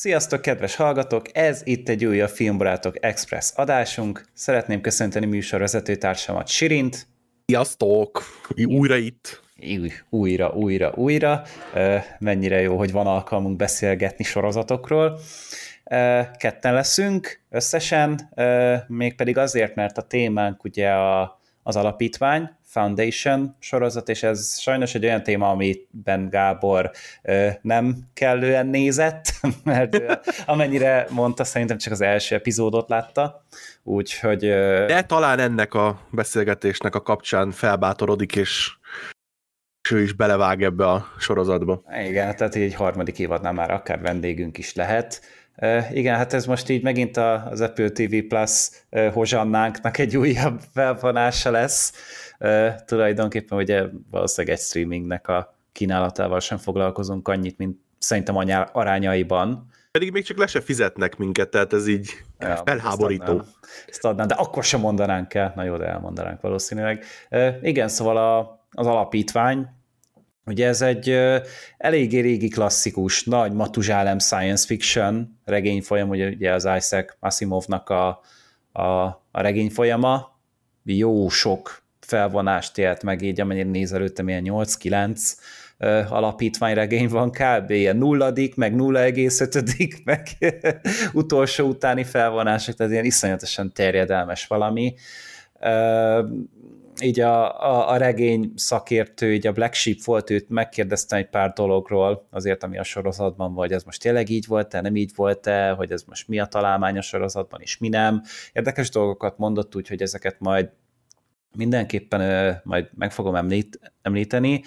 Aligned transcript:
Sziasztok, 0.00 0.42
kedves 0.42 0.76
hallgatók! 0.76 1.26
Ez 1.32 1.60
itt 1.64 1.88
egy 1.88 2.04
újabb 2.04 2.28
Filmbarátok 2.28 3.04
Express 3.04 3.52
adásunk. 3.54 4.24
Szeretném 4.32 4.80
köszönteni 4.80 5.26
műsorvezető 5.26 5.96
társamat 5.96 6.48
Sirint. 6.48 7.06
Sziasztok! 7.46 8.22
Újra 8.64 8.96
itt. 8.96 9.42
Új, 9.56 9.92
újra, 10.10 10.50
újra, 10.50 10.92
újra. 10.94 11.42
Mennyire 12.18 12.60
jó, 12.60 12.76
hogy 12.76 12.92
van 12.92 13.06
alkalmunk 13.06 13.56
beszélgetni 13.56 14.24
sorozatokról. 14.24 15.18
Ketten 16.36 16.74
leszünk 16.74 17.40
összesen, 17.50 18.30
mégpedig 18.86 19.38
azért, 19.38 19.74
mert 19.74 19.98
a 19.98 20.02
témánk 20.02 20.64
ugye 20.64 20.90
a, 20.90 21.40
az 21.62 21.76
alapítvány, 21.76 22.50
Foundation 22.78 23.56
sorozat, 23.58 24.08
és 24.08 24.22
ez 24.22 24.58
sajnos 24.58 24.94
egy 24.94 25.04
olyan 25.04 25.22
téma, 25.22 25.50
amiben 25.50 26.28
Gábor 26.30 26.90
nem 27.62 27.96
kellően 28.14 28.66
nézett, 28.66 29.32
mert 29.64 30.00
amennyire 30.46 31.06
mondta, 31.10 31.44
szerintem 31.44 31.78
csak 31.78 31.92
az 31.92 32.00
első 32.00 32.34
epizódot 32.34 32.88
látta, 32.88 33.44
úgyhogy... 33.82 34.40
De 34.86 35.02
talán 35.02 35.38
ennek 35.38 35.74
a 35.74 36.00
beszélgetésnek 36.10 36.94
a 36.94 37.02
kapcsán 37.02 37.50
felbátorodik, 37.50 38.36
és 38.36 38.76
és 39.82 39.94
ő 39.94 40.02
is 40.02 40.12
belevág 40.12 40.62
ebbe 40.62 40.86
a 40.88 41.06
sorozatba. 41.18 41.82
Igen, 42.08 42.36
tehát 42.36 42.54
egy 42.54 42.74
harmadik 42.74 43.18
évadnál 43.18 43.52
már 43.52 43.70
akár 43.70 44.00
vendégünk 44.00 44.58
is 44.58 44.74
lehet. 44.74 45.20
Uh, 45.60 45.96
igen, 45.96 46.16
hát 46.16 46.32
ez 46.32 46.46
most 46.46 46.68
így 46.68 46.82
megint 46.82 47.16
az 47.16 47.60
Apple 47.60 47.88
TV 47.88 48.16
Plus 48.28 48.68
uh, 48.90 49.12
hozsannánknak 49.12 49.98
egy 49.98 50.16
újabb 50.16 50.60
felvonása 50.74 51.50
lesz 51.50 51.92
tulajdonképpen 52.84 53.58
ugye 53.58 53.84
valószínűleg 54.10 54.56
egy 54.56 54.62
streamingnek 54.62 55.28
a 55.28 55.54
kínálatával 55.72 56.40
sem 56.40 56.58
foglalkozunk 56.58 57.28
annyit, 57.28 57.58
mint 57.58 57.78
szerintem 57.98 58.36
arányaiban. 58.72 59.70
Pedig 59.90 60.12
még 60.12 60.24
csak 60.24 60.38
le 60.38 60.46
se 60.46 60.60
fizetnek 60.60 61.16
minket, 61.16 61.48
tehát 61.48 61.72
ez 61.72 61.86
így 61.86 62.10
ja, 62.38 62.62
felháborító. 62.64 63.22
Ezt 63.22 63.34
adnám, 63.34 63.54
ezt 63.88 64.04
adnám, 64.04 64.26
de 64.26 64.34
akkor 64.34 64.64
sem 64.64 64.80
mondanánk 64.80 65.34
el. 65.34 65.52
Na 65.56 65.62
jó, 65.62 65.76
de 65.76 65.86
elmondanánk 65.86 66.40
valószínűleg. 66.40 67.04
igen, 67.62 67.88
szóval 67.88 68.16
a, 68.16 68.66
az 68.70 68.86
alapítvány, 68.86 69.68
Ugye 70.48 70.66
ez 70.66 70.82
egy 70.82 71.18
eléggé 71.76 72.20
régi 72.20 72.48
klasszikus, 72.48 73.24
nagy 73.24 73.52
matuzsálem 73.52 74.18
science 74.18 74.66
fiction 74.66 75.40
regényfolyam, 75.44 76.08
ugye, 76.08 76.28
ugye 76.28 76.52
az 76.52 76.68
Isaac 76.76 77.16
Asimovnak 77.20 77.88
a, 77.88 78.20
a, 78.72 78.82
a 79.30 79.40
regényfolyama, 79.40 80.40
jó 80.84 81.28
sok 81.28 81.82
felvonást 82.08 82.78
élt 82.78 83.02
meg, 83.02 83.22
így 83.22 83.40
amennyire 83.40 83.68
néz 83.68 83.92
előttem, 83.92 84.28
ilyen 84.28 84.44
8-9 84.46 85.20
alapítványregény 86.08 87.08
van 87.08 87.30
kb. 87.30 87.70
ilyen 87.70 87.96
nulladik, 87.96 88.54
meg 88.54 88.74
0,5 88.76 89.98
meg 90.04 90.28
utolsó 91.12 91.68
utáni 91.68 92.04
felvonások, 92.04 92.74
tehát 92.74 92.92
ilyen 92.92 93.04
iszonyatosan 93.04 93.72
terjedelmes 93.72 94.46
valami. 94.46 94.94
Így 97.02 97.20
a, 97.20 97.62
a, 97.62 97.90
a 97.90 97.96
regény 97.96 98.52
szakértő, 98.54 99.32
így 99.32 99.46
a 99.46 99.52
Black 99.52 99.74
Sheep 99.74 100.04
volt, 100.04 100.30
őt 100.30 100.48
megkérdeztem 100.48 101.18
egy 101.18 101.28
pár 101.28 101.52
dologról, 101.52 102.26
azért, 102.30 102.62
ami 102.62 102.78
a 102.78 102.82
sorozatban 102.82 103.54
vagy, 103.54 103.72
ez 103.72 103.82
most 103.82 104.02
tényleg 104.02 104.28
így 104.28 104.46
volt-e, 104.46 104.80
nem 104.80 104.96
így 104.96 105.12
volt-e, 105.14 105.70
hogy 105.70 105.92
ez 105.92 106.02
most 106.02 106.28
mi 106.28 106.38
a 106.38 106.46
találmány 106.46 106.98
a 106.98 107.02
sorozatban, 107.02 107.60
és 107.60 107.78
mi 107.78 107.88
nem. 107.88 108.22
Érdekes 108.52 108.90
dolgokat 108.90 109.38
mondott, 109.38 109.76
úgyhogy 109.76 110.02
ezeket 110.02 110.36
majd 110.38 110.68
mindenképpen 111.58 112.20
ö, 112.20 112.50
majd 112.62 112.88
meg 112.94 113.12
fogom 113.12 113.34
említ, 113.34 113.92
említeni. 114.02 114.62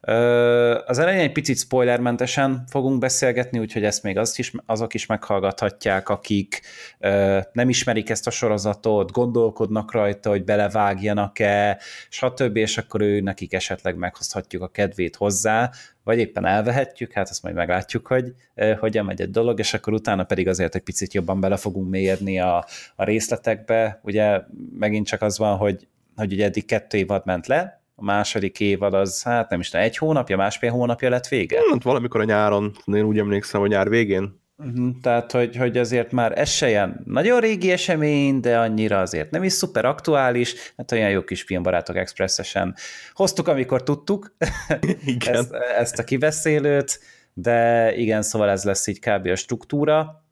Ö, 0.00 0.80
az 0.86 0.98
elején 0.98 1.20
egy 1.20 1.32
picit 1.32 1.58
spoilermentesen 1.58 2.64
fogunk 2.70 2.98
beszélgetni, 2.98 3.58
úgyhogy 3.58 3.84
ezt 3.84 4.02
még 4.02 4.18
azt 4.18 4.38
is, 4.38 4.52
azok 4.66 4.94
is 4.94 5.06
meghallgathatják, 5.06 6.08
akik 6.08 6.60
ö, 6.98 7.40
nem 7.52 7.68
ismerik 7.68 8.10
ezt 8.10 8.26
a 8.26 8.30
sorozatot, 8.30 9.12
gondolkodnak 9.12 9.92
rajta, 9.92 10.30
hogy 10.30 10.44
belevágjanak-e, 10.44 11.78
stb., 12.08 12.56
és 12.56 12.78
akkor 12.78 13.00
ő 13.00 13.20
nekik 13.20 13.52
esetleg 13.52 13.96
meghozhatjuk 13.96 14.62
a 14.62 14.68
kedvét 14.68 15.16
hozzá, 15.16 15.70
vagy 16.04 16.18
éppen 16.18 16.46
elvehetjük, 16.46 17.12
hát 17.12 17.28
azt 17.28 17.42
majd 17.42 17.54
meglátjuk, 17.54 18.06
hogy 18.06 18.34
uh, 18.56 18.78
hogyan 18.78 19.04
megy 19.04 19.20
egy 19.20 19.30
dolog, 19.30 19.58
és 19.58 19.74
akkor 19.74 19.92
utána 19.92 20.24
pedig 20.24 20.48
azért 20.48 20.74
egy 20.74 20.82
picit 20.82 21.14
jobban 21.14 21.40
bele 21.40 21.56
fogunk 21.56 21.90
mélyedni 21.90 22.40
a, 22.40 22.66
a 22.96 23.04
részletekbe. 23.04 24.00
Ugye 24.02 24.40
megint 24.78 25.06
csak 25.06 25.22
az 25.22 25.38
van, 25.38 25.56
hogy 25.56 25.88
hogy 26.16 26.32
ugye 26.32 26.44
eddig 26.44 26.64
kettő 26.64 26.98
évad 26.98 27.22
ment 27.24 27.46
le, 27.46 27.82
a 27.94 28.04
második 28.04 28.60
évad 28.60 28.94
az, 28.94 29.22
hát 29.22 29.50
nem 29.50 29.60
is 29.60 29.68
tudom, 29.68 29.86
egy 29.86 29.96
hónapja, 29.96 30.36
másfél 30.36 30.70
hónapja 30.70 31.08
lett 31.08 31.28
vége? 31.28 31.58
Hát 31.70 31.82
valamikor 31.82 32.20
a 32.20 32.24
nyáron, 32.24 32.72
én 32.84 33.02
úgy 33.02 33.18
emlékszem, 33.18 33.60
hogy 33.60 33.70
nyár 33.70 33.88
végén. 33.88 34.40
Uh-huh, 34.56 34.90
tehát, 35.02 35.32
hogy, 35.32 35.56
hogy 35.56 35.78
azért 35.78 36.12
már 36.12 36.38
ez 36.38 36.50
se 36.50 36.68
ilyen 36.68 37.02
nagyon 37.04 37.40
régi 37.40 37.70
esemény, 37.70 38.40
de 38.40 38.58
annyira 38.58 39.00
azért 39.00 39.30
nem 39.30 39.42
is 39.42 39.52
szuper 39.52 39.84
aktuális, 39.84 40.54
hát 40.76 40.92
olyan 40.92 41.10
jó 41.10 41.24
kis 41.24 41.42
filmbarátok 41.42 41.96
expresszesen 41.96 42.74
hoztuk, 43.12 43.48
amikor 43.48 43.82
tudtuk 43.82 44.34
igen. 45.04 45.34
ezt, 45.34 45.52
ezt 45.78 45.98
a 45.98 46.04
kiveszélőt, 46.04 47.00
de 47.34 47.92
igen, 47.96 48.22
szóval 48.22 48.50
ez 48.50 48.64
lesz 48.64 48.86
így 48.86 48.98
kb. 48.98 49.26
a 49.26 49.36
struktúra. 49.36 50.24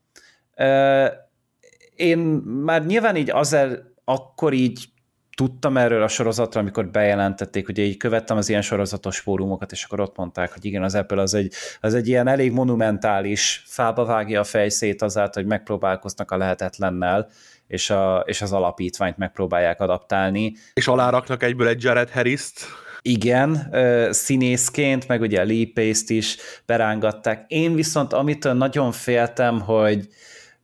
Én 1.95 2.19
már 2.45 2.87
nyilván 2.87 3.17
így 3.17 3.31
azért 3.31 3.83
akkor 4.05 4.53
így 4.53 4.89
tudtam 5.41 5.77
erről 5.77 6.03
a 6.03 6.09
sorozatra, 6.09 6.61
amikor 6.61 6.89
bejelentették, 6.89 7.69
ugye 7.69 7.83
így 7.83 7.97
követtem 7.97 8.37
az 8.37 8.49
ilyen 8.49 8.63
sorozatos 8.63 9.19
fórumokat, 9.19 9.73
és 9.73 9.85
akkor 9.85 10.01
ott 10.01 10.17
mondták, 10.17 10.53
hogy 10.53 10.65
igen, 10.65 10.83
az 10.83 10.95
Apple 10.95 11.23
az 11.23 11.35
egy, 11.35 11.53
az 11.81 11.95
egy 11.95 12.09
ilyen 12.09 12.27
elég 12.27 12.53
monumentális, 12.53 13.63
fába 13.67 14.05
vágja 14.05 14.41
a 14.41 14.45
fejszét 14.45 15.03
azáltal, 15.03 15.43
hogy 15.43 15.51
megpróbálkoznak 15.51 16.31
a 16.31 16.37
lehetetlennel, 16.37 17.29
és, 17.67 17.91
a, 17.91 18.23
és 18.27 18.43
az 18.43 18.53
alapítványt 18.53 19.17
megpróbálják 19.17 19.81
adaptálni. 19.81 20.53
És 20.73 20.89
aláraknak 20.89 21.43
egyből 21.43 21.69
egy 21.69 21.83
Jared 21.83 22.11
Harris-t. 22.11 22.61
Igen, 23.03 23.75
színészként, 24.11 25.09
meg 25.09 25.21
ugye 25.21 25.41
a 25.41 25.45
Lee 25.45 25.67
Pace-t 25.75 26.11
is 26.11 26.37
berángatták. 26.67 27.45
Én 27.49 27.75
viszont 27.75 28.13
amitől 28.13 28.53
nagyon 28.53 28.93
féltem, 28.93 29.61
hogy, 29.61 30.09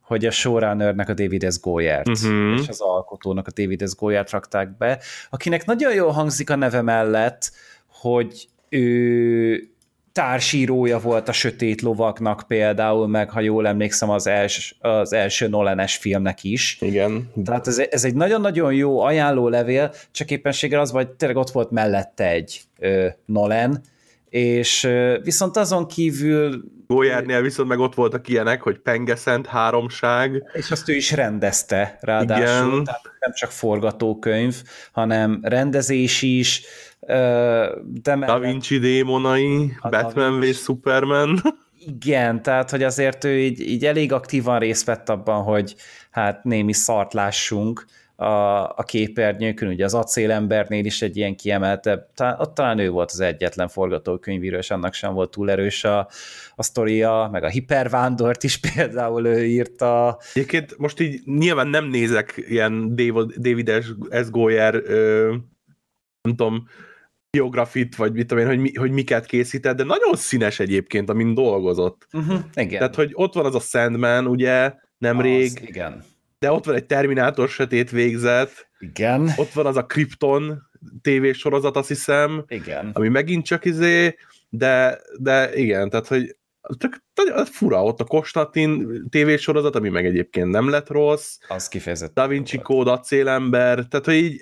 hogy 0.07 0.25
a 0.25 0.31
showrunnernek 0.31 1.09
a 1.09 1.13
David 1.13 1.51
S. 1.51 1.59
Goyert, 1.59 2.07
uh-huh. 2.07 2.59
és 2.59 2.67
az 2.67 2.81
alkotónak 2.81 3.47
a 3.47 3.51
David 3.61 3.87
S. 3.87 3.95
Goyert 3.95 4.29
rakták 4.29 4.77
be, 4.77 4.99
akinek 5.29 5.65
nagyon 5.65 5.93
jól 5.93 6.11
hangzik 6.11 6.49
a 6.49 6.55
neve 6.55 6.81
mellett, 6.81 7.51
hogy 7.87 8.47
ő 8.69 9.69
társírója 10.11 10.99
volt 10.99 11.27
a 11.27 11.31
Sötét 11.31 11.81
Lovaknak 11.81 12.43
például, 12.47 13.07
meg 13.07 13.29
ha 13.29 13.39
jól 13.39 13.67
emlékszem 13.67 14.09
az, 14.09 14.27
els, 14.27 14.75
az 14.79 15.13
első 15.13 15.47
Nolan-es 15.47 15.95
filmnek 15.95 16.43
is. 16.43 16.77
Igen. 16.81 17.31
Tehát 17.45 17.67
ez, 17.67 17.79
ez 17.89 18.03
egy 18.03 18.15
nagyon-nagyon 18.15 18.73
jó 18.73 18.99
ajánló 18.99 19.47
levél, 19.47 19.93
csak 20.11 20.31
éppenséggel 20.31 20.79
az, 20.79 20.91
vagy 20.91 21.07
tényleg 21.07 21.37
ott 21.37 21.49
volt 21.49 21.71
mellette 21.71 22.29
egy 22.29 22.61
ö, 22.79 23.07
Nolan, 23.25 23.81
és 24.29 24.89
viszont 25.23 25.57
azon 25.57 25.87
kívül... 25.87 26.63
Gólyárnél 26.87 27.41
viszont 27.41 27.69
meg 27.69 27.79
ott 27.79 27.95
voltak 27.95 28.27
ilyenek, 28.27 28.61
hogy 28.61 28.79
Pengeszent 28.79 29.47
háromság. 29.47 30.43
És 30.53 30.71
azt 30.71 30.89
ő 30.89 30.93
is 30.93 31.11
rendezte 31.11 31.97
ráadásul, 32.01 32.71
Igen. 32.71 32.83
tehát 32.83 33.01
nem 33.19 33.33
csak 33.33 33.51
forgatókönyv, 33.51 34.55
hanem 34.91 35.39
rendezés 35.41 36.21
is. 36.21 36.61
De 38.01 38.15
da 38.25 38.39
Vinci 38.39 38.77
démonai, 38.77 39.71
Batman 39.89 40.39
v 40.39 40.43
Superman. 40.43 41.41
Igen, 41.79 42.41
tehát 42.41 42.69
hogy 42.69 42.83
azért 42.83 43.23
ő 43.23 43.39
így, 43.39 43.59
így 43.59 43.85
elég 43.85 44.11
aktívan 44.11 44.59
részt 44.59 44.85
vett 44.85 45.09
abban, 45.09 45.43
hogy 45.43 45.75
hát 46.11 46.43
némi 46.43 46.73
szart 46.73 47.13
lássunk, 47.13 47.85
a, 48.19 48.63
a 48.63 48.83
képernyőkön, 48.85 49.67
ugye 49.67 49.85
az 49.85 49.93
acélembernél 49.93 50.85
is 50.85 51.01
egy 51.01 51.17
ilyen 51.17 51.35
kiemeltebb, 51.35 52.07
talán, 52.13 52.39
ott 52.39 52.53
talán 52.53 52.79
ő 52.79 52.89
volt 52.89 53.11
az 53.11 53.19
egyetlen 53.19 53.67
forgatókönyvíró, 53.67 54.57
és 54.57 54.71
annak 54.71 54.93
sem 54.93 55.13
volt 55.13 55.31
túl 55.31 55.51
erős 55.51 55.83
a, 55.83 56.09
a 56.55 56.63
sztoria, 56.63 57.29
meg 57.31 57.43
a 57.43 57.47
hipervándort 57.47 58.43
is 58.43 58.57
például 58.73 59.25
ő 59.25 59.45
írta. 59.45 60.19
Egyébként 60.33 60.77
most 60.77 60.99
így 60.99 61.21
nyilván 61.25 61.67
nem 61.67 61.85
nézek 61.85 62.43
ilyen 62.47 62.95
David, 62.95 63.33
David 63.37 63.71
S. 64.11 64.29
Goyer, 64.29 64.75
ö, 64.75 65.29
nem 66.21 66.35
tudom, 66.35 66.67
biografit, 67.29 67.95
vagy 67.95 68.13
mit 68.13 68.27
tudom 68.27 68.43
én, 68.43 68.49
hogy, 68.49 68.59
mi, 68.59 68.75
hogy 68.75 68.91
miket 68.91 69.25
készített, 69.25 69.77
de 69.77 69.83
nagyon 69.83 70.15
színes 70.15 70.59
egyébként, 70.59 71.09
amin 71.09 71.33
dolgozott. 71.33 72.07
Uh-huh, 72.13 72.39
igen. 72.53 72.79
Tehát, 72.79 72.95
hogy 72.95 73.09
ott 73.13 73.33
van 73.33 73.45
az 73.45 73.55
a 73.55 73.59
Sandman, 73.59 74.27
ugye, 74.27 74.73
nemrég. 74.97 75.45
Az, 75.45 75.67
igen 75.67 76.03
de 76.39 76.51
ott 76.51 76.65
van 76.65 76.75
egy 76.75 76.85
Terminátor 76.85 77.49
sötét 77.49 77.91
végzet. 77.91 78.69
Igen. 78.79 79.31
Ott 79.35 79.51
van 79.51 79.65
az 79.65 79.77
a 79.77 79.85
Krypton 79.85 80.61
tévésorozat, 81.01 81.75
azt 81.75 81.87
hiszem. 81.87 82.43
Igen. 82.47 82.89
Ami 82.93 83.07
megint 83.07 83.45
csak 83.45 83.65
izé, 83.65 84.15
de, 84.49 85.01
de 85.19 85.55
igen, 85.55 85.89
tehát, 85.89 86.07
hogy 86.07 86.35
tök, 86.77 87.03
fura, 87.51 87.83
ott 87.83 87.99
a 87.99 88.03
Konstantin 88.03 89.03
tévésorozat, 89.09 89.75
ami 89.75 89.89
meg 89.89 90.05
egyébként 90.05 90.49
nem 90.49 90.69
lett 90.69 90.89
rossz. 90.89 91.37
Az 91.47 91.67
kifejezett. 91.67 92.13
Da 92.13 92.27
Vinci 92.27 92.57
Code, 92.57 92.91
acélember, 92.91 93.85
tehát, 93.85 94.05
hogy 94.05 94.15
így 94.15 94.37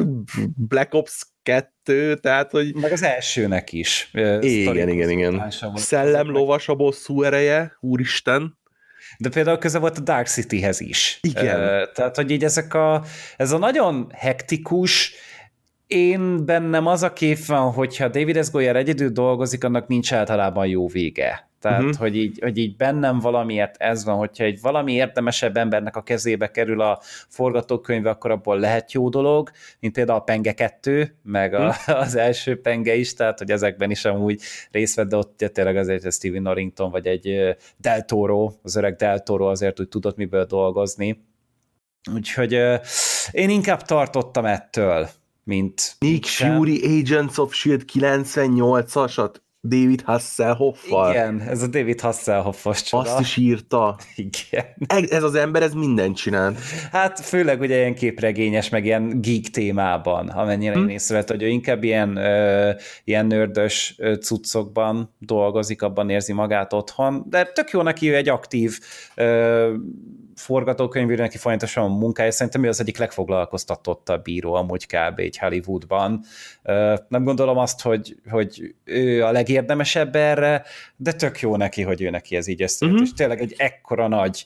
Black 0.68 0.94
Ops 0.94 1.26
2, 1.42 2.14
tehát, 2.14 2.50
hogy... 2.50 2.74
Meg 2.74 2.92
az 2.92 3.02
elsőnek 3.02 3.72
is. 3.72 4.10
Igen, 4.40 4.88
igen, 4.88 5.10
igen. 5.10 5.50
Szellem 5.74 6.30
lovas 6.30 6.68
a 6.68 6.74
bosszú 6.74 7.22
ereje, 7.22 7.76
úristen. 7.80 8.57
De 9.18 9.28
például 9.28 9.58
köze 9.58 9.78
volt 9.78 9.98
a 9.98 10.00
Dark 10.00 10.26
Cityhez 10.26 10.80
is. 10.80 11.18
Igen. 11.22 11.60
Uh, 11.60 11.92
tehát, 11.92 12.16
hogy 12.16 12.30
így 12.30 12.44
ezek 12.44 12.74
a, 12.74 13.02
ez 13.36 13.52
a 13.52 13.58
nagyon 13.58 14.12
hektikus, 14.14 15.12
én 15.86 16.44
bennem 16.44 16.86
az 16.86 17.02
a 17.02 17.12
kép 17.12 17.44
van, 17.44 17.72
hogyha 17.72 18.08
David 18.08 18.44
S. 18.44 18.50
Goyer 18.50 18.76
egyedül 18.76 19.08
dolgozik, 19.08 19.64
annak 19.64 19.86
nincs 19.86 20.12
általában 20.12 20.66
jó 20.66 20.88
vége. 20.88 21.47
Tehát, 21.60 21.82
uh-huh. 21.82 21.96
hogy, 21.96 22.16
így, 22.16 22.38
hogy 22.40 22.58
így 22.58 22.76
bennem 22.76 23.18
valamiért 23.18 23.76
ez 23.76 24.04
van, 24.04 24.16
hogyha 24.16 24.44
egy 24.44 24.60
valami 24.60 24.92
érdemesebb 24.92 25.56
embernek 25.56 25.96
a 25.96 26.02
kezébe 26.02 26.50
kerül 26.50 26.80
a 26.80 27.00
forgatókönyve, 27.28 28.10
akkor 28.10 28.30
abból 28.30 28.58
lehet 28.58 28.92
jó 28.92 29.08
dolog, 29.08 29.50
mint 29.80 29.94
például 29.94 30.18
a 30.18 30.22
Penge 30.22 30.52
2, 30.52 31.16
meg 31.22 31.54
a, 31.54 31.66
uh-huh. 31.66 32.00
az 32.04 32.14
első 32.14 32.60
Penge 32.60 32.94
is, 32.94 33.14
tehát, 33.14 33.38
hogy 33.38 33.50
ezekben 33.50 33.90
is 33.90 34.04
amúgy 34.04 34.40
részt 34.70 34.96
vett, 34.96 35.08
de 35.08 35.16
ott 35.16 35.36
tényleg 35.52 35.76
azért 35.76 36.04
egy 36.04 36.12
Steven 36.12 36.42
Norrington, 36.42 36.90
vagy 36.90 37.06
egy 37.06 37.56
Del 37.76 38.04
Toro, 38.04 38.52
az 38.62 38.76
öreg 38.76 38.96
Del 38.96 39.22
Toro 39.22 39.46
azért 39.46 39.80
úgy 39.80 39.88
tudott 39.88 40.16
miből 40.16 40.44
dolgozni. 40.44 41.26
Úgyhogy 42.14 42.52
én 43.30 43.50
inkább 43.50 43.82
tartottam 43.82 44.44
ettől, 44.44 45.08
mint... 45.44 45.96
Nick 45.98 46.26
Fury 46.26 47.00
Agents 47.00 47.38
of 47.38 47.54
S.H.I.E.L.D. 47.54 47.84
98-asat? 47.92 49.34
David 49.60 50.02
Hasselhoffal. 50.02 51.10
Igen, 51.10 51.40
ez 51.40 51.62
a 51.62 51.66
David 51.66 52.00
Hasselhoffos 52.00 52.82
csoda. 52.82 53.10
Azt 53.10 53.20
is 53.20 53.36
írta. 53.36 53.98
Igen. 54.16 54.64
Ez 55.08 55.22
az 55.22 55.34
ember, 55.34 55.62
ez 55.62 55.72
mindent 55.72 56.16
csinál. 56.16 56.54
Hát 56.92 57.20
főleg 57.20 57.60
ugye 57.60 57.76
ilyen 57.76 57.94
képregényes, 57.94 58.68
meg 58.68 58.84
ilyen 58.84 59.20
geek 59.20 59.42
témában, 59.42 60.28
amennyire 60.28 60.72
hm. 60.72 60.78
én 60.78 60.88
észrevett, 60.88 61.28
hogy 61.28 61.42
ő 61.42 61.48
inkább 61.48 61.82
ilyen, 61.82 62.16
ö, 62.16 62.70
ilyen 63.04 63.26
nördös 63.26 63.96
cuccokban 64.20 65.14
dolgozik, 65.18 65.82
abban 65.82 66.10
érzi 66.10 66.32
magát 66.32 66.72
otthon, 66.72 67.24
de 67.28 67.44
tök 67.44 67.70
jó 67.70 67.82
neki, 67.82 68.14
egy 68.14 68.28
aktív 68.28 68.78
ö, 69.14 69.74
forgatókönyvíró, 70.38 71.22
neki 71.22 71.36
folyamatosan 71.38 71.84
a 71.84 71.88
munkája, 71.98 72.30
szerintem 72.30 72.64
ő 72.64 72.68
az 72.68 72.80
egyik 72.80 72.98
legfoglalkoztatottabb 72.98 74.22
bíró 74.22 74.54
amúgy 74.54 74.86
kb. 74.86 75.18
egy 75.18 75.38
Hollywoodban. 75.38 76.24
Nem 77.08 77.24
gondolom 77.24 77.58
azt, 77.58 77.80
hogy, 77.80 78.16
hogy 78.30 78.74
ő 78.84 79.24
a 79.24 79.30
legérdemesebb 79.30 80.16
erre, 80.16 80.62
de 80.96 81.12
tök 81.12 81.40
jó 81.40 81.56
neki, 81.56 81.82
hogy 81.82 82.02
ő 82.02 82.10
neki 82.10 82.36
ez 82.36 82.46
így 82.46 82.62
összejött, 82.62 82.94
uh-huh. 82.94 83.08
és 83.08 83.14
tényleg 83.16 83.40
egy 83.40 83.54
ekkora 83.56 84.08
nagy 84.08 84.44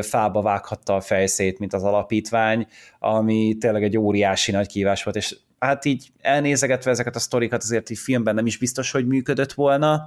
fába 0.00 0.42
vághatta 0.42 0.94
a 0.94 1.00
fejszét, 1.00 1.58
mint 1.58 1.72
az 1.72 1.82
alapítvány, 1.82 2.66
ami 2.98 3.56
tényleg 3.60 3.82
egy 3.82 3.98
óriási 3.98 4.50
nagy 4.50 4.66
kívás 4.66 5.02
volt, 5.02 5.16
és 5.16 5.36
hát 5.58 5.84
így 5.84 6.08
elnézegetve 6.20 6.90
ezeket 6.90 7.16
a 7.16 7.18
sztorikat, 7.18 7.62
azért 7.62 7.90
így 7.90 7.98
filmben 7.98 8.34
nem 8.34 8.46
is 8.46 8.58
biztos, 8.58 8.90
hogy 8.90 9.06
működött 9.06 9.52
volna 9.52 10.06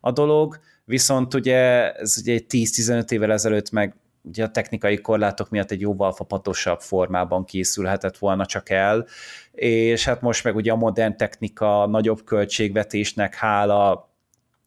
a 0.00 0.12
dolog, 0.12 0.60
viszont 0.84 1.34
ugye 1.34 1.92
ez 1.92 2.16
ugye 2.20 2.40
10-15 2.48 3.10
évvel 3.10 3.32
ezelőtt 3.32 3.70
meg 3.70 3.94
ugye 4.26 4.44
a 4.44 4.50
technikai 4.50 5.00
korlátok 5.00 5.50
miatt 5.50 5.70
egy 5.70 5.80
jóval 5.80 6.12
fapatosabb 6.12 6.80
formában 6.80 7.44
készülhetett 7.44 8.18
volna 8.18 8.46
csak 8.46 8.70
el, 8.70 9.06
és 9.52 10.04
hát 10.04 10.20
most 10.20 10.44
meg 10.44 10.56
ugye 10.56 10.72
a 10.72 10.76
modern 10.76 11.16
technika 11.16 11.86
nagyobb 11.86 12.24
költségvetésnek 12.24 13.34
hála 13.34 14.10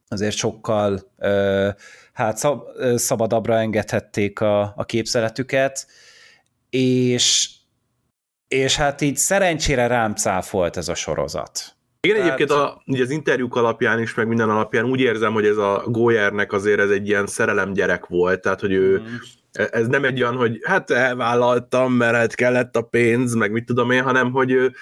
azért 0.08 0.36
sokkal 0.36 1.00
hát 2.12 2.36
szab, 2.36 2.62
szabadabbra 2.94 3.58
engedhették 3.58 4.40
a, 4.40 4.60
a 4.76 4.84
képzeletüket, 4.84 5.86
és, 6.70 7.50
és 8.48 8.76
hát 8.76 9.00
így 9.00 9.16
szerencsére 9.16 9.86
rám 9.86 10.14
cáfolt 10.14 10.76
ez 10.76 10.88
a 10.88 10.94
sorozat. 10.94 11.74
Igen, 12.00 12.16
Tehát... 12.16 12.32
egyébként 12.32 12.60
a, 12.60 12.82
ugye 12.86 13.02
az 13.02 13.10
interjúk 13.10 13.56
alapján 13.56 14.00
is, 14.00 14.14
meg 14.14 14.28
minden 14.28 14.50
alapján 14.50 14.84
úgy 14.84 15.00
érzem, 15.00 15.32
hogy 15.32 15.46
ez 15.46 15.56
a 15.56 15.82
Goyernek 15.86 16.52
azért 16.52 16.80
ez 16.80 16.90
egy 16.90 17.08
ilyen 17.08 17.26
szerelem 17.26 17.72
gyerek 17.72 18.06
volt, 18.06 18.40
tehát 18.40 18.60
hogy 18.60 18.72
ő, 18.72 18.98
mm 18.98 19.04
ez 19.52 19.86
nem 19.86 20.04
egy 20.04 20.22
olyan, 20.22 20.36
hogy 20.36 20.58
hát 20.62 20.90
elvállaltam, 20.90 21.92
mert 21.92 22.14
hát 22.14 22.34
kellett 22.34 22.76
a 22.76 22.82
pénz, 22.82 23.34
meg 23.34 23.52
mit 23.52 23.64
tudom 23.64 23.90
én, 23.90 24.02
hanem 24.02 24.30
hogy 24.30 24.72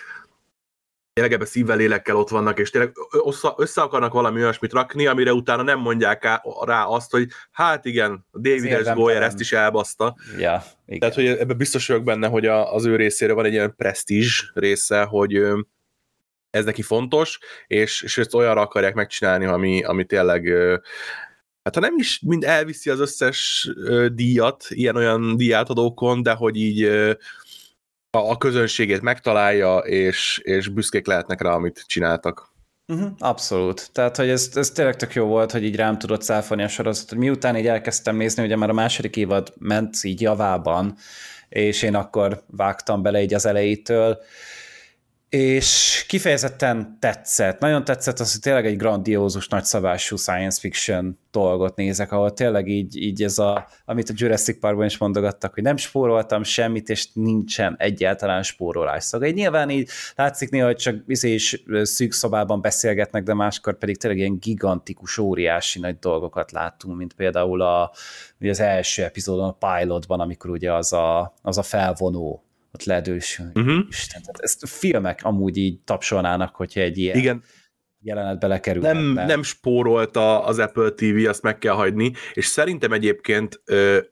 tényleg 1.12 1.37
ebbe 1.37 1.44
szívvel, 1.44 1.76
lélekkel 1.76 2.17
ott 2.17 2.29
vannak, 2.29 2.59
és 2.59 2.70
tényleg 2.70 2.93
össze 3.56 3.81
akarnak 3.81 4.12
valami 4.12 4.41
olyasmit 4.41 4.73
rakni, 4.73 5.06
amire 5.06 5.32
utána 5.32 5.62
nem 5.62 5.79
mondják 5.79 6.41
rá 6.65 6.85
azt, 6.85 7.11
hogy 7.11 7.29
hát 7.50 7.85
igen, 7.85 8.26
David 8.32 8.85
S. 8.85 8.93
Goyer 8.93 9.23
ezt 9.23 9.41
is 9.41 9.53
elbaszta. 9.53 10.17
Ja, 10.38 10.62
igen. 10.87 10.99
Tehát, 10.99 11.14
hogy 11.14 11.26
ebbe 11.26 11.55
biztos 11.55 11.87
vagyok 11.87 12.05
benne, 12.05 12.29
hogy 12.29 12.47
az 12.47 12.85
ő 12.85 12.97
részére 12.97 13.32
van 13.32 13.44
egy 13.44 13.53
ilyen 13.53 13.75
presztízs 13.76 14.50
része, 14.55 15.03
hogy 15.03 15.43
ez 16.50 16.64
neki 16.64 16.82
fontos, 16.82 17.38
és, 17.67 18.03
és 18.03 18.19
ezt 18.19 18.35
olyanra 18.35 18.61
akarják 18.61 18.94
megcsinálni, 18.94 19.44
ami, 19.44 19.85
ami 19.85 20.05
tényleg 20.05 20.53
hát 21.69 21.85
ha 21.85 21.91
nem 21.91 21.99
is 21.99 22.20
mind 22.26 22.44
elviszi 22.44 22.91
az 22.91 23.00
összes 23.00 23.70
díjat, 24.12 24.65
ilyen-olyan 24.69 25.37
díjátadókon, 25.37 26.23
de 26.23 26.32
hogy 26.32 26.56
így 26.56 26.85
a, 28.11 28.19
a 28.31 28.37
közönségét 28.38 29.00
megtalálja, 29.00 29.79
és, 29.79 30.41
és 30.43 30.69
büszkék 30.69 31.06
lehetnek 31.06 31.41
rá, 31.41 31.50
amit 31.50 31.85
csináltak. 31.87 32.53
Uh-huh, 32.93 33.11
abszolút. 33.19 33.91
Tehát, 33.93 34.17
hogy 34.17 34.29
ez, 34.29 34.50
ez 34.55 34.70
tényleg 34.70 34.97
tök 34.97 35.15
jó 35.15 35.26
volt, 35.26 35.53
hogy 35.53 35.65
így 35.65 35.76
rám 35.76 35.99
tudott 35.99 36.23
száfolni 36.23 36.62
a 36.62 36.69
sorozat. 36.69 37.15
Miután 37.15 37.56
így 37.56 37.67
elkezdtem 37.67 38.17
nézni, 38.17 38.44
ugye 38.44 38.56
már 38.56 38.71
a 38.71 38.73
második 38.73 39.17
évad 39.17 39.53
ment 39.59 39.97
így 40.03 40.21
javában, 40.21 40.97
és 41.49 41.82
én 41.82 41.94
akkor 41.94 42.43
vágtam 42.47 43.03
bele 43.03 43.23
így 43.23 43.35
az 43.35 43.47
elejétől, 43.47 44.19
és 45.28 46.04
kifejezetten 46.08 46.96
tetszett. 47.00 47.60
Nagyon 47.60 47.84
tetszett 47.84 48.19
az, 48.19 48.32
hogy 48.32 48.40
tényleg 48.40 48.66
egy 48.66 48.76
grandiózus, 48.76 49.48
nagyszabású 49.48 50.16
science 50.16 50.60
fiction 50.60 51.19
dolgot 51.30 51.76
nézek, 51.76 52.12
ahol 52.12 52.32
tényleg 52.32 52.69
így, 52.69 52.96
így 52.96 53.22
ez 53.22 53.38
a, 53.38 53.69
amit 53.84 54.08
a 54.08 54.12
Jurassic 54.16 54.60
Parkban 54.60 54.86
is 54.86 54.98
mondogattak, 54.98 55.54
hogy 55.54 55.62
nem 55.62 55.76
spóroltam 55.76 56.42
semmit, 56.42 56.88
és 56.88 57.08
nincsen 57.12 57.75
egyáltalán 57.78 58.42
spórolás. 58.42 59.04
Szóval 59.04 59.28
így 59.28 59.34
nyilván 59.34 59.70
így 59.70 59.88
látszik 60.14 60.50
néha, 60.50 60.66
hogy 60.66 60.76
csak 60.76 60.96
izé 61.06 61.34
is 61.34 61.64
szűk 61.82 62.12
szobában 62.12 62.60
beszélgetnek, 62.60 63.22
de 63.22 63.34
máskor 63.34 63.78
pedig 63.78 63.96
tényleg 63.96 64.19
ilyen 64.19 64.38
gigantikus, 64.38 65.19
óriási 65.19 65.80
nagy 65.80 65.98
dolgokat 65.98 66.52
láttunk, 66.52 66.96
mint 66.96 67.12
például 67.12 67.62
a, 67.62 67.92
ugye 68.40 68.50
az 68.50 68.60
első 68.60 69.02
epizódon, 69.02 69.56
a 69.58 69.76
pilotban, 69.76 70.20
amikor 70.20 70.50
ugye 70.50 70.72
az 70.72 70.92
a, 70.92 71.34
az 71.42 71.58
a 71.58 71.62
felvonó 71.62 72.42
ott 72.73 72.85
ledős. 72.85 73.38
Uh-huh. 73.55 73.79
Isten, 73.88 74.23
tehát 74.23 74.38
ezt 74.41 74.69
filmek 74.69 75.20
amúgy 75.23 75.56
így 75.56 75.81
tapsolnának, 75.81 76.56
hogyha 76.56 76.81
egy 76.81 76.99
ilyen 76.99 77.17
Igen. 77.17 77.43
jelenet 78.00 78.38
belekerül. 78.38 78.82
Nem, 78.82 79.12
nem 79.12 79.43
spórolta 79.43 80.44
az 80.44 80.59
Apple 80.59 80.91
TV, 80.91 81.29
azt 81.29 81.43
meg 81.43 81.59
kell 81.59 81.75
hagyni, 81.75 82.12
és 82.32 82.47
szerintem 82.47 82.93
egyébként 82.93 83.62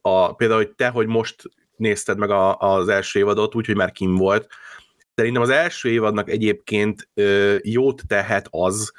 a, 0.01 0.35
például, 0.35 0.61
hogy 0.61 0.75
te, 0.75 0.89
hogy 0.89 1.07
most 1.07 1.43
nézted 1.77 2.19
meg 2.19 2.31
a, 2.31 2.57
az 2.57 2.89
első 2.89 3.19
évadot, 3.19 3.55
úgyhogy 3.55 3.77
már 3.77 3.93
kim 3.93 4.15
volt, 4.15 4.49
szerintem 5.15 5.43
az 5.43 5.51
első 5.51 5.89
évadnak 5.89 6.31
egyébként 6.31 7.09
jót 7.63 8.03
tehet 8.07 8.49
az, 8.51 8.93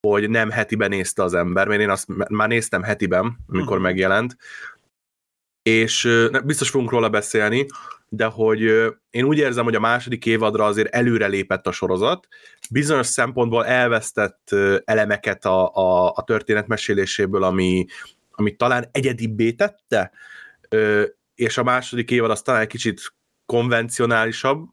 hogy 0.00 0.30
nem 0.30 0.50
hetiben 0.50 0.88
nézte 0.88 1.22
az 1.22 1.34
ember, 1.34 1.68
mert 1.68 1.80
én 1.80 1.90
azt 1.90 2.06
már 2.28 2.48
néztem 2.48 2.82
hetiben, 2.82 3.38
amikor 3.48 3.66
uh-huh. 3.66 3.82
megjelent, 3.82 4.36
és 5.62 6.08
biztos 6.44 6.70
fogunk 6.70 6.90
róla 6.90 7.08
beszélni, 7.08 7.66
de 8.08 8.24
hogy 8.24 8.60
én 9.10 9.24
úgy 9.24 9.38
érzem, 9.38 9.64
hogy 9.64 9.74
a 9.74 9.80
második 9.80 10.26
évadra 10.26 10.64
azért 10.64 10.94
előre 10.94 11.26
lépett 11.26 11.66
a 11.66 11.72
sorozat, 11.72 12.28
bizonyos 12.70 13.06
szempontból 13.06 13.66
elvesztett 13.66 14.54
elemeket 14.84 15.44
a, 15.44 15.74
a, 15.74 16.12
a 16.14 16.24
történet 16.24 16.66
ami, 17.30 17.86
ami 18.30 18.56
talán 18.56 18.88
egyedibbé 18.92 19.52
tette, 19.52 20.12
és 21.34 21.58
a 21.58 21.62
második 21.62 22.10
évad 22.10 22.30
az 22.30 22.42
talán 22.42 22.60
egy 22.60 22.66
kicsit 22.66 23.14
konvencionálisabb, 23.46 24.68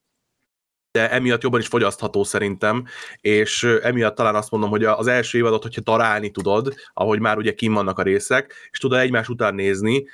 de 0.92 1.12
emiatt 1.12 1.42
jobban 1.42 1.60
is 1.60 1.68
fogyasztható 1.68 2.24
szerintem, 2.24 2.86
és 3.22 3.64
emiatt 3.64 4.16
talán 4.16 4.36
azt 4.36 4.52
mondom, 4.52 4.70
hogy 4.70 4.84
az 4.84 5.08
első 5.08 5.38
évadot, 5.38 5.64
hogyha 5.64 5.82
darálni 5.82 6.32
tudod, 6.32 6.74
ahogy 6.94 7.20
már 7.20 7.38
ugye 7.38 7.54
kim 7.54 7.74
vannak 7.74 8.00
a 8.00 8.04
részek, 8.04 8.70
és 8.72 8.80
tudod 8.80 9.00
egymás 9.00 9.30
után 9.30 9.56
nézni, 9.56 10.06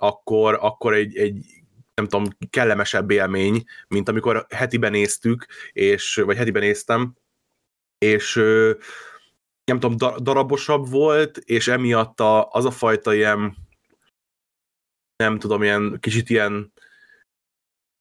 akkor, 0.00 0.58
akkor 0.60 0.94
egy, 0.94 1.16
egy 1.16 1.44
nem 1.94 2.08
tudom, 2.08 2.28
kellemesebb 2.50 3.10
élmény, 3.10 3.64
mint 3.88 4.08
amikor 4.08 4.46
hetiben 4.54 4.90
néztük, 4.90 5.46
és, 5.72 6.14
vagy 6.14 6.36
hetiben 6.36 6.62
néztem, 6.62 7.14
és 7.98 8.34
nem 9.64 9.80
tudom, 9.80 9.96
darabosabb 10.22 10.88
volt, 10.88 11.36
és 11.36 11.68
emiatt 11.68 12.20
a, 12.20 12.48
az 12.50 12.64
a 12.64 12.70
fajta 12.70 13.14
ilyen 13.14 13.56
nem 15.16 15.38
tudom, 15.38 15.62
ilyen 15.62 15.98
kicsit 16.00 16.30
ilyen 16.30 16.72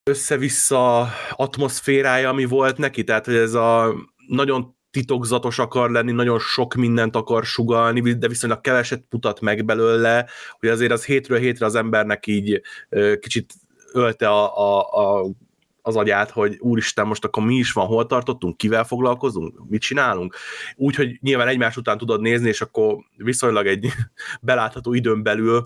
össze-vissza 0.10 1.08
atmoszférája, 1.32 2.30
ami 2.30 2.46
volt 2.46 2.78
neki, 2.78 3.04
tehát 3.04 3.26
hogy 3.26 3.36
ez 3.36 3.54
a 3.54 3.96
nagyon 4.28 4.78
titokzatos 4.92 5.60
akar 5.60 5.92
lenni, 5.92 6.12
nagyon 6.12 6.40
sok 6.40 6.74
mindent 6.76 7.16
akar 7.16 7.46
sugalni, 7.46 8.14
de 8.14 8.28
viszonylag 8.28 8.62
keveset 8.62 9.04
mutat 9.10 9.42
meg 9.42 9.66
belőle, 9.66 10.30
hogy 10.60 10.70
azért 10.70 10.92
az 10.92 11.06
hétről 11.06 11.40
hétre 11.40 11.66
az 11.66 11.76
embernek 11.76 12.28
így 12.28 12.62
kicsit 13.20 13.54
ölte 13.94 14.30
a, 14.30 14.58
a, 14.58 14.80
a 14.80 15.30
az 15.82 15.96
agyát, 15.96 16.30
hogy 16.32 16.58
úristen, 16.60 17.08
most 17.08 17.26
akkor 17.26 17.44
mi 17.44 17.56
is 17.56 17.72
van, 17.72 17.86
hol 17.86 18.06
tartottunk, 18.06 18.58
kivel 18.58 18.84
foglalkozunk, 18.84 19.70
mit 19.70 19.82
csinálunk. 19.82 20.36
Úgyhogy 20.76 21.18
nyilván 21.22 21.48
egymás 21.48 21.78
után 21.78 21.98
tudod 21.98 22.22
nézni, 22.22 22.48
és 22.48 22.62
akkor 22.62 22.98
viszonylag 23.18 23.68
egy 23.68 23.88
belátható 24.42 24.94
időn 24.94 25.24
belül 25.24 25.62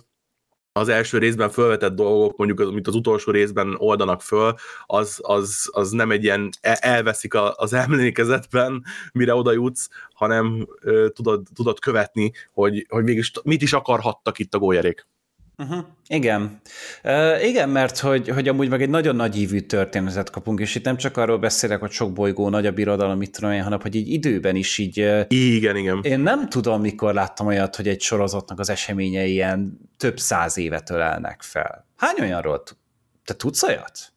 az 0.73 0.89
első 0.89 1.17
részben 1.17 1.49
felvetett 1.49 1.93
dolgok, 1.93 2.37
mondjuk 2.37 2.59
amit 2.59 2.87
az 2.87 2.95
utolsó 2.95 3.31
részben 3.31 3.75
oldanak 3.77 4.21
föl, 4.21 4.53
az, 4.85 5.19
az, 5.21 5.69
az 5.71 5.91
nem 5.91 6.11
egy 6.11 6.23
ilyen 6.23 6.49
e, 6.61 6.77
elveszik 6.81 7.33
az 7.55 7.73
emlékezetben, 7.73 8.83
mire 9.13 9.35
oda 9.35 9.51
jutsz, 9.51 9.89
hanem 10.13 10.67
tudod, 11.13 11.47
tudod 11.55 11.79
követni, 11.79 12.31
hogy, 12.51 12.85
hogy 12.89 13.03
mégis 13.03 13.31
mit 13.43 13.61
is 13.61 13.73
akarhattak 13.73 14.39
itt 14.39 14.53
a 14.53 14.59
gólyerék. 14.59 15.07
Uh-huh. 15.57 15.85
Igen. 16.07 16.61
Uh, 17.03 17.47
igen, 17.47 17.69
mert 17.69 17.97
hogy, 17.97 18.29
hogy 18.29 18.47
amúgy 18.47 18.69
meg 18.69 18.81
egy 18.81 18.89
nagyon 18.89 19.15
nagy 19.15 19.37
ívű 19.37 19.59
történetet 19.59 20.29
kapunk, 20.29 20.59
és 20.59 20.75
itt 20.75 20.85
nem 20.85 20.97
csak 20.97 21.17
arról 21.17 21.37
beszélek, 21.37 21.79
hogy 21.79 21.91
sok 21.91 22.13
bolygó, 22.13 22.49
nagy 22.49 22.65
a 22.65 22.71
birodalom, 22.71 23.17
mit 23.17 23.31
tudom 23.31 23.51
én, 23.51 23.63
hanem 23.63 23.79
hogy 23.81 23.95
így 23.95 24.07
időben 24.07 24.55
is 24.55 24.77
így... 24.77 24.97
Igen, 25.27 25.75
igen. 25.75 25.99
Én 26.03 26.19
nem 26.19 26.49
tudom, 26.49 26.81
mikor 26.81 27.13
láttam 27.13 27.47
olyat, 27.47 27.75
hogy 27.75 27.87
egy 27.87 28.01
sorozatnak 28.01 28.59
az 28.59 28.69
eseményei 28.69 29.31
ilyen 29.31 29.79
több 29.97 30.19
száz 30.19 30.57
évet 30.57 30.89
ölelnek 30.89 31.41
fel. 31.41 31.87
Hány 31.97 32.15
olyanról? 32.19 32.63
Te 33.25 33.33
tudsz 33.33 33.63
olyat? 33.63 34.12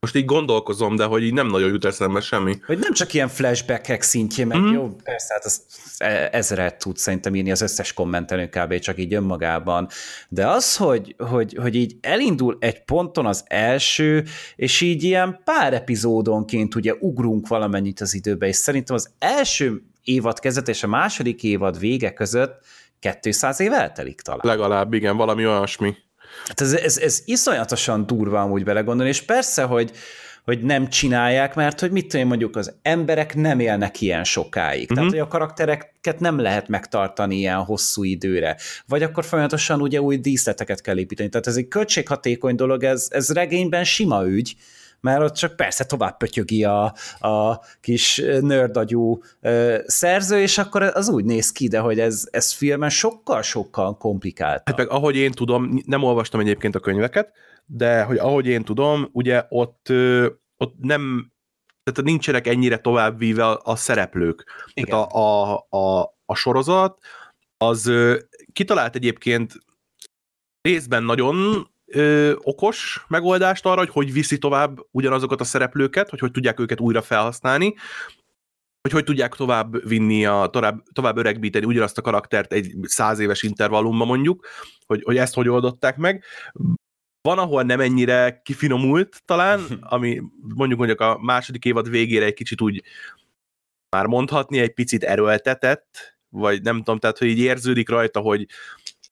Most 0.00 0.16
így 0.16 0.24
gondolkozom, 0.24 0.96
de 0.96 1.04
hogy 1.04 1.22
így 1.22 1.32
nem 1.32 1.46
nagyon 1.46 1.68
jut 1.68 1.84
eszembe 1.84 2.20
semmi. 2.20 2.54
Hogy 2.66 2.78
nem 2.78 2.92
csak 2.92 3.14
ilyen 3.14 3.28
flashbackek 3.28 4.02
szintjén, 4.02 4.46
meg 4.46 4.58
mm. 4.58 4.72
jó, 4.72 4.96
persze, 5.02 5.34
hát 5.34 5.44
az 5.44 5.62
ezeret 6.30 6.78
tud 6.78 6.96
szerintem 6.96 7.34
írni 7.34 7.50
az 7.50 7.60
összes 7.60 7.92
kommentelő 7.92 8.48
kb. 8.48 8.78
csak 8.78 8.98
így 8.98 9.14
önmagában, 9.14 9.88
de 10.28 10.48
az, 10.48 10.76
hogy, 10.76 11.14
hogy, 11.18 11.54
hogy 11.60 11.74
így 11.74 11.96
elindul 12.00 12.56
egy 12.60 12.84
ponton 12.84 13.26
az 13.26 13.44
első, 13.46 14.24
és 14.56 14.80
így 14.80 15.02
ilyen 15.02 15.40
pár 15.44 15.74
epizódonként 15.74 16.74
ugye 16.74 16.94
ugrunk 17.00 17.48
valamennyit 17.48 18.00
az 18.00 18.14
időbe, 18.14 18.46
és 18.46 18.56
szerintem 18.56 18.96
az 18.96 19.10
első 19.18 19.82
évad 20.04 20.38
kezdet 20.38 20.68
és 20.68 20.82
a 20.82 20.88
második 20.88 21.42
évad 21.42 21.78
vége 21.78 22.12
között 22.12 22.64
200 23.20 23.60
év 23.60 23.72
eltelik 23.72 24.20
talán. 24.20 24.40
Legalább, 24.42 24.94
igen, 24.94 25.16
valami 25.16 25.46
olyasmi. 25.46 25.96
Hát 26.46 26.60
ez, 26.60 26.72
ez, 26.72 26.98
ez 26.98 27.22
iszonyatosan 27.24 28.06
durva 28.06 28.40
amúgy 28.40 28.64
belegondolni, 28.64 29.10
és 29.10 29.22
persze, 29.22 29.62
hogy, 29.62 29.92
hogy 30.44 30.62
nem 30.62 30.88
csinálják, 30.88 31.54
mert 31.54 31.80
hogy 31.80 31.90
mit 31.90 32.06
tudom 32.08 32.26
mondjuk 32.26 32.56
az 32.56 32.72
emberek 32.82 33.34
nem 33.34 33.60
élnek 33.60 34.00
ilyen 34.00 34.24
sokáig. 34.24 34.82
Uh-huh. 34.82 34.96
Tehát, 34.96 35.10
hogy 35.10 35.20
a 35.20 35.28
karaktereket 35.28 36.20
nem 36.20 36.38
lehet 36.38 36.68
megtartani 36.68 37.36
ilyen 37.36 37.64
hosszú 37.64 38.04
időre. 38.04 38.56
Vagy 38.86 39.02
akkor 39.02 39.24
folyamatosan 39.24 39.80
ugye 39.80 40.00
új 40.00 40.16
díszleteket 40.16 40.80
kell 40.80 40.98
építeni. 40.98 41.28
Tehát 41.28 41.46
ez 41.46 41.56
egy 41.56 41.68
költséghatékony 41.68 42.54
dolog, 42.54 42.84
ez, 42.84 43.06
ez 43.10 43.32
regényben 43.32 43.84
sima 43.84 44.26
ügy, 44.26 44.56
mert 45.00 45.22
ott 45.22 45.34
csak 45.34 45.56
persze 45.56 45.84
tovább 45.84 46.16
pötyögi 46.16 46.64
a, 46.64 46.94
a 47.18 47.60
kis 47.80 48.22
nördagyú 48.40 49.22
szerző, 49.86 50.40
és 50.40 50.58
akkor 50.58 50.82
az 50.82 51.08
úgy 51.08 51.24
néz 51.24 51.52
ki, 51.52 51.68
de 51.68 51.78
hogy 51.78 52.00
ez, 52.00 52.28
ez 52.30 52.52
filmen 52.52 52.90
sokkal-sokkal 52.90 53.96
komplikált. 53.96 54.62
Hát 54.64 54.76
meg 54.76 54.90
ahogy 54.90 55.16
én 55.16 55.30
tudom, 55.30 55.82
nem 55.86 56.02
olvastam 56.02 56.40
egyébként 56.40 56.74
a 56.74 56.80
könyveket, 56.80 57.32
de 57.66 58.02
hogy 58.02 58.16
ahogy 58.16 58.46
én 58.46 58.62
tudom, 58.64 59.08
ugye 59.12 59.44
ott, 59.48 59.88
ott 60.56 60.74
nem, 60.80 61.32
tehát 61.82 62.10
nincsenek 62.10 62.46
ennyire 62.46 62.78
továbbvíve 62.78 63.46
a, 63.46 63.60
a 63.64 63.76
szereplők. 63.76 64.44
Igen. 64.72 64.90
Tehát 64.90 65.12
a, 65.12 65.54
a, 65.54 65.66
a, 65.68 66.14
a 66.24 66.34
sorozat 66.34 66.98
az 67.56 67.92
kitalált 68.52 68.94
egyébként 68.94 69.54
részben 70.60 71.02
nagyon 71.02 71.68
ö, 71.90 72.32
okos 72.42 73.04
megoldást 73.08 73.66
arra, 73.66 73.78
hogy 73.78 73.90
hogy 73.90 74.12
viszi 74.12 74.38
tovább 74.38 74.78
ugyanazokat 74.90 75.40
a 75.40 75.44
szereplőket, 75.44 76.10
hogy 76.10 76.18
hogy 76.18 76.30
tudják 76.30 76.60
őket 76.60 76.80
újra 76.80 77.02
felhasználni, 77.02 77.74
hogy 78.80 78.92
hogy 78.92 79.04
tudják 79.04 79.34
tovább 79.34 79.88
vinni, 79.88 80.26
a, 80.26 80.46
tovább, 80.46 80.82
tovább 80.92 81.16
öregbíteni 81.16 81.64
ugyanazt 81.64 81.98
a 81.98 82.02
karaktert 82.02 82.52
egy 82.52 82.74
száz 82.82 83.18
éves 83.18 83.42
intervallumban 83.42 84.06
mondjuk, 84.06 84.46
hogy, 84.86 85.02
hogy 85.02 85.16
ezt 85.16 85.34
hogy 85.34 85.48
oldották 85.48 85.96
meg. 85.96 86.24
Van, 87.20 87.38
ahol 87.38 87.62
nem 87.62 87.80
ennyire 87.80 88.40
kifinomult 88.44 89.22
talán, 89.24 89.60
ami 89.80 90.22
mondjuk 90.54 90.78
mondjuk 90.78 91.00
a 91.00 91.18
második 91.20 91.64
évad 91.64 91.90
végére 91.90 92.24
egy 92.24 92.34
kicsit 92.34 92.60
úgy 92.60 92.82
már 93.96 94.06
mondhatni, 94.06 94.58
egy 94.58 94.74
picit 94.74 95.04
erőltetett, 95.04 96.18
vagy 96.28 96.62
nem 96.62 96.76
tudom, 96.76 96.98
tehát 96.98 97.18
hogy 97.18 97.28
így 97.28 97.38
érződik 97.38 97.88
rajta, 97.88 98.20
hogy 98.20 98.46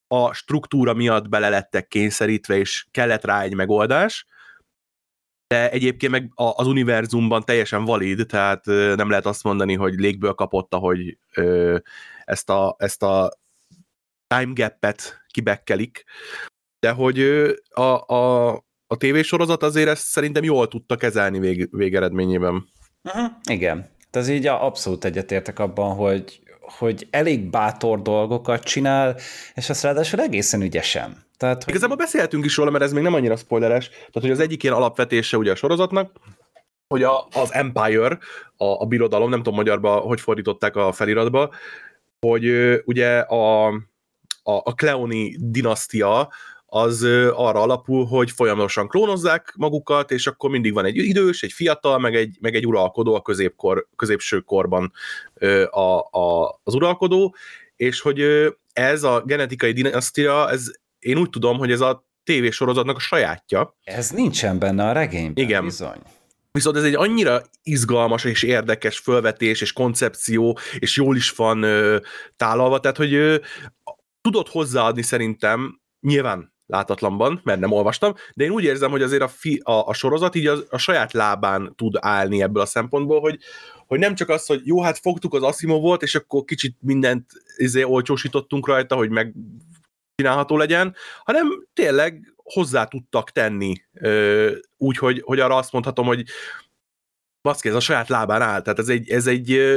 a 0.09 0.33
struktúra 0.33 0.95
miatt 0.95 1.29
bele 1.29 1.49
lettek 1.49 1.89
kényszerítve, 1.89 2.57
és 2.57 2.87
kellett 2.91 3.25
rá 3.25 3.43
egy 3.43 3.55
megoldás, 3.55 4.27
de 5.47 5.71
egyébként 5.71 6.13
meg 6.13 6.31
az 6.35 6.67
univerzumban 6.67 7.43
teljesen 7.45 7.85
valid, 7.85 8.27
tehát 8.27 8.65
nem 8.67 9.11
lehet 9.11 9.27
azt 9.27 9.43
mondani, 9.43 9.75
hogy 9.75 9.95
légből 9.95 10.33
kapott, 10.33 10.75
hogy 10.75 11.19
ezt 12.25 12.51
a, 12.51 12.77
ezt 12.79 13.03
a 13.03 13.39
time 14.27 14.53
gap-et 14.55 15.25
kibekkelik, 15.29 16.05
de 16.79 16.91
hogy 16.91 17.21
a, 17.71 18.15
a, 18.15 18.53
a 18.87 18.97
tévésorozat 18.97 19.63
azért 19.63 19.89
ezt 19.89 20.07
szerintem 20.07 20.45
jól 20.45 20.69
tudta 20.69 20.97
kezelni 20.97 21.39
vég, 21.39 21.69
végeredményében. 21.71 22.69
Uh-huh, 23.03 23.31
igen. 23.51 23.95
Tehát 24.11 24.29
így 24.29 24.47
abszolút 24.47 25.05
egyetértek 25.05 25.59
abban, 25.59 25.95
hogy, 25.95 26.41
hogy 26.67 27.07
elég 27.11 27.51
bátor 27.51 28.03
dolgokat 28.03 28.63
csinál, 28.63 29.17
és 29.55 29.71
azt 29.71 29.83
ráadásul 29.83 30.21
egészen 30.21 30.63
ügyesen. 30.63 31.25
Tehát, 31.37 31.65
hogy... 31.65 31.73
Igazából 31.73 31.97
beszélhetünk 31.97 32.45
is 32.45 32.57
róla, 32.57 32.71
mert 32.71 32.85
ez 32.85 32.93
még 32.93 33.03
nem 33.03 33.15
annyira 33.15 33.37
spoileres. 33.37 33.89
Tehát, 33.89 34.13
hogy 34.21 34.31
az 34.31 34.41
egyik 34.41 34.63
ilyen 34.63 34.75
alapvetése 34.75 35.37
ugye 35.37 35.51
a 35.51 35.55
sorozatnak, 35.55 36.13
hogy 36.89 37.03
a, 37.03 37.27
az 37.33 37.53
Empire, 37.53 38.19
a, 38.57 38.65
a 38.65 38.87
birodalom, 38.87 39.31
nem 39.31 39.43
tudom 39.43 39.55
magyarba, 39.55 39.97
hogy 39.97 40.21
fordították 40.21 40.77
a 40.77 40.93
feliratba, 40.93 41.51
hogy 42.21 42.47
ugye 42.85 43.19
a, 43.19 43.67
a, 43.67 44.53
a 44.53 44.75
Cleoni 44.75 45.37
dinasztia 45.39 46.29
az 46.77 47.03
arra 47.33 47.61
alapul, 47.61 48.05
hogy 48.05 48.31
folyamatosan 48.31 48.89
klónozzák 48.89 49.55
magukat, 49.57 50.11
és 50.11 50.27
akkor 50.27 50.51
mindig 50.51 50.73
van 50.73 50.85
egy 50.85 50.97
idős, 50.97 51.43
egy 51.43 51.53
fiatal, 51.53 51.99
meg 51.99 52.15
egy, 52.15 52.37
meg 52.41 52.55
egy 52.55 52.67
uralkodó 52.67 53.15
a 53.15 53.23
középkor, 53.23 53.89
középső 53.97 54.41
korban 54.41 54.93
a, 55.71 56.19
a, 56.19 56.59
az 56.63 56.75
uralkodó, 56.75 57.35
és 57.77 58.01
hogy 58.01 58.25
ez 58.73 59.03
a 59.03 59.23
genetikai 59.27 59.73
dinasztia, 59.73 60.51
ez 60.51 60.71
én 60.99 61.19
úgy 61.19 61.31
tudom, 61.31 61.59
hogy 61.59 61.71
ez 61.71 61.81
a 61.81 62.07
tévésorozatnak 62.25 62.97
a 62.97 63.01
sajátja. 63.01 63.77
Ez 63.85 64.11
nincsen 64.11 64.59
benne 64.59 64.85
a 64.89 64.93
regényben, 64.93 65.45
Igen. 65.45 65.65
bizony. 65.65 65.99
Viszont 66.53 66.77
ez 66.77 66.85
egy 66.85 66.95
annyira 66.95 67.43
izgalmas 67.63 68.25
és 68.25 68.43
érdekes 68.43 68.99
fölvetés 68.99 69.61
és 69.61 69.73
koncepció, 69.73 70.59
és 70.79 70.97
jól 70.97 71.17
is 71.17 71.31
van 71.31 71.63
ö, 71.63 71.99
tálalva, 72.37 72.81
tehát 72.81 72.97
hogy 72.97 73.15
ö, 73.15 73.37
tudod 74.21 74.49
hozzáadni 74.49 75.03
szerintem, 75.03 75.81
nyilván 76.01 76.55
látatlanban, 76.67 77.41
mert 77.45 77.61
nem 77.61 77.73
olvastam, 77.73 78.15
de 78.35 78.45
én 78.45 78.51
úgy 78.51 78.65
érzem, 78.65 78.91
hogy 78.91 79.03
azért 79.03 79.23
a, 79.23 79.29
fi, 79.29 79.61
a, 79.65 79.87
a 79.87 79.93
sorozat 79.93 80.35
így 80.35 80.47
a, 80.47 80.57
a 80.71 80.79
saját 80.79 81.13
lábán 81.13 81.73
tud 81.77 81.97
állni 82.01 82.43
ebből 82.43 82.63
a 82.63 82.67
szempontból, 82.67 83.21
hogy, 83.21 83.39
hogy 83.87 83.99
nem 83.99 84.15
csak 84.15 84.29
az, 84.29 84.47
hogy 84.47 84.61
jó, 84.65 84.83
hát 84.83 84.99
fogtuk 84.99 85.35
az 85.35 85.43
Asimovot, 85.43 86.03
és 86.03 86.15
akkor 86.15 86.45
kicsit 86.45 86.77
mindent 86.81 87.31
izé, 87.57 87.83
olcsósítottunk 87.83 88.67
rajta, 88.67 88.95
hogy 88.95 89.11
meg 89.11 89.35
csinálható 90.15 90.57
legyen, 90.57 90.95
hanem 91.25 91.67
tényleg 91.73 92.35
hozzá 92.37 92.85
tudtak 92.85 93.31
tenni, 93.31 93.75
úgy, 94.77 94.97
hogy, 94.97 95.23
hogy 95.25 95.41
arra 95.41 95.57
azt 95.57 95.73
mondhatom, 95.73 96.07
hogy 96.07 96.25
baszki, 97.43 97.69
ez 97.69 97.75
a 97.75 97.81
saját 97.81 98.09
lábán 98.09 98.43
áll, 98.43 98.63
tehát 98.63 98.79
ez 98.79 98.89
egy, 98.89 99.11
ez 99.11 99.27
egy 99.27 99.77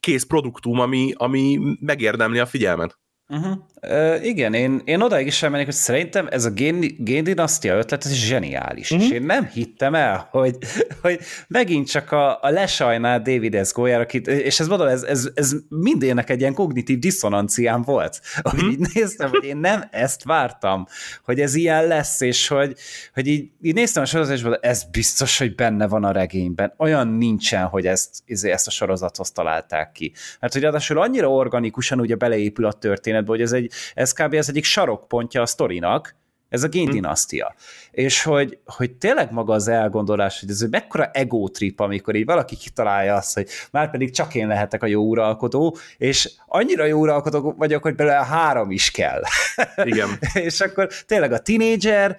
kész 0.00 0.24
produktum, 0.24 0.80
ami, 0.80 1.12
ami 1.16 1.58
megérdemli 1.80 2.38
a 2.38 2.46
figyelmet. 2.46 2.98
Uh-huh. 3.28 3.58
Uh, 3.82 4.24
igen, 4.24 4.54
én, 4.54 4.80
én 4.84 5.00
odaig 5.00 5.26
is 5.26 5.42
elmennék, 5.42 5.66
hogy 5.66 5.74
szerintem 5.74 6.26
ez 6.30 6.44
a 6.44 6.50
gén, 6.50 6.96
géndinasztia 6.98 7.76
ötlet, 7.76 8.04
ez 8.04 8.12
zseniális, 8.12 8.90
uh-huh. 8.90 9.06
és 9.06 9.12
én 9.12 9.22
nem 9.22 9.46
hittem 9.46 9.94
el, 9.94 10.28
hogy, 10.30 10.56
hogy 11.02 11.20
megint 11.48 11.88
csak 11.90 12.12
a, 12.12 12.42
a 12.42 12.50
lesajnált 12.50 13.22
David 13.22 13.66
S. 13.66 13.72
Goyer, 13.72 14.00
akit, 14.00 14.26
és 14.26 14.60
ez 14.60 14.68
mondom, 14.68 14.86
ez, 14.86 15.02
ez, 15.02 15.28
ez 15.34 15.52
mindének 15.68 16.30
egy 16.30 16.40
ilyen 16.40 16.54
kognitív 16.54 16.98
diszonanciám 16.98 17.82
volt, 17.82 18.20
hogy 18.42 18.52
uh-huh. 18.54 18.70
így 18.70 18.86
néztem, 18.94 19.30
hogy 19.30 19.44
én 19.44 19.56
nem 19.56 19.84
ezt 19.90 20.24
vártam, 20.24 20.86
hogy 21.24 21.40
ez 21.40 21.54
ilyen 21.54 21.86
lesz, 21.86 22.20
és 22.20 22.48
hogy, 22.48 22.74
hogy 23.14 23.26
így, 23.26 23.50
így 23.62 23.74
néztem 23.74 24.02
a 24.02 24.06
sorozatban, 24.06 24.58
ez 24.60 24.84
biztos, 24.90 25.38
hogy 25.38 25.54
benne 25.54 25.88
van 25.88 26.04
a 26.04 26.12
regényben, 26.12 26.74
olyan 26.78 27.08
nincsen, 27.08 27.64
hogy 27.64 27.86
ezt, 27.86 28.10
izé, 28.24 28.50
ezt 28.50 28.66
a 28.66 28.70
sorozathoz 28.70 29.30
találták 29.30 29.92
ki. 29.92 30.12
Mert 30.40 30.52
hogy 30.52 30.62
ráadásul 30.62 30.98
annyira 30.98 31.30
organikusan 31.30 32.00
ugye 32.00 32.14
beleépül 32.14 32.64
a 32.64 32.72
történet, 32.72 33.15
történetbe, 33.16 33.30
hogy 33.30 33.40
ez, 33.40 33.52
egy, 33.52 33.72
ez 33.94 34.12
kb. 34.12 34.34
az 34.34 34.48
egyik 34.48 34.64
sarokpontja 34.64 35.42
a 35.42 35.46
sztorinak, 35.46 36.14
ez 36.48 36.62
a 36.62 36.68
géndinasztia. 36.68 37.54
Hm. 37.56 38.00
És 38.00 38.22
hogy, 38.22 38.58
hogy 38.64 38.92
tényleg 38.92 39.32
maga 39.32 39.52
az 39.52 39.68
elgondolás, 39.68 40.40
hogy 40.40 40.50
ez 40.50 40.62
egy 40.62 40.70
mekkora 40.70 41.10
ego 41.12 41.48
trip, 41.48 41.80
amikor 41.80 42.14
így 42.14 42.24
valaki 42.24 42.56
kitalálja 42.56 43.14
azt, 43.14 43.34
hogy 43.34 43.48
már 43.70 43.90
pedig 43.90 44.10
csak 44.10 44.34
én 44.34 44.46
lehetek 44.46 44.82
a 44.82 44.86
jó 44.86 45.02
uralkodó, 45.02 45.76
és 45.98 46.32
annyira 46.46 46.84
jó 46.84 47.00
uralkodó 47.00 47.54
vagyok, 47.58 47.82
hogy 47.82 47.94
belőle 47.94 48.24
három 48.24 48.70
is 48.70 48.90
kell. 48.90 49.22
Igen. 49.84 50.08
és 50.34 50.60
akkor 50.60 50.88
tényleg 51.06 51.32
a 51.32 51.38
tinédzser 51.38 52.18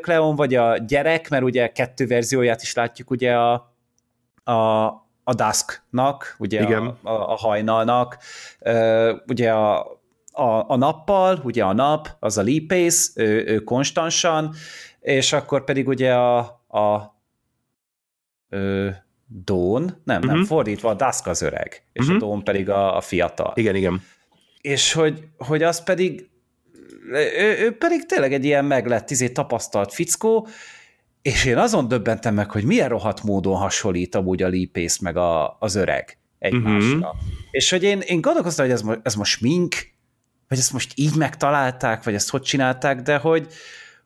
Cleon, 0.00 0.36
vagy 0.36 0.54
a 0.54 0.78
gyerek, 0.78 1.28
mert 1.28 1.42
ugye 1.42 1.72
kettő 1.72 2.06
verzióját 2.06 2.62
is 2.62 2.74
látjuk 2.74 3.10
ugye 3.10 3.34
a, 3.34 3.74
a, 4.44 4.84
a 5.24 5.34
Dusknak, 5.34 6.36
ugye 6.38 6.62
Igen. 6.62 6.96
A, 7.02 7.10
a, 7.10 7.32
a 7.32 7.36
hajnalnak, 7.36 8.18
ugye 9.26 9.52
a, 9.52 9.95
a, 10.36 10.70
a 10.70 10.76
nappal, 10.76 11.40
ugye 11.44 11.64
a 11.64 11.72
nap, 11.72 12.08
az 12.20 12.38
a 12.38 12.42
lipész, 12.42 13.12
ő, 13.14 13.44
ő 13.46 13.58
konstansan, 13.58 14.54
és 15.00 15.32
akkor 15.32 15.64
pedig 15.64 15.88
ugye 15.88 16.14
a, 16.14 16.38
a 16.68 17.16
ö, 18.48 18.88
Dón, 19.44 19.82
nem, 19.82 20.16
uh-huh. 20.16 20.24
nem, 20.24 20.36
mhm. 20.36 20.46
fordítva, 20.46 20.90
a 20.90 20.94
Dusk 20.94 21.26
az 21.26 21.42
öreg, 21.42 21.82
és 21.92 22.00
uh-huh. 22.00 22.08
a 22.08 22.18
mhm. 22.18 22.26
Dón 22.26 22.44
pedig 22.44 22.70
a, 22.70 22.96
a 22.96 23.00
fiatal. 23.00 23.52
Igen, 23.54 23.74
igen. 23.74 24.02
És 24.60 24.92
hogy, 24.92 25.24
hogy 25.38 25.62
az 25.62 25.82
pedig, 25.82 26.28
ő, 27.12 27.56
ő 27.58 27.76
pedig 27.76 28.06
tényleg 28.06 28.32
egy 28.32 28.44
ilyen 28.44 28.64
meglett, 28.64 29.10
izé 29.10 29.28
tapasztalt 29.28 29.92
fickó, 29.92 30.48
és 31.22 31.44
én 31.44 31.58
azon 31.58 31.88
döbbentem 31.88 32.34
meg, 32.34 32.50
hogy 32.50 32.64
milyen 32.64 32.88
rohadt 32.88 33.22
módon 33.22 33.56
hasonlít 33.56 34.14
amúgy 34.14 34.42
a 34.42 34.48
lipész 34.48 34.98
meg 34.98 35.16
a, 35.16 35.56
az 35.60 35.74
öreg 35.74 36.18
egymásra. 36.38 36.96
Uh-huh. 36.96 37.16
És 37.50 37.70
hogy 37.70 37.82
én, 37.82 38.00
én 38.00 38.20
gondolkoztam, 38.20 38.64
hogy 38.64 38.74
ez, 38.74 38.82
ez 39.02 39.14
most 39.14 39.40
mink, 39.40 39.74
vagy 40.48 40.58
ezt 40.58 40.72
most 40.72 40.92
így 40.94 41.16
megtalálták, 41.16 42.04
vagy 42.04 42.14
ezt 42.14 42.30
hogy 42.30 42.42
csinálták, 42.42 43.02
de 43.02 43.16
hogy, 43.16 43.46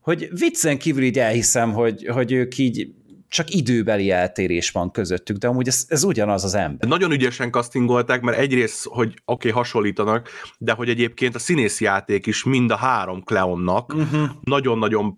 hogy 0.00 0.28
viccen 0.38 0.78
kívül 0.78 1.02
így 1.02 1.18
elhiszem, 1.18 1.72
hogy, 1.72 2.06
hogy 2.06 2.32
ők 2.32 2.58
így 2.58 2.94
csak 3.30 3.54
időbeli 3.54 4.10
eltérés 4.10 4.70
van 4.70 4.90
közöttük, 4.90 5.36
de 5.36 5.48
amúgy 5.48 5.68
ez, 5.68 5.84
ez 5.88 6.04
ugyanaz 6.04 6.44
az 6.44 6.54
ember. 6.54 6.88
Nagyon 6.88 7.12
ügyesen 7.12 7.50
castingolták, 7.50 8.20
mert 8.20 8.38
egyrészt, 8.38 8.86
hogy 8.86 9.08
oké, 9.08 9.22
okay, 9.24 9.50
hasonlítanak, 9.50 10.28
de 10.58 10.72
hogy 10.72 10.88
egyébként 10.88 11.34
a 11.34 11.38
színészjáték 11.38 12.26
is 12.26 12.44
mind 12.44 12.70
a 12.70 12.76
három 12.76 13.22
Cleonnak 13.22 13.94
uh-huh. 13.94 14.28
nagyon-nagyon 14.40 15.16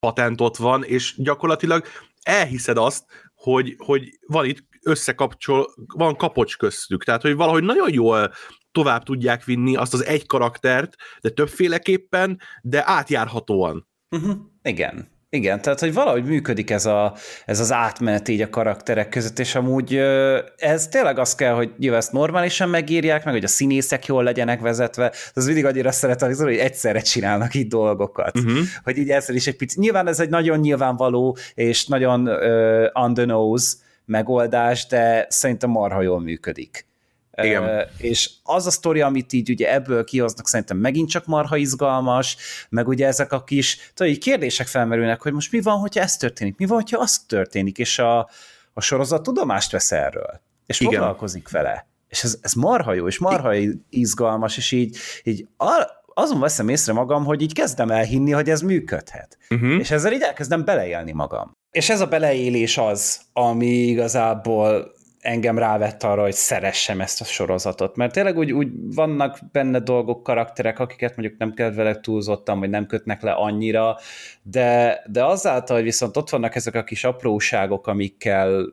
patentot 0.00 0.56
van, 0.56 0.84
és 0.84 1.14
gyakorlatilag 1.16 1.84
elhiszed 2.22 2.76
azt, 2.76 3.04
hogy, 3.34 3.74
hogy 3.78 4.18
van 4.26 4.44
itt 4.44 4.68
összekapcsol, 4.82 5.74
van 5.94 6.16
kapocs 6.16 6.56
köztük, 6.56 7.04
tehát 7.04 7.22
hogy 7.22 7.34
valahogy 7.34 7.62
nagyon 7.62 7.92
jól 7.92 8.32
tovább 8.72 9.02
tudják 9.02 9.44
vinni 9.44 9.76
azt 9.76 9.94
az 9.94 10.04
egy 10.04 10.26
karaktert, 10.26 10.96
de 11.20 11.28
többféleképpen, 11.28 12.40
de 12.62 12.82
átjárhatóan. 12.86 13.88
Uh-huh. 14.10 14.36
Igen. 14.62 15.08
Igen, 15.32 15.62
tehát 15.62 15.80
hogy 15.80 15.92
valahogy 15.92 16.24
működik 16.24 16.70
ez, 16.70 16.86
a, 16.86 17.14
ez 17.44 17.60
az 17.60 17.72
átmenet 17.72 18.28
így 18.28 18.40
a 18.40 18.50
karakterek 18.50 19.08
között, 19.08 19.38
és 19.38 19.54
amúgy 19.54 19.96
ez 20.56 20.88
tényleg 20.88 21.18
az 21.18 21.34
kell, 21.34 21.54
hogy 21.54 21.72
nyilván 21.78 21.98
ezt 21.98 22.12
normálisan 22.12 22.68
megírják, 22.68 23.24
meg 23.24 23.34
hogy 23.34 23.44
a 23.44 23.48
színészek 23.48 24.06
jól 24.06 24.22
legyenek 24.22 24.60
vezetve, 24.60 25.12
az 25.34 25.46
mindig 25.46 25.64
annyira 25.64 25.92
szeretem, 25.92 26.34
hogy 26.34 26.56
egyszerre 26.56 27.00
csinálnak 27.00 27.54
így 27.54 27.68
dolgokat. 27.68 28.38
Uh-huh. 28.38 28.58
Hogy 28.82 28.98
így 28.98 29.10
ezzel 29.10 29.36
is 29.36 29.46
egy 29.46 29.56
picit. 29.56 29.78
Nyilván 29.78 30.06
ez 30.06 30.20
egy 30.20 30.28
nagyon 30.28 30.58
nyilvánvaló 30.58 31.36
és 31.54 31.86
nagyon 31.86 32.28
uh, 32.28 32.86
on 32.92 33.14
the 33.14 33.24
nose 33.24 33.72
megoldás, 34.04 34.86
de 34.86 35.26
szerintem 35.28 35.70
marha 35.70 36.02
jól 36.02 36.20
működik. 36.20 36.89
Igen. 37.36 37.88
És 37.98 38.30
az 38.42 38.66
a 38.66 38.70
sztori, 38.70 39.00
amit 39.00 39.32
így 39.32 39.50
ugye 39.50 39.72
ebből 39.72 40.04
kihoznak, 40.04 40.48
szerintem 40.48 40.76
megint 40.76 41.08
csak 41.08 41.26
marha 41.26 41.56
izgalmas, 41.56 42.36
meg 42.68 42.88
ugye 42.88 43.06
ezek 43.06 43.32
a 43.32 43.44
kis 43.44 43.92
tudod, 43.94 44.18
kérdések 44.18 44.66
felmerülnek, 44.66 45.22
hogy 45.22 45.32
most 45.32 45.52
mi 45.52 45.60
van, 45.60 45.78
hogyha 45.78 46.00
ez 46.00 46.16
történik, 46.16 46.56
mi 46.56 46.66
van, 46.66 46.80
hogyha 46.80 46.98
az 46.98 47.18
történik, 47.18 47.78
és 47.78 47.98
a, 47.98 48.18
a 48.72 48.80
sorozat 48.80 49.22
tudomást 49.22 49.72
vesz 49.72 49.92
erről, 49.92 50.40
és 50.66 50.80
Igen. 50.80 50.92
foglalkozik 50.92 51.50
vele. 51.50 51.88
És 52.08 52.24
ez, 52.24 52.38
ez 52.40 52.52
marha 52.52 52.92
jó, 52.92 53.06
és 53.06 53.18
marha 53.18 53.54
izgalmas, 53.88 54.56
és 54.56 54.72
így, 54.72 54.96
így 55.22 55.46
azon 56.14 56.40
veszem 56.40 56.68
észre 56.68 56.92
magam, 56.92 57.24
hogy 57.24 57.42
így 57.42 57.52
kezdem 57.52 57.90
elhinni, 57.90 58.30
hogy 58.30 58.50
ez 58.50 58.60
működhet. 58.60 59.38
Uh-huh. 59.50 59.78
És 59.78 59.90
ezzel 59.90 60.12
így 60.12 60.22
elkezdem 60.22 60.64
beleélni 60.64 61.12
magam. 61.12 61.56
És 61.70 61.90
ez 61.90 62.00
a 62.00 62.06
beleélés 62.06 62.78
az, 62.78 63.20
ami 63.32 63.66
igazából 63.66 64.92
engem 65.20 65.58
rávett 65.58 66.02
arra, 66.02 66.22
hogy 66.22 66.32
szeressem 66.32 67.00
ezt 67.00 67.20
a 67.20 67.24
sorozatot, 67.24 67.96
mert 67.96 68.12
tényleg 68.12 68.36
úgy, 68.36 68.52
úgy 68.52 68.68
vannak 68.94 69.38
benne 69.52 69.78
dolgok, 69.78 70.22
karakterek, 70.22 70.78
akiket 70.78 71.16
mondjuk 71.16 71.38
nem 71.38 71.54
kedvelek 71.54 72.00
túlzottan, 72.00 72.58
vagy 72.58 72.70
nem 72.70 72.86
kötnek 72.86 73.22
le 73.22 73.32
annyira, 73.32 73.96
de, 74.42 75.00
de 75.06 75.24
azáltal, 75.24 75.76
hogy 75.76 75.84
viszont 75.84 76.16
ott 76.16 76.30
vannak 76.30 76.54
ezek 76.54 76.74
a 76.74 76.84
kis 76.84 77.04
apróságok, 77.04 77.86
amikkel 77.86 78.72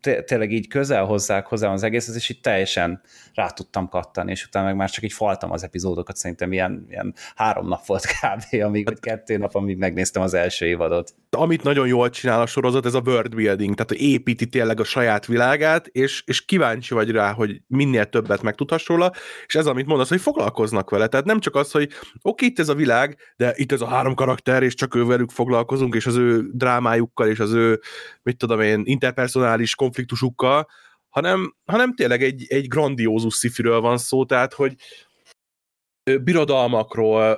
tényleg 0.00 0.52
így 0.52 0.68
közel 0.68 1.04
hozzák 1.04 1.46
hozzám 1.46 1.72
az 1.72 1.82
egészet, 1.82 2.14
és 2.14 2.28
így 2.28 2.40
teljesen 2.40 3.00
rá 3.34 3.48
tudtam 3.48 3.88
kattani, 3.88 4.30
és 4.30 4.44
utána 4.44 4.66
meg 4.66 4.76
már 4.76 4.90
csak 4.90 5.04
így 5.04 5.12
faltam 5.12 5.52
az 5.52 5.64
epizódokat, 5.64 6.16
szerintem 6.16 6.52
ilyen, 6.52 6.86
ilyen 6.88 7.14
három 7.34 7.68
nap 7.68 7.86
volt 7.86 8.06
kb. 8.20 8.62
amíg, 8.62 8.84
vagy 8.84 9.00
kettő 9.00 9.36
nap, 9.36 9.54
amíg 9.54 9.76
megnéztem 9.76 10.22
az 10.22 10.34
első 10.34 10.66
évadot. 10.66 11.14
Amit 11.30 11.62
nagyon 11.62 11.86
jól 11.86 12.10
csinál 12.10 12.40
a 12.40 12.46
sorozat, 12.46 12.86
ez 12.86 12.94
a 12.94 13.02
world 13.04 13.34
building, 13.34 13.74
tehát 13.74 14.02
építi 14.02 14.46
tényleg 14.46 14.80
a 14.80 14.84
saját 14.84 15.26
világát, 15.26 15.86
és, 15.86 16.22
és 16.26 16.44
kíváncsi 16.44 16.94
vagy 16.94 17.10
rá, 17.10 17.32
hogy 17.32 17.62
minél 17.66 18.06
többet 18.06 18.42
megtudhass 18.42 18.86
róla, 18.86 19.12
és 19.46 19.54
ez, 19.54 19.66
amit 19.66 19.86
mondasz, 19.86 20.08
hogy 20.08 20.20
foglalkoznak 20.20 20.90
vele, 20.90 21.06
tehát 21.06 21.26
nem 21.26 21.40
csak 21.40 21.54
az, 21.54 21.70
hogy 21.70 21.90
oké, 22.22 22.46
itt 22.46 22.58
ez 22.58 22.68
a 22.68 22.74
világ, 22.74 23.16
de 23.36 23.52
itt 23.56 23.72
ez 23.72 23.80
a 23.80 23.86
három 23.86 24.14
karakter, 24.14 24.62
és 24.62 24.74
csak 24.74 24.94
ővelük 24.94 25.30
foglalkozunk, 25.30 25.94
és 25.94 26.06
az 26.06 26.16
ő 26.16 26.42
drámájukkal, 26.52 27.28
és 27.28 27.38
az 27.38 27.52
ő, 27.52 27.80
mit 28.22 28.36
tudom 28.36 28.60
én, 28.60 28.82
interpersonális 28.84 29.74
konfliktusukkal, 29.88 30.68
hanem, 31.08 31.54
hanem 31.64 31.94
tényleg 31.94 32.22
egy, 32.22 32.44
egy 32.48 32.68
grandiózus 32.68 33.34
szifiről 33.34 33.80
van 33.80 33.98
szó, 33.98 34.24
tehát, 34.24 34.52
hogy 34.52 34.74
birodalmakról, 36.16 37.32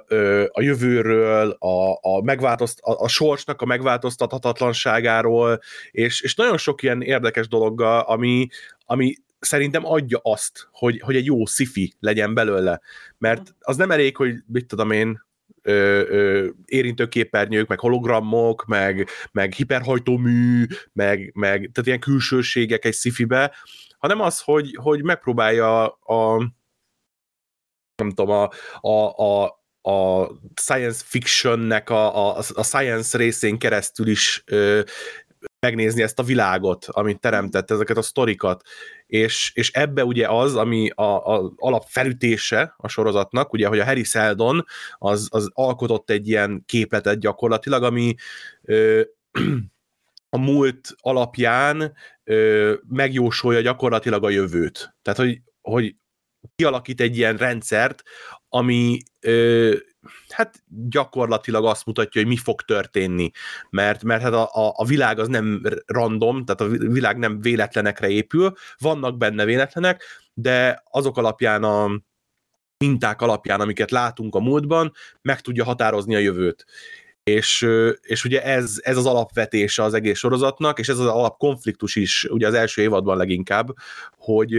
a 0.53 0.61
jövőről, 0.63 1.51
a, 1.51 1.99
a, 2.01 2.23
megváltozt, 2.23 2.79
a, 2.81 3.01
a 3.01 3.09
sorsnak 3.09 3.63
a 3.63 3.65
megváltoztathatatlanságáról, 3.65 5.61
és, 5.91 6.21
és 6.21 6.35
nagyon 6.35 6.57
sok 6.57 6.83
ilyen 6.83 7.03
érdekes 7.03 7.49
dologgal, 7.49 8.01
ami, 8.01 8.47
ami 8.85 9.15
szerintem 9.39 9.87
adja 9.87 10.21
azt, 10.23 10.69
hogy, 10.73 11.01
hogy 11.01 11.17
egy 11.17 11.25
jó 11.25 11.47
szifi 11.47 11.95
legyen 12.01 12.35
belőle. 12.35 12.81
Mert 13.19 13.55
az 13.61 13.77
nem 13.77 13.91
elég, 13.91 14.17
hogy 14.17 14.35
mit 14.47 14.67
tudom 14.67 14.91
én, 14.91 15.25
ö, 15.63 16.03
ö, 16.09 16.49
érintőképernyők, 16.65 17.69
meg 17.69 17.81
hologramok, 17.81 18.65
meg, 18.67 19.09
meg 19.33 19.53
hiperhajtómű, 19.53 20.67
meg, 20.93 21.31
meg 21.35 21.59
tehát 21.59 21.87
ilyen 21.87 22.01
külsőségek 22.01 22.85
egy 22.85 22.93
szifibe, 22.93 23.55
hanem 23.99 24.21
az, 24.21 24.41
hogy, 24.41 24.77
hogy 24.83 25.03
megpróbálja 25.03 25.87
a 25.89 26.53
nem 27.97 28.11
tudom, 28.11 28.31
a, 28.31 28.51
a, 28.89 29.25
a, 29.25 29.61
a 29.91 30.31
science 30.55 31.03
fictionnek 31.07 31.91
a, 31.91 32.37
a, 32.37 32.43
a 32.55 32.63
science 32.63 33.19
részén 33.19 33.59
keresztül 33.59 34.09
is 34.09 34.43
ö, 34.47 34.81
megnézni 35.61 36.03
ezt 36.03 36.19
a 36.19 36.23
világot, 36.23 36.87
amit 36.89 37.21
teremtett, 37.21 37.71
ezeket 37.71 37.97
a 37.97 38.03
sztorikat, 38.03 38.63
és, 39.07 39.53
és 39.55 39.71
ebbe 39.71 40.05
ugye 40.05 40.29
az, 40.29 40.57
ami 40.57 40.91
a, 40.91 41.35
a 41.35 41.53
alapfelütése 41.57 42.75
a 42.77 42.89
sorozatnak, 42.89 43.53
ugye, 43.53 43.67
hogy 43.67 43.79
a 43.79 43.85
Harry 43.85 44.05
Seldon 44.05 44.65
az, 44.99 45.29
az 45.31 45.51
alkotott 45.53 46.11
egy 46.11 46.29
ilyen 46.29 46.63
képletet 46.67 47.19
gyakorlatilag, 47.19 47.83
ami 47.83 48.15
ö, 48.63 49.03
a 50.37 50.39
múlt 50.39 50.95
alapján 51.01 51.93
ö, 52.25 52.75
megjósolja 52.89 53.61
gyakorlatilag 53.61 54.25
a 54.25 54.31
jövőt. 54.31 54.95
Tehát, 55.03 55.19
hogy, 55.19 55.41
hogy 55.61 55.97
kialakít 56.57 57.01
egy 57.01 57.17
ilyen 57.17 57.37
rendszert, 57.37 58.03
ami 58.49 58.99
ö, 59.21 59.77
hát 60.29 60.63
gyakorlatilag 60.89 61.65
azt 61.65 61.87
mutatja, 61.87 62.21
hogy 62.21 62.31
mi 62.31 62.37
fog 62.37 62.63
történni, 62.63 63.31
mert, 63.71 64.03
mert 64.03 64.23
hát 64.23 64.33
a, 64.33 64.43
a, 64.43 64.73
a 64.77 64.85
világ 64.85 65.19
az 65.19 65.29
nem 65.29 65.63
random, 65.87 66.45
tehát 66.45 66.61
a 66.61 66.77
világ 66.89 67.19
nem 67.19 67.41
véletlenekre 67.41 68.09
épül, 68.09 68.55
vannak 68.79 69.17
benne 69.17 69.45
véletlenek, 69.45 70.03
de 70.35 70.83
azok 70.91 71.17
alapján 71.17 71.65
a 71.65 71.91
minták 72.85 73.21
alapján, 73.21 73.61
amiket 73.61 73.91
látunk 73.91 74.35
a 74.35 74.41
múltban, 74.41 74.93
meg 75.23 75.41
tudja 75.41 75.65
határozni 75.65 76.15
a 76.15 76.19
jövőt. 76.19 76.67
És, 77.23 77.67
és 78.01 78.25
ugye 78.25 78.43
ez, 78.43 78.81
ez 78.83 78.97
az 78.97 79.07
alapvetése 79.07 79.83
az 79.83 79.95
egész 79.95 80.19
sorozatnak, 80.19 80.79
és 80.79 80.89
ez 80.89 80.99
az 80.99 81.07
alapkonfliktus 81.07 81.97
is, 81.97 82.25
ugye 82.25 82.47
az 82.47 82.55
első 82.55 82.83
évadban 82.83 83.17
leginkább, 83.17 83.69
hogy, 84.17 84.53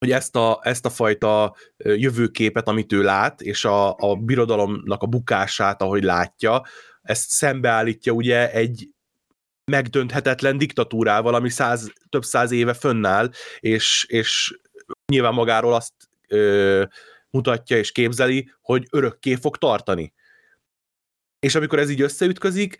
hogy 0.00 0.10
ezt 0.10 0.36
a, 0.36 0.60
ezt 0.62 0.86
a 0.86 0.90
fajta 0.90 1.56
jövőképet, 1.76 2.68
amit 2.68 2.92
ő 2.92 3.02
lát, 3.02 3.40
és 3.40 3.64
a, 3.64 3.96
a 3.96 4.16
birodalomnak 4.16 5.02
a 5.02 5.06
bukását, 5.06 5.82
ahogy 5.82 6.02
látja, 6.02 6.62
ezt 7.02 7.30
szembeállítja 7.30 8.12
ugye 8.12 8.52
egy 8.52 8.88
megdönthetetlen 9.64 10.58
diktatúrával, 10.58 11.34
ami 11.34 11.50
száz, 11.50 11.92
több 12.08 12.24
száz 12.24 12.50
éve 12.50 12.74
fönnáll, 12.74 13.30
és, 13.58 14.04
és 14.08 14.58
nyilván 15.12 15.34
magáról 15.34 15.74
azt 15.74 15.92
ö, 16.28 16.84
mutatja 17.30 17.76
és 17.76 17.92
képzeli, 17.92 18.52
hogy 18.60 18.86
örökké 18.90 19.34
fog 19.34 19.56
tartani. 19.56 20.12
És 21.38 21.54
amikor 21.54 21.78
ez 21.78 21.90
így 21.90 22.00
összeütközik, 22.00 22.76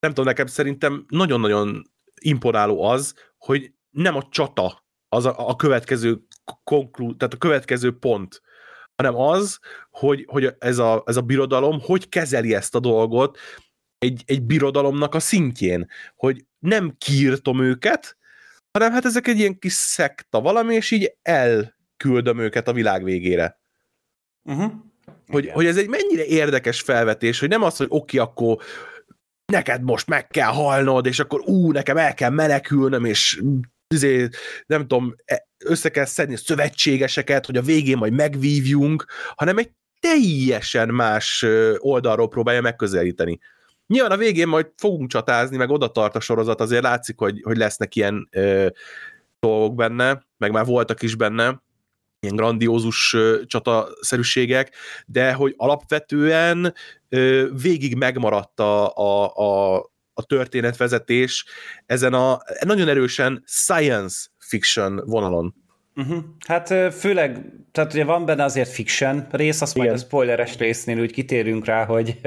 nem 0.00 0.10
tudom, 0.10 0.24
nekem 0.24 0.46
szerintem 0.46 1.04
nagyon-nagyon 1.08 1.90
imponáló 2.20 2.82
az, 2.82 3.14
hogy 3.36 3.72
nem 3.90 4.16
a 4.16 4.28
csata 4.30 4.86
az 5.08 5.26
a, 5.26 5.48
a 5.48 5.56
következő 5.56 6.20
konklú, 6.64 7.16
tehát 7.16 7.34
a 7.34 7.38
következő 7.38 7.98
pont, 7.98 8.42
hanem 8.96 9.16
az, 9.16 9.58
hogy, 9.90 10.24
hogy 10.28 10.54
ez, 10.58 10.78
a, 10.78 11.02
ez 11.06 11.16
a 11.16 11.20
birodalom 11.20 11.80
hogy 11.80 12.08
kezeli 12.08 12.54
ezt 12.54 12.74
a 12.74 12.80
dolgot 12.80 13.38
egy, 13.98 14.22
egy 14.26 14.42
birodalomnak 14.42 15.14
a 15.14 15.20
szintjén, 15.20 15.88
hogy 16.16 16.44
nem 16.58 16.94
kiirtom 16.98 17.62
őket, 17.62 18.16
hanem 18.72 18.92
hát 18.92 19.04
ezek 19.04 19.26
egy 19.26 19.38
ilyen 19.38 19.58
kis 19.58 19.72
szekta 19.72 20.40
valami, 20.40 20.74
és 20.74 20.90
így 20.90 21.16
elküldöm 21.22 22.38
őket 22.38 22.68
a 22.68 22.72
világ 22.72 23.04
végére. 23.04 23.60
Uh-huh. 24.42 24.72
Hogy, 25.26 25.50
hogy 25.50 25.66
ez 25.66 25.76
egy 25.76 25.88
mennyire 25.88 26.24
érdekes 26.24 26.80
felvetés, 26.80 27.40
hogy 27.40 27.48
nem 27.48 27.62
az, 27.62 27.76
hogy 27.76 27.86
oké, 27.90 28.18
akkor 28.18 28.62
neked 29.52 29.82
most 29.82 30.06
meg 30.06 30.26
kell 30.26 30.50
halnod, 30.50 31.06
és 31.06 31.18
akkor 31.18 31.40
ú, 31.40 31.72
nekem 31.72 31.96
el 31.96 32.14
kell 32.14 32.30
menekülnöm, 32.30 33.04
és 33.04 33.42
azért, 33.94 34.36
nem 34.66 34.80
tudom, 34.80 35.14
e, 35.24 35.48
össze 35.64 35.88
kell 35.88 36.04
szedni 36.04 36.36
szövetségeseket, 36.36 37.46
hogy 37.46 37.56
a 37.56 37.62
végén 37.62 37.96
majd 37.96 38.12
megvívjunk, 38.12 39.06
hanem 39.36 39.58
egy 39.58 39.70
teljesen 40.00 40.88
más 40.88 41.46
oldalról 41.78 42.28
próbálja 42.28 42.60
megközelíteni. 42.60 43.38
Nyilván 43.86 44.12
a 44.12 44.16
végén 44.16 44.48
majd 44.48 44.66
fogunk 44.76 45.10
csatázni, 45.10 45.56
meg 45.56 45.70
oda 45.70 45.88
tart 45.88 46.16
a 46.16 46.20
sorozat, 46.20 46.60
azért 46.60 46.82
látszik, 46.82 47.18
hogy, 47.18 47.40
hogy 47.42 47.56
lesznek 47.56 47.94
ilyen 47.94 48.28
ö, 48.30 48.66
dolgok 49.40 49.74
benne, 49.74 50.26
meg 50.36 50.50
már 50.50 50.64
voltak 50.64 51.02
is 51.02 51.14
benne, 51.14 51.62
ilyen 52.20 52.36
grandiózus 52.36 53.14
ö, 53.14 53.40
csataszerűségek, 53.46 54.74
de 55.06 55.32
hogy 55.32 55.54
alapvetően 55.56 56.74
ö, 57.08 57.48
végig 57.62 57.94
megmaradt 57.96 58.60
a, 58.60 58.96
a, 58.96 59.34
a, 59.34 59.84
a 60.18 60.22
történetvezetés 60.22 61.44
ezen 61.86 62.14
a 62.14 62.42
nagyon 62.64 62.88
erősen 62.88 63.42
science 63.46 64.26
fiction 64.38 65.02
vonalon. 65.06 65.54
Uh-huh. 65.96 66.24
Hát 66.46 66.94
főleg, 66.94 67.40
tehát 67.72 67.92
ugye 67.92 68.04
van 68.04 68.24
benne 68.24 68.44
azért 68.44 68.68
fiction 68.70 69.26
rész, 69.30 69.60
azt 69.60 69.76
Igen. 69.76 69.86
majd 69.86 69.98
a 69.98 70.04
spoileres 70.04 70.56
résznél 70.56 71.00
úgy 71.00 71.12
kitérünk 71.12 71.64
rá, 71.64 71.84
hogy, 71.84 72.20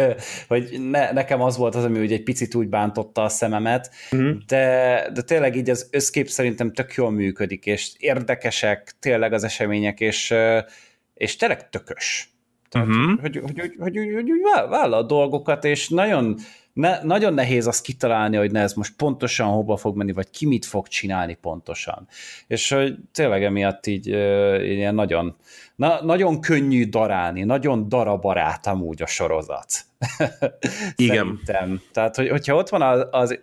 hogy 0.47 0.89
ne, 0.89 1.11
nekem 1.11 1.41
az 1.41 1.57
volt 1.57 1.75
az, 1.75 1.83
ami 1.83 1.99
úgy 1.99 2.11
egy 2.11 2.23
picit 2.23 2.55
úgy 2.55 2.67
bántotta 2.67 3.23
a 3.23 3.29
szememet, 3.29 3.91
uh-huh. 4.11 4.37
de, 4.47 5.09
de 5.13 5.21
tényleg 5.21 5.55
így 5.55 5.69
az 5.69 5.87
összkép 5.91 6.27
szerintem 6.27 6.73
tök 6.73 6.93
jól 6.93 7.11
működik, 7.11 7.65
és 7.65 7.91
érdekesek 7.97 8.95
tényleg 8.99 9.33
az 9.33 9.43
események, 9.43 9.99
és, 9.99 10.33
és 11.13 11.35
tényleg 11.35 11.69
tökös. 11.69 12.29
Tehát, 12.69 12.87
uh-huh. 12.87 13.19
hogy, 13.21 13.37
hogy, 13.37 13.59
hogy, 13.59 13.75
hogy, 13.79 13.97
hogy, 13.97 14.13
hogy, 14.13 14.29
hogy 14.29 14.69
vállal 14.69 14.93
a 14.93 15.03
dolgokat, 15.03 15.65
és 15.65 15.89
nagyon 15.89 16.37
ne, 16.73 17.03
nagyon 17.03 17.33
nehéz 17.33 17.67
azt 17.67 17.83
kitalálni, 17.83 18.37
hogy 18.37 18.51
ne 18.51 18.61
ez 18.61 18.73
most 18.73 18.93
pontosan 18.95 19.47
hova 19.47 19.77
fog 19.77 19.95
menni, 19.95 20.11
vagy 20.11 20.29
ki 20.29 20.45
mit 20.45 20.65
fog 20.65 20.87
csinálni 20.87 21.37
pontosan. 21.41 22.07
És 22.47 22.69
hogy 22.69 22.95
tényleg 23.11 23.43
emiatt 23.43 23.87
így 23.87 24.07
ilyen 24.07 24.95
nagyon, 24.95 25.35
na, 25.75 26.03
nagyon 26.03 26.41
könnyű 26.41 26.89
darálni, 26.89 27.43
nagyon 27.43 27.89
darabarát 27.89 28.67
amúgy 28.67 29.01
a 29.01 29.05
sorozat. 29.05 29.73
Igen. 30.95 31.15
Szerintem. 31.15 31.81
Tehát, 31.91 32.15
hogy, 32.15 32.29
hogyha 32.29 32.55
ott 32.55 32.69
van 32.69 32.81
az, 32.81 33.07
az 33.11 33.39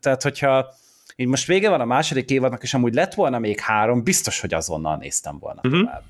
tehát 0.00 0.22
hogyha 0.22 0.74
így 1.16 1.26
most 1.26 1.46
vége 1.46 1.68
van 1.68 1.80
a 1.80 1.84
második 1.84 2.30
évadnak, 2.30 2.62
és 2.62 2.74
amúgy 2.74 2.94
lett 2.94 3.14
volna 3.14 3.38
még 3.38 3.60
három, 3.60 4.02
biztos, 4.02 4.40
hogy 4.40 4.54
azonnal 4.54 4.96
néztem 4.96 5.38
volna 5.38 5.60
uh-huh. 5.64 5.80
tovább. 5.80 6.02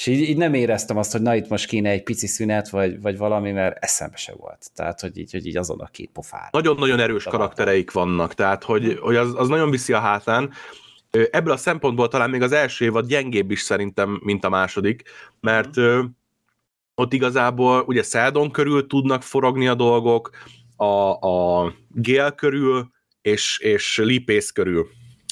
És 0.00 0.06
így, 0.06 0.20
így 0.20 0.36
nem 0.36 0.54
éreztem 0.54 0.96
azt, 0.96 1.12
hogy 1.12 1.22
na 1.22 1.34
itt 1.34 1.48
most 1.48 1.66
kéne 1.66 1.90
egy 1.90 2.02
pici 2.02 2.26
szünet, 2.26 2.68
vagy, 2.68 3.00
vagy 3.00 3.16
valami, 3.16 3.52
mert 3.52 3.84
eszembe 3.84 4.16
se 4.16 4.32
volt. 4.36 4.66
Tehát, 4.74 5.00
hogy 5.00 5.18
így, 5.18 5.32
hogy 5.32 5.46
így 5.46 5.56
azon 5.56 5.80
a 5.80 5.86
két 5.86 6.10
pofát. 6.12 6.52
Nagyon-nagyon 6.52 7.00
erős 7.00 7.24
karaktereik 7.24 7.90
vannak, 7.90 8.34
tehát, 8.34 8.64
hogy, 8.64 8.98
hogy 9.00 9.16
az, 9.16 9.34
az 9.34 9.48
nagyon 9.48 9.70
viszi 9.70 9.92
a 9.92 9.98
hátán. 9.98 10.52
Ebből 11.30 11.52
a 11.52 11.56
szempontból 11.56 12.08
talán 12.08 12.30
még 12.30 12.42
az 12.42 12.52
első 12.52 12.84
évad 12.84 13.06
gyengébb 13.06 13.50
is 13.50 13.60
szerintem, 13.60 14.20
mint 14.24 14.44
a 14.44 14.48
második, 14.48 15.02
mert 15.40 15.80
mm. 15.80 16.00
ott 16.94 17.12
igazából 17.12 17.82
ugye 17.86 18.02
Seldon 18.02 18.50
körül 18.50 18.86
tudnak 18.86 19.22
forogni 19.22 19.68
a 19.68 19.74
dolgok, 19.74 20.30
a, 20.76 21.10
a 21.10 21.72
Gél 21.88 22.30
körül, 22.30 22.90
és, 23.22 23.58
és 23.58 23.98
Lipész 23.98 24.50
körül. 24.50 24.88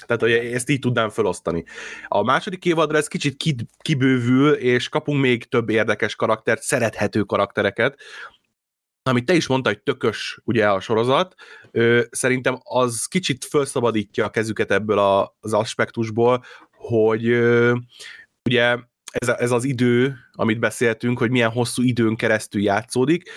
Tehát, 0.08 0.22
hogy 0.22 0.52
ezt 0.54 0.70
így 0.70 0.78
tudnám 0.78 1.08
felosztani. 1.08 1.64
A 2.08 2.22
második 2.22 2.64
évadra 2.64 2.96
ez 2.96 3.08
kicsit 3.08 3.36
kibővül, 3.78 4.52
és 4.52 4.88
kapunk 4.88 5.20
még 5.20 5.44
több 5.44 5.68
érdekes 5.68 6.14
karaktert, 6.14 6.62
szerethető 6.62 7.22
karaktereket, 7.22 8.00
amit 9.02 9.24
te 9.24 9.34
is 9.34 9.46
mondta, 9.46 9.68
hogy 9.68 9.82
tökös 9.82 10.40
ugye 10.44 10.68
a 10.68 10.80
sorozat, 10.80 11.34
ö, 11.70 12.02
szerintem 12.10 12.58
az 12.62 13.06
kicsit 13.06 13.44
felszabadítja 13.44 14.24
a 14.24 14.30
kezüket 14.30 14.70
ebből 14.70 14.98
a, 14.98 15.36
az 15.40 15.52
aspektusból, 15.52 16.44
hogy 16.72 17.26
ö, 17.28 17.76
ugye 18.44 18.76
ez, 19.12 19.28
ez 19.28 19.50
az 19.50 19.64
idő, 19.64 20.16
amit 20.32 20.58
beszéltünk, 20.58 21.18
hogy 21.18 21.30
milyen 21.30 21.50
hosszú 21.50 21.82
időn 21.82 22.16
keresztül 22.16 22.62
játszódik, 22.62 23.30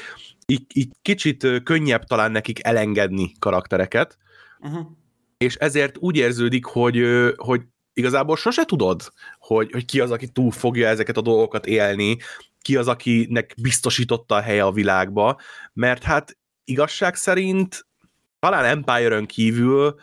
így, 0.46 0.66
így 0.74 0.92
kicsit 1.02 1.48
könnyebb 1.64 2.04
talán 2.04 2.32
nekik 2.32 2.66
elengedni 2.66 3.32
karaktereket, 3.40 4.18
uh-huh 4.60 5.00
és 5.42 5.56
ezért 5.56 5.98
úgy 6.00 6.16
érződik, 6.16 6.66
hogy, 6.66 7.06
hogy 7.36 7.62
igazából 7.94 8.38
sose 8.38 8.66
tudod, 8.66 9.02
hogy, 9.40 9.72
hogy 9.72 9.86
ki 9.86 10.00
az, 10.00 10.12
aki 10.12 10.28
túl 10.28 10.52
fogja 10.52 10.88
ezeket 10.88 11.18
a 11.18 11.22
dolgokat 11.22 11.66
élni, 11.66 12.18
ki 12.62 12.76
az, 12.76 12.88
akinek 12.88 13.54
biztosította 13.62 14.36
a 14.36 14.42
helye 14.42 14.64
a 14.64 14.72
világba, 14.72 15.40
mert 15.74 16.04
hát 16.04 16.38
igazság 16.64 17.16
szerint 17.16 17.86
talán 18.40 18.66
Empire-ön 18.66 19.26
kívül 19.26 19.96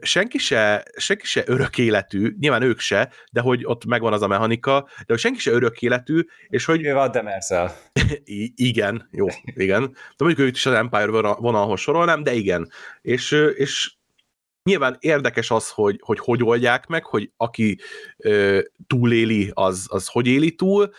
senki 0.00 0.38
se, 0.38 0.84
senki 0.96 1.26
se 1.26 1.42
örök 1.46 1.78
életű, 1.78 2.36
nyilván 2.38 2.62
ők 2.62 2.80
se, 2.80 3.12
de 3.32 3.40
hogy 3.40 3.64
ott 3.64 3.84
megvan 3.84 4.12
az 4.12 4.22
a 4.22 4.26
mechanika, 4.26 4.88
de 4.98 5.04
hogy 5.06 5.18
senki 5.18 5.38
se 5.38 5.50
örök 5.50 5.82
életű, 5.82 6.20
és 6.48 6.64
hogy... 6.64 6.84
Ő 6.84 6.92
van 6.92 7.10
Demerszel. 7.10 7.76
igen, 8.54 9.08
jó, 9.10 9.26
igen. 9.44 9.82
De 9.90 10.24
mondjuk 10.24 10.46
őt 10.48 10.56
is 10.56 10.66
az 10.66 10.72
Empire 10.72 11.06
vonalhoz 11.06 11.80
sorolnám, 11.80 12.22
de 12.22 12.32
igen. 12.32 12.70
És, 13.02 13.30
és 13.54 13.95
Nyilván 14.66 14.96
érdekes 15.00 15.50
az, 15.50 15.70
hogy 15.70 16.00
hogy, 16.02 16.18
hogy 16.18 16.42
oldják 16.42 16.86
meg, 16.86 17.04
hogy 17.04 17.30
aki 17.36 17.78
ö, 18.16 18.60
túléli, 18.86 19.50
az, 19.54 19.86
az 19.88 20.06
hogy 20.06 20.26
éli 20.26 20.54
túl, 20.54 20.90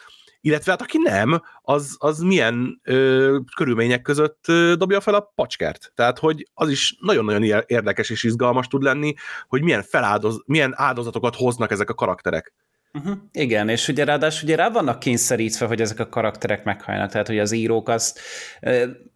illetve 0.41 0.71
hát 0.71 0.81
aki 0.81 0.97
nem, 0.97 1.41
az, 1.61 1.95
az 1.99 2.19
milyen 2.19 2.81
ö, 2.83 3.37
körülmények 3.55 4.01
között 4.01 4.45
ö, 4.47 4.73
dobja 4.77 5.01
fel 5.01 5.13
a 5.13 5.31
pacskert. 5.35 5.91
Tehát, 5.95 6.19
hogy 6.19 6.47
az 6.53 6.69
is 6.69 6.97
nagyon-nagyon 6.99 7.63
érdekes 7.65 8.09
és 8.09 8.23
izgalmas 8.23 8.67
tud 8.67 8.81
lenni, 8.81 9.13
hogy 9.47 9.61
milyen, 9.61 9.83
feláldoz, 9.83 10.43
milyen 10.45 10.73
áldozatokat 10.75 11.35
hoznak 11.35 11.71
ezek 11.71 11.89
a 11.89 11.93
karakterek. 11.93 12.53
Uh-huh. 12.97 13.17
Igen, 13.31 13.69
és 13.69 13.87
ugye 13.87 14.03
ráadásul 14.03 14.47
ugye 14.47 14.55
rá 14.55 14.69
vannak 14.69 14.99
kényszerítve, 14.99 15.65
hogy 15.65 15.81
ezek 15.81 15.99
a 15.99 16.09
karakterek 16.09 16.63
meghajnak, 16.63 17.11
tehát 17.11 17.27
hogy 17.27 17.39
az 17.39 17.51
írók 17.51 17.89
azt 17.89 18.19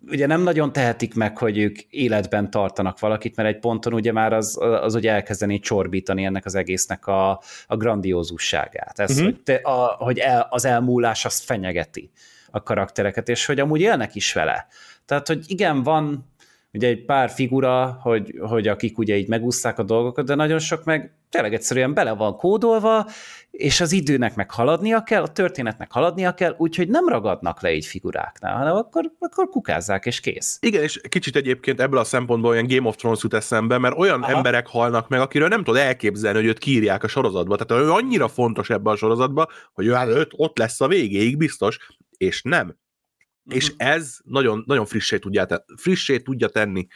ugye 0.07 0.27
nem 0.27 0.41
nagyon 0.41 0.73
tehetik 0.73 1.15
meg, 1.15 1.37
hogy 1.37 1.57
ők 1.57 1.79
életben 1.79 2.51
tartanak 2.51 2.99
valakit, 2.99 3.35
mert 3.35 3.49
egy 3.49 3.59
ponton 3.59 3.93
ugye 3.93 4.11
már 4.11 4.33
az, 4.33 4.57
az 4.61 4.95
ugye 4.95 5.11
elkezdeni 5.11 5.59
csorbítani 5.59 6.23
ennek 6.23 6.45
az 6.45 6.55
egésznek 6.55 7.07
a, 7.07 7.41
a 7.67 7.75
grandiózusságát. 7.77 8.99
Ez, 8.99 9.11
uh-huh. 9.11 9.25
hogy, 9.25 9.41
te, 9.43 9.53
a, 9.53 9.85
hogy 9.85 10.17
el, 10.17 10.47
az 10.49 10.65
elmúlás 10.65 11.25
azt 11.25 11.43
fenyegeti 11.43 12.11
a 12.51 12.63
karaktereket, 12.63 13.29
és 13.29 13.45
hogy 13.45 13.59
amúgy 13.59 13.81
élnek 13.81 14.15
is 14.15 14.33
vele. 14.33 14.67
Tehát, 15.05 15.27
hogy 15.27 15.43
igen, 15.47 15.83
van 15.83 16.29
ugye 16.73 16.87
egy 16.87 17.05
pár 17.05 17.29
figura, 17.29 17.99
hogy, 18.01 18.39
hogy 18.39 18.67
akik 18.67 18.97
ugye 18.97 19.17
így 19.17 19.27
megúszták 19.27 19.79
a 19.79 19.83
dolgokat, 19.83 20.25
de 20.25 20.35
nagyon 20.35 20.59
sok 20.59 20.83
meg 20.83 21.13
tényleg 21.31 21.53
egyszerűen 21.53 21.93
bele 21.93 22.11
van 22.11 22.35
kódolva, 22.35 23.07
és 23.51 23.81
az 23.81 23.91
időnek 23.91 24.35
meg 24.35 24.51
haladnia 24.51 25.03
kell, 25.03 25.21
a 25.21 25.27
történetnek 25.27 25.91
haladnia 25.91 26.33
kell, 26.33 26.55
úgyhogy 26.57 26.87
nem 26.89 27.07
ragadnak 27.07 27.61
le 27.61 27.73
így 27.73 27.85
figuráknál, 27.85 28.57
hanem 28.57 28.75
akkor, 28.75 29.11
akkor 29.19 29.49
kukázzák, 29.49 30.05
és 30.05 30.19
kész. 30.19 30.57
Igen, 30.61 30.83
és 30.83 31.01
kicsit 31.09 31.35
egyébként 31.35 31.79
ebből 31.79 31.99
a 31.99 32.03
szempontból 32.03 32.51
olyan 32.51 32.67
Game 32.67 32.87
of 32.87 32.95
Thrones 32.95 33.23
jut 33.23 33.33
eszembe, 33.33 33.77
mert 33.77 33.97
olyan 33.97 34.21
Aha. 34.21 34.31
emberek 34.31 34.67
halnak 34.67 35.07
meg, 35.07 35.19
akiről 35.19 35.47
nem 35.47 35.63
tud 35.63 35.75
elképzelni, 35.75 36.37
hogy 36.37 36.47
őt 36.47 36.57
kírják 36.57 37.03
a 37.03 37.07
sorozatba. 37.07 37.55
Tehát 37.55 37.83
ő 37.83 37.91
annyira 37.91 38.27
fontos 38.27 38.69
ebbe 38.69 38.89
a 38.89 38.95
sorozatba, 38.95 39.47
hogy 39.73 39.85
ő 39.85 39.91
hát 39.91 40.27
ott 40.31 40.57
lesz 40.57 40.81
a 40.81 40.87
végéig 40.87 41.37
biztos, 41.37 41.77
és 42.17 42.41
nem. 42.41 42.65
Uh-huh. 42.65 43.55
És 43.55 43.73
ez 43.77 44.17
nagyon, 44.23 44.63
nagyon 44.65 44.85
frissé, 44.85 45.17
tudja, 45.17 45.47
frissé 45.75 46.19
tudja 46.19 46.47
tenni 46.47 46.87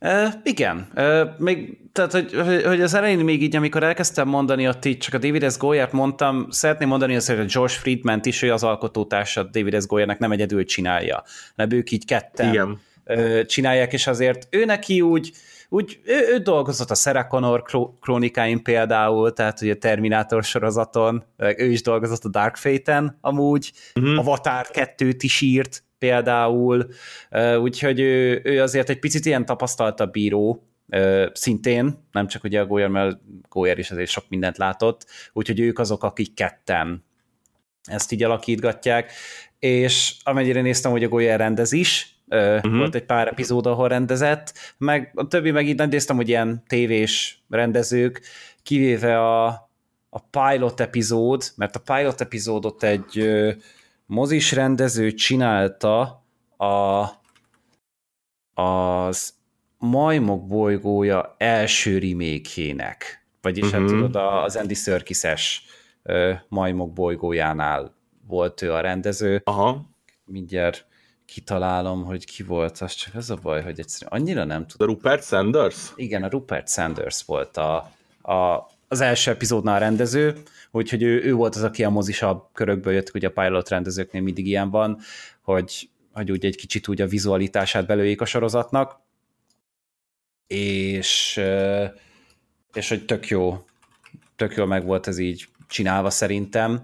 Uh, 0.00 0.32
igen, 0.42 0.86
uh, 0.94 1.28
még, 1.38 1.78
tehát, 1.92 2.12
hogy, 2.12 2.34
hogy 2.64 2.80
az 2.80 2.94
elején 2.94 3.18
még 3.18 3.42
így, 3.42 3.56
amikor 3.56 3.82
elkezdtem 3.82 4.28
mondani, 4.28 4.68
ott 4.68 4.84
így 4.84 4.98
csak 4.98 5.14
a 5.14 5.18
David 5.18 5.50
S. 5.52 5.56
Goyert 5.56 5.92
mondtam, 5.92 6.46
szeretném 6.50 6.88
mondani 6.88 7.16
azt, 7.16 7.28
hogy 7.28 7.38
a 7.38 7.44
George 7.44 7.72
Friedman 7.72 8.20
is, 8.22 8.42
ő 8.42 8.52
az 8.52 8.62
alkotótársa 8.62 9.42
David 9.42 9.82
S. 9.82 9.86
Goyernek 9.86 10.18
nem 10.18 10.32
egyedül 10.32 10.64
csinálja, 10.64 11.22
mert 11.54 11.72
ők 11.72 11.90
így 11.90 12.04
ketten 12.04 12.48
igen. 12.48 12.80
Uh, 13.06 13.44
csinálják, 13.44 13.92
és 13.92 14.06
azért 14.06 14.46
ő 14.50 14.64
neki 14.64 15.00
úgy, 15.00 15.32
úgy 15.68 16.00
ő, 16.04 16.28
ő 16.32 16.38
dolgozott 16.38 16.90
a 16.90 16.94
Sarah 16.94 17.26
Connor 17.26 17.62
krónikáin 18.00 18.62
például, 18.62 19.32
tehát 19.32 19.62
ugye 19.62 19.72
a 19.72 19.76
Terminátor 19.76 20.44
sorozaton, 20.44 21.24
ő 21.56 21.70
is 21.70 21.82
dolgozott 21.82 22.24
a 22.24 22.28
Dark 22.28 22.56
Fate-en 22.56 23.18
amúgy, 23.20 23.72
uh-huh. 23.94 24.18
Avatar 24.18 24.66
2-t 24.72 25.16
is 25.18 25.40
írt, 25.40 25.84
például, 26.00 26.86
úgyhogy 27.60 28.00
ő, 28.00 28.40
ő 28.44 28.62
azért 28.62 28.88
egy 28.88 28.98
picit 28.98 29.26
ilyen 29.26 29.46
tapasztalta 29.46 30.06
bíró, 30.06 30.64
szintén, 31.32 32.08
nem 32.12 32.26
csak 32.26 32.44
ugye 32.44 32.60
a 32.60 32.66
Goyer, 32.66 32.88
mert 32.88 33.18
Goyer 33.48 33.78
is 33.78 33.90
azért 33.90 34.10
sok 34.10 34.24
mindent 34.28 34.58
látott, 34.58 35.06
úgyhogy 35.32 35.60
ők 35.60 35.78
azok, 35.78 36.04
akik 36.04 36.34
ketten 36.34 37.04
ezt 37.84 38.12
így 38.12 38.22
alakítgatják, 38.22 39.12
és 39.58 40.16
amennyire 40.22 40.60
néztem, 40.60 40.90
hogy 40.90 41.04
a 41.04 41.08
Goyer 41.08 41.38
rendez 41.38 41.72
is, 41.72 42.16
uh-huh. 42.28 42.76
volt 42.76 42.94
egy 42.94 43.04
pár 43.04 43.28
epizód, 43.28 43.66
ahol 43.66 43.88
rendezett, 43.88 44.52
meg 44.78 45.12
a 45.14 45.26
többi 45.26 45.50
meg 45.50 45.68
így 45.68 45.76
nem 45.76 45.88
néztem, 45.88 46.16
hogy 46.16 46.28
ilyen 46.28 46.62
tévés 46.66 47.42
rendezők, 47.48 48.20
kivéve 48.62 49.20
a 49.20 49.68
a 50.10 50.18
pilot 50.18 50.80
epizód, 50.80 51.44
mert 51.56 51.76
a 51.76 51.94
pilot 51.94 52.20
epizódot 52.20 52.82
egy 52.82 53.30
mozis 54.10 54.52
rendező 54.52 55.12
csinálta 55.12 56.24
a, 56.56 57.04
az 58.62 59.34
Majmok 59.78 60.46
bolygója 60.46 61.34
első 61.38 61.98
remékjének. 61.98 63.26
Vagyis 63.40 63.64
uh-huh. 63.64 63.80
hát 63.80 63.90
mhm. 63.90 64.00
tudod, 64.00 64.16
az 64.44 64.56
Andy 64.56 64.74
Serkis-es 64.74 65.64
Majmok 66.48 66.92
bolygójánál 66.92 67.94
volt 68.26 68.62
ő 68.62 68.72
a 68.72 68.80
rendező. 68.80 69.40
Aha. 69.44 69.90
Mindjárt 70.24 70.86
kitalálom, 71.24 72.04
hogy 72.04 72.24
ki 72.24 72.42
volt, 72.42 72.78
az 72.78 72.92
csak 72.92 73.14
az 73.14 73.30
a 73.30 73.38
baj, 73.42 73.62
hogy 73.62 73.78
egyszerűen 73.78 74.20
annyira 74.20 74.44
nem 74.44 74.66
tudom. 74.66 74.88
A 74.88 74.92
Rupert 74.92 75.24
Sanders? 75.24 75.92
Igen, 75.96 76.22
a 76.22 76.28
Rupert 76.28 76.68
Sanders 76.68 77.24
volt 77.24 77.56
a, 77.56 77.92
a, 78.22 78.66
az 78.90 79.00
első 79.00 79.30
epizódnál 79.30 79.74
a 79.74 79.78
rendező, 79.78 80.42
úgyhogy 80.70 81.02
ő, 81.02 81.22
ő 81.22 81.32
volt 81.32 81.54
az, 81.54 81.62
aki 81.62 81.84
a 81.84 81.90
mozisabb 81.90 82.44
körökből 82.52 82.92
jött, 82.92 83.10
hogy 83.10 83.24
a 83.24 83.30
pilot 83.30 83.68
rendezőknél 83.68 84.22
mindig 84.22 84.46
ilyen 84.46 84.70
van, 84.70 84.98
hogy, 85.40 85.88
hogy 86.12 86.30
úgy 86.30 86.44
egy 86.44 86.56
kicsit 86.56 86.88
úgy 86.88 87.00
a 87.00 87.06
vizualitását 87.06 87.86
belőjék 87.86 88.20
a 88.20 88.24
sorozatnak, 88.24 89.00
és, 90.46 91.40
és 92.72 92.88
hogy 92.88 93.04
tök 93.04 93.28
jó, 93.28 93.64
tök 94.36 94.54
jó 94.54 94.64
meg 94.64 94.84
volt 94.84 95.06
ez 95.06 95.18
így 95.18 95.48
csinálva 95.68 96.10
szerintem. 96.10 96.82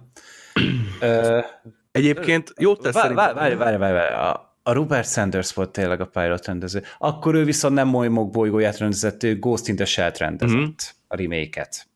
Egyébként 1.92 2.52
jó 2.58 2.76
tesz 2.76 2.94
várj, 2.94 3.14
várj, 3.14 3.34
várj, 3.34 3.76
várj, 3.76 3.76
várj, 3.76 4.14
a, 4.14 4.58
a 4.62 4.72
Rupert 4.72 5.08
Sanders 5.08 5.52
volt 5.52 5.70
tényleg 5.70 6.00
a 6.00 6.06
pilot 6.06 6.46
rendező. 6.46 6.82
Akkor 6.98 7.34
ő 7.34 7.44
viszont 7.44 7.74
nem 7.74 7.88
Moimok 7.88 8.30
bolygóját 8.30 8.78
rendezett, 8.78 9.22
ő 9.22 9.38
Ghost 9.38 9.68
in 9.68 9.76
the 9.76 9.84
Shell-t 9.84 10.18
rendezett, 10.18 10.56
mm-hmm. 10.56 10.74
a 11.08 11.16
remake-et. 11.16 11.86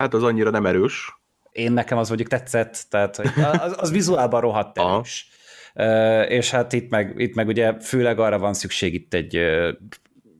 Hát 0.00 0.14
az 0.14 0.22
annyira 0.22 0.50
nem 0.50 0.66
erős. 0.66 1.20
Én 1.52 1.72
nekem 1.72 1.98
az 1.98 2.08
mondjuk 2.08 2.28
tetszett, 2.28 2.86
tehát 2.88 3.18
az, 3.60 3.74
az 3.78 3.90
vizuálban 3.90 4.40
rohadt 4.40 4.78
erős. 4.78 5.28
Uh, 5.74 6.30
és 6.30 6.50
hát 6.50 6.72
itt 6.72 6.90
meg, 6.90 7.14
itt 7.16 7.34
meg 7.34 7.48
ugye 7.48 7.80
főleg 7.80 8.18
arra 8.18 8.38
van 8.38 8.54
szükség 8.54 8.94
itt 8.94 9.14
egy 9.14 9.40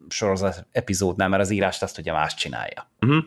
sorozat 0.09 0.67
epizódnál, 0.73 1.29
mert 1.29 1.43
az 1.43 1.51
írást 1.51 1.83
azt 1.83 1.99
ugye 1.99 2.13
más 2.13 2.35
csinálja. 2.35 2.91
Uh-huh. 3.01 3.25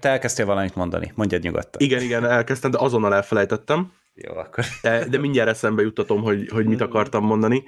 Te 0.00 0.08
elkezdtél 0.08 0.46
valamit 0.46 0.74
mondani, 0.74 1.12
mondjad 1.14 1.42
nyugodtan. 1.42 1.80
Igen, 1.80 2.02
igen, 2.02 2.24
elkezdtem, 2.26 2.70
de 2.70 2.78
azonnal 2.78 3.14
elfelejtettem. 3.14 3.92
Jó, 4.14 4.36
akkor. 4.36 4.64
De, 4.82 5.08
de 5.08 5.18
mindjárt 5.18 5.48
eszembe 5.48 5.82
juttatom, 5.82 6.22
hogy, 6.22 6.48
hogy 6.48 6.66
mit 6.66 6.80
akartam 6.80 7.24
mondani. 7.24 7.64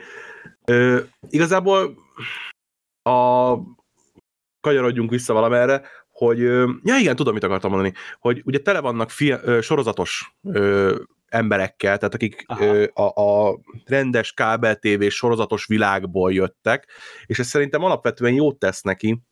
Ö, 0.64 1.00
igazából 1.28 1.96
a 3.02 3.54
kanyarodjunk 4.66 5.10
vissza 5.10 5.32
valamerre, 5.32 5.82
hogy, 6.10 6.38
ja 6.82 6.96
igen, 7.00 7.16
tudom, 7.16 7.34
mit 7.34 7.44
akartam 7.44 7.70
mondani, 7.70 7.94
hogy 8.18 8.42
ugye 8.44 8.58
tele 8.58 8.80
vannak 8.80 9.10
fi, 9.10 9.30
ö, 9.30 9.60
sorozatos 9.60 10.36
ö, 10.42 10.94
emberekkel, 11.26 11.98
tehát 11.98 12.14
akik 12.14 12.44
ö, 12.60 12.84
a, 12.94 13.22
a 13.22 13.58
rendes 13.84 14.32
kábel 14.32 14.76
TV 14.76 15.06
sorozatos 15.08 15.66
világból 15.66 16.32
jöttek, 16.32 16.88
és 17.26 17.38
ez 17.38 17.46
szerintem 17.46 17.82
alapvetően 17.82 18.32
jót 18.32 18.58
tesz 18.58 18.82
neki, 18.82 19.22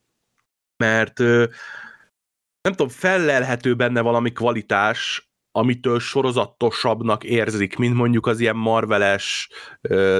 mert 0.76 1.20
ö, 1.20 1.44
nem 2.62 2.72
tudom, 2.72 2.88
fellelhető 2.88 3.74
benne 3.74 4.00
valami 4.00 4.32
kvalitás, 4.32 5.32
amitől 5.52 6.00
sorozatosabbnak 6.00 7.24
érzik, 7.24 7.76
mint 7.76 7.94
mondjuk 7.94 8.26
az 8.26 8.40
ilyen 8.40 8.56
Marveles, 8.56 9.48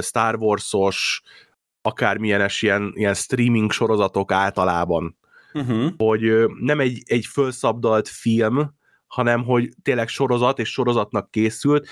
Star 0.00 0.36
Wars-os, 0.36 1.22
akármilyenes 1.86 2.62
ilyen, 2.62 2.92
ilyen 2.94 3.14
streaming 3.14 3.72
sorozatok 3.72 4.32
általában. 4.32 5.18
Uh-huh. 5.52 5.92
Hogy 5.96 6.44
nem 6.60 6.80
egy, 6.80 7.02
egy 7.04 7.26
fölszabdalt 7.26 8.08
film, 8.08 8.74
hanem 9.06 9.44
hogy 9.44 9.68
tényleg 9.82 10.08
sorozat 10.08 10.58
és 10.58 10.72
sorozatnak 10.72 11.30
készült. 11.30 11.88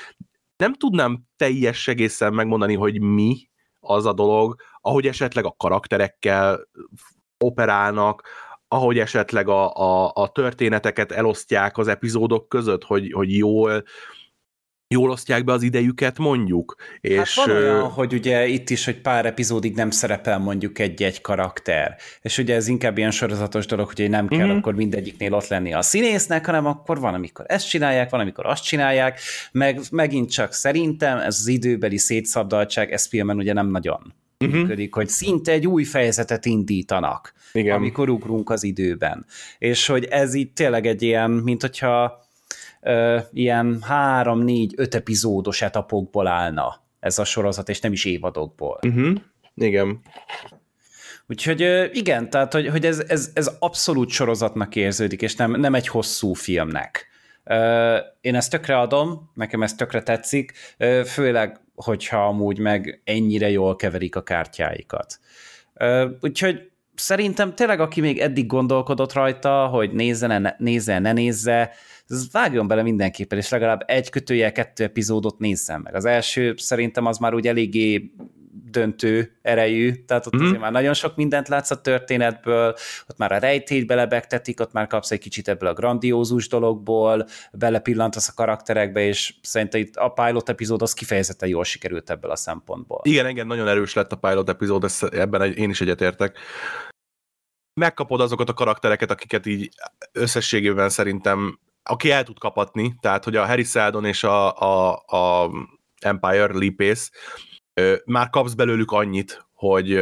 Nem 0.57 0.72
tudnám 0.72 1.22
teljes 1.37 1.88
egészen 1.88 2.35
megmondani, 2.35 2.74
hogy 2.74 3.00
mi 3.00 3.50
az 3.81 4.07
a 4.07 4.12
dolog, 4.12 4.61
ahogy 4.81 5.07
esetleg 5.07 5.44
a 5.44 5.55
karakterekkel 5.57 6.68
operálnak, 7.38 8.28
ahogy 8.68 8.98
esetleg 8.98 9.48
a, 9.48 9.74
a, 9.74 10.11
a 10.14 10.28
történeteket 10.28 11.12
elosztják 11.12 11.78
az 11.78 11.88
epizódok 11.88 12.48
között, 12.48 12.85
hogy, 12.85 13.12
hogy 13.12 13.37
jól 13.37 13.83
jól 14.92 15.11
osztják 15.11 15.44
be 15.44 15.52
az 15.52 15.62
idejüket, 15.62 16.18
mondjuk. 16.18 16.76
És, 17.00 17.16
hát 17.16 17.46
van 17.46 17.57
olyan, 17.57 17.88
hogy 17.88 18.14
ugye 18.14 18.46
itt 18.46 18.70
is, 18.70 18.85
hogy 18.85 19.00
pár 19.00 19.26
epizódig 19.26 19.74
nem 19.74 19.90
szerepel 19.90 20.38
mondjuk 20.38 20.78
egy-egy 20.78 21.20
karakter. 21.20 21.96
És 22.20 22.38
ugye 22.38 22.55
ez 22.55 22.68
inkább 22.68 22.98
ilyen 22.98 23.11
sorozatos 23.11 23.66
dolog, 23.66 23.92
hogy 23.96 24.11
nem 24.11 24.28
kell 24.28 24.38
uh-huh. 24.38 24.57
akkor 24.57 24.74
mindegyiknél 24.74 25.35
ott 25.35 25.48
lenni 25.48 25.74
a 25.74 25.83
színésznek, 25.83 26.46
hanem 26.46 26.66
akkor 26.66 27.00
van, 27.00 27.14
amikor 27.14 27.44
ezt 27.48 27.68
csinálják, 27.68 28.11
van, 28.11 28.20
amikor 28.20 28.46
azt 28.46 28.64
csinálják, 28.64 29.20
meg 29.52 29.81
megint 29.90 30.31
csak 30.31 30.52
szerintem 30.52 31.18
ez 31.18 31.37
az 31.38 31.46
időbeli 31.46 31.98
szétszabdaltság, 31.98 32.92
ez 32.92 33.07
filmen 33.07 33.37
ugye 33.37 33.52
nem 33.52 33.66
nagyon 33.66 34.14
uh-huh. 34.46 34.61
működik, 34.61 34.94
hogy 34.94 35.09
szinte 35.09 35.52
egy 35.52 35.66
új 35.66 35.85
fejezetet 35.85 36.46
indítanak, 36.46 37.33
Igen. 37.52 37.76
amikor 37.76 38.09
ugrunk 38.09 38.50
az 38.50 38.62
időben. 38.62 39.26
És 39.59 39.87
hogy 39.87 40.05
ez 40.05 40.35
így 40.35 40.52
tényleg 40.52 40.87
egy 40.87 41.02
ilyen, 41.02 41.31
mint 41.31 41.61
hogyha 41.61 42.20
ö, 42.83 43.18
ilyen 43.33 43.83
három, 43.83 44.40
négy, 44.40 44.75
öt 44.77 44.95
epizódos 44.95 45.62
etapokból 45.62 46.27
állna 46.27 46.83
ez 47.01 47.18
a 47.18 47.25
sorozat, 47.25 47.68
és 47.68 47.81
nem 47.81 47.92
is 47.92 48.05
évadokból. 48.05 48.79
Uh-huh. 48.87 49.16
Igen. 49.55 50.01
Úgyhogy 51.27 51.90
igen, 51.92 52.31
tehát 52.31 52.53
hogy, 52.53 52.68
hogy 52.68 52.87
ez, 52.87 53.05
ez, 53.09 53.31
ez 53.35 53.57
abszolút 53.59 54.11
sorozatnak 54.11 54.77
érződik, 54.77 55.23
és 55.23 55.37
nem, 55.37 55.51
nem 55.51 55.75
egy 55.75 55.88
hosszú 55.88 56.33
filmnek. 56.33 57.07
Én 58.21 58.35
ezt 58.35 58.51
tökre 58.51 58.79
adom, 58.79 59.31
nekem 59.35 59.62
ez 59.62 59.75
tökre 59.75 60.03
tetszik, 60.03 60.53
főleg, 61.07 61.61
hogyha 61.75 62.27
amúgy 62.27 62.59
meg 62.59 63.01
ennyire 63.05 63.51
jól 63.51 63.77
keverik 63.77 64.16
a 64.16 64.23
kártyáikat. 64.23 65.18
Úgyhogy 66.21 66.71
szerintem 66.95 67.55
tényleg, 67.55 67.81
aki 67.81 68.01
még 68.01 68.18
eddig 68.18 68.47
gondolkodott 68.47 69.12
rajta, 69.12 69.66
hogy 69.66 69.92
nézze, 69.92 70.27
ne, 70.27 70.55
nézze, 70.59 70.99
ne 70.99 71.12
nézze, 71.12 71.71
ez 72.07 72.31
vágjon 72.33 72.67
bele 72.67 72.83
mindenképpen, 72.83 73.38
és 73.38 73.49
legalább 73.49 73.83
egy 73.87 74.11
kötője, 74.11 74.53
kettő 74.53 74.85
epizódot 74.85 75.38
nézzen 75.38 75.81
meg. 75.81 75.95
Az 75.95 76.05
első 76.05 76.55
szerintem 76.57 77.07
az 77.07 77.19
már 77.19 77.35
úgy 77.35 77.47
eléggé 77.47 78.12
döntő 78.71 79.38
erejű, 79.43 79.93
tehát 79.93 80.27
ott 80.27 80.37
mm. 80.37 80.45
azért 80.45 80.61
már 80.61 80.73
nagyon 80.73 80.95
sok 80.95 81.17
mindent 81.17 81.49
látsz 81.49 81.71
a 81.71 81.81
történetből, 81.81 82.75
ott 83.09 83.19
már 83.19 83.33
a 83.33 83.38
rejtélyt 83.38 83.87
belebegtetik, 83.87 84.61
ott 84.61 84.73
már 84.73 84.87
kapsz 84.87 85.11
egy 85.11 85.19
kicsit 85.19 85.49
ebből 85.49 85.69
a 85.69 85.73
grandiózus 85.73 86.49
dologból, 86.49 87.27
belepillantasz 87.53 88.29
a 88.29 88.33
karakterekbe, 88.35 89.01
és 89.01 89.35
szerintem 89.43 89.81
itt 89.81 89.97
a 89.97 90.09
pilot 90.09 90.49
epizód 90.49 90.83
az 90.83 90.93
kifejezetten 90.93 91.49
jól 91.49 91.65
sikerült 91.65 92.11
ebből 92.11 92.31
a 92.31 92.37
szempontból. 92.37 93.01
Igen, 93.03 93.29
igen, 93.29 93.47
nagyon 93.47 93.69
erős 93.69 93.95
lett 93.95 94.12
a 94.12 94.17
pilot 94.17 94.49
epizód, 94.49 94.91
ebben 95.11 95.53
én 95.53 95.71
is 95.71 95.81
egyetértek 95.81 96.38
megkapod 97.81 98.21
azokat 98.21 98.49
a 98.49 98.55
karaktereket, 98.55 99.11
akiket 99.11 99.47
így 99.47 99.69
összességében 100.12 100.88
szerintem 100.88 101.59
aki 101.83 102.11
el 102.11 102.25
tud 102.25 102.38
kapatni, 102.38 102.95
tehát 103.01 103.25
hogy 103.25 103.37
a 103.37 103.47
Harry 103.47 103.64
Seldon 103.64 104.05
és 104.05 104.25
a, 104.25 104.59
a, 104.59 105.03
a 105.07 105.51
Empire 106.01 106.53
lépész, 106.53 107.11
már 108.05 108.31
kapsz 108.31 108.55
belőlük 108.55 108.90
annyit, 108.90 109.47
hogy, 109.53 110.01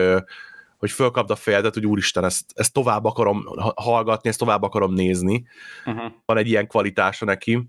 hogy 0.76 0.90
fölkapd 0.90 1.30
a 1.30 1.36
fejedet, 1.36 1.74
hogy 1.74 1.86
úristen, 1.86 2.24
ezt, 2.24 2.44
ezt 2.54 2.72
tovább 2.72 3.04
akarom 3.04 3.44
hallgatni, 3.74 4.28
ezt 4.28 4.38
tovább 4.38 4.62
akarom 4.62 4.94
nézni. 4.94 5.46
Uh-huh. 5.86 6.12
Van 6.24 6.36
egy 6.36 6.48
ilyen 6.48 6.66
kvalitása 6.66 7.24
neki. 7.24 7.68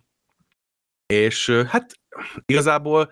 És 1.05 1.49
hát 1.67 1.99
igazából 2.45 3.11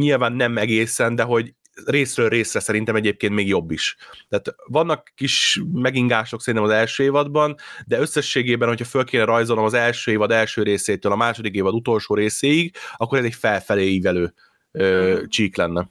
nyilván 0.00 0.32
nem 0.32 0.58
egészen, 0.58 1.14
de 1.14 1.22
hogy 1.22 1.54
részről 1.86 2.28
részre 2.28 2.60
szerintem 2.60 2.96
egyébként 2.96 3.34
még 3.34 3.48
jobb 3.48 3.70
is. 3.70 3.96
Tehát 4.28 4.54
vannak 4.66 5.12
kis 5.14 5.60
megingások 5.72 6.40
szerintem 6.40 6.70
az 6.70 6.76
első 6.76 7.02
évadban, 7.04 7.56
de 7.86 7.98
összességében, 7.98 8.68
hogyha 8.68 8.84
föl 8.84 9.04
kéne 9.04 9.24
rajzolnom 9.24 9.64
az 9.64 9.74
első 9.74 10.10
évad 10.10 10.30
első 10.30 10.62
részétől 10.62 11.12
a 11.12 11.16
második 11.16 11.54
évad 11.54 11.74
utolsó 11.74 12.14
részéig, 12.14 12.74
akkor 12.96 13.18
ez 13.18 13.24
egy 13.24 13.34
felfelé 13.34 13.86
ívelő 13.86 14.34
ö, 14.72 15.20
csík 15.28 15.56
lenne. 15.56 15.90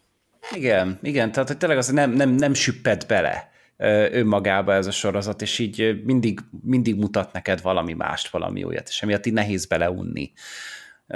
Igen, 0.55 0.99
igen, 1.01 1.31
tehát 1.31 1.47
hogy 1.47 1.57
tényleg 1.57 1.77
az 1.77 1.87
nem, 1.87 2.11
nem, 2.11 2.29
nem 2.29 2.53
süpped 2.53 3.05
bele 3.07 3.49
önmagába 4.11 4.73
ez 4.73 4.87
a 4.87 4.91
sorozat, 4.91 5.41
és 5.41 5.59
így 5.59 6.01
mindig, 6.03 6.39
mindig 6.63 6.95
mutat 6.95 7.33
neked 7.33 7.61
valami 7.61 7.93
mást, 7.93 8.29
valami 8.29 8.63
olyat, 8.63 8.87
és 8.87 9.01
emiatt 9.01 9.25
így 9.25 9.33
nehéz 9.33 9.65
beleunni. 9.65 10.31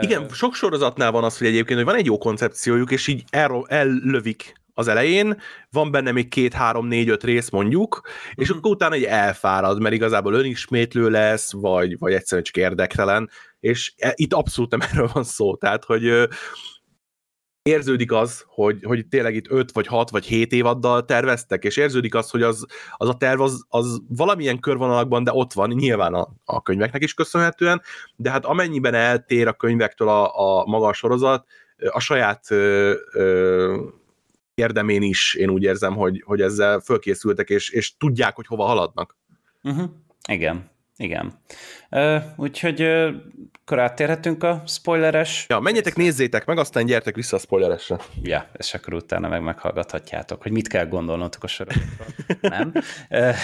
Igen, 0.02 0.30
sok 0.30 0.56
sorozatnál 0.56 1.12
van 1.12 1.24
az, 1.24 1.38
hogy 1.38 1.48
egyébként 1.48 1.78
hogy 1.78 1.88
van 1.88 1.98
egy 1.98 2.06
jó 2.06 2.18
koncepciójuk, 2.18 2.92
és 2.92 3.08
így 3.08 3.24
el, 3.30 3.66
ellövik 3.68 4.62
az 4.74 4.88
elején, 4.88 5.42
van 5.72 5.92
benne 5.92 6.12
még 6.12 6.30
két, 6.30 6.54
három, 6.54 6.88
négy, 6.88 7.10
öt 7.10 7.24
rész 7.24 7.50
mondjuk, 7.50 8.02
és 8.34 8.44
uh-huh. 8.44 8.58
akkor 8.58 8.72
utána 8.72 8.96
egy 8.96 9.04
elfárad, 9.04 9.82
mert 9.82 9.96
igazából 9.96 10.34
önismétlő 10.34 11.10
lesz, 11.10 11.52
vagy, 11.52 11.98
vagy 12.00 12.14
egyszerűen 12.14 12.44
csak 12.44 12.58
érdektelen, 12.58 13.30
és 13.60 13.94
e, 13.98 14.14
itt 14.16 14.34
abszolút 14.34 14.72
nem 14.72 14.82
erről 14.92 15.10
van 15.14 15.24
szó, 15.24 15.56
tehát, 15.56 15.84
hogy 15.84 16.30
érződik 17.64 18.12
az, 18.12 18.46
hogy, 18.48 18.80
hogy 18.84 19.08
tényleg 19.08 19.36
itt 19.36 19.52
5 19.52 19.72
vagy 19.72 19.88
6 19.88 20.10
vagy 20.10 20.26
7 20.26 20.52
évaddal 20.52 21.06
terveztek, 21.06 21.64
és 21.64 21.78
érződik 21.78 22.16
az, 22.16 22.30
hogy 22.30 22.42
az, 22.42 22.66
az 22.98 23.10
a 23.10 23.18
terv 23.18 23.42
az, 23.42 23.66
az 23.70 24.02
valamilyen 24.08 24.60
körvonalakban, 24.60 25.24
de 25.24 25.32
ott 25.34 25.54
van, 25.54 25.70
nyilván 25.70 26.14
a, 26.14 26.28
a 26.46 26.62
könyveknek 26.62 27.04
is 27.04 27.14
köszönhetően, 27.14 27.82
de 28.16 28.30
hát 28.30 28.46
amennyiben 28.46 28.94
eltér 28.94 29.48
a 29.48 29.54
könyvektől 29.54 30.10
a, 30.10 30.60
a 30.60 30.66
maga 30.66 30.88
a 30.88 30.94
sorozat, 30.94 31.48
a 31.90 32.00
saját 32.00 32.52
ö, 32.52 32.94
ö, 33.14 33.78
érdemén 34.56 35.02
is 35.02 35.36
én 35.36 35.50
úgy 35.50 35.64
érzem, 35.64 35.96
hogy, 35.96 36.24
hogy 36.26 36.42
ezzel 36.42 36.80
fölkészültek, 36.80 37.50
és, 37.50 37.70
és 37.70 37.98
tudják, 37.98 38.36
hogy 38.36 38.48
hova 38.48 38.66
haladnak. 38.66 39.18
Uh-huh. 39.64 39.90
Igen, 40.28 40.70
igen. 40.98 41.40
Úgyhogy 42.36 42.82
akkor 43.66 43.80
áttérhetünk 43.80 44.44
a 44.44 44.64
spoileres. 44.66 45.46
Ja, 45.50 45.60
menjetek, 45.60 45.96
nézzétek 45.96 46.46
meg, 46.46 46.58
aztán 46.58 46.86
gyertek 46.86 47.16
vissza 47.16 47.36
a 47.36 47.40
spoileresre. 47.40 47.98
Ja, 48.22 48.50
és 48.58 48.74
akkor 48.74 48.94
utána 48.94 49.28
meg 49.28 49.42
meghallgathatjátok, 49.42 50.42
hogy 50.42 50.52
mit 50.52 50.68
kell 50.68 50.86
gondolnotok 50.86 51.44
a 51.44 51.48
sorozatról. 51.48 52.08
Nem? 52.42 52.74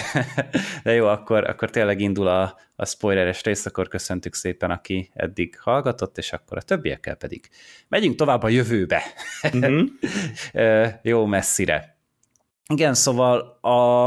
De 0.84 0.92
jó, 0.92 1.06
akkor, 1.06 1.48
akkor 1.48 1.70
tényleg 1.70 2.00
indul 2.00 2.26
a, 2.26 2.56
a 2.76 2.84
spoileres 2.84 3.42
rész, 3.42 3.66
akkor 3.66 3.88
köszöntük 3.88 4.34
szépen, 4.34 4.70
aki 4.70 5.10
eddig 5.14 5.58
hallgatott, 5.58 6.18
és 6.18 6.32
akkor 6.32 6.56
a 6.56 6.62
többiekkel 6.62 7.14
pedig 7.14 7.48
megyünk 7.88 8.14
tovább 8.16 8.42
a 8.42 8.48
jövőbe. 8.48 9.02
Uh-huh. 9.52 10.88
jó 11.02 11.26
messzire. 11.26 11.96
Igen, 12.72 12.94
szóval 12.94 13.58
a, 13.60 14.06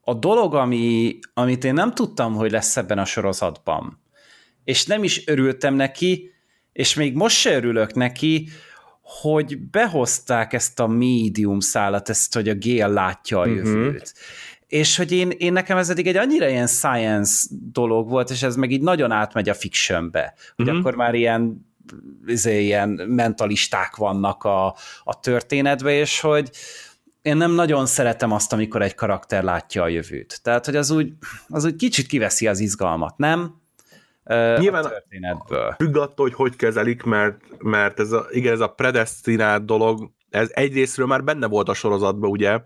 a 0.00 0.14
dolog, 0.14 0.54
ami, 0.54 1.18
amit 1.34 1.64
én 1.64 1.74
nem 1.74 1.92
tudtam, 1.92 2.34
hogy 2.34 2.50
lesz 2.50 2.76
ebben 2.76 2.98
a 2.98 3.04
sorozatban, 3.04 4.04
és 4.66 4.86
nem 4.86 5.04
is 5.04 5.26
örültem 5.26 5.74
neki, 5.74 6.30
és 6.72 6.94
még 6.94 7.14
most 7.14 7.36
se 7.36 7.56
örülök 7.56 7.94
neki, 7.94 8.48
hogy 9.02 9.58
behozták 9.58 10.52
ezt 10.52 10.80
a 10.80 10.86
médium 10.86 11.60
szálat, 11.60 12.08
ezt, 12.08 12.34
hogy 12.34 12.48
a 12.48 12.54
Gél 12.54 12.88
látja 12.88 13.40
a 13.40 13.46
mhm. 13.46 13.54
jövőt. 13.54 13.94
Uh-huh. 13.94 14.04
És 14.66 14.96
hogy 14.96 15.12
én, 15.12 15.30
én 15.30 15.52
nekem 15.52 15.76
ez 15.76 15.90
eddig 15.90 16.06
egy 16.06 16.16
annyira 16.16 16.48
ilyen 16.48 16.66
science 16.66 17.46
dolog 17.72 18.08
volt, 18.08 18.30
és 18.30 18.42
ez 18.42 18.56
meg 18.56 18.70
így 18.70 18.80
nagyon 18.80 19.10
átmegy 19.10 19.48
a 19.48 19.54
fictionbe. 19.54 20.34
Hogy 20.56 20.66
uh-huh. 20.66 20.80
akkor 20.80 20.94
már 20.94 21.14
ilyen 21.14 21.66
izé, 22.26 22.64
ilyen 22.64 22.88
mentalisták 22.88 23.96
vannak 23.96 24.44
a, 24.44 24.66
a 25.04 25.20
történetbe, 25.20 25.92
és 25.92 26.20
hogy 26.20 26.50
én 27.22 27.36
nem 27.36 27.52
nagyon 27.52 27.86
szeretem 27.86 28.32
azt, 28.32 28.52
amikor 28.52 28.82
egy 28.82 28.94
karakter 28.94 29.42
látja 29.42 29.82
a 29.82 29.88
jövőt. 29.88 30.40
Tehát, 30.42 30.64
hogy 30.64 30.76
az 30.76 30.90
úgy, 30.90 31.12
az 31.48 31.64
úgy 31.64 31.76
kicsit 31.76 32.06
kiveszi 32.06 32.46
az 32.46 32.60
izgalmat, 32.60 33.16
nem? 33.16 33.64
Nyilván 34.58 34.84
a 34.84 34.88
történetből. 34.88 35.74
Függ 35.78 35.96
attól, 35.96 36.26
hogy 36.26 36.34
hogy 36.34 36.56
kezelik, 36.56 37.02
mert, 37.02 37.40
mert 37.58 38.00
ez 38.00 38.12
a, 38.12 38.26
igen, 38.30 38.52
ez 38.52 38.60
a 38.60 38.68
predestinált 38.68 39.64
dolog, 39.64 40.10
ez 40.30 40.50
egyrésztről 40.52 41.06
már 41.06 41.24
benne 41.24 41.46
volt 41.46 41.68
a 41.68 41.74
sorozatban, 41.74 42.30
ugye, 42.30 42.60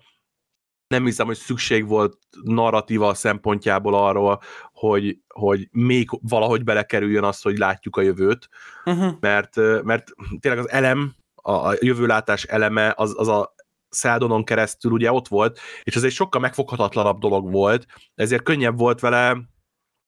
nem 0.87 1.05
hiszem, 1.05 1.27
hogy 1.27 1.37
szükség 1.37 1.87
volt 1.87 2.19
narratíva 2.43 3.15
szempontjából 3.15 3.95
arról, 3.95 4.41
hogy, 4.73 5.19
hogy 5.29 5.69
még 5.71 6.09
valahogy 6.29 6.65
belekerüljön 6.65 7.25
az, 7.25 7.43
hogy 7.43 7.59
látjuk 7.59 7.97
a 7.97 8.01
jövőt, 8.01 8.49
uh-huh. 8.85 9.13
mert, 9.21 9.57
mert 9.83 10.11
tényleg 10.41 10.61
az 10.61 10.71
elem, 10.71 11.15
a, 11.35 11.53
a 11.53 11.75
jövőlátás 11.81 12.45
eleme 12.45 12.95
az, 12.97 13.15
az 13.17 13.29
a 13.29 13.55
Szeldonon 13.89 14.45
keresztül 14.45 14.93
ugye 14.93 15.13
ott 15.13 15.29
volt, 15.29 15.59
és 15.83 15.97
ez 15.97 16.03
egy 16.03 16.13
sokkal 16.13 16.41
megfoghatatlanabb 16.41 17.19
dolog 17.19 17.53
volt, 17.53 17.87
ezért 18.15 18.43
könnyebb 18.43 18.79
volt 18.79 19.01
vele 19.01 19.37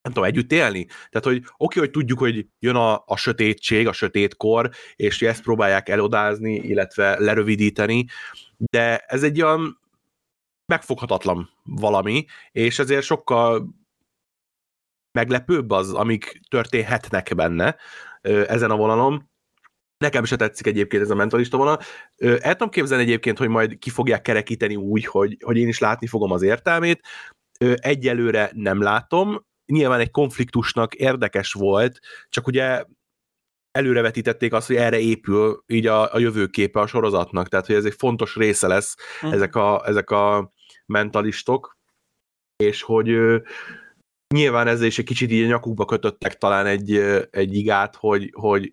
nem 0.03 0.13
tudom, 0.13 0.25
együtt 0.25 0.53
élni? 0.53 0.85
Tehát, 0.85 1.25
hogy 1.25 1.37
oké, 1.37 1.53
okay, 1.57 1.83
hogy 1.83 1.91
tudjuk, 1.91 2.19
hogy 2.19 2.47
jön 2.59 2.77
a, 2.77 3.03
a 3.07 3.17
sötétség, 3.17 3.87
a 3.87 3.93
sötétkor, 3.93 4.71
és 4.97 5.23
ezt 5.23 5.43
próbálják 5.43 5.89
elodázni, 5.89 6.55
illetve 6.55 7.19
lerövidíteni, 7.19 8.07
de 8.57 8.99
ez 8.99 9.23
egy 9.23 9.43
olyan 9.43 9.81
megfoghatatlan 10.67 11.51
valami, 11.63 12.25
és 12.53 12.79
ezért 12.79 13.05
sokkal 13.05 13.75
meglepőbb 15.19 15.71
az, 15.71 15.93
amik 15.93 16.41
történhetnek 16.49 17.35
benne 17.35 17.77
ezen 18.23 18.71
a 18.71 18.77
vonalon. 18.77 19.31
Nekem 19.99 20.25
se 20.25 20.37
tetszik 20.37 20.67
egyébként 20.67 21.03
ez 21.03 21.11
a 21.11 21.15
mentalista 21.15 21.57
vonal. 21.57 21.79
El 22.17 22.53
tudom 22.53 22.69
képzelni 22.69 23.03
egyébként, 23.03 23.39
hogy 23.39 23.49
majd 23.49 23.79
ki 23.79 23.91
fogják 23.91 24.23
kerekíteni 24.23 24.77
úgy, 24.77 25.07
hogy, 25.07 25.37
hogy 25.45 25.57
én 25.57 25.69
is 25.69 25.79
látni 25.79 26.07
fogom 26.07 26.31
az 26.33 26.43
értelmét. 26.43 27.01
Egyelőre 27.75 28.51
nem 28.55 28.83
látom, 28.83 29.45
nyilván 29.73 30.01
egy 30.01 30.11
konfliktusnak 30.11 30.95
érdekes 30.95 31.53
volt, 31.53 32.01
csak 32.29 32.47
ugye 32.47 32.85
előrevetítették 33.71 34.53
azt, 34.53 34.67
hogy 34.67 34.77
erre 34.77 34.99
épül 34.99 35.65
így 35.67 35.87
a, 35.87 36.15
a 36.15 36.19
jövőképe 36.19 36.81
a 36.81 36.87
sorozatnak, 36.87 37.49
tehát 37.49 37.67
hogy 37.67 37.75
ez 37.75 37.85
egy 37.85 37.95
fontos 37.99 38.37
része 38.37 38.67
lesz 38.67 38.97
uh-huh. 39.17 39.33
ezek, 39.33 39.55
a, 39.55 39.83
ezek 39.87 40.11
a 40.11 40.53
mentalistok, 40.87 41.79
és 42.57 42.83
hogy 42.83 43.11
ö, 43.11 43.39
nyilván 44.35 44.67
ezzel 44.67 44.87
is 44.87 44.99
egy 44.99 45.05
kicsit 45.05 45.31
így 45.31 45.45
a 45.45 45.47
nyakukba 45.47 45.85
kötöttek 45.85 46.39
talán 46.39 46.67
egy, 46.67 46.97
egy 47.31 47.55
igát, 47.55 47.97
hogy, 47.97 48.31
hogy 48.33 48.73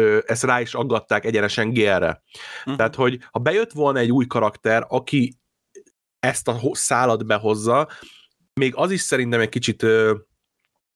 ö, 0.00 0.18
ezt 0.26 0.44
rá 0.44 0.60
is 0.60 0.74
aggatták 0.74 1.24
egyenesen 1.24 1.70
G-re. 1.70 2.22
Uh-huh. 2.58 2.76
Tehát, 2.76 2.94
hogy 2.94 3.18
ha 3.30 3.38
bejött 3.38 3.72
volna 3.72 3.98
egy 3.98 4.10
új 4.10 4.26
karakter, 4.26 4.84
aki 4.88 5.38
ezt 6.18 6.48
a 6.48 6.58
szálat 6.72 7.26
behozza, 7.26 7.88
még 8.54 8.72
az 8.76 8.90
is 8.90 9.00
szerintem 9.00 9.40
egy 9.40 9.48
kicsit 9.48 9.82
ö, 9.82 10.14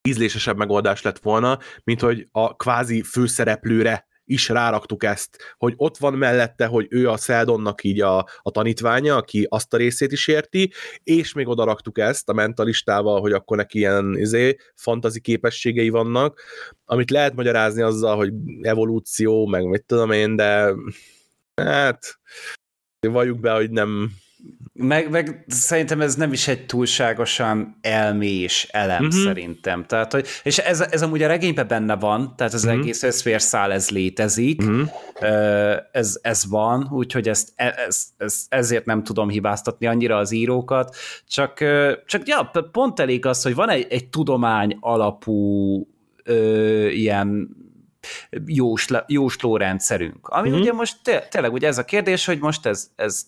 ízlésesebb 0.08 0.56
megoldás 0.56 1.02
lett 1.02 1.18
volna, 1.18 1.58
mint 1.84 2.00
hogy 2.00 2.28
a 2.30 2.56
kvázi 2.56 3.02
főszereplőre 3.02 4.06
is 4.24 4.48
ráraktuk 4.48 5.04
ezt, 5.04 5.54
hogy 5.56 5.74
ott 5.76 5.96
van 5.96 6.14
mellette, 6.14 6.66
hogy 6.66 6.86
ő 6.90 7.08
a 7.08 7.16
Seldonnak 7.16 7.84
így 7.84 8.00
a, 8.00 8.18
a 8.42 8.50
tanítványa, 8.50 9.16
aki 9.16 9.46
azt 9.48 9.74
a 9.74 9.76
részét 9.76 10.12
is 10.12 10.28
érti, 10.28 10.72
és 11.02 11.32
még 11.32 11.48
oda 11.48 11.64
raktuk 11.64 11.98
ezt 11.98 12.28
a 12.28 12.32
mentalistával, 12.32 13.20
hogy 13.20 13.32
akkor 13.32 13.56
neki 13.56 13.78
ilyen 13.78 14.16
izé, 14.18 14.56
fantazi 14.74 15.20
képességei 15.20 15.88
vannak, 15.88 16.40
amit 16.84 17.10
lehet 17.10 17.34
magyarázni 17.34 17.82
azzal, 17.82 18.16
hogy 18.16 18.32
evolúció, 18.62 19.46
meg 19.46 19.64
mit 19.64 19.84
tudom 19.84 20.10
én, 20.10 20.36
de 20.36 20.74
hát 21.54 22.18
valljuk 23.00 23.40
be, 23.40 23.52
hogy 23.52 23.70
nem, 23.70 24.10
meg, 24.72 25.10
meg 25.10 25.44
szerintem 25.46 26.00
ez 26.00 26.14
nem 26.14 26.32
is 26.32 26.48
egy 26.48 26.66
túlságosan 26.66 27.78
elmés 27.80 28.68
elem 28.70 29.04
uh-huh. 29.04 29.22
szerintem. 29.22 29.84
Tehát, 29.84 30.12
hogy, 30.12 30.26
és 30.42 30.58
ez, 30.58 30.80
ez 30.80 31.02
amúgy 31.02 31.22
a 31.22 31.26
regényben 31.26 31.66
benne 31.68 31.96
van, 31.96 32.34
tehát 32.36 32.52
az 32.52 32.64
uh-huh. 32.64 32.80
egész 32.80 33.02
összférszál 33.02 33.72
ez 33.72 33.90
létezik, 33.90 34.62
uh-huh. 34.62 34.88
ez, 35.92 36.18
ez 36.22 36.48
van, 36.48 36.88
úgyhogy 36.90 37.28
ezt, 37.28 37.52
e, 37.56 37.74
ez, 37.86 38.06
ez, 38.16 38.46
ezért 38.48 38.84
nem 38.84 39.02
tudom 39.02 39.28
hibáztatni 39.28 39.86
annyira 39.86 40.16
az 40.16 40.32
írókat, 40.32 40.96
csak, 41.26 41.64
csak 42.06 42.28
ja, 42.28 42.50
pont 42.72 43.00
elég 43.00 43.26
az, 43.26 43.42
hogy 43.42 43.54
van 43.54 43.68
egy, 43.68 43.86
egy 43.90 44.08
tudomány 44.08 44.76
alapú 44.80 45.86
ö, 46.24 46.86
ilyen 46.88 47.56
jóslórendszerünk. 49.06 50.28
Ami 50.28 50.48
uh-huh. 50.48 50.62
ugye 50.62 50.72
most 50.72 50.96
tényleg 51.30 51.52
ugye 51.52 51.66
ez 51.66 51.78
a 51.78 51.84
kérdés, 51.84 52.24
hogy 52.24 52.38
most 52.38 52.66
ez, 52.66 52.90
ez 52.96 53.26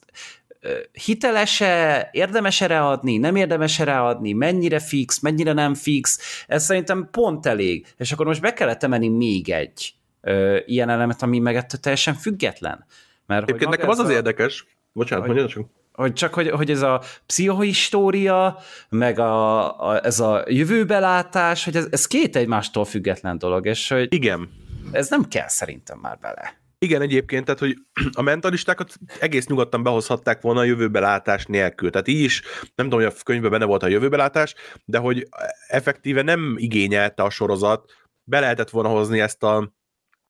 hiteles-e, 0.92 2.08
érdemes 2.12 2.60
erre 2.60 2.86
adni, 2.86 3.16
nem 3.16 3.36
érdemes 3.36 3.78
erre 3.78 4.00
adni, 4.00 4.32
mennyire 4.32 4.78
fix, 4.78 5.20
mennyire 5.20 5.52
nem 5.52 5.74
fix, 5.74 6.18
ez 6.46 6.64
szerintem 6.64 7.08
pont 7.10 7.46
elég. 7.46 7.86
És 7.96 8.12
akkor 8.12 8.26
most 8.26 8.40
be 8.40 8.52
kellett 8.52 8.82
emelni 8.82 9.08
még 9.08 9.48
egy 9.48 9.94
ö, 10.20 10.58
ilyen 10.66 10.88
elemet, 10.88 11.22
ami 11.22 11.38
meg 11.38 11.56
ettől 11.56 11.80
teljesen 11.80 12.14
független. 12.14 12.86
Mert 13.26 13.42
Egyébként 13.42 13.70
nekem 13.70 13.88
az 13.88 13.98
az 13.98 14.08
a... 14.08 14.12
érdekes, 14.12 14.66
bocsánat, 14.92 15.26
hogy, 15.26 15.34
mondja 15.34 15.54
csak. 15.54 15.70
Hogy 15.92 16.12
csak, 16.12 16.34
hogy, 16.34 16.50
hogy 16.50 16.70
ez 16.70 16.82
a 16.82 17.02
pszichohistória, 17.26 18.58
meg 18.88 19.18
a, 19.18 19.64
a, 19.88 20.04
ez 20.04 20.20
a 20.20 20.44
jövőbelátás, 20.46 21.64
hogy 21.64 21.76
ez, 21.76 21.86
ez 21.90 22.06
két 22.06 22.36
egymástól 22.36 22.84
független 22.84 23.38
dolog, 23.38 23.66
és 23.66 23.88
hogy 23.88 24.14
Igen. 24.14 24.50
ez 24.92 25.08
nem 25.10 25.28
kell 25.28 25.48
szerintem 25.48 25.98
már 25.98 26.18
bele. 26.18 26.58
Igen, 26.84 27.02
egyébként, 27.02 27.44
tehát, 27.44 27.60
hogy 27.60 27.76
a 28.12 28.22
mentalistákat 28.22 28.94
egész 29.20 29.46
nyugodtan 29.46 29.82
behozhatták 29.82 30.40
volna 30.40 30.60
a 30.60 30.64
jövőbelátás 30.64 31.46
nélkül. 31.46 31.90
Tehát 31.90 32.08
így 32.08 32.20
is, 32.20 32.42
nem 32.74 32.88
tudom, 32.88 33.00
hogy 33.04 33.12
a 33.14 33.22
könyvben 33.22 33.50
benne 33.50 33.64
volt 33.64 33.82
a 33.82 33.88
jövőbelátás, 33.88 34.54
de 34.84 34.98
hogy 34.98 35.28
effektíve 35.66 36.22
nem 36.22 36.54
igényelte 36.58 37.22
a 37.22 37.30
sorozat, 37.30 37.92
be 38.24 38.40
lehetett 38.40 38.70
volna 38.70 38.88
hozni 38.88 39.20
ezt 39.20 39.42
a 39.42 39.72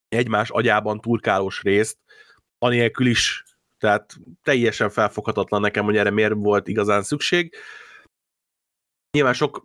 egymás 0.09 0.51
agyában 0.51 1.01
turkálós 1.01 1.63
részt, 1.63 1.99
anélkül 2.59 3.07
is, 3.07 3.45
tehát 3.79 4.17
teljesen 4.43 4.91
felfoghatatlan 4.91 5.61
nekem, 5.61 5.85
hogy 5.85 5.97
erre 5.97 6.11
miért 6.11 6.35
volt 6.35 6.69
igazán 6.69 7.03
szükség. 7.03 7.55
Nyilván 9.11 9.35
sok 9.35 9.65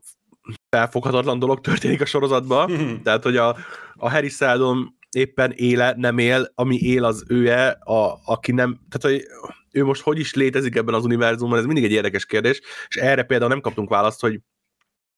felfoghatatlan 0.69 1.39
dolog 1.39 1.61
történik 1.61 2.01
a 2.01 2.05
sorozatban, 2.05 2.71
tehát 3.03 3.23
hogy 3.23 3.37
a, 3.37 3.57
a 3.93 4.09
Harry 4.09 4.29
Seldon 4.29 4.97
éppen 5.15 5.51
éle, 5.51 5.93
nem 5.97 6.17
él, 6.17 6.51
ami 6.55 6.75
él 6.75 7.03
az 7.03 7.23
ője, 7.27 7.67
a, 7.69 8.19
aki 8.25 8.51
nem, 8.51 8.79
tehát 8.89 9.17
hogy 9.17 9.27
ő 9.71 9.83
most 9.85 10.01
hogy 10.01 10.19
is 10.19 10.33
létezik 10.33 10.75
ebben 10.75 10.93
az 10.93 11.05
univerzumban, 11.05 11.59
ez 11.59 11.65
mindig 11.65 11.83
egy 11.83 11.91
érdekes 11.91 12.25
kérdés, 12.25 12.61
és 12.87 12.95
erre 12.95 13.23
például 13.23 13.49
nem 13.49 13.61
kaptunk 13.61 13.89
választ, 13.89 14.21
hogy 14.21 14.39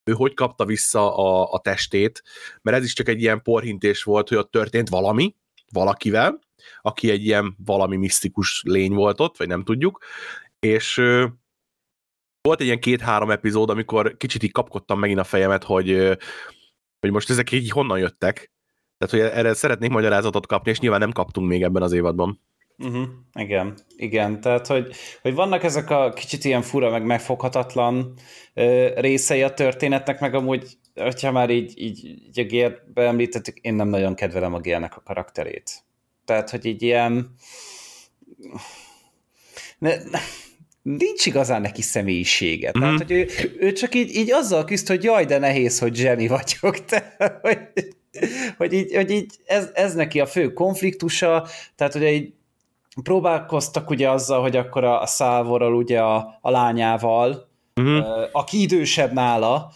ő 0.04 0.14
hogy 0.14 0.34
kapta 0.34 0.66
vissza 0.66 1.16
a, 1.16 1.52
a 1.52 1.60
testét, 1.60 2.24
mert 2.62 2.78
ez 2.78 2.84
is 2.84 2.94
csak 2.94 3.08
egy 3.08 3.22
ilyen 3.22 3.42
porhintés 3.42 4.04
volt, 4.04 4.28
hogy 4.28 4.38
ott 4.38 4.52
történt 4.52 4.90
valami, 4.90 5.36
valakivel, 5.72 6.40
aki 6.82 7.10
egy 7.10 7.26
ilyen 7.26 7.56
valami 7.66 7.96
misztikus 7.96 8.62
lény 8.66 8.94
volt 8.94 9.20
ott, 9.20 9.38
vagy 9.38 9.48
nem 9.48 9.64
tudjuk, 9.64 10.04
és 10.60 10.96
volt 12.42 12.60
egy 12.60 12.66
ilyen 12.66 12.80
két-három 12.80 13.32
epizód, 13.32 13.70
amikor 13.70 14.18
kicsit 14.18 14.44
így 14.44 14.52
kapkodtam 14.52 15.00
megint 15.00 15.20
a 15.20 15.24
fejemet, 15.24 15.64
hogy, 15.64 16.18
hogy 17.00 17.12
most 17.12 17.30
ezek 17.30 17.52
így 17.52 17.70
honnan 17.70 18.00
jöttek. 18.00 18.52
Tehát, 18.98 19.32
hogy 19.32 19.40
erre 19.40 19.54
szeretnék 19.54 19.90
magyarázatot 19.90 20.48
kapni, 20.48 20.72
és 20.72 20.80
nyilván 20.80 21.00
nem 21.00 21.12
kaptunk 21.12 21.48
még 21.48 21.64
ebben 21.64 21.82
az 21.82 21.92
évadban. 21.92 22.42
Uh-huh. 22.78 23.08
Igen, 23.34 23.78
igen, 23.96 24.42
tehát 24.42 24.68
hogy, 24.68 24.92
hogy 25.22 25.34
vannak 25.34 25.64
ezek 25.64 25.90
a 25.90 26.14
kicsit 26.14 26.46
ilyen 26.46 26.62
fura, 26.62 26.90
meg 26.90 27.06
megfoghatatlan 27.06 28.14
ö, 28.54 28.90
részei 28.96 29.44
a 29.44 29.54
történetnek, 29.54 30.20
meg 30.20 30.34
amúgy, 30.34 30.78
hogyha 30.96 31.32
már 31.32 31.50
így, 31.50 31.74
így, 31.76 32.06
így 32.06 32.40
a 32.40 32.44
Gért 32.44 32.94
beemlítettük, 32.94 33.58
én 33.58 33.74
nem 33.74 33.88
nagyon 33.88 34.16
kedvelem 34.16 34.54
a 34.54 34.60
Gérnek 34.60 34.98
a 34.98 35.02
karakterét. 35.06 35.84
Tehát, 36.26 36.50
hogy 36.50 36.66
így 36.66 36.82
ilyen... 36.82 37.36
Ne, 39.78 39.96
ne, 39.96 40.20
nincs 40.82 41.26
igazán 41.26 41.62
neki 41.62 41.82
személyisége. 41.82 42.72
Mm. 42.78 42.82
Tehát, 42.82 42.98
hogy 42.98 43.12
ő, 43.12 43.28
ő 43.60 43.72
csak 43.72 43.96
így, 43.96 44.16
így 44.16 44.32
azzal 44.32 44.66
küzd, 44.66 44.88
hogy 44.88 45.04
jaj, 45.04 45.26
de 45.26 45.38
nehéz, 45.38 45.80
hogy 45.80 45.96
zseni 45.96 46.28
vagyok. 46.28 46.86
Te, 46.86 47.16
hogy, 47.42 47.58
hogy 48.58 48.74
így, 48.74 48.96
hogy 48.96 49.12
így 49.12 49.34
ez, 49.46 49.70
ez 49.74 49.94
neki 49.94 50.20
a 50.20 50.26
fő 50.26 50.54
konfliktusa, 50.54 51.48
tehát 51.76 51.96
ugye 51.96 52.12
így 52.12 52.34
próbálkoztak 53.04 53.90
ugye 53.90 54.10
azzal, 54.10 54.42
hogy 54.42 54.56
akkor 54.56 54.84
a, 54.84 55.02
a 55.02 55.06
Szálvorral, 55.06 55.74
ugye 55.74 56.00
a, 56.02 56.38
a 56.42 56.50
lányával, 56.50 57.48
uh-huh. 57.76 58.06
aki 58.32 58.62
idősebb 58.62 59.14
nála, 59.14 59.72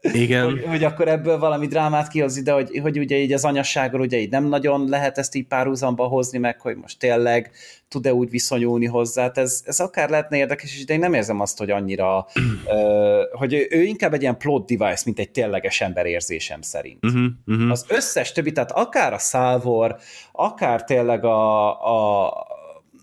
igen. 0.00 0.44
hogy, 0.44 0.64
hogy 0.68 0.84
akkor 0.84 1.08
ebből 1.08 1.38
valami 1.38 1.66
drámát 1.66 2.08
kihozni, 2.08 2.42
de 2.42 2.52
hogy, 2.52 2.78
hogy 2.82 2.98
ugye 2.98 3.16
így 3.16 3.32
az 3.32 3.44
anyassággal 3.44 4.00
ugye 4.00 4.18
így 4.18 4.30
nem 4.30 4.44
nagyon 4.44 4.88
lehet 4.88 5.18
ezt 5.18 5.34
így 5.34 5.46
párhuzamba 5.46 6.04
hozni 6.04 6.38
meg, 6.38 6.60
hogy 6.60 6.76
most 6.76 6.98
tényleg 6.98 7.50
tud-e 7.88 8.14
úgy 8.14 8.30
viszonyulni 8.30 8.86
hozzá, 8.86 9.22
hát 9.22 9.38
ez, 9.38 9.62
ez 9.64 9.80
akár 9.80 10.10
lehetne 10.10 10.36
érdekes, 10.36 10.84
de 10.84 10.92
én 10.92 10.98
nem 10.98 11.14
érzem 11.14 11.40
azt, 11.40 11.58
hogy 11.58 11.70
annyira, 11.70 12.26
ö, 12.66 13.22
hogy 13.32 13.54
ő, 13.54 13.66
ő 13.70 13.82
inkább 13.82 14.14
egy 14.14 14.22
ilyen 14.22 14.38
plot 14.38 14.66
device, 14.66 15.02
mint 15.04 15.18
egy 15.18 15.30
tényleges 15.30 15.80
ember 15.80 16.06
érzésem 16.06 16.62
szerint. 16.62 17.04
Uh-huh, 17.04 17.24
uh-huh. 17.46 17.70
Az 17.70 17.84
összes 17.88 18.32
többi, 18.32 18.52
tehát 18.52 18.72
akár 18.72 19.12
a 19.12 19.18
Salvor, 19.18 19.96
akár 20.32 20.84
tényleg 20.84 21.24
a, 21.24 21.68
a 22.26 22.32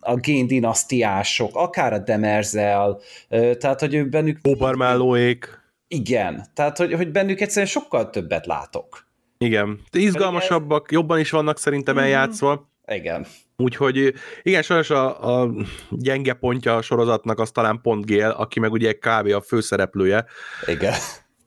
a 0.04 0.16
géndinasztiások, 0.16 1.56
akár 1.56 1.94
a 1.94 1.98
Demerzel, 1.98 3.00
tehát 3.30 3.80
hogy 3.80 3.94
ő 3.94 4.10
bennük... 4.10 4.40
Obermállóék. 4.44 5.61
Igen, 5.94 6.46
tehát 6.54 6.78
hogy, 6.78 6.94
hogy 6.94 7.12
bennük 7.12 7.42
egyszerűen 7.42 7.72
sokkal 7.72 8.10
többet 8.10 8.46
látok. 8.46 9.08
Igen, 9.38 9.80
izgalmasabbak, 9.92 10.86
ez... 10.86 10.92
jobban 10.92 11.20
is 11.20 11.32
vannak 11.32 11.60
szerintem 11.60 11.96
mm-hmm. 11.96 12.04
eljátszva. 12.04 12.72
Igen. 12.88 13.26
Úgyhogy 13.58 14.14
igen, 14.42 14.62
sajnos 14.62 14.90
a, 14.90 15.42
a 15.42 15.54
gyenge 15.90 16.34
pontja 16.34 16.76
a 16.76 16.82
sorozatnak 16.82 17.40
az 17.40 17.52
talán 17.52 17.82
pont 17.82 18.06
Gél, 18.06 18.30
aki 18.30 18.60
meg 18.60 18.72
ugye 18.72 18.94
kb. 18.94 19.28
a 19.34 19.42
főszereplője. 19.42 20.26
Igen. 20.66 20.94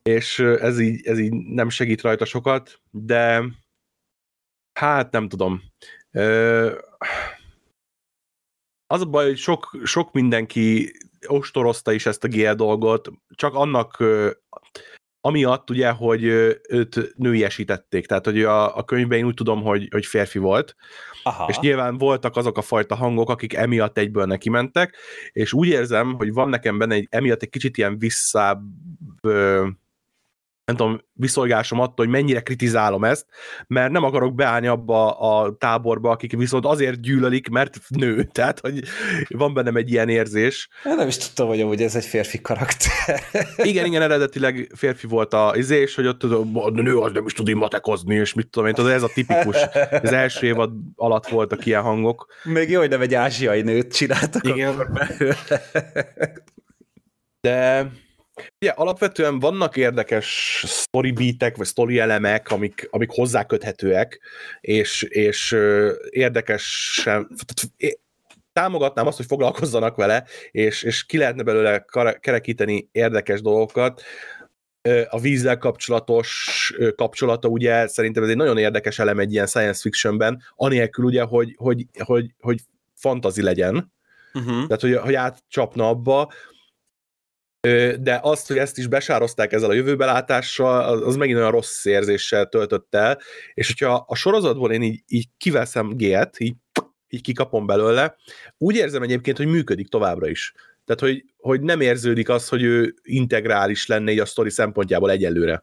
És 0.03 0.39
ez 0.39 0.79
így, 0.79 1.07
ez 1.07 1.19
így 1.19 1.33
nem 1.33 1.69
segít 1.69 2.03
rajta 2.03 2.25
sokat, 2.25 2.81
de 2.91 3.45
hát 4.73 5.13
nem 5.13 5.29
tudom. 5.29 5.63
Az 8.95 9.01
a 9.01 9.05
baj, 9.05 9.27
hogy 9.27 9.39
sok, 9.39 9.71
sok 9.85 10.13
mindenki 10.13 10.93
ostorozta 11.27 11.93
is 11.93 12.07
ezt 12.07 12.25
a 12.25 12.29
GL 12.29 12.53
dolgot, 12.53 13.11
csak 13.35 13.55
annak 13.55 14.05
amiatt 15.21 15.71
ugye, 15.71 15.91
hogy 15.91 16.25
őt 16.69 17.13
nőiesítették, 17.17 18.07
tehát 18.07 18.25
hogy 18.25 18.43
a, 18.43 18.77
a 18.77 18.85
könyvben 18.85 19.19
én 19.19 19.25
úgy 19.25 19.35
tudom, 19.35 19.63
hogy, 19.63 19.89
hogy 19.91 20.07
férfi 20.07 20.39
volt, 20.39 20.75
Aha. 21.23 21.47
és 21.49 21.59
nyilván 21.59 21.99
voltak 21.99 22.37
azok 22.37 22.59
a 22.59 22.63
fajta 22.63 22.95
hangok, 22.95 23.31
akik 23.31 23.55
emiatt 23.55 23.99
egyből 23.99 24.25
neki 24.25 24.51
mentek, 24.51 24.97
és 25.33 25.53
úgy 25.53 25.69
érzem, 25.69 26.13
hogy 26.13 26.33
van 26.33 26.49
nekem 26.49 26.79
benne 26.79 26.95
egy, 26.95 27.07
emiatt 27.11 27.43
egy 27.43 27.51
kicsit 27.51 27.77
ilyen 27.77 27.99
visszább 27.99 28.63
nem 30.65 30.77
tudom, 30.77 31.01
viszolgásom 31.12 31.81
attól, 31.81 32.07
hogy 32.07 32.09
mennyire 32.15 32.41
kritizálom 32.41 33.05
ezt, 33.05 33.27
mert 33.67 33.93
nem 33.93 34.05
akarok 34.05 34.35
beállni 34.35 34.67
abba 34.67 35.11
a 35.11 35.57
táborba, 35.57 36.11
akik 36.11 36.37
viszont 36.37 36.65
azért 36.65 37.01
gyűlölik, 37.01 37.49
mert 37.49 37.79
nő. 37.89 38.23
Tehát, 38.33 38.61
hogy 38.61 38.83
van 39.29 39.55
bennem 39.55 39.77
egy 39.77 39.91
ilyen 39.91 40.09
érzés. 40.09 40.69
Én 40.85 40.95
nem 40.95 41.09
is 41.09 41.17
tudtam, 41.17 41.49
hogy 41.49 41.61
amúgy 41.61 41.83
ez 41.83 41.97
egy 41.97 42.05
férfi 42.05 42.41
karakter. 42.41 43.23
igen, 43.71 43.85
igen, 43.85 44.03
eredetileg 44.03 44.73
férfi 44.77 45.07
volt 45.07 45.35
a 45.35 45.53
izé, 45.57 45.81
és 45.81 45.95
hogy 45.95 46.07
ott 46.07 46.23
a 46.55 46.71
nő 46.71 46.99
az 46.99 47.12
nem 47.12 47.27
is 47.27 47.33
tud 47.33 47.49
immatekozni, 47.49 48.15
és 48.15 48.35
mit 48.35 48.49
tudom 48.49 48.69
én, 48.69 48.75
tudod, 48.75 48.91
ez 48.91 49.03
a 49.03 49.11
tipikus. 49.15 49.57
Az 50.03 50.12
első 50.12 50.47
évad 50.47 50.73
alatt 50.97 51.29
voltak 51.29 51.67
ilyen 51.67 51.83
hangok. 51.83 52.27
Még 52.45 52.71
jó, 52.71 52.81
hogy 52.81 52.89
nem 52.89 53.01
egy 53.01 53.15
ázsiai 53.15 53.62
nőt 53.62 53.95
csináltak. 53.95 54.47
Igen. 54.49 54.99
De 57.41 57.91
Ugye, 58.61 58.70
alapvetően 58.70 59.39
vannak 59.39 59.76
érdekes 59.76 60.26
story 60.66 61.12
beatek, 61.12 61.57
vagy 61.57 61.66
story 61.66 61.99
elemek, 61.99 62.51
amik, 62.51 62.89
amik 62.91 63.11
hozzáköthetőek, 63.11 64.20
és, 64.61 65.03
és 65.03 65.57
érdekesen, 66.11 67.28
támogatnám 68.53 69.07
azt, 69.07 69.16
hogy 69.16 69.26
foglalkozzanak 69.26 69.97
vele, 69.97 70.24
és, 70.51 70.82
és 70.82 71.05
ki 71.05 71.18
lehetne 71.18 71.43
belőle 71.43 71.85
kerekíteni 72.20 72.89
érdekes 72.93 73.43
dolgokat. 73.43 74.03
A 75.09 75.20
vízzel 75.20 75.59
kapcsolatos 75.59 76.72
kapcsolata, 76.97 77.49
ugye 77.49 77.87
szerintem 77.87 78.22
ez 78.22 78.28
egy 78.28 78.37
nagyon 78.37 78.59
érdekes 78.59 78.99
elem 78.99 79.18
egy 79.18 79.32
ilyen 79.32 79.47
science 79.47 79.80
fictionben, 79.80 80.43
anélkül 80.57 81.05
ugye, 81.05 81.22
hogy, 81.22 81.55
hogy, 81.57 81.87
hogy, 81.99 82.35
hogy 82.41 82.61
fantazi 82.95 83.43
legyen, 83.43 83.93
uh-huh. 84.35 84.66
tehát 84.66 84.80
hogy, 84.80 84.97
hogy 84.97 85.14
átcsapna 85.14 85.89
abba, 85.89 86.32
de 88.01 88.19
azt, 88.23 88.47
hogy 88.47 88.59
ezt 88.59 88.79
is 88.79 88.87
besározták 88.87 89.53
ezzel 89.53 89.71
a 89.71 89.75
jövőbelátással, 89.75 91.03
az 91.03 91.17
megint 91.17 91.39
olyan 91.39 91.51
rossz 91.51 91.85
érzéssel 91.85 92.47
töltött 92.47 92.95
el, 92.95 93.19
és 93.55 93.67
hogyha 93.67 94.05
a 94.09 94.15
sorozatból 94.15 94.73
én 94.73 94.83
így, 94.83 95.03
így 95.07 95.27
kiveszem 95.37 95.97
G-et, 95.97 96.41
így, 96.41 96.55
így 97.09 97.21
kikapom 97.21 97.67
belőle, 97.67 98.17
úgy 98.59 98.77
érzem 98.77 99.03
egyébként, 99.03 99.37
hogy 99.37 99.47
működik 99.47 99.89
továbbra 99.89 100.29
is. 100.29 100.55
Tehát, 100.85 101.01
hogy, 101.01 101.25
hogy 101.37 101.61
nem 101.61 101.81
érződik 101.81 102.29
az, 102.29 102.49
hogy 102.49 102.62
ő 102.62 102.95
integrális 103.03 103.87
lenne 103.87 104.12
így 104.12 104.19
a 104.19 104.25
sztori 104.25 104.51
szempontjából 104.51 105.11
egyelőre. 105.11 105.62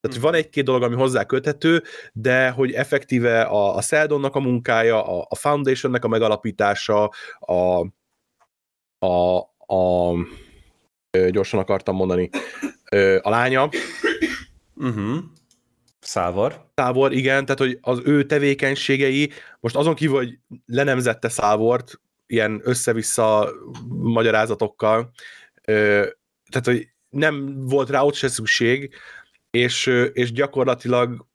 Tehát, 0.00 0.18
hogy 0.18 0.30
van 0.30 0.34
egy-két 0.34 0.64
dolog, 0.64 0.82
ami 0.82 0.94
hozzá 0.94 1.24
köthető, 1.24 1.82
de 2.12 2.50
hogy 2.50 2.72
effektíve 2.72 3.42
a, 3.42 3.76
a 3.76 3.80
Seldonnak 3.80 4.34
a 4.34 4.40
munkája, 4.40 5.06
a, 5.06 5.26
a 5.28 5.34
Foundationnek 5.34 6.04
a 6.04 6.08
megalapítása, 6.08 7.10
a, 7.38 7.86
a, 9.06 9.36
a 9.66 10.12
gyorsan 11.30 11.60
akartam 11.60 11.96
mondani. 11.96 12.30
A 13.20 13.30
lánya. 13.30 13.68
Uh-huh. 14.74 15.16
Szávor. 16.00 16.66
Szávor, 16.74 17.12
igen, 17.12 17.44
tehát 17.44 17.60
hogy 17.60 17.78
az 17.80 18.00
ő 18.04 18.24
tevékenységei, 18.26 19.30
most 19.60 19.76
azon 19.76 19.94
kívül, 19.94 20.16
hogy 20.16 20.38
lenemzette 20.66 21.28
Szávort, 21.28 22.00
ilyen 22.26 22.60
össze-vissza 22.64 23.52
magyarázatokkal, 23.88 25.10
tehát 25.64 26.64
hogy 26.64 26.88
nem 27.08 27.66
volt 27.66 27.90
rá 27.90 28.02
ott 28.02 28.14
se 28.14 28.28
szükség, 28.28 28.94
és, 29.50 29.86
és 30.12 30.32
gyakorlatilag 30.32 31.26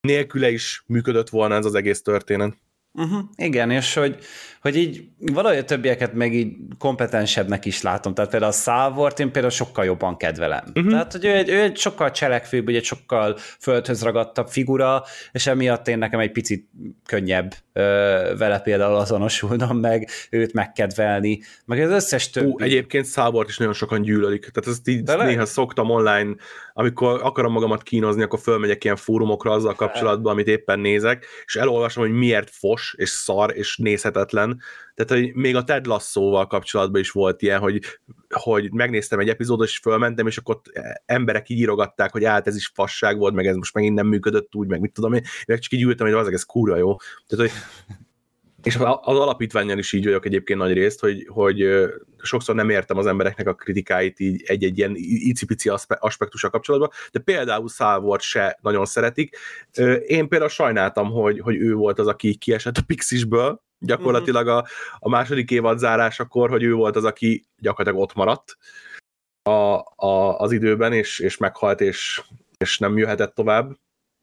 nélküle 0.00 0.50
is 0.50 0.84
működött 0.86 1.28
volna 1.28 1.54
ez 1.54 1.64
az 1.64 1.74
egész 1.74 2.02
történet. 2.02 2.56
Uh-huh. 2.94 3.20
Igen, 3.36 3.70
és 3.70 3.94
hogy, 3.94 4.18
hogy 4.60 4.76
így 4.76 5.04
valahogy 5.18 5.58
a 5.58 5.64
többieket 5.64 6.12
meg 6.12 6.34
így 6.34 6.56
kompetensebbnek 6.78 7.64
is 7.64 7.82
látom. 7.82 8.14
Tehát 8.14 8.30
például 8.30 8.52
a 8.52 8.54
Szávort 8.54 9.20
én 9.20 9.32
például 9.32 9.52
sokkal 9.52 9.84
jobban 9.84 10.16
kedvelem. 10.16 10.64
Uh-huh. 10.74 10.90
Tehát, 10.90 11.12
hogy 11.12 11.24
ő 11.24 11.32
egy, 11.32 11.48
ő 11.48 11.60
egy 11.60 11.76
sokkal 11.76 12.10
cselekvőbb, 12.10 12.68
egy 12.68 12.84
sokkal 12.84 13.36
földhöz 13.60 14.02
ragadtabb 14.02 14.48
figura, 14.48 15.04
és 15.32 15.46
emiatt 15.46 15.88
én 15.88 15.98
nekem 15.98 16.20
egy 16.20 16.32
picit 16.32 16.68
könnyebb 17.06 17.54
ö, 17.72 17.82
vele 18.38 18.58
például 18.60 18.96
azonosulnom, 18.96 19.78
meg 19.78 20.08
őt 20.30 20.52
megkedvelni, 20.52 21.40
meg 21.64 21.80
az 21.80 21.90
összes 21.90 22.30
többi. 22.30 22.46
Ú, 22.46 22.58
egyébként 22.58 23.04
Szávort 23.04 23.48
is 23.48 23.58
nagyon 23.58 23.74
sokan 23.74 24.02
gyűlölik. 24.02 24.40
Tehát 24.40 24.66
ezt 24.66 24.88
így 24.88 25.02
De 25.02 25.24
néha 25.24 25.38
le? 25.38 25.44
szoktam 25.44 25.90
online, 25.90 26.34
amikor 26.74 27.20
akarom 27.22 27.52
magamat 27.52 27.82
kínozni, 27.82 28.22
akkor 28.22 28.38
fölmegyek 28.38 28.84
ilyen 28.84 28.96
fórumokra 28.96 29.50
azzal 29.50 29.74
kapcsolatban, 29.74 30.32
amit 30.32 30.46
éppen 30.46 30.80
nézek, 30.80 31.26
és 31.44 31.56
elolvasom, 31.56 32.04
hogy 32.04 32.12
miért 32.12 32.50
fos, 32.50 32.81
és 32.90 33.08
szar, 33.08 33.56
és 33.56 33.76
nézhetetlen. 33.76 34.60
Tehát, 34.94 35.22
hogy 35.22 35.34
még 35.34 35.56
a 35.56 35.64
Ted 35.64 35.86
Lasso-val 35.86 36.46
kapcsolatban 36.46 37.00
is 37.00 37.10
volt 37.10 37.42
ilyen, 37.42 37.60
hogy, 37.60 37.80
hogy 38.28 38.72
megnéztem 38.72 39.18
egy 39.18 39.28
epizódot, 39.28 39.66
és 39.66 39.78
fölmentem, 39.78 40.26
és 40.26 40.36
akkor 40.36 40.60
emberek 41.06 41.48
így 41.48 41.58
írogatták, 41.58 42.12
hogy 42.12 42.24
hát 42.24 42.46
ez 42.46 42.56
is 42.56 42.70
fasság 42.74 43.18
volt, 43.18 43.34
meg 43.34 43.46
ez 43.46 43.56
most 43.56 43.74
megint 43.74 43.94
nem 43.94 44.06
működött 44.06 44.54
úgy, 44.54 44.68
meg 44.68 44.80
mit 44.80 44.92
tudom 44.92 45.12
én, 45.12 45.22
meg 45.46 45.58
csak 45.58 45.72
így 45.72 45.82
ültem, 45.82 46.06
hogy 46.06 46.16
az 46.16 46.28
ez 46.28 46.42
kúra 46.42 46.76
jó. 46.76 46.96
Tehát, 47.26 47.50
hogy 47.50 47.62
És 48.62 48.76
az 48.76 49.18
alapítványjal 49.18 49.78
is 49.78 49.92
így 49.92 50.04
vagyok 50.04 50.26
egyébként 50.26 50.58
nagy 50.58 50.72
részt, 50.72 51.00
hogy, 51.00 51.26
hogy 51.28 51.68
sokszor 52.22 52.54
nem 52.54 52.70
értem 52.70 52.96
az 52.96 53.06
embereknek 53.06 53.46
a 53.46 53.54
kritikáit 53.54 54.20
így 54.20 54.42
egy-egy 54.46 54.78
ilyen 54.78 54.92
icipici 54.96 55.70
aspektusa 55.88 56.50
kapcsolatban, 56.50 56.90
de 57.12 57.20
például 57.20 57.68
Szálvort 57.68 58.22
se 58.22 58.58
nagyon 58.62 58.84
szeretik. 58.84 59.36
Én 60.06 60.28
például 60.28 60.50
sajnáltam, 60.50 61.10
hogy, 61.10 61.40
hogy 61.40 61.56
ő 61.56 61.74
volt 61.74 61.98
az, 61.98 62.06
aki 62.06 62.34
kiesett 62.34 62.76
a 62.76 62.82
Pixisből, 62.86 63.62
gyakorlatilag 63.78 64.48
a, 64.48 64.66
a 64.98 65.08
második 65.08 65.50
évad 65.50 65.78
zárásakor, 65.78 66.50
hogy 66.50 66.62
ő 66.62 66.74
volt 66.74 66.96
az, 66.96 67.04
aki 67.04 67.44
gyakorlatilag 67.58 68.04
ott 68.04 68.14
maradt 68.14 68.56
a, 69.42 69.76
a, 70.06 70.38
az 70.38 70.52
időben, 70.52 70.92
és, 70.92 71.18
és 71.18 71.36
meghalt, 71.36 71.80
és, 71.80 72.22
és 72.58 72.78
nem 72.78 72.98
jöhetett 72.98 73.34
tovább. 73.34 73.76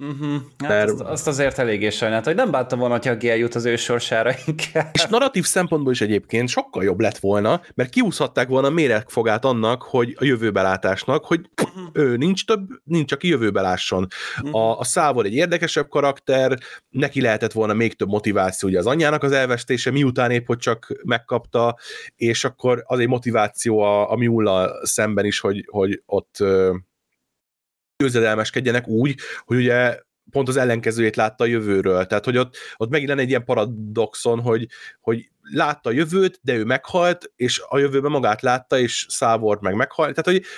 Uh-huh. 0.04 0.42
Hát 0.58 0.70
Mert... 0.70 0.90
azt, 0.90 1.02
azt 1.02 1.28
azért 1.28 1.60
eléggé 1.60 1.90
sajnált, 1.90 2.26
hogy 2.26 2.36
nem 2.36 2.52
bántam 2.52 2.80
volna, 2.80 2.94
hogyha 2.94 3.16
Gia 3.16 3.34
jut 3.34 3.56
az 3.56 3.66
ő 3.66 3.76
sorsára 3.76 4.32
inkább. 4.46 4.90
És 4.94 5.06
narratív 5.06 5.46
szempontból 5.46 5.92
is 5.92 6.02
egyébként 6.02 6.50
sokkal 6.50 6.84
jobb 6.84 7.00
lett 7.00 7.18
volna, 7.18 7.62
mert 7.76 7.90
kiúszhatták 7.90 8.48
volna 8.48 8.70
méregfogát 8.70 9.46
annak, 9.46 9.84
hogy 9.84 10.16
a 10.20 10.24
jövőbelátásnak, 10.24 11.26
hogy 11.26 11.50
uh-huh. 11.62 11.90
ő 11.94 12.18
nincs 12.18 12.46
több, 12.46 12.68
nincs, 12.84 13.12
aki 13.12 13.28
jövőbelásson. 13.28 14.08
Uh-huh. 14.42 14.62
A, 14.62 14.80
a 14.80 14.84
Szávor 14.84 15.26
egy 15.26 15.36
érdekesebb 15.36 15.90
karakter, 15.90 16.58
neki 16.90 17.22
lehetett 17.22 17.52
volna 17.52 17.74
még 17.74 17.96
több 17.96 18.10
motiváció, 18.10 18.70
ugye 18.70 18.80
az 18.80 18.88
anyjának 18.88 19.24
az 19.24 19.32
elvesztése, 19.32 19.92
miután 19.92 20.32
épp, 20.32 20.48
hogy 20.48 20.58
csak 20.58 21.02
megkapta, 21.04 21.78
és 22.16 22.44
akkor 22.44 22.84
az 22.86 23.00
egy 23.00 23.08
motiváció 23.08 23.80
a, 23.80 24.12
a 24.12 24.16
Miulla 24.16 24.86
szemben 24.86 25.26
is, 25.26 25.40
hogy, 25.40 25.66
hogy 25.70 26.02
ott 26.06 26.44
győzedelmeskedjenek 28.00 28.88
úgy, 28.88 29.20
hogy 29.46 29.58
ugye 29.58 30.00
pont 30.32 30.48
az 30.48 30.58
ellenkezőjét 30.58 31.16
látta 31.16 31.44
a 31.44 31.48
jövőről. 31.48 32.06
Tehát, 32.06 32.26
hogy 32.26 32.38
ott, 32.38 32.56
ott 32.78 32.90
megint 32.90 33.10
lenne 33.10 33.22
egy 33.22 33.30
ilyen 33.30 33.44
paradoxon, 33.44 34.40
hogy, 34.40 34.68
hogy 35.02 35.30
látta 35.42 35.90
a 35.90 35.94
jövőt, 35.94 36.40
de 36.42 36.54
ő 36.54 36.64
meghalt, 36.64 37.32
és 37.36 37.62
a 37.68 37.78
jövőben 37.78 38.12
magát 38.12 38.42
látta, 38.42 38.80
és 38.80 39.06
Szávort 39.10 39.62
meg 39.62 39.76
meghalt. 39.76 40.16
Tehát, 40.16 40.40
hogy 40.40 40.50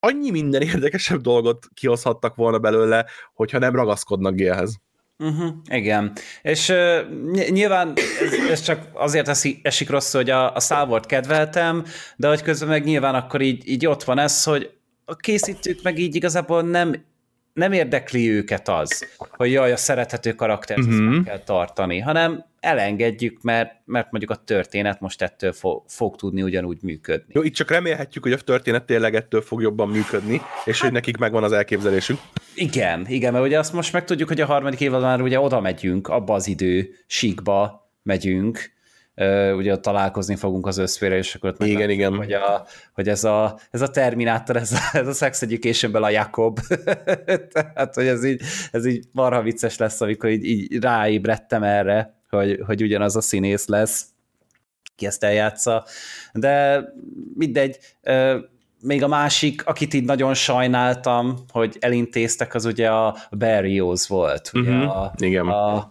annyi 0.00 0.30
minden 0.30 0.62
érdekesebb 0.72 1.20
dolgot 1.20 1.66
kihozhattak 1.74 2.34
volna 2.34 2.58
belőle, 2.58 3.06
hogyha 3.34 3.58
nem 3.58 3.74
ragaszkodnak 3.74 4.34
Gélhez. 4.34 4.80
Uh-huh, 5.18 5.54
igen, 5.70 6.12
és 6.42 6.68
uh, 6.68 7.48
nyilván 7.48 7.92
ez, 8.20 8.50
ez 8.50 8.60
csak 8.60 8.88
azért 8.92 9.28
esik, 9.28 9.66
esik 9.66 9.90
rossz, 9.90 10.12
hogy 10.12 10.30
a, 10.30 10.54
a 10.54 10.60
Szávort 10.60 11.06
kedveltem, 11.06 11.84
de 12.16 12.28
hogy 12.28 12.42
közben 12.42 12.68
meg 12.68 12.84
nyilván 12.84 13.14
akkor 13.14 13.40
így, 13.40 13.68
így 13.68 13.86
ott 13.86 14.04
van 14.04 14.18
ez, 14.18 14.44
hogy 14.44 14.75
a 15.08 15.16
készítők 15.16 15.82
meg 15.82 15.98
így 15.98 16.14
igazából 16.14 16.62
nem, 16.62 17.04
nem 17.52 17.72
érdekli 17.72 18.30
őket 18.30 18.68
az, 18.68 19.06
hogy 19.30 19.52
jaj, 19.52 19.72
a 19.72 19.76
szerethető 19.76 20.32
karaktert 20.32 20.80
uh-huh. 20.80 21.14
meg 21.14 21.22
kell 21.24 21.38
tartani, 21.38 21.98
hanem 21.98 22.44
elengedjük, 22.60 23.42
mert, 23.42 23.70
mert 23.84 24.10
mondjuk 24.10 24.30
a 24.30 24.42
történet 24.44 25.00
most 25.00 25.22
ettől 25.22 25.52
fog, 25.52 25.82
fog 25.86 26.16
tudni 26.16 26.42
ugyanúgy 26.42 26.78
működni. 26.82 27.32
Jó, 27.34 27.42
itt 27.42 27.54
csak 27.54 27.70
remélhetjük, 27.70 28.22
hogy 28.22 28.32
a 28.32 28.36
történet 28.36 28.84
tényleg 28.84 29.14
ettől 29.14 29.40
fog 29.40 29.62
jobban 29.62 29.88
működni, 29.88 30.40
és 30.64 30.80
hogy 30.80 30.92
nekik 30.92 31.16
megvan 31.16 31.42
az 31.42 31.52
elképzelésük. 31.52 32.18
Igen, 32.54 33.06
igen, 33.08 33.32
mert 33.32 33.44
ugye 33.44 33.58
azt 33.58 33.72
most 33.72 33.92
megtudjuk, 33.92 34.28
hogy 34.28 34.40
a 34.40 34.46
harmadik 34.46 34.80
évadban 34.80 35.08
már 35.08 35.20
ugye 35.20 35.40
oda 35.40 35.60
megyünk, 35.60 36.08
abba 36.08 36.34
az 36.34 36.46
idő, 36.46 36.94
síkba 37.06 37.90
megyünk, 38.02 38.75
ugye 39.56 39.76
találkozni 39.76 40.36
fogunk 40.36 40.66
az 40.66 40.78
összfére, 40.78 41.16
és 41.16 41.34
akkor 41.34 41.50
ott 41.50 41.64
igen, 41.64 41.90
igen. 41.90 42.16
Hogy, 42.16 42.32
a, 42.32 42.66
hogy 42.92 43.08
ez, 43.08 43.24
a, 43.24 43.58
ez 43.70 43.80
a 43.80 43.90
Terminátor, 43.90 44.56
ez 44.56 44.72
a, 44.72 44.96
ez 44.96 45.08
a 45.08 45.12
Sex 45.12 45.42
education 45.42 45.94
a 45.94 46.10
Jakob. 46.10 46.60
Tehát, 47.52 47.94
hogy 47.94 48.06
ez 48.06 48.24
így, 48.24 48.42
ez 48.72 48.86
így 48.86 49.04
marha 49.12 49.42
vicces 49.42 49.76
lesz, 49.76 50.00
amikor 50.00 50.30
így, 50.30 50.44
így 50.44 50.82
ráébredtem 50.82 51.62
erre, 51.62 52.14
hogy, 52.30 52.60
hogy 52.66 52.82
ugyanaz 52.82 53.16
a 53.16 53.20
színész 53.20 53.66
lesz, 53.66 54.06
ki 54.96 55.06
ezt 55.06 55.24
eljátsza. 55.24 55.84
De 56.32 56.84
mindegy, 57.34 57.78
még 58.82 59.02
a 59.02 59.08
másik, 59.08 59.66
akit 59.66 59.94
így 59.94 60.04
nagyon 60.04 60.34
sajnáltam, 60.34 61.36
hogy 61.52 61.76
elintéztek, 61.80 62.54
az 62.54 62.64
ugye 62.64 62.90
a 62.90 63.16
Barrios 63.30 64.06
volt. 64.06 64.50
Ugye 64.54 64.70
uh-huh. 64.70 64.96
a, 64.96 65.12
Igen. 65.18 65.46
A, 65.46 65.88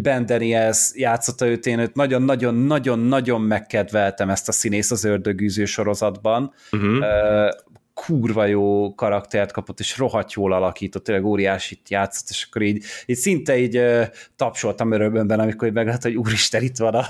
Ben 0.00 0.26
Daniels 0.26 0.90
játszotta 0.94 1.46
őt, 1.46 1.66
én 1.66 1.78
őt 1.78 1.94
nagyon-nagyon-nagyon-nagyon 1.94 3.40
megkedveltem 3.40 4.30
ezt 4.30 4.48
a 4.48 4.52
színész 4.52 4.90
az 4.90 5.04
ördögűző 5.04 5.64
sorozatban. 5.64 6.52
Uh-huh. 6.72 7.04
Kurva 7.94 8.46
jó 8.46 8.94
karaktert 8.94 9.52
kapott, 9.52 9.80
és 9.80 9.98
rohadt 9.98 10.32
jól 10.32 10.52
alakított, 10.52 11.04
tényleg 11.04 11.24
óriásit 11.24 11.90
játszott, 11.90 12.28
és 12.28 12.46
akkor 12.48 12.62
így, 12.62 12.84
így 13.06 13.16
szinte 13.16 13.58
így 13.58 13.76
uh, 13.76 14.06
tapsoltam 14.36 14.92
örömömben, 14.92 15.40
amikor 15.40 15.68
így 15.68 15.74
meglát, 15.74 16.02
hogy 16.02 16.14
úristen, 16.14 16.62
itt 16.62 16.76
van 16.76 16.94
a, 16.94 17.04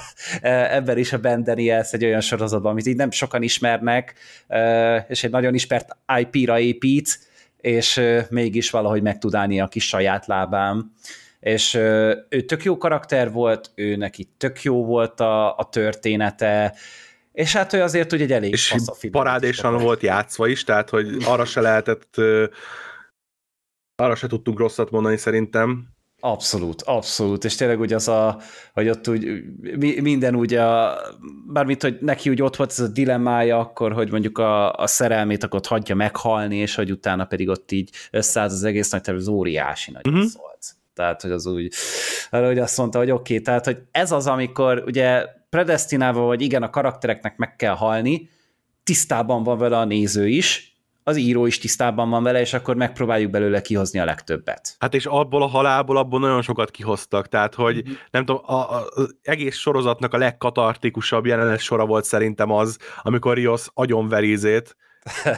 ebben 0.77 0.99
is 0.99 1.13
a 1.13 1.19
Ben 1.19 1.43
Daniels 1.43 1.93
egy 1.93 2.05
olyan 2.05 2.21
sorozatban, 2.21 2.71
amit 2.71 2.87
így 2.87 2.97
nem 2.97 3.11
sokan 3.11 3.43
ismernek, 3.43 4.15
és 5.09 5.25
egy 5.25 5.31
nagyon 5.31 5.55
ismert 5.55 5.97
IP-ra 6.19 6.59
épít, 6.59 7.19
és 7.61 8.01
mégis 8.31 8.71
valahogy 8.71 9.03
meg 9.03 9.19
tud 9.19 9.35
állni 9.35 9.61
a 9.61 9.69
kis 9.69 9.89
saját 9.89 10.27
lábám 10.27 10.93
és 11.43 11.74
ő 12.28 12.40
tök 12.47 12.62
jó 12.64 12.78
karakter 12.78 13.32
volt, 13.32 13.70
ő 13.74 13.97
neki 13.97 14.28
tök 14.36 14.62
jó 14.62 14.84
volt 14.84 15.20
a, 15.20 15.57
a 15.57 15.68
története, 15.68 16.74
és 17.32 17.53
hát 17.53 17.72
ő 17.72 17.82
azért 17.82 18.12
ugye 18.12 18.24
egy 18.24 18.32
elég 18.32 18.53
És 18.53 18.74
parádésan 19.11 19.78
volt 19.78 20.03
játszva 20.03 20.47
is, 20.47 20.64
tehát 20.64 20.90
hogy 20.90 21.16
arra 21.24 21.45
se 21.45 21.61
lehetett, 21.61 22.16
arra 23.97 24.14
se 24.14 24.26
tudtunk 24.26 24.59
rosszat 24.59 24.90
mondani 24.90 25.16
szerintem. 25.16 25.86
Abszolút, 26.20 26.82
abszolút, 26.82 27.45
és 27.45 27.55
tényleg 27.55 27.80
úgy 27.80 27.93
az 27.93 28.09
a, 28.09 28.40
hogy 28.72 28.88
ott 28.88 29.09
úgy 29.09 29.43
minden 30.03 30.34
úgy 30.34 30.55
a, 30.55 30.97
bármit, 31.47 31.82
hogy 31.82 31.99
neki 32.01 32.30
úgy 32.30 32.43
ott 32.43 32.57
volt 32.57 32.70
ez 32.70 32.80
a 32.80 32.88
dilemmája 32.88 33.59
akkor, 33.59 33.93
hogy 33.93 34.11
mondjuk 34.11 34.38
a, 34.38 34.72
a 34.72 34.86
szerelmét 34.86 35.43
akkor 35.45 35.59
ott 35.59 35.66
hagyja 35.66 35.95
meghalni, 35.95 36.57
és 36.57 36.74
hogy 36.74 36.90
utána 36.90 37.24
pedig 37.24 37.49
ott 37.49 37.72
így 37.72 37.90
összeállt 38.11 38.53
az 38.53 38.64
egész 38.64 38.90
nagy 38.90 39.01
terv, 39.01 39.16
az 39.16 39.28
óriási 39.28 39.90
nagy 39.90 40.07
uh-huh. 40.07 40.24
szólt. 40.24 40.80
Tehát, 40.95 41.22
hogy 41.22 41.30
az 41.30 41.47
úgy, 41.47 41.74
hogy 42.30 42.59
azt 42.59 42.78
mondta, 42.78 42.99
hogy 42.99 43.11
oké, 43.11 43.32
okay, 43.32 43.45
tehát, 43.45 43.64
hogy 43.64 43.78
ez 43.90 44.12
az, 44.12 44.26
amikor 44.26 44.82
ugye 44.86 45.26
predestinálva 45.51 46.20
vagy 46.20 46.40
igen, 46.40 46.62
a 46.62 46.70
karaktereknek 46.70 47.36
meg 47.36 47.57
kell 47.57 47.74
halni, 47.74 48.28
tisztában 48.82 49.43
van 49.43 49.59
vele 49.59 49.78
a 49.78 49.84
néző 49.84 50.28
is, 50.28 50.72
az 51.05 51.16
író 51.16 51.47
is 51.47 51.59
tisztában 51.59 52.11
van 52.11 52.22
vele, 52.22 52.40
és 52.40 52.53
akkor 52.53 52.76
megpróbáljuk 52.76 53.30
belőle 53.30 53.61
kihozni 53.61 53.99
a 53.99 54.05
legtöbbet. 54.05 54.76
Hát 54.78 54.95
és 54.95 55.07
abból 55.07 55.43
a 55.43 55.47
halálból 55.47 55.97
abból 55.97 56.20
nagyon 56.20 56.43
sokat 56.43 56.70
kihoztak, 56.70 57.28
tehát 57.28 57.55
hogy 57.55 57.74
mm-hmm. 57.74 57.95
nem 58.11 58.24
tudom, 58.24 58.43
a, 58.45 58.55
a, 58.55 58.84
az 58.95 59.16
egész 59.22 59.57
sorozatnak 59.57 60.14
a 60.14 60.18
legkatartikusabb 60.18 61.26
jelenet 61.26 61.61
sora 61.61 61.86
volt 61.86 62.05
szerintem 62.05 62.51
az, 62.51 62.78
amikor 63.03 63.34
Rios 63.34 63.66
agyonverízét, 63.74 64.76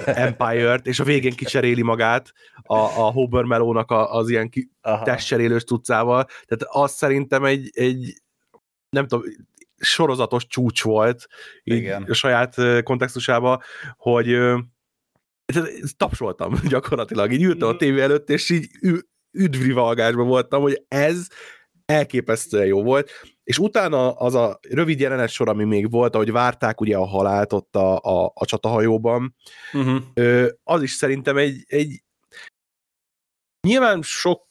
Empire-t, 0.07 0.87
és 0.87 1.01
a 1.01 1.05
végén 1.05 1.35
kicseréli 1.35 1.83
magát 1.83 2.33
a, 2.63 2.77
a 2.77 3.11
Hober 3.11 3.45
Melónak 3.45 3.91
az 3.91 4.29
ilyen 4.29 4.49
ki, 4.49 4.71
testcserélős 5.03 5.65
tudcával. 5.65 6.25
Tehát 6.25 6.65
az 6.69 6.93
szerintem 6.93 7.45
egy, 7.45 7.71
egy 7.73 8.23
nem 8.89 9.07
tudom, 9.07 9.25
sorozatos 9.77 10.47
csúcs 10.47 10.83
volt 10.83 11.27
Igen. 11.63 12.03
a 12.03 12.15
saját 12.15 12.57
kontextusában, 12.83 13.61
hogy 13.97 14.39
tapsoltam 15.97 16.55
gyakorlatilag, 16.69 17.33
így 17.33 17.43
ültem 17.43 17.69
a 17.69 17.71
mhm. 17.71 17.79
tévé 17.81 18.01
előtt, 18.01 18.31
és 18.31 18.51
így 18.51 18.69
üdvrivalgásban 19.31 20.27
voltam, 20.27 20.63
hogy 20.63 20.85
ez 20.89 21.27
elképesztően 21.87 22.67
jó 22.67 22.83
volt, 22.83 23.11
és 23.45 23.59
utána 23.59 24.13
az 24.13 24.35
a 24.35 24.59
rövid 24.69 25.01
jelenet 25.01 25.29
sor, 25.29 25.49
ami 25.49 25.65
még 25.65 25.91
volt, 25.91 26.15
ahogy 26.15 26.33
várták 26.33 26.81
ugye 26.81 26.97
a 26.97 27.07
halált 27.07 27.53
ott 27.53 27.77
a, 27.77 27.99
a, 28.01 28.33
a 28.35 28.45
csatahajóban, 28.45 29.35
uh-huh. 29.73 30.49
az 30.63 30.83
is 30.83 30.93
szerintem 30.93 31.37
egy, 31.37 31.65
egy 31.67 32.03
nyilván 33.67 34.03
sok 34.03 34.43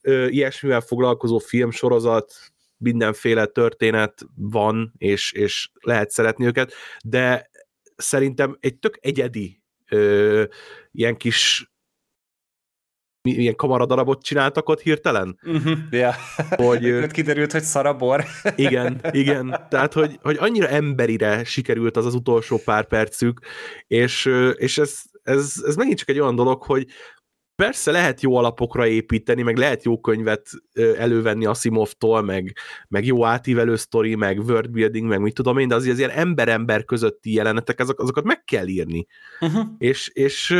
ö, 0.00 0.26
ilyesmivel 0.26 0.80
foglalkozó 0.80 1.38
filmsorozat, 1.38 2.34
mindenféle 2.76 3.46
történet 3.46 4.22
van, 4.34 4.92
és, 4.98 5.32
és 5.32 5.70
lehet 5.80 6.10
szeretni 6.10 6.46
őket, 6.46 6.72
de 7.04 7.50
szerintem 7.96 8.56
egy 8.60 8.78
tök 8.78 8.98
egyedi 9.00 9.62
ö, 9.88 10.44
ilyen 10.92 11.16
kis 11.16 11.71
ilyen 13.22 13.56
kamaradarabot 13.56 14.22
csináltak 14.22 14.68
ott 14.68 14.80
hirtelen. 14.80 15.38
Uh-huh, 15.42 15.78
yeah. 15.90 16.14
Hogy, 16.50 17.06
kiderült, 17.06 17.52
hogy 17.52 17.62
szarabor. 17.62 18.24
igen, 18.56 19.00
igen. 19.10 19.66
Tehát, 19.70 19.92
hogy, 19.92 20.18
hogy 20.22 20.36
annyira 20.40 20.68
emberire 20.68 21.44
sikerült 21.44 21.96
az 21.96 22.06
az 22.06 22.14
utolsó 22.14 22.60
pár 22.64 22.86
percük, 22.86 23.40
és, 23.86 24.30
és 24.54 24.78
ez, 24.78 25.00
ez, 25.22 25.62
ez 25.66 25.76
megint 25.76 25.98
csak 25.98 26.08
egy 26.08 26.20
olyan 26.20 26.34
dolog, 26.34 26.62
hogy 26.62 26.86
persze 27.54 27.90
lehet 27.90 28.20
jó 28.20 28.36
alapokra 28.36 28.86
építeni, 28.86 29.42
meg 29.42 29.56
lehet 29.56 29.84
jó 29.84 30.00
könyvet 30.00 30.48
elővenni 30.98 31.46
Asimovtól, 31.46 32.22
meg, 32.22 32.56
meg 32.88 33.04
jó 33.04 33.24
átívelő 33.24 33.76
sztori, 33.76 34.14
meg 34.14 34.38
worldbuilding, 34.38 35.08
meg 35.08 35.20
mit 35.20 35.34
tudom 35.34 35.58
én, 35.58 35.68
de 35.68 35.74
azért 35.74 35.92
az 35.92 35.98
ilyen 35.98 36.10
ember-ember 36.10 36.84
közötti 36.84 37.32
jelenetek, 37.32 37.80
azok, 37.80 38.00
azokat 38.00 38.24
meg 38.24 38.44
kell 38.44 38.66
írni. 38.66 39.06
Uh-huh. 39.40 39.66
És, 39.78 40.08
és 40.08 40.56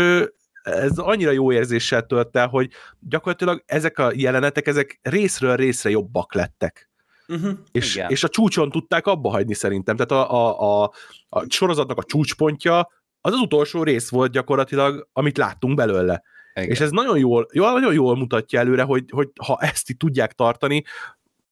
ez 0.62 0.98
annyira 0.98 1.30
jó 1.30 1.52
érzéssel 1.52 2.06
tölt 2.06 2.36
el, 2.36 2.48
hogy 2.48 2.70
gyakorlatilag 3.00 3.62
ezek 3.66 3.98
a 3.98 4.12
jelenetek, 4.14 4.66
ezek 4.66 4.98
részről 5.02 5.56
részre 5.56 5.90
jobbak 5.90 6.34
lettek. 6.34 6.90
uh-huh, 7.28 7.58
és, 7.72 8.02
és 8.08 8.24
a 8.24 8.28
csúcson 8.28 8.70
tudták 8.70 9.06
abba 9.06 9.30
hagyni 9.30 9.54
szerintem. 9.54 9.96
Tehát 9.96 10.28
a, 10.28 10.34
a, 10.34 10.82
a, 10.82 10.92
a 11.28 11.44
sorozatnak 11.48 11.98
a 11.98 12.04
csúcspontja 12.04 12.88
az 13.20 13.32
az 13.32 13.38
utolsó 13.38 13.82
rész 13.82 14.10
volt 14.10 14.32
gyakorlatilag, 14.32 15.08
amit 15.12 15.36
láttunk 15.36 15.76
belőle. 15.76 16.22
Igen. 16.54 16.68
És 16.68 16.80
ez 16.80 16.90
nagyon 16.90 17.18
jól, 17.18 17.48
jól, 17.52 17.72
nagyon 17.72 17.92
jól 17.92 18.16
mutatja 18.16 18.58
előre, 18.58 18.82
hogy, 18.82 19.04
hogy 19.10 19.28
ha 19.46 19.58
ezt 19.60 19.90
itt 19.90 19.98
tudják 19.98 20.32
tartani, 20.32 20.84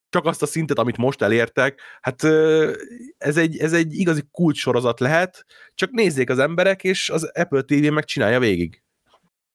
csak 0.09 0.25
azt 0.25 0.43
a 0.43 0.47
szintet, 0.47 0.79
amit 0.79 0.97
most 0.97 1.23
elértek, 1.23 1.81
hát 2.01 2.25
ez 3.19 3.37
egy, 3.37 3.57
ez 3.57 3.73
egy 3.73 3.95
igazi 3.95 4.23
kulcssorozat 4.31 5.01
lehet, 5.01 5.47
csak 5.75 5.91
nézzék 5.91 6.31
az 6.31 6.39
emberek, 6.39 6.85
és 6.85 7.11
az 7.11 7.25
Apple 7.25 7.63
TV 7.63 7.91
megcsinálja 7.93 8.39
végig. 8.39 8.83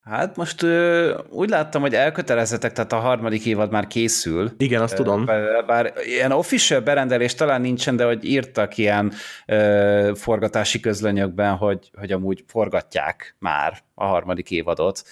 Hát 0.06 0.36
most 0.36 0.62
ö, 0.62 1.18
úgy 1.30 1.50
láttam, 1.50 1.82
hogy 1.82 1.94
elkötelezettek, 1.94 2.72
tehát 2.72 2.94
a 2.94 3.00
harmadik 3.00 3.46
évad 3.46 3.72
már 3.72 3.88
készül. 3.88 4.52
Igen, 4.58 4.82
azt 4.82 4.96
tudom. 4.96 5.26
Bár, 5.26 5.66
bár 5.66 5.94
ilyen 6.04 6.32
official 6.32 6.80
berendelés 6.80 7.34
talán 7.34 7.62
nincsen, 7.62 7.96
de 7.96 8.06
hogy 8.06 8.26
írtak 8.26 8.78
ilyen 8.78 9.12
ö, 9.46 10.12
forgatási 10.16 10.80
közlönyökben, 10.80 11.56
hogy, 11.56 11.92
hogy 11.94 12.12
amúgy 12.12 12.44
forgatják 12.48 13.36
már 13.40 13.78
a 13.94 14.06
harmadik 14.06 14.52
évadot, 14.52 15.04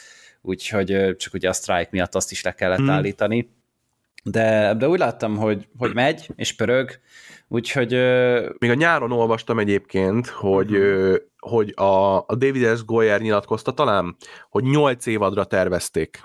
úgyhogy 0.41 1.15
csak 1.17 1.33
ugye 1.33 1.49
a 1.49 1.53
strike 1.53 1.89
miatt 1.91 2.15
azt 2.15 2.31
is 2.31 2.43
le 2.43 2.51
kellett 2.51 2.77
hmm. 2.77 2.89
állítani. 2.89 3.49
De, 4.23 4.73
de 4.73 4.87
úgy 4.87 4.99
láttam, 4.99 5.37
hogy, 5.37 5.67
hogy 5.77 5.93
megy, 5.93 6.29
és 6.35 6.55
pörög, 6.55 6.99
úgyhogy... 7.53 7.91
Még 8.57 8.69
a 8.69 8.73
nyáron 8.73 9.11
olvastam 9.11 9.59
egyébként, 9.59 10.27
hogy, 10.27 10.75
uh-huh. 10.75 11.15
hogy 11.39 11.73
a, 11.75 12.17
a 12.17 12.35
David 12.37 12.77
S. 12.77 12.85
Goyer 12.85 13.21
nyilatkozta 13.21 13.71
talán, 13.71 14.15
hogy 14.49 14.63
nyolc 14.63 15.05
évadra 15.05 15.43
tervezték. 15.43 16.21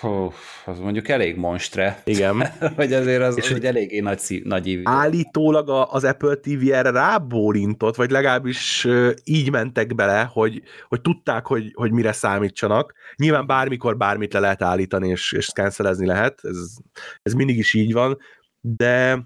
Hú, 0.00 0.32
az 0.64 0.78
mondjuk 0.78 1.08
elég 1.08 1.36
monstre. 1.36 2.02
Igen. 2.04 2.46
hogy 2.76 2.92
azért 2.92 3.22
az, 3.22 3.36
és 3.36 3.50
az 3.50 3.56
egy 3.56 3.64
eléggé 3.64 4.00
nagy, 4.00 4.18
szív, 4.18 4.42
nagy 4.44 4.66
ívű. 4.66 4.82
Állítólag 4.84 5.68
az 5.90 6.04
Apple 6.04 6.34
TV 6.34 6.72
erre 6.72 6.90
rábólintott, 6.90 7.96
vagy 7.96 8.10
legalábbis 8.10 8.86
így 9.24 9.50
mentek 9.50 9.94
bele, 9.94 10.30
hogy, 10.32 10.62
hogy 10.88 11.00
tudták, 11.00 11.46
hogy, 11.46 11.72
hogy 11.74 11.92
mire 11.92 12.12
számítsanak. 12.12 12.94
Nyilván 13.16 13.46
bármikor 13.46 13.96
bármit 13.96 14.32
le 14.32 14.40
lehet 14.40 14.62
állítani, 14.62 15.08
és, 15.08 15.32
és 15.32 15.52
cancelezni 15.52 16.06
lehet, 16.06 16.40
ez, 16.42 16.76
ez 17.22 17.32
mindig 17.32 17.58
is 17.58 17.74
így 17.74 17.92
van, 17.92 18.18
de 18.60 19.24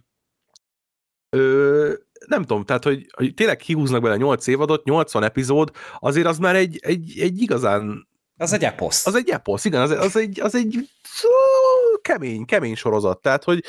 ö, 1.30 1.92
nem 2.26 2.40
tudom, 2.40 2.64
tehát, 2.64 2.84
hogy, 2.84 3.06
hogy 3.16 3.34
tényleg 3.34 3.56
kihúznak 3.56 4.02
bele 4.02 4.16
8 4.16 4.46
évadot, 4.46 4.84
80 4.84 5.22
epizód, 5.22 5.70
azért 5.98 6.26
az 6.26 6.38
már 6.38 6.56
egy, 6.56 6.78
egy, 6.82 7.18
egy 7.18 7.40
igazán 7.40 8.08
az 8.36 8.52
egy 8.52 8.64
eposz. 8.64 9.06
Az 9.06 9.14
egy 9.14 9.28
eposz, 9.28 9.64
igen, 9.64 9.80
az, 9.80 9.90
az 9.90 10.16
egy, 10.16 10.40
az 10.40 10.54
egy 10.54 10.88
kemény, 12.02 12.44
kemény 12.44 12.74
sorozat. 12.74 13.20
Tehát, 13.22 13.44
hogy 13.44 13.64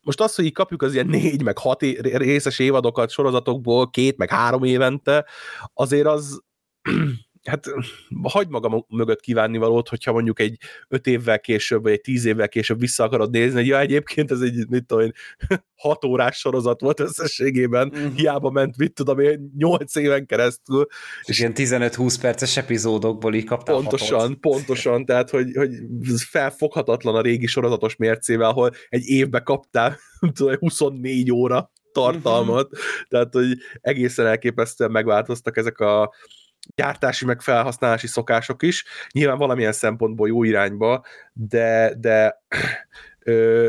most 0.00 0.20
az, 0.20 0.34
hogy 0.34 0.44
így 0.44 0.52
kapjuk 0.52 0.82
az 0.82 0.94
ilyen 0.94 1.06
négy, 1.06 1.42
meg 1.42 1.58
hat 1.58 1.80
részes 2.02 2.58
évadokat 2.58 3.10
sorozatokból, 3.10 3.90
két, 3.90 4.16
meg 4.16 4.30
három 4.30 4.64
évente, 4.64 5.26
azért 5.74 6.06
az 6.06 6.42
hát 7.44 7.64
hagyd 8.22 8.50
magam 8.50 8.84
mögött 8.88 9.20
kívánni 9.20 9.58
valót, 9.58 9.88
hogyha 9.88 10.12
mondjuk 10.12 10.40
egy 10.40 10.58
öt 10.88 11.06
évvel 11.06 11.40
később, 11.40 11.82
vagy 11.82 11.92
egy 11.92 12.00
tíz 12.00 12.24
évvel 12.24 12.48
később 12.48 12.80
vissza 12.80 13.04
akarod 13.04 13.30
nézni, 13.30 13.58
hogy 13.58 13.66
ja, 13.66 13.78
egyébként 13.78 14.30
ez 14.30 14.40
egy, 14.40 14.68
mit 14.68 14.86
tudom 14.86 15.04
én, 15.04 15.12
hat 15.76 16.04
órás 16.04 16.36
sorozat 16.36 16.80
volt 16.80 17.00
összességében, 17.00 17.92
mm. 17.98 18.14
hiába 18.14 18.50
ment, 18.50 18.76
mit 18.76 18.92
tudom 18.92 19.18
én, 19.18 19.52
nyolc 19.56 19.96
éven 19.96 20.26
keresztül. 20.26 20.86
És, 21.20 21.28
és 21.28 21.38
ilyen 21.38 21.52
15-20 21.54 22.16
perces 22.20 22.56
epizódokból 22.56 23.34
így 23.34 23.44
kaptál 23.44 23.74
Pontosan, 23.74 24.18
hatot. 24.18 24.36
pontosan, 24.36 25.04
tehát, 25.04 25.30
hogy, 25.30 25.52
hogy 25.54 25.70
felfoghatatlan 26.16 27.14
a 27.14 27.20
régi 27.20 27.46
sorozatos 27.46 27.96
mércével, 27.96 28.48
ahol 28.48 28.70
egy 28.88 29.06
évbe 29.06 29.40
kaptál, 29.40 29.98
tudom, 30.34 30.56
24 30.58 31.32
óra 31.32 31.72
tartalmat, 31.92 32.66
mm-hmm. 32.66 33.02
tehát, 33.08 33.32
hogy 33.32 33.58
egészen 33.80 34.26
elképesztően 34.26 34.90
megváltoztak 34.90 35.56
ezek 35.56 35.78
a 35.78 36.14
gyártási 36.74 37.24
meg 37.24 37.40
felhasználási 37.40 38.06
szokások 38.06 38.62
is, 38.62 38.84
nyilván 39.12 39.38
valamilyen 39.38 39.72
szempontból 39.72 40.28
jó 40.28 40.42
irányba, 40.44 41.04
de, 41.32 41.94
de 41.98 42.42
ö, 43.18 43.68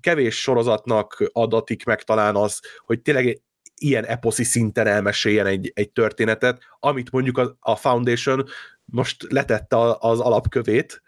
kevés 0.00 0.40
sorozatnak 0.40 1.30
adatik 1.32 1.84
meg 1.84 2.02
talán 2.02 2.36
az, 2.36 2.60
hogy 2.78 3.02
tényleg 3.02 3.40
ilyen 3.80 4.04
eposzi 4.04 4.44
szinten 4.44 4.86
elmeséljen 4.86 5.46
egy, 5.46 5.72
egy 5.74 5.90
történetet, 5.90 6.62
amit 6.80 7.10
mondjuk 7.10 7.38
a, 7.38 7.56
a 7.60 7.76
Foundation 7.76 8.44
most 8.84 9.32
letette 9.32 9.76
az 9.98 10.20
alapkövét, 10.20 11.02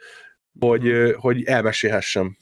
hogy, 0.59 1.15
hogy 1.17 1.45
elmesélhessem. 1.45 2.37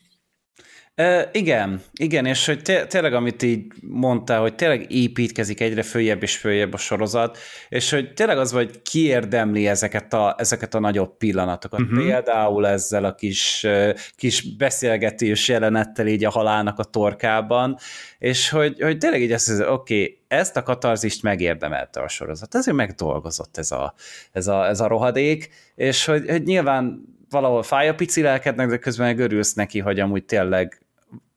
E, 0.96 1.28
igen, 1.32 1.82
igen, 1.92 2.26
és 2.26 2.46
hogy 2.46 2.62
té- 2.62 2.88
tényleg, 2.88 3.14
amit 3.14 3.42
így 3.42 3.64
mondtál, 3.82 4.40
hogy 4.40 4.54
tényleg 4.54 4.92
építkezik 4.92 5.60
egyre 5.60 5.82
följebb 5.82 6.22
és 6.22 6.36
följebb 6.36 6.72
a 6.72 6.76
sorozat, 6.76 7.38
és 7.68 7.90
hogy 7.90 8.12
tényleg 8.14 8.38
az, 8.38 8.52
hogy 8.52 8.82
kiérdemli 8.82 9.66
ezeket 9.66 10.12
a, 10.12 10.34
ezeket 10.38 10.74
a 10.74 10.78
nagyobb 10.78 11.16
pillanatokat. 11.16 11.80
Uh-huh. 11.80 11.98
Például 11.98 12.66
ezzel 12.66 13.04
a 13.04 13.14
kis, 13.14 13.66
kis 14.16 14.56
beszélgetős 14.56 15.48
jelenettel 15.48 16.06
így 16.06 16.24
a 16.24 16.30
halálnak 16.30 16.78
a 16.78 16.84
torkában, 16.84 17.78
és 18.18 18.48
hogy, 18.48 18.80
hogy 18.80 18.98
tényleg 18.98 19.22
így 19.22 19.32
azt 19.32 19.50
oké, 19.50 19.68
okay, 19.70 20.20
ezt 20.28 20.56
a 20.56 20.62
katarzist 20.62 21.22
megérdemelte 21.22 22.00
a 22.00 22.08
sorozat, 22.08 22.54
ezért 22.54 22.76
megdolgozott 22.76 23.56
ez 23.56 23.70
a, 23.70 23.94
ez 24.32 24.46
a, 24.46 24.66
ez 24.66 24.80
a 24.80 24.86
rohadék, 24.86 25.50
és 25.74 26.04
hogy, 26.04 26.28
hogy 26.28 26.42
nyilván 26.42 27.14
valahol 27.30 27.62
fáj 27.62 27.88
a 27.88 27.94
pici 27.94 28.22
lelkednek, 28.22 28.68
de 28.68 28.78
közben 28.78 29.20
örülsz 29.20 29.52
neki, 29.52 29.78
hogy 29.78 30.00
amúgy 30.00 30.24
tényleg 30.24 30.80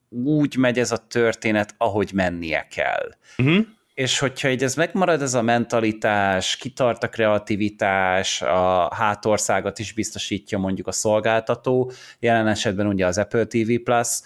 úgy 0.10 0.56
megy 0.56 0.80
ez 0.80 0.92
a 0.92 0.98
történet, 1.08 1.74
ahogy 1.78 2.12
mennie 2.14 2.68
kell. 2.68 3.10
Uh-huh. 3.38 3.66
És 3.94 4.20
hogyha 4.20 4.50
így 4.50 4.64
ez 4.64 4.76
megmarad, 4.76 5.22
ez 5.22 5.34
a 5.34 5.42
mentalitás, 5.42 6.56
kitart 6.56 7.04
a 7.04 7.10
kreativitás, 7.10 8.42
a 8.42 8.96
hátországot 8.96 9.80
is 9.80 9.94
biztosítja 9.94 10.58
mondjuk 10.58 10.88
a 10.88 10.92
szolgáltató, 10.92 11.92
jelen 12.20 12.48
esetben 12.48 12.88
ugye 12.88 13.06
az 13.06 13.18
Apple 13.18 13.46
TV 13.46 13.74
Plus, 13.84 14.20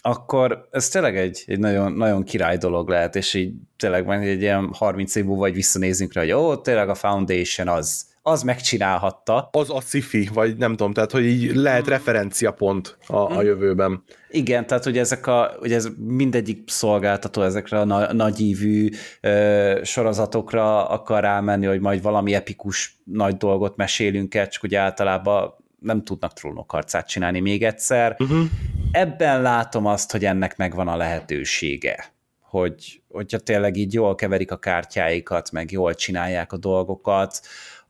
akkor 0.00 0.68
ez 0.70 0.88
tényleg 0.88 1.16
egy, 1.16 1.44
egy 1.46 1.58
nagyon, 1.58 1.92
nagyon 1.92 2.24
király 2.24 2.56
dolog 2.56 2.88
lehet, 2.88 3.16
és 3.16 3.34
így 3.34 3.52
tényleg 3.76 4.04
majd 4.04 4.22
egy 4.22 4.40
ilyen 4.40 4.70
30 4.72 5.14
év 5.14 5.24
múlva 5.24 5.40
vagy 5.40 5.54
visszanézünk 5.54 6.12
rá, 6.12 6.20
hogy 6.20 6.32
ó, 6.32 6.56
tényleg 6.56 6.88
a 6.88 6.94
Foundation 6.94 7.68
az, 7.68 8.06
az 8.26 8.42
megcsinálhatta. 8.42 9.48
Az 9.52 9.70
a 9.70 9.80
sci 9.80 10.28
vagy 10.32 10.56
nem 10.56 10.70
tudom, 10.70 10.92
tehát 10.92 11.10
hogy 11.10 11.24
így 11.24 11.54
lehet 11.54 11.86
referenciapont 11.86 12.96
a, 13.06 13.16
a 13.16 13.42
mm. 13.42 13.44
jövőben. 13.44 14.02
Igen, 14.30 14.66
tehát 14.66 14.84
hogy 14.84 14.98
ezek 14.98 15.26
a, 15.26 15.54
hogy 15.58 15.72
ez 15.72 15.88
mindegyik 15.96 16.70
szolgáltató 16.70 17.42
ezekre 17.42 17.78
a 17.78 17.84
na- 17.84 18.12
nagyívű 18.12 18.88
ö, 19.20 19.80
sorozatokra 19.84 20.88
akar 20.88 21.22
rámenni, 21.22 21.66
hogy 21.66 21.80
majd 21.80 22.02
valami 22.02 22.34
epikus 22.34 22.98
nagy 23.04 23.36
dolgot 23.36 23.76
mesélünk 23.76 24.34
el, 24.34 24.48
csak 24.48 24.62
ugye 24.62 24.78
általában 24.78 25.54
nem 25.78 26.02
tudnak 26.02 26.32
trónokarcát 26.32 27.08
csinálni 27.08 27.40
még 27.40 27.62
egyszer. 27.62 28.16
Uh-huh. 28.18 28.44
Ebben 28.90 29.42
látom 29.42 29.86
azt, 29.86 30.12
hogy 30.12 30.24
ennek 30.24 30.56
megvan 30.56 30.88
a 30.88 30.96
lehetősége 30.96 32.14
hogy, 32.48 33.02
hogyha 33.08 33.38
tényleg 33.38 33.76
így 33.76 33.92
jól 33.92 34.14
keverik 34.14 34.50
a 34.50 34.56
kártyáikat, 34.56 35.52
meg 35.52 35.70
jól 35.70 35.94
csinálják 35.94 36.52
a 36.52 36.56
dolgokat, 36.56 37.40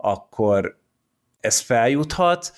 akkor 0.07 0.79
ez 1.41 1.61
feljuthat, 1.61 2.53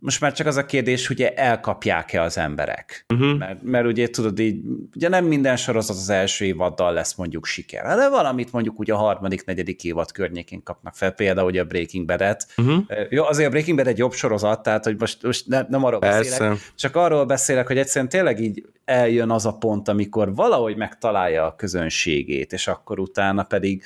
most 0.00 0.20
már 0.20 0.32
csak 0.32 0.46
az 0.46 0.56
a 0.56 0.66
kérdés, 0.66 1.06
hogy 1.06 1.22
elkapják-e 1.22 2.22
az 2.22 2.38
emberek. 2.38 3.04
Uh-huh. 3.08 3.38
Mert, 3.38 3.62
mert 3.62 3.86
ugye 3.86 4.08
tudod 4.08 4.38
így, 4.38 4.64
ugye 4.94 5.08
nem 5.08 5.24
minden 5.24 5.56
sorozat 5.56 5.96
az 5.96 6.08
első 6.08 6.44
évaddal 6.44 6.92
lesz 6.92 7.14
mondjuk 7.14 7.44
siker, 7.44 7.96
de 7.96 8.08
valamit 8.08 8.52
mondjuk 8.52 8.78
ugye 8.78 8.92
a 8.92 8.96
harmadik, 8.96 9.44
negyedik 9.44 9.84
évad 9.84 10.12
környékén 10.12 10.62
kapnak 10.62 10.94
fel, 10.94 11.10
például 11.10 11.46
ugye 11.46 11.60
a 11.60 11.64
Breaking 11.64 12.06
Bad-et. 12.06 12.46
Uh-huh. 12.56 12.84
Jó, 13.08 13.24
azért 13.24 13.48
a 13.48 13.50
Breaking 13.50 13.76
Bad 13.76 13.86
egy 13.86 13.98
jobb 13.98 14.12
sorozat, 14.12 14.62
tehát 14.62 14.84
hogy 14.84 14.96
most, 14.98 15.22
most 15.22 15.46
ne, 15.46 15.62
nem 15.68 15.84
arról 15.84 16.00
Persze. 16.00 16.30
beszélek, 16.30 16.58
csak 16.74 16.96
arról 16.96 17.24
beszélek, 17.24 17.66
hogy 17.66 17.78
egyszerűen 17.78 18.10
tényleg 18.10 18.40
így 18.40 18.64
eljön 18.84 19.30
az 19.30 19.46
a 19.46 19.56
pont, 19.56 19.88
amikor 19.88 20.34
valahogy 20.34 20.76
megtalálja 20.76 21.44
a 21.46 21.54
közönségét, 21.56 22.52
és 22.52 22.66
akkor 22.66 22.98
utána 22.98 23.42
pedig 23.42 23.82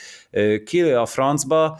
kilő 0.64 0.96
a 0.96 1.06
francba, 1.06 1.78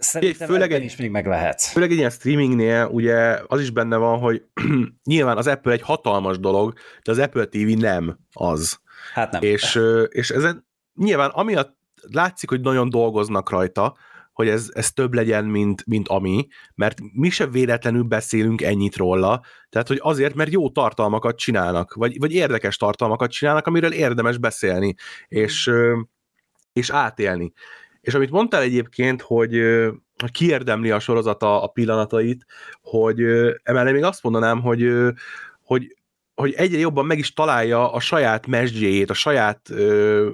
Szerintem 0.00 0.48
főleg 0.48 0.72
egy, 0.72 0.84
is 0.84 0.96
még 0.96 1.10
meg 1.10 1.26
lehet. 1.26 1.62
Főleg 1.62 1.90
egy 1.90 1.96
ilyen 1.96 2.10
streamingnél 2.10 2.86
ugye 2.86 3.40
az 3.46 3.60
is 3.60 3.70
benne 3.70 3.96
van, 3.96 4.18
hogy 4.18 4.42
nyilván 5.04 5.36
az 5.36 5.46
Apple 5.46 5.72
egy 5.72 5.82
hatalmas 5.82 6.38
dolog, 6.38 6.72
de 7.04 7.10
az 7.10 7.18
Apple 7.18 7.44
TV 7.44 7.78
nem 7.78 8.18
az. 8.32 8.80
Hát 9.12 9.32
nem. 9.32 9.42
És, 9.42 9.78
és 10.08 10.30
ezen 10.30 10.66
nyilván 10.94 11.30
amiatt 11.30 11.76
látszik, 12.12 12.48
hogy 12.48 12.60
nagyon 12.60 12.88
dolgoznak 12.88 13.50
rajta, 13.50 13.96
hogy 14.32 14.48
ez, 14.48 14.68
ez 14.72 14.92
több 14.92 15.14
legyen, 15.14 15.44
mint, 15.44 15.86
mint 15.86 16.08
ami, 16.08 16.46
mert 16.74 16.98
mi 17.12 17.30
se 17.30 17.46
véletlenül 17.46 18.02
beszélünk 18.02 18.62
ennyit 18.62 18.96
róla, 18.96 19.42
tehát 19.68 19.88
hogy 19.88 19.98
azért, 20.02 20.34
mert 20.34 20.52
jó 20.52 20.70
tartalmakat 20.70 21.36
csinálnak, 21.36 21.94
vagy, 21.94 22.18
vagy 22.18 22.32
érdekes 22.32 22.76
tartalmakat 22.76 23.30
csinálnak, 23.30 23.66
amiről 23.66 23.92
érdemes 23.92 24.38
beszélni, 24.38 24.94
és, 25.28 25.70
és 26.72 26.90
átélni. 26.90 27.52
És 28.00 28.14
amit 28.14 28.30
mondtál 28.30 28.62
egyébként, 28.62 29.22
hogy, 29.22 29.60
kiérdemli 30.32 30.90
a 30.90 31.00
sorozata 31.00 31.62
a 31.62 31.66
pillanatait, 31.66 32.44
hogy 32.80 33.20
emellé 33.62 33.92
még 33.92 34.02
azt 34.02 34.22
mondanám, 34.22 34.60
hogy, 34.60 34.92
hogy 35.62 35.94
hogy 36.40 36.52
egyre 36.52 36.78
jobban 36.78 37.06
meg 37.06 37.18
is 37.18 37.32
találja 37.32 37.92
a 37.92 38.00
saját 38.00 38.46
mesdjéjét, 38.46 39.10
a 39.10 39.14
saját 39.14 39.70
ö, 39.70 40.30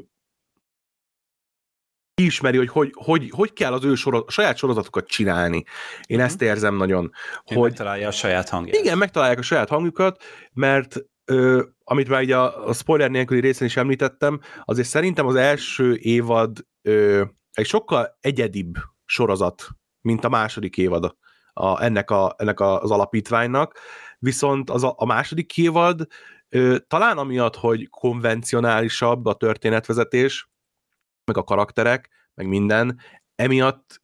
kiismeri, 2.14 2.56
hogy 2.56 2.68
hogy, 2.68 2.92
hogy 2.94 3.30
hogy 3.30 3.52
kell 3.52 3.72
az 3.72 3.84
ő 3.84 3.94
sorot, 3.94 4.28
a 4.28 4.30
saját 4.30 4.56
sorozatokat 4.56 5.06
csinálni. 5.06 5.56
Én 5.56 5.64
uh-huh. 6.08 6.24
ezt 6.24 6.42
érzem 6.42 6.76
nagyon. 6.76 7.12
Hogy, 7.44 7.56
hogy 7.56 7.68
megtalálja 7.68 8.08
a 8.08 8.10
saját 8.10 8.48
hangját. 8.48 8.76
Igen, 8.76 8.98
megtalálják 8.98 9.38
a 9.38 9.42
saját 9.42 9.68
hangjukat, 9.68 10.22
mert 10.52 10.96
ö, 11.24 11.62
amit 11.84 12.08
már 12.08 12.22
ugye 12.22 12.36
a, 12.36 12.68
a 12.68 12.72
spoiler 12.72 13.10
nélküli 13.10 13.40
részén 13.40 13.66
is 13.66 13.76
említettem, 13.76 14.40
azért 14.64 14.88
szerintem 14.88 15.26
az 15.26 15.34
első 15.34 15.96
évad 15.96 16.58
ö, 16.82 17.24
egy 17.56 17.66
sokkal 17.66 18.16
egyedibb 18.20 18.74
sorozat, 19.04 19.68
mint 20.00 20.24
a 20.24 20.28
második 20.28 20.76
évad 20.76 21.16
a, 21.52 21.82
ennek, 21.82 22.10
a, 22.10 22.34
ennek 22.38 22.60
az 22.60 22.90
alapítványnak, 22.90 23.78
viszont 24.18 24.70
az 24.70 24.84
a, 24.84 24.94
a 24.96 25.04
második 25.04 25.58
évad 25.58 26.06
ö, 26.48 26.76
talán 26.86 27.18
amiatt, 27.18 27.56
hogy 27.56 27.88
konvencionálisabb 27.88 29.26
a 29.26 29.34
történetvezetés, 29.34 30.50
meg 31.24 31.36
a 31.36 31.42
karakterek, 31.42 32.10
meg 32.34 32.48
minden, 32.48 33.00
emiatt 33.34 34.02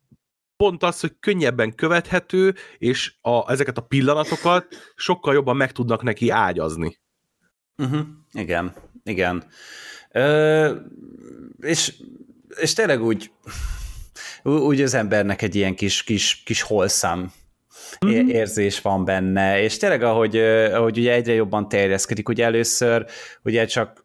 pont 0.56 0.82
az, 0.82 1.00
hogy 1.00 1.16
könnyebben 1.20 1.74
követhető, 1.74 2.54
és 2.78 3.14
a, 3.20 3.50
ezeket 3.50 3.78
a 3.78 3.86
pillanatokat 3.86 4.66
sokkal 4.94 5.34
jobban 5.34 5.56
meg 5.56 5.72
tudnak 5.72 6.02
neki 6.02 6.30
ágyazni. 6.30 6.98
Uh-huh. 7.76 8.06
Igen, 8.32 8.74
igen. 9.04 9.44
Ö, 10.10 10.74
és, 11.60 12.02
és 12.60 12.72
tényleg 12.72 13.02
úgy, 13.02 13.30
úgy 14.42 14.80
az 14.80 14.94
embernek 14.94 15.42
egy 15.42 15.54
ilyen 15.54 15.74
kis, 15.74 16.02
kis, 16.02 16.42
kis 16.44 16.62
holszám 16.62 17.32
mm-hmm. 18.06 18.28
érzés 18.28 18.80
van 18.80 19.04
benne, 19.04 19.62
és 19.62 19.76
tényleg 19.76 20.02
ahogy, 20.02 20.36
ahogy 20.72 20.98
ugye 20.98 21.12
egyre 21.12 21.32
jobban 21.32 21.68
terjeszkedik, 21.68 22.28
ugye 22.28 22.44
először 22.44 23.06
ugye 23.42 23.64
csak 23.64 24.04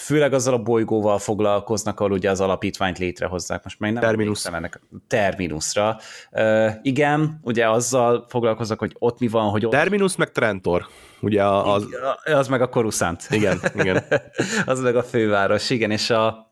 főleg 0.00 0.32
azzal 0.32 0.54
a 0.54 0.62
bolygóval 0.62 1.18
foglalkoznak, 1.18 2.00
ahol 2.00 2.12
ugye 2.12 2.30
az 2.30 2.40
alapítványt 2.40 2.98
létrehozzák. 2.98 3.62
Most 3.62 3.78
meg 3.78 3.92
nem 3.92 4.02
Terminus. 4.02 4.44
ennek 4.46 4.80
Terminusra. 5.06 5.98
Uh, 6.30 6.70
igen, 6.82 7.40
ugye 7.42 7.68
azzal 7.68 8.26
foglalkoznak, 8.28 8.78
hogy 8.78 8.96
ott 8.98 9.20
mi 9.20 9.28
van, 9.28 9.50
hogy 9.50 9.64
ott... 9.64 9.70
Terminus 9.70 10.16
meg 10.16 10.32
Trentor. 10.32 10.86
Ugye 11.20 11.44
az... 11.44 11.86
Az 12.24 12.48
meg 12.48 12.60
a 12.60 12.68
Coruscant. 12.68 13.26
Igen, 13.30 13.60
igen. 13.74 14.04
az 14.66 14.80
meg 14.80 14.96
a 14.96 15.02
főváros, 15.02 15.70
igen, 15.70 15.90
és 15.90 16.10
a, 16.10 16.49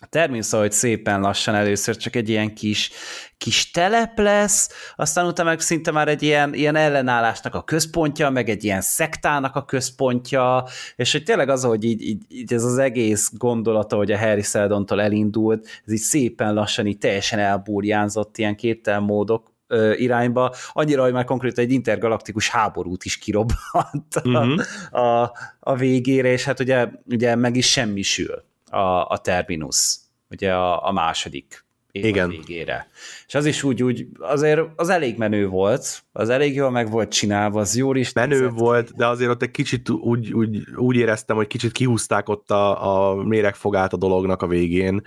a 0.00 0.06
terminus, 0.06 0.50
hogy 0.50 0.72
szépen 0.72 1.20
lassan 1.20 1.54
először 1.54 1.96
csak 1.96 2.16
egy 2.16 2.28
ilyen 2.28 2.54
kis, 2.54 2.90
kis 3.38 3.70
telep 3.70 4.18
lesz, 4.18 4.92
aztán 4.96 5.26
utána 5.26 5.48
meg 5.48 5.60
szinte 5.60 5.90
már 5.90 6.08
egy 6.08 6.22
ilyen, 6.22 6.54
ilyen 6.54 6.76
ellenállásnak 6.76 7.54
a 7.54 7.62
központja, 7.62 8.30
meg 8.30 8.48
egy 8.48 8.64
ilyen 8.64 8.80
szektának 8.80 9.56
a 9.56 9.64
központja, 9.64 10.64
és 10.96 11.12
hogy 11.12 11.22
tényleg 11.22 11.48
az, 11.48 11.64
hogy 11.64 11.84
így, 11.84 12.02
így, 12.02 12.22
így 12.28 12.52
ez 12.52 12.64
az 12.64 12.78
egész 12.78 13.30
gondolata, 13.36 13.96
hogy 13.96 14.12
a 14.12 14.18
Harry 14.18 14.42
Seldontól 14.42 15.00
elindult, 15.00 15.66
ez 15.86 15.92
így 15.92 15.98
szépen 15.98 16.54
lassan 16.54 16.86
így 16.86 16.98
teljesen 16.98 17.38
elbúrjánzott 17.38 18.38
ilyen 18.38 18.56
képtelen 18.56 19.02
módok, 19.02 19.56
irányba, 19.96 20.54
annyira, 20.72 21.02
hogy 21.02 21.12
már 21.12 21.24
konkrétan 21.24 21.64
egy 21.64 21.72
intergalaktikus 21.72 22.48
háborút 22.48 23.04
is 23.04 23.18
kirobbant 23.18 24.14
a, 24.22 24.28
uh-huh. 24.28 25.04
a, 25.04 25.32
a 25.60 25.76
végére, 25.76 26.32
és 26.32 26.44
hát 26.44 26.60
ugye, 26.60 26.88
ugye 27.06 27.34
meg 27.34 27.56
is 27.56 27.70
semmisül 27.70 28.46
a, 28.70 29.08
a 29.08 29.18
Terminus, 29.18 29.96
ugye 30.30 30.54
a, 30.54 30.86
a 30.86 30.92
második 30.92 31.66
Igen. 31.92 32.28
végére. 32.28 32.86
És 33.26 33.34
az 33.34 33.46
is 33.46 33.62
úgy, 33.62 33.82
úgy, 33.82 34.06
azért 34.18 34.60
az 34.76 34.88
elég 34.88 35.18
menő 35.18 35.48
volt, 35.48 36.02
az 36.12 36.28
elég 36.28 36.54
jól 36.54 36.70
meg 36.70 36.90
volt 36.90 37.10
csinálva, 37.10 37.60
az 37.60 37.76
jól 37.76 37.96
is 37.96 38.12
Menő 38.12 38.48
volt, 38.48 38.96
de 38.96 39.06
azért 39.06 39.30
ott 39.30 39.42
egy 39.42 39.50
kicsit 39.50 39.90
úgy, 39.90 40.32
úgy, 40.32 40.62
úgy 40.76 40.96
éreztem, 40.96 41.36
hogy 41.36 41.46
kicsit 41.46 41.72
kihúzták 41.72 42.28
ott 42.28 42.50
a, 42.50 43.10
a 43.10 43.22
méregfogát 43.22 43.92
a 43.92 43.96
dolognak 43.96 44.42
a 44.42 44.46
végén. 44.46 45.02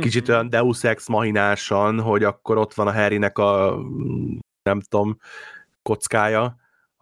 Kicsit 0.00 0.22
mm-hmm. 0.22 0.32
olyan 0.32 0.50
deus 0.50 0.84
ex 0.84 1.08
mahinásan, 1.08 2.00
hogy 2.00 2.24
akkor 2.24 2.58
ott 2.58 2.74
van 2.74 2.86
a 2.86 2.92
Harrynek 2.92 3.38
a 3.38 3.78
nem 4.62 4.80
tudom, 4.80 5.18
kockája, 5.82 6.56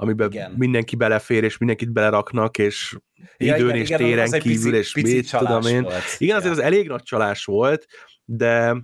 amiben 0.05 0.31
igen. 0.31 0.53
mindenki 0.57 0.97
belefér, 0.97 1.45
és 1.45 1.59
mindenkit 1.59 1.93
beleraknak, 1.93 2.59
és 2.59 2.97
ja, 3.37 3.57
időn 3.57 3.69
igen, 3.69 3.81
és 3.81 3.89
igen, 3.89 3.99
téren 3.99 4.31
kívül, 4.31 4.71
pici, 4.71 4.77
és 4.77 4.93
pici 4.93 5.15
mit 5.15 5.31
tudom 5.31 5.67
én. 5.67 5.83
Volt. 5.83 6.03
Igen, 6.19 6.37
azért 6.37 6.53
az 6.53 6.59
elég 6.59 6.89
nagy 6.89 7.03
csalás 7.03 7.45
volt, 7.45 7.87
de 8.25 8.77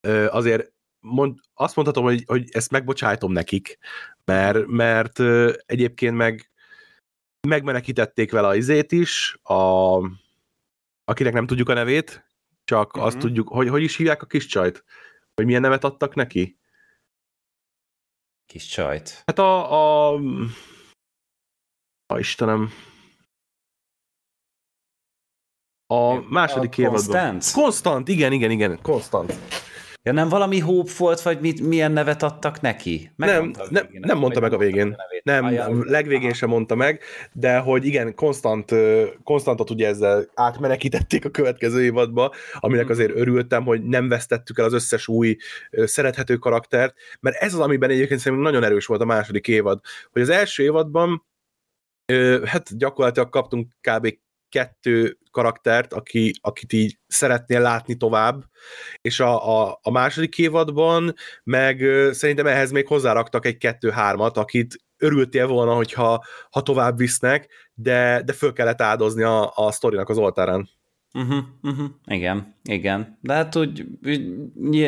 ö, 0.00 0.26
azért 0.30 0.72
mond, 1.00 1.38
azt 1.54 1.76
mondhatom, 1.76 2.04
hogy, 2.04 2.22
hogy 2.26 2.44
ezt 2.50 2.70
megbocsájtom 2.70 3.32
nekik, 3.32 3.78
mert, 4.24 4.66
mert 4.66 5.18
ö, 5.18 5.52
egyébként 5.66 6.16
meg 6.16 6.50
megmenekítették 7.48 8.32
vele 8.32 8.46
a 8.46 8.54
izét 8.54 8.92
is, 8.92 9.38
a, 9.42 9.96
akinek 11.04 11.32
nem 11.32 11.46
tudjuk 11.46 11.68
a 11.68 11.74
nevét, 11.74 12.26
csak 12.64 12.86
uh-huh. 12.86 13.04
azt 13.04 13.18
tudjuk, 13.18 13.48
hogy 13.48 13.68
hogy 13.68 13.82
is 13.82 13.96
hívják 13.96 14.22
a 14.22 14.26
kis 14.26 14.46
csajt? 14.46 14.84
Hogy 15.34 15.44
milyen 15.44 15.60
nevet 15.60 15.84
adtak 15.84 16.14
neki? 16.14 16.58
Kis 18.46 18.66
csajt. 18.66 19.22
Hát 19.26 19.38
a, 19.38 19.72
a, 19.72 20.20
a 22.06 22.18
Istenem, 22.18 22.70
a 25.86 26.14
második 26.14 26.78
évadban. 26.78 27.00
Konstant? 27.00 27.50
Konstant, 27.52 28.08
igen, 28.08 28.32
igen, 28.32 28.50
igen, 28.50 28.78
Konstant. 28.82 29.32
Ja, 30.06 30.12
nem 30.12 30.28
valami 30.28 30.58
Hope 30.58 30.90
volt, 30.98 31.20
vagy 31.20 31.40
mit, 31.40 31.60
milyen 31.60 31.92
nevet 31.92 32.22
adtak 32.22 32.60
neki? 32.60 33.10
Meg 33.16 33.28
nem, 33.28 33.50
nem, 33.70 33.84
végén, 33.86 34.00
nem 34.04 34.18
mondta 34.18 34.40
meg 34.40 34.52
a 34.52 34.58
végén. 34.58 34.96
Nem, 35.22 35.44
a 35.44 35.84
legvégén 35.84 36.32
sem 36.32 36.48
mondta 36.48 36.74
meg, 36.74 37.02
de 37.32 37.58
hogy 37.58 37.84
igen, 37.86 38.14
Konstant, 38.14 38.72
Konstantot 39.24 39.70
ugye 39.70 39.86
ezzel 39.86 40.30
átmenekítették 40.34 41.24
a 41.24 41.30
következő 41.30 41.82
évadba, 41.82 42.32
aminek 42.52 42.84
mhm. 42.84 42.92
azért 42.92 43.16
örültem, 43.16 43.64
hogy 43.64 43.82
nem 43.82 44.08
vesztettük 44.08 44.58
el 44.58 44.64
az 44.64 44.72
összes 44.72 45.08
új 45.08 45.36
szerethető 45.70 46.36
karaktert, 46.36 46.94
mert 47.20 47.36
ez 47.36 47.54
az, 47.54 47.60
amiben 47.60 47.90
egyébként 47.90 48.20
szerintem 48.20 48.46
nagyon 48.46 48.64
erős 48.64 48.86
volt 48.86 49.00
a 49.00 49.04
második 49.04 49.48
évad, 49.48 49.80
hogy 50.12 50.22
az 50.22 50.28
első 50.28 50.62
évadban 50.62 51.24
hát 52.44 52.76
gyakorlatilag 52.76 53.28
kaptunk 53.28 53.72
kb 53.80 54.18
kettő 54.48 55.18
karaktert, 55.30 55.92
aki, 55.92 56.32
akit 56.40 56.72
így 56.72 56.98
szeretnél 57.06 57.60
látni 57.60 57.96
tovább, 57.96 58.44
és 59.00 59.20
a, 59.20 59.60
a, 59.60 59.78
a 59.82 59.90
második 59.90 60.38
évadban 60.38 61.14
meg 61.44 61.84
szerintem 62.10 62.46
ehhez 62.46 62.70
még 62.70 62.86
hozzáraktak 62.86 63.46
egy 63.46 63.56
kettő-hármat, 63.56 64.36
akit 64.36 64.76
örültél 64.98 65.46
volna, 65.46 65.74
hogyha 65.74 66.24
ha 66.50 66.62
tovább 66.62 66.96
visznek, 66.96 67.48
de, 67.74 68.22
de 68.24 68.32
föl 68.32 68.52
kellett 68.52 68.80
áldozni 68.80 69.22
a, 69.22 69.52
a 69.54 69.72
sztorinak 69.72 70.08
az 70.08 70.18
oltárán. 70.18 70.68
Uh-huh, 71.12 71.44
uh-huh. 71.62 71.86
Igen, 72.06 72.54
igen. 72.62 73.18
De 73.20 73.34
hát 73.34 73.56
úgy 73.56 73.86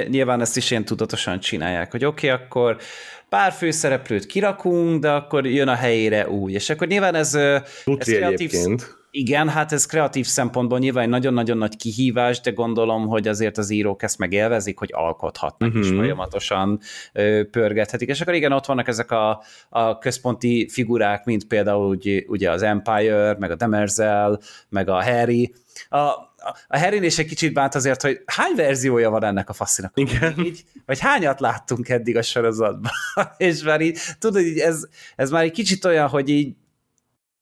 nyilván 0.08 0.40
ezt 0.40 0.56
is 0.56 0.70
ilyen 0.70 0.84
tudatosan 0.84 1.40
csinálják, 1.40 1.90
hogy 1.90 2.04
oké, 2.04 2.30
okay, 2.30 2.44
akkor 2.44 2.76
pár 3.28 3.52
főszereplőt 3.52 4.26
kirakunk, 4.26 5.00
de 5.00 5.10
akkor 5.10 5.46
jön 5.46 5.68
a 5.68 5.74
helyére 5.74 6.28
új. 6.28 6.52
És 6.52 6.70
akkor 6.70 6.86
nyilván 6.86 7.14
ez, 7.14 7.34
ez 7.34 7.62
kreatív, 7.84 8.32
egyébként. 8.32 8.97
Igen, 9.18 9.48
hát 9.48 9.72
ez 9.72 9.86
kreatív 9.86 10.26
szempontból 10.26 10.78
nyilván 10.78 11.08
nagyon-nagyon 11.08 11.58
nagy 11.58 11.76
kihívás, 11.76 12.40
de 12.40 12.50
gondolom, 12.50 13.06
hogy 13.06 13.28
azért 13.28 13.58
az 13.58 13.70
írók 13.70 14.02
ezt 14.02 14.18
megélvezik, 14.18 14.78
hogy 14.78 14.90
alkothatnak 14.92 15.68
uh-huh. 15.68 15.84
és 15.84 15.90
mhm. 15.90 15.98
folyamatosan 15.98 16.80
pörgethetik. 17.50 18.08
És 18.08 18.20
akkor 18.20 18.34
igen, 18.34 18.52
ott 18.52 18.66
vannak 18.66 18.88
ezek 18.88 19.10
a, 19.10 19.42
a 19.68 19.98
központi 19.98 20.68
figurák, 20.70 21.24
mint 21.24 21.46
például 21.46 21.88
ugye, 21.88 22.22
ugye 22.26 22.50
az 22.50 22.62
Empire, 22.62 23.36
meg 23.38 23.50
a 23.50 23.54
Demerzel, 23.54 24.40
meg 24.68 24.88
a 24.88 25.02
Harry. 25.02 25.54
A, 25.88 25.96
a 26.68 26.78
Harry 26.78 27.04
is 27.04 27.18
egy 27.18 27.26
kicsit 27.26 27.52
bánt 27.52 27.74
azért, 27.74 28.02
hogy 28.02 28.22
hány 28.26 28.54
verziója 28.56 29.10
van 29.10 29.24
ennek 29.24 29.48
a 29.48 29.52
faszinak? 29.52 29.92
Igen. 29.94 30.34
Így, 30.44 30.64
vagy 30.86 30.98
hányat 30.98 31.40
láttunk 31.40 31.88
eddig 31.88 32.16
a 32.16 32.22
sorozatban? 32.22 32.92
és 33.36 33.62
már 33.62 33.80
így, 33.80 33.98
tudod, 34.18 34.42
így 34.42 34.58
ez, 34.58 34.84
ez 35.16 35.30
már 35.30 35.42
egy 35.42 35.52
kicsit 35.52 35.84
olyan, 35.84 36.08
hogy 36.08 36.28
így 36.28 36.54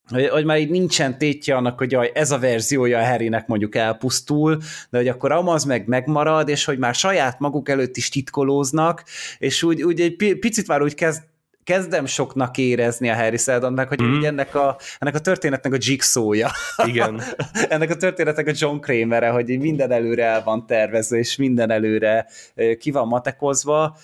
hogy, 0.08 0.28
hogy 0.28 0.44
már 0.44 0.58
így 0.58 0.70
nincsen 0.70 1.18
tétje 1.18 1.56
annak, 1.56 1.78
hogy 1.78 1.92
jaj, 1.92 2.10
ez 2.14 2.30
a 2.30 2.38
verziója 2.38 2.98
a 2.98 3.06
Harrynek 3.06 3.46
mondjuk 3.46 3.74
elpusztul, 3.74 4.58
de 4.90 4.98
hogy 4.98 5.08
akkor 5.08 5.32
Amaz 5.32 5.64
meg 5.64 5.86
megmarad, 5.86 6.48
és 6.48 6.64
hogy 6.64 6.78
már 6.78 6.94
saját 6.94 7.38
maguk 7.38 7.68
előtt 7.68 7.96
is 7.96 8.08
titkolóznak, 8.08 9.04
és 9.38 9.62
úgy, 9.62 9.82
úgy 9.82 10.00
egy 10.00 10.36
picit 10.38 10.66
már 10.66 10.82
úgy 10.82 10.94
kezd 10.94 11.22
kezdem 11.66 12.06
soknak 12.06 12.58
érezni 12.58 13.08
a 13.08 13.14
Harry 13.14 13.36
Seldonnak, 13.36 13.88
hogy 13.88 14.02
mm. 14.02 14.22
ennek, 14.22 14.54
a, 14.54 14.76
ennek 14.98 15.14
a 15.14 15.18
történetnek 15.18 15.72
a 15.72 15.76
jigsaw-ja. 15.80 16.50
Igen. 16.84 17.22
ennek 17.68 17.90
a 17.90 17.96
történetnek 17.96 18.46
a 18.46 18.52
John 18.54 18.78
Kramer-e, 18.78 19.28
hogy 19.28 19.58
minden 19.58 19.90
előre 19.90 20.24
el 20.24 20.42
van 20.42 20.66
tervezve, 20.66 21.16
és 21.16 21.36
minden 21.36 21.70
előre 21.70 22.26
ki 22.78 22.90
van 22.90 23.06
matekozva. 23.06 23.96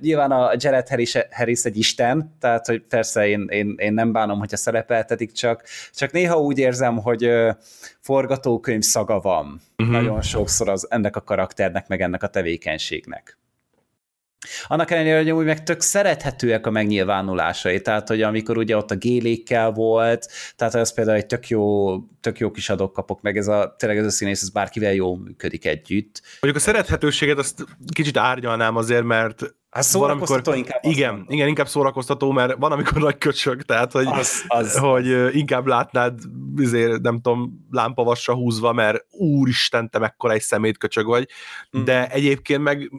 Nyilván 0.00 0.30
a 0.30 0.52
Jared 0.56 0.88
Harris, 0.88 1.16
Harris 1.30 1.64
egy 1.64 1.78
isten, 1.78 2.36
tehát 2.40 2.66
hogy 2.66 2.82
persze 2.82 3.26
én, 3.28 3.46
én, 3.50 3.74
én 3.76 3.92
nem 3.92 4.12
bánom, 4.12 4.38
hogyha 4.38 4.56
szerepeltetik, 4.56 5.32
csak, 5.32 5.62
csak 5.92 6.12
néha 6.12 6.40
úgy 6.40 6.58
érzem, 6.58 6.96
hogy 6.96 7.30
forgatókönyv 8.00 8.82
szaga 8.82 9.20
van. 9.20 9.60
Uh-huh. 9.76 9.94
Nagyon 9.94 10.22
sokszor 10.22 10.68
az 10.68 10.86
ennek 10.90 11.16
a 11.16 11.20
karakternek, 11.20 11.88
meg 11.88 12.00
ennek 12.00 12.22
a 12.22 12.28
tevékenységnek. 12.28 13.38
Annak 14.66 14.90
ellenére, 14.90 15.16
hogy 15.16 15.30
úgy 15.30 15.44
meg 15.44 15.62
tök 15.62 15.80
szerethetőek 15.80 16.66
a 16.66 16.70
megnyilvánulásai, 16.70 17.80
tehát 17.80 18.08
hogy 18.08 18.22
amikor 18.22 18.58
ugye 18.58 18.76
ott 18.76 18.90
a 18.90 18.96
gélékkel 18.96 19.70
volt, 19.70 20.28
tehát 20.56 20.74
ez 20.74 20.94
például 20.94 21.16
egy 21.16 21.26
tök 21.26 21.48
jó, 21.48 21.96
tök 22.20 22.38
jó 22.38 22.50
kis 22.50 22.70
adok 22.70 22.92
kapok 22.92 23.22
meg, 23.22 23.36
ez 23.36 23.48
a, 23.48 23.74
tényleg 23.78 23.98
ez 23.98 24.06
a 24.06 24.10
színész, 24.10 24.42
ez 24.42 24.48
bárkivel 24.48 24.92
jól 24.92 25.18
működik 25.18 25.66
együtt. 25.66 26.22
Mondjuk 26.40 26.64
a 26.64 26.66
szerethetőséget 26.66 27.38
azt 27.38 27.64
kicsit 27.92 28.16
árnyalnám 28.16 28.76
azért, 28.76 29.04
mert 29.04 29.54
Hát 29.74 29.84
szórakoztató 29.84 30.50
amikor, 30.50 30.56
inkább. 30.56 30.92
Igen, 30.92 31.24
igen, 31.28 31.48
inkább 31.48 31.68
szórakoztató, 31.68 32.30
mert 32.30 32.54
van, 32.58 32.72
amikor 32.72 33.02
nagy 33.02 33.18
köcsög, 33.18 33.62
tehát 33.62 33.92
hogy, 33.92 34.06
az, 34.06 34.44
az, 34.48 34.76
hogy 34.76 35.36
inkább 35.36 35.66
látnád, 35.66 36.18
azért, 36.56 37.00
nem 37.00 37.20
tudom, 37.20 37.66
lámpavasra 37.70 38.34
húzva, 38.34 38.72
mert 38.72 39.04
úristen, 39.10 39.90
te 39.90 39.98
mekkora 39.98 40.32
egy 40.32 40.40
szemét 40.40 40.78
köcsög 40.78 41.06
vagy, 41.06 41.28
mm. 41.78 41.84
de 41.84 42.08
egyébként 42.10 42.62
meg 42.62 42.90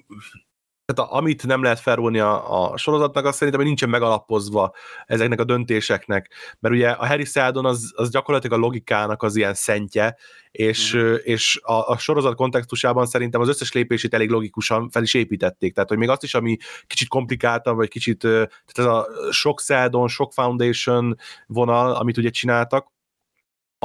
tehát 0.86 1.12
a, 1.12 1.16
amit 1.16 1.46
nem 1.46 1.64
lehet 1.64 1.80
felrólni 1.80 2.20
a, 2.20 2.72
a 2.72 2.78
sorozatnak, 2.78 3.26
azt 3.26 3.38
szerintem, 3.38 3.64
nincsen 3.64 3.90
megalapozva 3.90 4.74
ezeknek 5.06 5.40
a 5.40 5.44
döntéseknek, 5.44 6.32
mert 6.60 6.76
ugye 6.76 6.90
a 6.90 7.08
Harry 7.08 7.26
Seldon 7.26 7.66
az, 7.66 7.92
az 7.96 8.10
gyakorlatilag 8.10 8.60
a 8.60 8.62
logikának 8.62 9.24
az 9.24 9.36
ilyen 9.36 9.54
szentje, 9.54 10.16
és, 10.52 10.96
mm. 10.96 11.14
és 11.24 11.60
a, 11.64 11.90
a 11.90 11.98
sorozat 11.98 12.36
kontextusában 12.36 13.06
szerintem 13.06 13.42
az 13.42 13.48
összes 13.48 13.72
lépését 13.72 14.14
elég 14.14 14.30
logikusan 14.30 14.90
fel 14.90 15.04
is 15.04 15.14
építették, 15.14 15.74
tehát 15.74 15.90
hogy 15.90 15.98
még 15.98 16.10
azt 16.10 16.24
is, 16.24 16.34
ami 16.34 16.58
kicsit 16.88 17.08
komplikáltabb, 17.08 17.76
vagy 17.76 17.90
kicsit, 17.90 18.20
tehát 18.20 18.50
ez 18.74 18.86
a 18.86 19.08
sok 19.32 19.62
Seldon, 19.62 20.08
sok 20.08 20.34
Foundation 20.34 21.18
vonal, 21.48 21.96
amit 21.96 22.18
ugye 22.18 22.30
csináltak, 22.30 22.94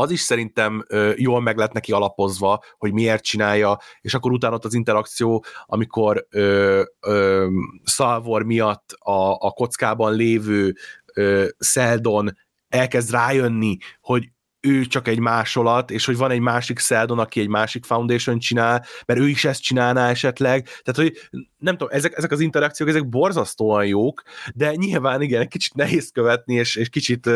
az 0.00 0.10
is 0.10 0.20
szerintem 0.20 0.84
jól 1.14 1.40
meg 1.40 1.56
lett 1.56 1.72
neki 1.72 1.92
alapozva, 1.92 2.62
hogy 2.78 2.92
miért 2.92 3.24
csinálja, 3.24 3.78
és 4.00 4.14
akkor 4.14 4.32
utána 4.32 4.54
ott 4.54 4.64
az 4.64 4.74
interakció, 4.74 5.44
amikor 5.66 6.26
ö, 6.30 6.82
ö, 7.00 7.46
Salvor 7.84 8.42
miatt 8.42 8.92
a, 8.98 9.32
a 9.32 9.50
kockában 9.50 10.14
lévő 10.14 10.74
ö, 11.14 11.46
Seldon 11.58 12.36
elkezd 12.68 13.10
rájönni, 13.10 13.76
hogy 14.00 14.30
ő 14.60 14.84
csak 14.84 15.08
egy 15.08 15.18
másolat, 15.18 15.90
és 15.90 16.04
hogy 16.04 16.16
van 16.16 16.30
egy 16.30 16.40
másik 16.40 16.78
Seldon, 16.78 17.18
aki 17.18 17.40
egy 17.40 17.48
másik 17.48 17.84
Foundation 17.84 18.38
csinál, 18.38 18.84
mert 19.06 19.20
ő 19.20 19.28
is 19.28 19.44
ezt 19.44 19.62
csinálná 19.62 20.08
esetleg. 20.08 20.68
Tehát, 20.82 20.94
hogy 20.94 21.28
nem 21.58 21.76
tudom, 21.76 21.88
ezek, 21.92 22.16
ezek 22.16 22.30
az 22.30 22.40
interakciók, 22.40 22.88
ezek 22.88 23.08
borzasztóan 23.08 23.86
jók, 23.86 24.22
de 24.54 24.74
nyilván 24.74 25.22
igen, 25.22 25.48
kicsit 25.48 25.74
nehéz 25.74 26.10
követni, 26.12 26.54
és, 26.54 26.76
és 26.76 26.88
kicsit 26.88 27.30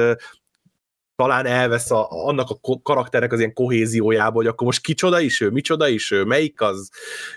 talán 1.17 1.47
elvesz 1.47 1.91
a, 1.91 2.27
annak 2.27 2.51
a 2.51 2.81
karakternek 2.83 3.33
az 3.33 3.39
ilyen 3.39 3.53
kohéziójából, 3.53 4.43
hogy 4.43 4.47
akkor 4.47 4.67
most 4.67 4.81
kicsoda 4.81 5.21
is 5.21 5.41
ő, 5.41 5.51
micsoda 5.51 5.89
is 5.89 6.11
ő, 6.11 6.25
melyik 6.25 6.61
az 6.61 6.91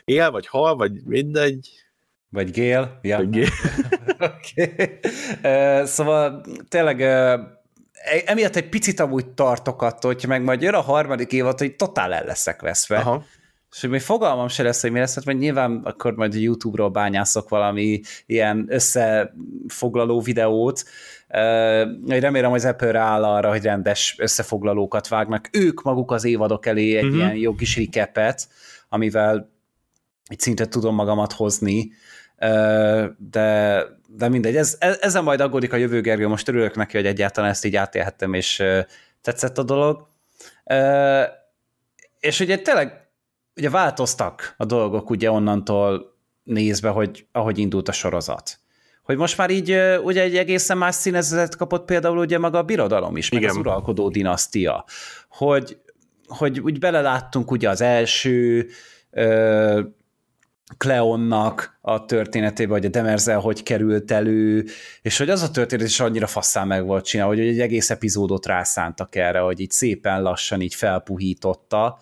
él, 0.05 0.31
vagy 0.31 0.47
hal, 0.47 0.75
vagy 0.75 0.91
mindegy. 1.05 1.69
Vagy 2.29 2.51
gél. 2.51 2.99
Ja. 3.01 3.17
Vagy 3.17 3.29
gél. 3.29 3.47
okay. 4.17 4.99
uh, 5.43 5.85
szóval 5.85 6.45
tényleg 6.69 6.99
uh, 6.99 7.39
emiatt 8.25 8.55
egy 8.55 8.69
picit 8.69 8.99
amúgy 8.99 9.27
tartok 9.27 9.81
attól, 9.81 10.13
hogy 10.13 10.25
meg 10.27 10.43
majd 10.43 10.61
jön 10.61 10.73
a 10.73 10.81
harmadik 10.81 11.31
évad, 11.31 11.59
hogy 11.59 11.75
totál 11.75 12.13
el 12.13 12.25
leszek 12.25 12.61
veszve. 12.61 12.97
Aha. 12.97 13.25
És 13.71 13.81
hogy 13.81 13.89
még 13.89 14.01
fogalmam 14.01 14.47
se 14.47 14.63
lesz, 14.63 14.81
hogy 14.81 14.91
mi 14.91 14.99
lesz, 14.99 15.15
hát 15.15 15.25
majd 15.25 15.37
nyilván 15.37 15.81
akkor 15.83 16.13
majd 16.15 16.33
a 16.33 16.37
YouTube-ról 16.37 16.89
bányászok 16.89 17.49
valami 17.49 18.01
ilyen 18.25 18.65
összefoglaló 18.69 20.21
videót, 20.21 20.83
remélem, 22.07 22.49
hogy 22.49 22.59
az 22.59 22.65
Apple 22.65 22.91
rááll 22.91 23.23
arra, 23.23 23.49
hogy 23.49 23.63
rendes 23.63 24.15
összefoglalókat 24.19 25.07
vágnak. 25.07 25.49
Ők 25.51 25.81
maguk 25.81 26.11
az 26.11 26.23
évadok 26.23 26.65
elé 26.65 26.97
egy 26.97 27.03
uh-huh. 27.03 27.17
ilyen 27.17 27.35
jó 27.35 27.55
kis 27.55 27.77
recapet, 27.77 28.47
amivel 28.89 29.49
egy 30.25 30.39
szintet 30.39 30.69
tudom 30.69 30.95
magamat 30.95 31.33
hozni, 31.33 31.91
de, 33.17 33.83
de 34.07 34.29
mindegy. 34.29 34.55
Ez, 34.55 34.75
ez, 34.79 34.97
ezzel 35.01 35.21
majd 35.21 35.39
aggódik 35.39 35.73
a 35.73 35.77
jövő 35.77 36.01
Gergő, 36.01 36.27
most 36.27 36.47
örülök 36.47 36.75
neki, 36.75 36.97
hogy 36.97 37.05
egyáltalán 37.05 37.49
ezt 37.49 37.65
így 37.65 37.75
átélhettem, 37.75 38.33
és 38.33 38.63
tetszett 39.21 39.57
a 39.57 39.63
dolog. 39.63 40.07
És 42.19 42.39
ugye 42.39 42.57
tényleg 42.57 43.07
ugye 43.55 43.69
változtak 43.69 44.53
a 44.57 44.65
dolgok 44.65 45.09
ugye 45.09 45.31
onnantól 45.31 46.15
nézve, 46.43 46.89
hogy 46.89 47.27
ahogy 47.31 47.57
indult 47.57 47.87
a 47.87 47.91
sorozat 47.91 48.59
hogy 49.07 49.17
most 49.17 49.37
már 49.37 49.49
így 49.49 49.77
ugye 50.03 50.21
egy 50.21 50.37
egészen 50.37 50.77
más 50.77 50.95
színezetet 50.95 51.55
kapott 51.55 51.85
például 51.85 52.17
ugye 52.17 52.37
maga 52.37 52.57
a 52.57 52.63
birodalom 52.63 53.17
is, 53.17 53.29
meg 53.29 53.41
Igen. 53.41 53.53
az 53.53 53.59
uralkodó 53.59 54.09
dinasztia, 54.09 54.85
hogy, 55.29 55.77
hogy 56.27 56.59
úgy 56.59 56.79
beleláttunk 56.79 57.51
ugye 57.51 57.69
az 57.69 57.81
első 57.81 58.67
ö, 59.11 59.81
Kleonnak 60.77 61.77
a 61.81 62.05
történetébe, 62.05 62.71
hogy 62.71 62.85
a 62.85 62.89
Demerzel 62.89 63.39
hogy 63.39 63.63
került 63.63 64.11
elő, 64.11 64.65
és 65.01 65.17
hogy 65.17 65.29
az 65.29 65.41
a 65.41 65.51
történet 65.51 65.87
is 65.87 65.99
annyira 65.99 66.27
faszán 66.27 66.67
meg 66.67 66.85
volt 66.85 67.05
csinálva, 67.05 67.33
hogy 67.33 67.47
egy 67.47 67.59
egész 67.59 67.89
epizódot 67.89 68.45
rászántak 68.45 69.15
erre, 69.15 69.39
hogy 69.39 69.59
így 69.59 69.71
szépen 69.71 70.21
lassan 70.21 70.61
így 70.61 70.75
felpuhította, 70.75 71.99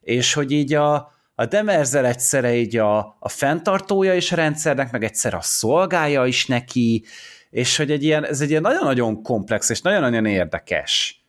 és 0.00 0.32
hogy 0.32 0.50
így 0.52 0.74
a, 0.74 1.12
a 1.40 1.46
Demerzel 1.46 2.06
egyszerre 2.06 2.54
így 2.54 2.76
a, 2.76 3.16
a 3.18 3.28
fenntartója 3.28 4.14
is 4.14 4.32
a 4.32 4.36
rendszernek, 4.36 4.90
meg 4.90 5.04
egyszer 5.04 5.34
a 5.34 5.40
szolgája 5.40 6.26
is 6.26 6.46
neki, 6.46 7.04
és 7.50 7.76
hogy 7.76 7.90
egy 7.90 8.02
ilyen, 8.02 8.26
ez 8.26 8.40
egy 8.40 8.50
ilyen 8.50 8.62
nagyon-nagyon 8.62 9.22
komplex 9.22 9.70
és 9.70 9.80
nagyon-nagyon 9.80 10.26
érdekes 10.26 11.24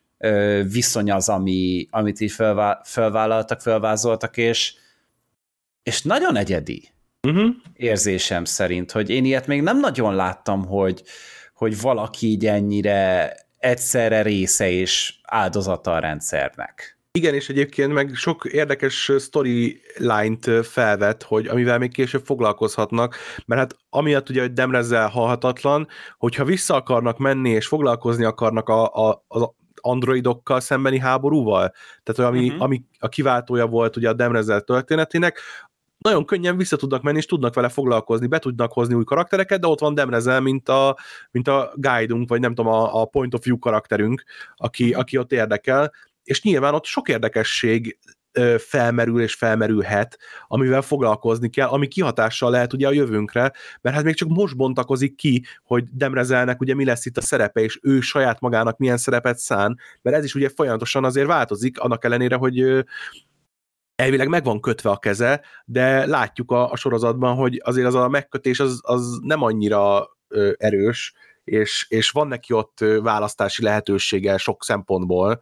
viszony 0.72 1.10
az, 1.10 1.28
ami, 1.28 1.86
amit 1.90 2.20
így 2.20 2.32
felvá, 2.32 2.80
felvállaltak, 2.84 3.60
felvázoltak, 3.60 4.36
és, 4.36 4.74
és 5.82 6.02
nagyon 6.02 6.36
egyedi 6.36 6.88
uh-huh. 7.28 7.50
érzésem 7.74 8.44
szerint, 8.44 8.90
hogy 8.90 9.10
én 9.10 9.24
ilyet 9.24 9.46
még 9.46 9.62
nem 9.62 9.80
nagyon 9.80 10.14
láttam, 10.14 10.66
hogy, 10.66 11.02
hogy 11.54 11.80
valaki 11.80 12.26
így 12.26 12.46
ennyire 12.46 13.34
egyszerre 13.58 14.22
része 14.22 14.70
és 14.70 15.14
áldozata 15.22 15.92
a 15.92 15.98
rendszernek. 15.98 16.91
Igen, 17.18 17.34
és 17.34 17.48
egyébként 17.48 17.92
meg 17.92 18.14
sok 18.14 18.44
érdekes 18.44 19.12
storyline-t 19.18 20.66
felvet, 20.66 21.22
hogy 21.22 21.46
amivel 21.46 21.78
még 21.78 21.92
később 21.92 22.24
foglalkozhatnak, 22.24 23.16
mert 23.46 23.60
hát 23.60 23.76
amiatt 23.90 24.28
ugye, 24.28 24.40
hogy 24.40 24.52
Demrezzel 24.52 25.08
halhatatlan, 25.08 25.88
hogyha 26.18 26.44
vissza 26.44 26.74
akarnak 26.74 27.18
menni 27.18 27.50
és 27.50 27.66
foglalkozni 27.66 28.24
akarnak 28.24 28.68
a, 28.68 29.08
a, 29.08 29.24
az 29.28 29.48
androidokkal 29.80 30.60
szembeni 30.60 30.98
háborúval, 30.98 31.72
tehát 32.02 32.32
ami, 32.32 32.46
uh-huh. 32.46 32.62
ami 32.62 32.82
a 32.98 33.08
kiváltója 33.08 33.66
volt 33.66 33.96
ugye 33.96 34.08
a 34.08 34.12
Demrezzel 34.12 34.60
történetének, 34.60 35.40
nagyon 35.98 36.24
könnyen 36.24 36.56
vissza 36.56 36.76
tudnak 36.76 37.02
menni, 37.02 37.16
és 37.16 37.26
tudnak 37.26 37.54
vele 37.54 37.68
foglalkozni, 37.68 38.26
be 38.26 38.38
tudnak 38.38 38.72
hozni 38.72 38.94
új 38.94 39.04
karaktereket, 39.04 39.60
de 39.60 39.66
ott 39.66 39.80
van 39.80 39.94
Demrezel, 39.94 40.40
mint 40.40 40.68
a, 40.68 40.96
mint 41.30 41.48
a 41.48 41.72
guide 41.74 42.14
vagy 42.26 42.40
nem 42.40 42.54
tudom, 42.54 42.72
a, 42.72 43.00
a 43.00 43.04
point 43.04 43.34
of 43.34 43.44
view 43.44 43.58
karakterünk, 43.58 44.24
aki, 44.56 44.84
uh-huh. 44.84 45.00
aki 45.00 45.18
ott 45.18 45.32
érdekel, 45.32 45.92
és 46.24 46.42
nyilván 46.42 46.74
ott 46.74 46.84
sok 46.84 47.08
érdekesség 47.08 47.98
felmerül 48.58 49.22
és 49.22 49.34
felmerülhet, 49.34 50.18
amivel 50.46 50.82
foglalkozni 50.82 51.50
kell, 51.50 51.68
ami 51.68 51.86
kihatással 51.88 52.50
lehet 52.50 52.72
ugye 52.72 52.86
a 52.86 52.92
jövőnkre, 52.92 53.52
mert 53.80 53.96
hát 53.96 54.04
még 54.04 54.14
csak 54.14 54.28
most 54.28 54.56
bontakozik 54.56 55.14
ki, 55.14 55.44
hogy 55.64 55.84
Demrezelnek 55.90 56.60
ugye 56.60 56.74
mi 56.74 56.84
lesz 56.84 57.06
itt 57.06 57.16
a 57.16 57.20
szerepe, 57.20 57.60
és 57.60 57.78
ő 57.82 58.00
saját 58.00 58.40
magának 58.40 58.78
milyen 58.78 58.96
szerepet 58.96 59.38
szán, 59.38 59.78
mert 60.02 60.16
ez 60.16 60.24
is 60.24 60.34
ugye 60.34 60.48
folyamatosan 60.48 61.04
azért 61.04 61.26
változik, 61.26 61.78
annak 61.78 62.04
ellenére, 62.04 62.36
hogy 62.36 62.84
elvileg 63.94 64.28
meg 64.28 64.44
van 64.44 64.60
kötve 64.60 64.90
a 64.90 64.98
keze, 64.98 65.40
de 65.64 66.06
látjuk 66.06 66.50
a, 66.50 66.70
a 66.70 66.76
sorozatban, 66.76 67.34
hogy 67.34 67.60
azért 67.64 67.86
az 67.86 67.94
a 67.94 68.08
megkötés 68.08 68.60
az, 68.60 68.80
az 68.82 69.18
nem 69.22 69.42
annyira 69.42 70.08
erős, 70.56 71.14
és, 71.44 71.86
és 71.88 72.10
van 72.10 72.28
neki 72.28 72.52
ott 72.52 72.78
választási 73.02 73.62
lehetősége 73.62 74.36
sok 74.36 74.64
szempontból, 74.64 75.40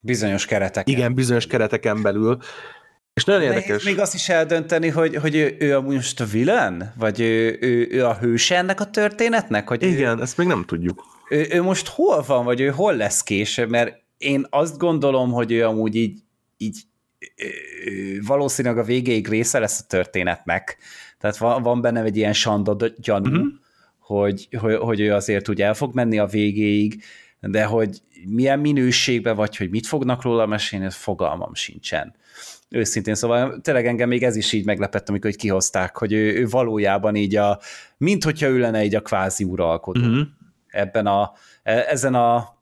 Bizonyos 0.00 0.46
keretek. 0.46 0.88
Igen, 0.88 1.14
bizonyos 1.14 1.46
kereteken 1.46 2.02
belül. 2.02 2.38
És 3.14 3.24
nagyon 3.24 3.42
Nehéz 3.42 3.62
érdekes. 3.62 3.84
még 3.84 3.98
azt 3.98 4.14
is 4.14 4.28
eldönteni, 4.28 4.88
hogy, 4.88 5.16
hogy 5.16 5.34
ő, 5.34 5.56
ő 5.58 5.76
a 5.76 5.80
most 5.80 6.20
a 6.20 6.24
villain? 6.24 6.92
Vagy 6.96 7.20
ő, 7.20 7.58
ő, 7.60 7.88
ő 7.90 8.06
a 8.06 8.18
hőse 8.18 8.56
ennek 8.56 8.80
a 8.80 8.90
történetnek? 8.90 9.68
Hogy 9.68 9.82
Igen, 9.82 10.18
ő, 10.18 10.22
ezt 10.22 10.36
még 10.36 10.46
nem 10.46 10.64
tudjuk. 10.64 11.04
Ő, 11.28 11.46
ő 11.50 11.62
most 11.62 11.88
hol 11.88 12.24
van, 12.26 12.44
vagy 12.44 12.60
ő 12.60 12.68
hol 12.68 12.96
lesz 12.96 13.22
később? 13.22 13.70
Mert 13.70 14.02
én 14.18 14.46
azt 14.50 14.78
gondolom, 14.78 15.32
hogy 15.32 15.52
ő 15.52 15.66
amúgy 15.66 15.96
így, 15.96 16.18
így 16.56 16.78
valószínűleg 18.26 18.78
a 18.78 18.82
végéig 18.82 19.28
része 19.28 19.58
lesz 19.58 19.80
a 19.80 19.86
történetnek. 19.88 20.78
Tehát 21.18 21.36
van, 21.36 21.62
van 21.62 21.80
benne 21.80 22.02
egy 22.02 22.16
ilyen 22.16 22.32
sanda 22.32 22.76
gyanú, 22.96 23.30
uh-huh. 23.30 23.48
hogy, 23.98 24.48
hogy, 24.58 24.74
hogy 24.74 25.00
ő 25.00 25.14
azért 25.14 25.48
úgy 25.48 25.62
el 25.62 25.74
fog 25.74 25.94
menni 25.94 26.18
a 26.18 26.26
végéig, 26.26 27.02
de 27.40 27.64
hogy 27.64 27.98
milyen 28.26 28.58
minőségben 28.58 29.36
vagy, 29.36 29.56
hogy 29.56 29.70
mit 29.70 29.86
fognak 29.86 30.22
róla 30.22 30.46
mesélni, 30.46 30.84
ez 30.84 30.94
fogalmam 30.94 31.54
sincsen. 31.54 32.14
Őszintén, 32.68 33.14
szóval 33.14 33.60
tényleg 33.60 33.86
engem 33.86 34.08
még 34.08 34.22
ez 34.22 34.36
is 34.36 34.52
így 34.52 34.64
meglepett, 34.64 35.08
amikor 35.08 35.30
kihozták, 35.30 35.96
hogy 35.96 36.12
ő, 36.12 36.34
ő 36.34 36.46
valójában 36.46 37.14
így 37.14 37.36
a, 37.36 37.60
mint 37.96 38.24
hogyha 38.24 38.46
ő 38.46 38.58
lenne 38.58 38.84
így 38.84 38.94
a 38.94 39.02
kvázi 39.02 39.44
uralkodó. 39.44 40.00
Uh-huh. 40.00 40.26
Ebben 40.66 41.06
a, 41.06 41.32
e, 41.62 41.84
ezen 41.88 42.14
a 42.14 42.58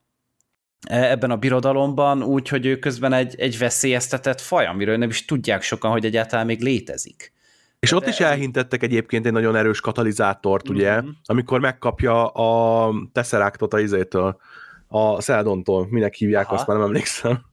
e, 0.89 1.11
ebben 1.11 1.31
a 1.31 1.37
birodalomban, 1.37 2.23
úgy, 2.23 2.49
hogy 2.49 2.67
ő 2.67 2.79
közben 2.79 3.13
egy, 3.13 3.35
egy 3.39 3.59
veszélyeztetett 3.59 4.41
faj, 4.41 4.67
amiről 4.67 4.97
nem 4.97 5.09
is 5.09 5.25
tudják 5.25 5.63
sokan, 5.63 5.91
hogy 5.91 6.05
egyáltalán 6.05 6.47
még 6.47 6.63
létezik. 6.63 7.33
És 7.81 7.93
ott 7.93 8.07
is 8.07 8.21
elhintettek 8.21 8.83
egyébként 8.83 9.27
egy 9.27 9.33
nagyon 9.33 9.57
erős 9.57 9.81
katalizátort, 9.81 10.69
ugye, 10.69 10.97
uh-huh. 10.97 11.11
amikor 11.25 11.61
megkapja 11.61 12.27
a 12.27 12.93
Tesseractot 13.13 13.75
a 13.75 13.81
izétől, 13.81 14.41
a 14.89 15.21
Szeldontól, 15.21 15.87
minek 15.91 16.15
hívják, 16.15 16.47
Aha. 16.47 16.55
azt 16.55 16.67
már 16.67 16.77
nem 16.77 16.87
emlékszem. 16.87 17.47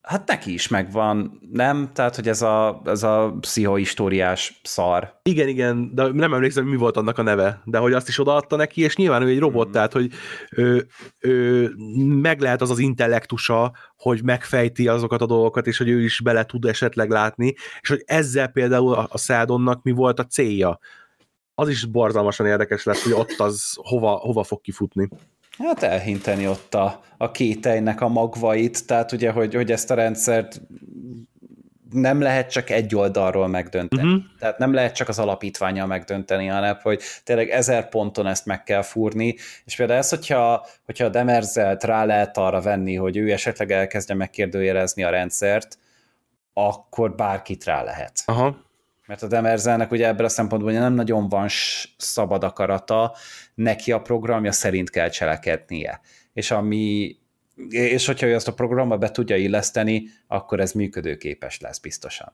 Hát 0.00 0.26
neki 0.26 0.52
is 0.52 0.68
megvan, 0.68 1.40
nem? 1.52 1.90
Tehát, 1.92 2.16
hogy 2.16 2.28
ez 2.28 2.42
a, 2.42 2.82
ez 2.84 3.02
a 3.02 3.36
pszichohistóriás 3.40 4.60
szar. 4.62 5.20
Igen, 5.22 5.48
igen, 5.48 5.94
de 5.94 6.12
nem 6.12 6.34
emlékszem, 6.34 6.64
mi 6.66 6.76
volt 6.76 6.96
annak 6.96 7.18
a 7.18 7.22
neve, 7.22 7.62
de 7.64 7.78
hogy 7.78 7.92
azt 7.92 8.08
is 8.08 8.18
odaadta 8.18 8.56
neki, 8.56 8.82
és 8.82 8.96
nyilván 8.96 9.22
ő 9.22 9.28
egy 9.28 9.38
robot, 9.38 9.68
mm. 9.68 9.70
tehát, 9.70 9.92
hogy 9.92 10.12
ő, 10.50 10.86
ő, 11.18 11.70
meg 12.20 12.40
lehet 12.40 12.60
az 12.60 12.70
az 12.70 12.78
intellektusa, 12.78 13.72
hogy 13.96 14.24
megfejti 14.24 14.88
azokat 14.88 15.20
a 15.20 15.26
dolgokat, 15.26 15.66
és 15.66 15.78
hogy 15.78 15.88
ő 15.88 16.02
is 16.02 16.20
bele 16.20 16.44
tud 16.44 16.64
esetleg 16.64 17.10
látni, 17.10 17.54
és 17.80 17.88
hogy 17.88 18.02
ezzel 18.06 18.48
például 18.48 18.94
a, 18.94 19.08
a 19.10 19.18
Szádonnak 19.18 19.82
mi 19.82 19.90
volt 19.90 20.18
a 20.18 20.26
célja. 20.26 20.78
Az 21.54 21.68
is 21.68 21.84
borzalmasan 21.84 22.46
érdekes 22.46 22.84
lesz, 22.84 23.02
hogy 23.02 23.12
ott 23.12 23.34
az 23.38 23.72
hova, 23.74 24.10
hova 24.10 24.42
fog 24.42 24.60
kifutni 24.60 25.08
hát 25.66 25.82
elhinteni 25.82 26.48
ott 26.48 26.74
a, 26.74 27.02
a 27.16 27.30
kételynek 27.30 28.00
a 28.00 28.08
magvait, 28.08 28.86
tehát 28.86 29.12
ugye, 29.12 29.30
hogy, 29.30 29.54
hogy 29.54 29.72
ezt 29.72 29.90
a 29.90 29.94
rendszert 29.94 30.60
nem 31.90 32.20
lehet 32.20 32.50
csak 32.50 32.70
egy 32.70 32.94
oldalról 32.94 33.46
megdönteni. 33.48 34.08
Uh-huh. 34.08 34.22
Tehát 34.38 34.58
nem 34.58 34.72
lehet 34.72 34.94
csak 34.94 35.08
az 35.08 35.18
alapítványjal 35.18 35.86
megdönteni, 35.86 36.46
hanem 36.46 36.76
hogy 36.82 37.02
tényleg 37.24 37.48
ezer 37.48 37.88
ponton 37.88 38.26
ezt 38.26 38.46
meg 38.46 38.62
kell 38.62 38.82
fúrni, 38.82 39.36
és 39.64 39.76
például 39.76 39.98
ez, 39.98 40.08
hogyha, 40.08 40.66
hogyha 40.84 41.04
a 41.04 41.08
Demerzelt 41.08 41.84
rá 41.84 42.04
lehet 42.04 42.36
arra 42.36 42.60
venni, 42.60 42.94
hogy 42.94 43.16
ő 43.16 43.32
esetleg 43.32 43.70
elkezdje 43.70 44.14
megkérdőjelezni 44.14 45.04
a 45.04 45.10
rendszert, 45.10 45.78
akkor 46.52 47.14
bárkit 47.14 47.64
rá 47.64 47.82
lehet. 47.82 48.22
Aha 48.24 48.68
mert 49.10 49.22
a 49.22 49.26
Demerzelnek 49.26 49.90
ugye 49.90 50.06
ebből 50.06 50.24
a 50.24 50.28
szempontból 50.28 50.72
nem 50.72 50.92
nagyon 50.92 51.28
van 51.28 51.48
szabad 51.96 52.44
akarata, 52.44 53.16
neki 53.54 53.92
a 53.92 54.00
programja 54.00 54.52
szerint 54.52 54.90
kell 54.90 55.08
cselekednie. 55.08 56.00
És 56.32 56.50
ami 56.50 57.16
és 57.68 58.06
hogyha 58.06 58.26
ő 58.26 58.34
ezt 58.34 58.48
a 58.48 58.54
programba 58.54 58.98
be 58.98 59.10
tudja 59.10 59.36
illeszteni, 59.36 60.04
akkor 60.26 60.60
ez 60.60 60.72
működőképes 60.72 61.60
lesz 61.60 61.78
biztosan. 61.78 62.32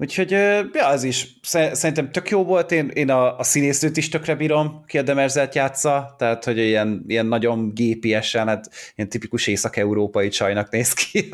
Úgyhogy, 0.00 0.30
ja, 0.72 0.86
az 0.86 1.02
is 1.02 1.38
szerintem 1.72 2.12
tök 2.12 2.30
jó 2.30 2.44
volt, 2.44 2.72
én, 2.72 2.88
én 2.88 3.10
a, 3.10 3.38
a 3.38 3.42
színésznőt 3.42 3.96
is 3.96 4.08
tökre 4.08 4.34
bírom, 4.34 4.84
ki 4.86 4.98
a 4.98 5.02
Demerzelt 5.02 5.54
játsza, 5.54 6.14
tehát, 6.18 6.44
hogy 6.44 6.58
ilyen, 6.58 7.04
ilyen 7.06 7.26
nagyon 7.26 7.74
gépiesen, 7.74 8.46
hát 8.46 8.70
ilyen 8.94 9.08
tipikus 9.08 9.46
észak-európai 9.46 10.28
csajnak 10.28 10.70
néz 10.70 10.92
ki 10.92 11.28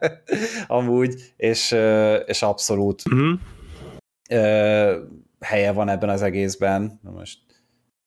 amúgy, 0.66 1.32
és, 1.36 1.76
és 2.26 2.42
abszolút 2.42 3.02
uh-huh. 3.10 3.38
helye 5.40 5.72
van 5.72 5.88
ebben 5.88 6.08
az 6.08 6.22
egészben. 6.22 7.00
Na 7.02 7.10
most 7.10 7.38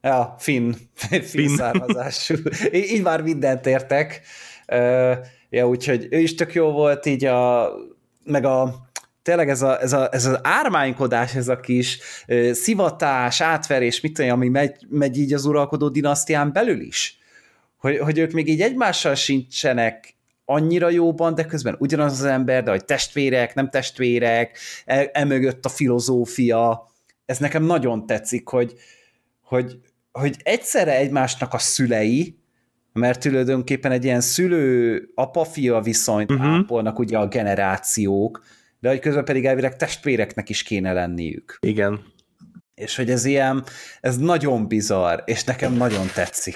Ja, 0.02 0.36
finn, 0.38 0.72
finn, 0.94 1.22
finn. 1.22 1.56
származású. 1.56 2.36
így 2.72 3.02
már 3.02 3.22
mindent 3.22 3.66
értek. 3.66 4.22
Ja, 5.50 5.68
úgyhogy 5.68 6.08
ő 6.10 6.20
is 6.20 6.36
tök 6.36 6.54
jó 6.54 6.72
volt, 6.72 7.06
így 7.06 7.26
a, 7.26 7.70
meg 8.24 8.46
a, 8.46 8.92
tényleg 9.24 9.50
ez, 9.50 9.62
a, 9.62 9.82
ez, 9.82 9.94
a, 9.94 10.10
ez 10.12 10.26
az 10.26 10.40
ármánykodás, 10.42 11.36
ez 11.36 11.48
a 11.48 11.60
kis 11.60 12.00
ö, 12.28 12.54
szivatás, 12.54 13.42
átverés, 13.42 14.02
mit 14.02 14.14
tudom, 14.14 14.32
ami 14.32 14.50
megy, 14.50 14.86
megy 14.90 15.18
így 15.20 15.34
az 15.34 15.46
uralkodó 15.46 15.90
dinasztián 15.90 16.52
belül 16.54 16.80
is. 16.80 17.18
Hogy, 17.78 17.98
hogy 17.98 18.18
ők 18.18 18.32
még 18.32 18.48
így 18.48 18.62
egymással 18.62 19.16
sincsenek 19.16 20.16
annyira 20.46 20.90
jóban, 20.90 21.36
de 21.36 21.46
közben 21.46 21.76
ugyanaz 21.80 22.12
az 22.12 22.26
ember, 22.26 22.64
de 22.64 22.72
hogy 22.72 22.86
testvérek, 22.86 23.54
nem 23.54 23.70
testvérek, 23.70 24.58
e, 24.86 25.10
emögött 25.14 25.66
a 25.66 25.70
filozófia, 25.70 26.92
ez 27.26 27.38
nekem 27.38 27.64
nagyon 27.64 28.06
tetszik, 28.06 28.48
hogy, 28.48 28.74
hogy, 29.42 29.80
hogy 30.12 30.36
egyszerre 30.44 30.98
egymásnak 30.98 31.54
a 31.54 31.58
szülei, 31.58 32.38
mert 32.94 33.20
tulajdonképpen 33.20 33.92
egy 33.92 34.04
ilyen 34.04 34.22
szülő-apa-fia 34.22 35.82
viszonyt 35.82 36.32
uh-huh. 36.32 36.48
ápolnak 36.48 37.00
ugye 37.00 37.18
a 37.18 37.28
generációk, 37.28 38.44
de 38.84 38.90
hogy 38.90 39.00
közben 39.00 39.26
pedig 39.26 39.46
elvileg 39.46 39.76
testvéreknek 39.76 40.50
is 40.50 40.64
kéne 40.64 40.94
lenniük. 40.94 41.58
Igen. 41.60 42.06
És 42.76 42.96
hogy 42.96 43.10
ez 43.10 43.26
ilyen, 43.26 43.64
ez 44.00 44.18
nagyon 44.18 44.68
bizarr, 44.68 45.20
és 45.26 45.44
nekem 45.44 45.74
nagyon 45.74 46.08
tetszik. 46.14 46.56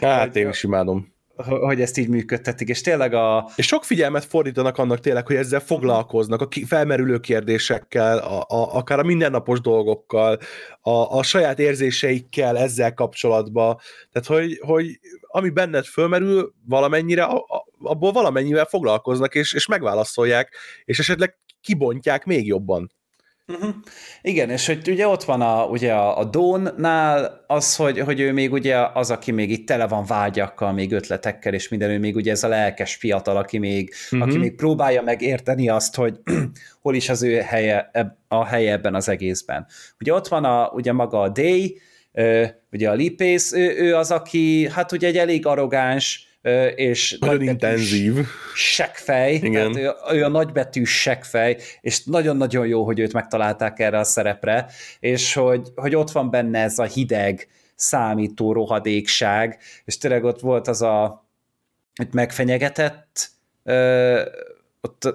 Hát 0.00 0.36
én 0.36 0.48
is 0.48 0.62
imádom 0.62 1.16
hogy 1.44 1.80
ezt 1.80 1.98
így 1.98 2.08
működtetik, 2.08 2.68
és 2.68 2.80
tényleg 2.80 3.14
a... 3.14 3.50
És 3.56 3.66
sok 3.66 3.84
figyelmet 3.84 4.24
fordítanak 4.24 4.78
annak 4.78 5.00
tényleg, 5.00 5.26
hogy 5.26 5.36
ezzel 5.36 5.60
foglalkoznak, 5.60 6.40
a 6.40 6.48
felmerülő 6.66 7.18
kérdésekkel, 7.18 8.18
a, 8.18 8.38
a, 8.40 8.76
akár 8.76 8.98
a 8.98 9.02
mindennapos 9.02 9.60
dolgokkal, 9.60 10.38
a, 10.80 10.90
a 10.90 11.22
saját 11.22 11.58
érzéseikkel 11.58 12.58
ezzel 12.58 12.94
kapcsolatban, 12.94 13.78
tehát 14.12 14.28
hogy, 14.28 14.58
hogy 14.60 15.00
ami 15.20 15.50
benned 15.50 15.84
fölmerül 15.84 16.54
valamennyire, 16.66 17.22
a, 17.22 17.36
a, 17.36 17.67
abból 17.82 18.12
valamennyivel 18.12 18.64
foglalkoznak, 18.64 19.34
és, 19.34 19.52
és 19.52 19.66
megválaszolják, 19.66 20.56
és 20.84 20.98
esetleg 20.98 21.38
kibontják 21.60 22.24
még 22.24 22.46
jobban. 22.46 22.90
Uh-huh. 23.52 23.74
Igen, 24.22 24.50
és 24.50 24.66
hogy 24.66 24.88
ugye 24.88 25.06
ott 25.06 25.24
van 25.24 25.40
a, 25.40 25.64
ugye 25.64 25.92
a, 25.92 26.18
a 26.18 26.24
Dónnál 26.24 27.44
az, 27.46 27.76
hogy, 27.76 27.98
hogy 27.98 28.20
ő 28.20 28.32
még 28.32 28.52
ugye 28.52 28.76
az, 28.92 29.10
aki 29.10 29.30
még 29.30 29.50
itt 29.50 29.66
tele 29.66 29.86
van 29.86 30.04
vágyakkal, 30.04 30.72
még 30.72 30.92
ötletekkel, 30.92 31.54
és 31.54 31.68
minden, 31.68 31.90
ő 31.90 31.98
még 31.98 32.16
ugye 32.16 32.30
ez 32.30 32.44
a 32.44 32.48
lelkes 32.48 32.94
fiatal, 32.94 33.36
aki 33.36 33.58
még, 33.58 33.94
uh-huh. 34.10 34.28
aki 34.28 34.38
még 34.38 34.54
próbálja 34.54 35.02
megérteni 35.02 35.68
azt, 35.68 35.94
hogy 35.94 36.18
hol 36.82 36.94
is 36.94 37.08
az 37.08 37.22
ő 37.22 37.40
helye, 37.40 37.90
a 38.28 38.44
helye 38.44 38.72
ebben 38.72 38.94
az 38.94 39.08
egészben. 39.08 39.66
Ugye 40.00 40.14
ott 40.14 40.28
van 40.28 40.44
a, 40.44 40.68
ugye 40.68 40.92
maga 40.92 41.20
a 41.20 41.28
Day, 41.28 41.80
ugye 42.72 42.90
a 42.90 42.94
Lipész, 42.94 43.52
ő, 43.52 43.76
ő 43.78 43.96
az, 43.96 44.10
aki 44.10 44.68
hát 44.68 44.92
ugye 44.92 45.06
egy 45.06 45.18
elég 45.18 45.46
arrogáns, 45.46 46.27
és 46.74 47.16
nagyon 47.20 47.42
intenzív 47.42 48.26
seggfej, 48.54 49.34
Igen. 49.34 49.72
Tehát 49.72 49.96
ő, 50.12 50.16
ő 50.16 50.24
a 50.24 50.28
nagybetű 50.28 50.84
seggfej, 50.84 51.56
és 51.80 52.04
nagyon-nagyon 52.04 52.66
jó, 52.66 52.84
hogy 52.84 52.98
őt 52.98 53.12
megtalálták 53.12 53.78
erre 53.78 53.98
a 53.98 54.04
szerepre, 54.04 54.66
és 55.00 55.34
hogy, 55.34 55.68
hogy 55.74 55.94
ott 55.94 56.10
van 56.10 56.30
benne 56.30 56.62
ez 56.62 56.78
a 56.78 56.84
hideg, 56.84 57.48
számító 57.74 58.52
rohadékság, 58.52 59.58
és 59.84 59.98
tényleg 59.98 60.24
ott 60.24 60.40
volt 60.40 60.68
az 60.68 60.82
a, 60.82 61.26
hogy 61.94 62.08
megfenyegetett 62.12 63.30
ott 64.80 65.14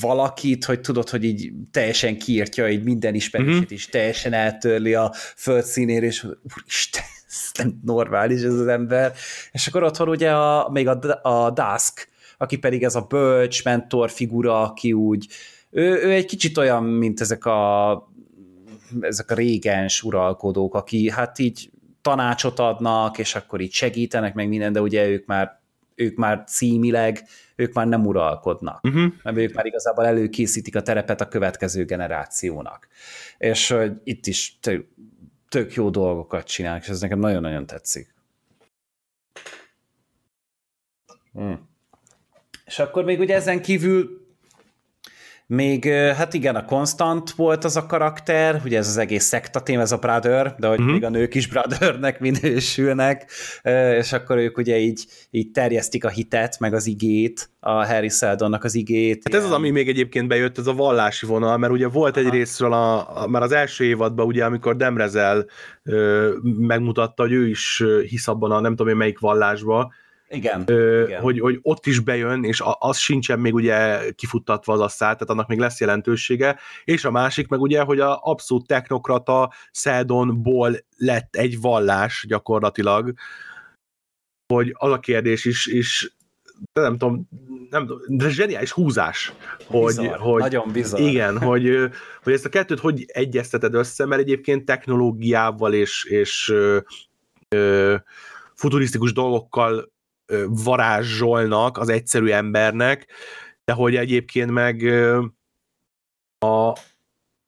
valakit, 0.00 0.64
hogy 0.64 0.80
tudod, 0.80 1.08
hogy 1.08 1.24
így 1.24 1.52
teljesen 1.70 2.18
kiírtja, 2.18 2.66
hogy 2.66 2.82
minden 2.82 3.14
ismerését 3.14 3.54
uh-huh. 3.54 3.72
is 3.72 3.86
teljesen 3.86 4.32
eltörli 4.32 4.94
a 4.94 5.12
földszínér, 5.36 6.02
és 6.02 6.24
úristen, 6.24 7.04
ez 7.30 7.50
nem 7.58 7.80
normális 7.84 8.42
ez 8.42 8.54
az 8.54 8.66
ember. 8.66 9.12
És 9.52 9.66
akkor 9.66 9.82
ott 9.82 9.96
van 9.96 10.08
ugye 10.08 10.32
a, 10.32 10.68
még 10.70 10.88
a, 10.88 10.98
a 11.22 11.50
Dusk, 11.50 12.08
aki 12.38 12.58
pedig 12.58 12.82
ez 12.82 12.94
a 12.94 13.06
bölcs, 13.08 13.64
mentor 13.64 14.10
figura, 14.10 14.62
aki 14.62 14.92
úgy, 14.92 15.28
ő, 15.70 16.02
ő 16.02 16.10
egy 16.10 16.24
kicsit 16.24 16.58
olyan, 16.58 16.84
mint 16.84 17.20
ezek 17.20 17.44
a 17.44 18.08
ezek 19.00 19.30
a 19.30 19.34
régens 19.34 20.02
uralkodók, 20.02 20.74
aki 20.74 21.10
hát 21.10 21.38
így 21.38 21.70
tanácsot 22.02 22.58
adnak, 22.58 23.18
és 23.18 23.34
akkor 23.34 23.60
így 23.60 23.72
segítenek, 23.72 24.34
meg 24.34 24.48
minden, 24.48 24.72
de 24.72 24.80
ugye 24.80 25.08
ők 25.08 25.26
már 25.26 25.58
ők 25.94 26.16
már 26.16 26.44
címileg, 26.46 27.24
ők 27.56 27.72
már 27.72 27.86
nem 27.86 28.06
uralkodnak, 28.06 28.84
uh-huh. 28.84 29.12
mert 29.22 29.36
ők 29.36 29.54
már 29.54 29.66
igazából 29.66 30.06
előkészítik 30.06 30.76
a 30.76 30.82
terepet 30.82 31.20
a 31.20 31.28
következő 31.28 31.84
generációnak. 31.84 32.88
És 33.38 33.68
hogy 33.68 33.92
itt 34.04 34.26
is 34.26 34.58
tök 35.50 35.74
jó 35.74 35.90
dolgokat 35.90 36.46
csinálnak, 36.46 36.82
és 36.82 36.88
ez 36.88 37.00
nekem 37.00 37.18
nagyon-nagyon 37.18 37.66
tetszik. 37.66 38.14
Hmm. 41.32 41.68
És 42.64 42.78
akkor 42.78 43.04
még 43.04 43.20
ugye 43.20 43.34
ezen 43.34 43.62
kívül 43.62 44.19
még, 45.52 45.84
hát 45.92 46.34
igen, 46.34 46.56
a 46.56 46.64
Constant 46.64 47.30
volt 47.30 47.64
az 47.64 47.76
a 47.76 47.86
karakter, 47.86 48.60
ugye 48.64 48.78
ez 48.78 48.88
az 48.88 48.96
egész 48.96 49.24
szektatém, 49.24 49.80
ez 49.80 49.92
a 49.92 49.96
brother, 49.96 50.54
de 50.58 50.66
hogy 50.68 50.78
uh-huh. 50.78 50.94
még 50.94 51.04
a 51.04 51.08
nők 51.08 51.34
is 51.34 51.46
brothernek 51.46 52.20
minősülnek, 52.20 53.30
és 53.98 54.12
akkor 54.12 54.36
ők 54.36 54.58
ugye 54.58 54.78
így, 54.78 55.06
így 55.30 55.50
terjesztik 55.50 56.04
a 56.04 56.08
hitet, 56.08 56.58
meg 56.58 56.74
az 56.74 56.86
igét, 56.86 57.50
a 57.60 57.86
Harry 57.86 58.08
Seldonnak 58.08 58.64
az 58.64 58.74
igét. 58.74 59.22
Hát 59.24 59.40
ez 59.40 59.44
az, 59.44 59.52
ami 59.52 59.70
még 59.70 59.88
egyébként 59.88 60.28
bejött, 60.28 60.58
ez 60.58 60.66
a 60.66 60.74
vallási 60.74 61.26
vonal, 61.26 61.56
mert 61.56 61.72
ugye 61.72 61.88
volt 61.88 62.16
egy 62.16 62.26
Aha. 62.26 62.34
részről 62.34 62.72
a, 62.72 63.22
a, 63.22 63.26
már 63.26 63.42
az 63.42 63.52
első 63.52 63.84
évadban, 63.84 64.26
ugye, 64.26 64.44
amikor 64.44 64.76
Demrezel 64.76 65.46
ö, 65.82 66.30
megmutatta, 66.42 67.22
hogy 67.22 67.32
ő 67.32 67.48
is 67.48 67.82
hisz 68.08 68.28
abban 68.28 68.50
a 68.50 68.60
nem 68.60 68.70
tudom 68.76 68.88
én 68.88 68.96
melyik 68.96 69.18
vallásba, 69.18 69.92
igen, 70.32 70.62
ö, 70.66 71.04
igen. 71.04 71.20
Hogy, 71.20 71.40
hogy 71.40 71.58
ott 71.62 71.86
is 71.86 71.98
bejön, 72.00 72.44
és 72.44 72.62
az 72.78 72.96
sincsen 72.96 73.38
még 73.38 73.54
ugye 73.54 74.10
kifuttatva 74.14 74.72
az 74.72 74.80
asszát, 74.80 75.12
tehát 75.12 75.30
annak 75.30 75.48
még 75.48 75.58
lesz 75.58 75.80
jelentősége, 75.80 76.58
és 76.84 77.04
a 77.04 77.10
másik 77.10 77.48
meg 77.48 77.60
ugye, 77.60 77.82
hogy 77.82 78.00
a 78.00 78.20
abszolút 78.22 78.66
technokrata 78.66 79.52
Szedonból 79.70 80.76
lett 80.96 81.36
egy 81.36 81.60
vallás 81.60 82.24
gyakorlatilag, 82.28 83.12
hogy 84.52 84.74
az 84.78 84.92
a 84.92 84.98
kérdés 84.98 85.44
is, 85.44 85.66
is 85.66 86.14
nem 86.72 86.98
tudom, 86.98 87.28
nem 87.70 87.86
tudom, 87.86 88.16
de 88.16 88.28
zseniális 88.28 88.70
húzás. 88.70 89.32
Hogy, 89.66 89.86
bizarr, 89.86 90.18
hogy, 90.18 90.40
nagyon 90.40 90.72
bizarr. 90.72 91.00
Igen, 91.00 91.38
hogy, 91.38 91.90
hogy 92.22 92.32
ezt 92.32 92.44
a 92.44 92.48
kettőt 92.48 92.80
hogy 92.80 93.04
egyezteted 93.06 93.74
össze, 93.74 94.06
mert 94.06 94.20
egyébként 94.20 94.64
technológiával 94.64 95.72
és, 95.72 96.04
és 96.04 96.48
ö, 96.48 96.78
ö, 97.48 97.96
futurisztikus 98.54 99.12
dolgokkal 99.12 99.92
varázsolnak 100.48 101.78
az 101.78 101.88
egyszerű 101.88 102.28
embernek, 102.28 103.06
de 103.64 103.72
hogy 103.72 103.96
egyébként 103.96 104.50
meg 104.50 104.82
a, 106.38 106.68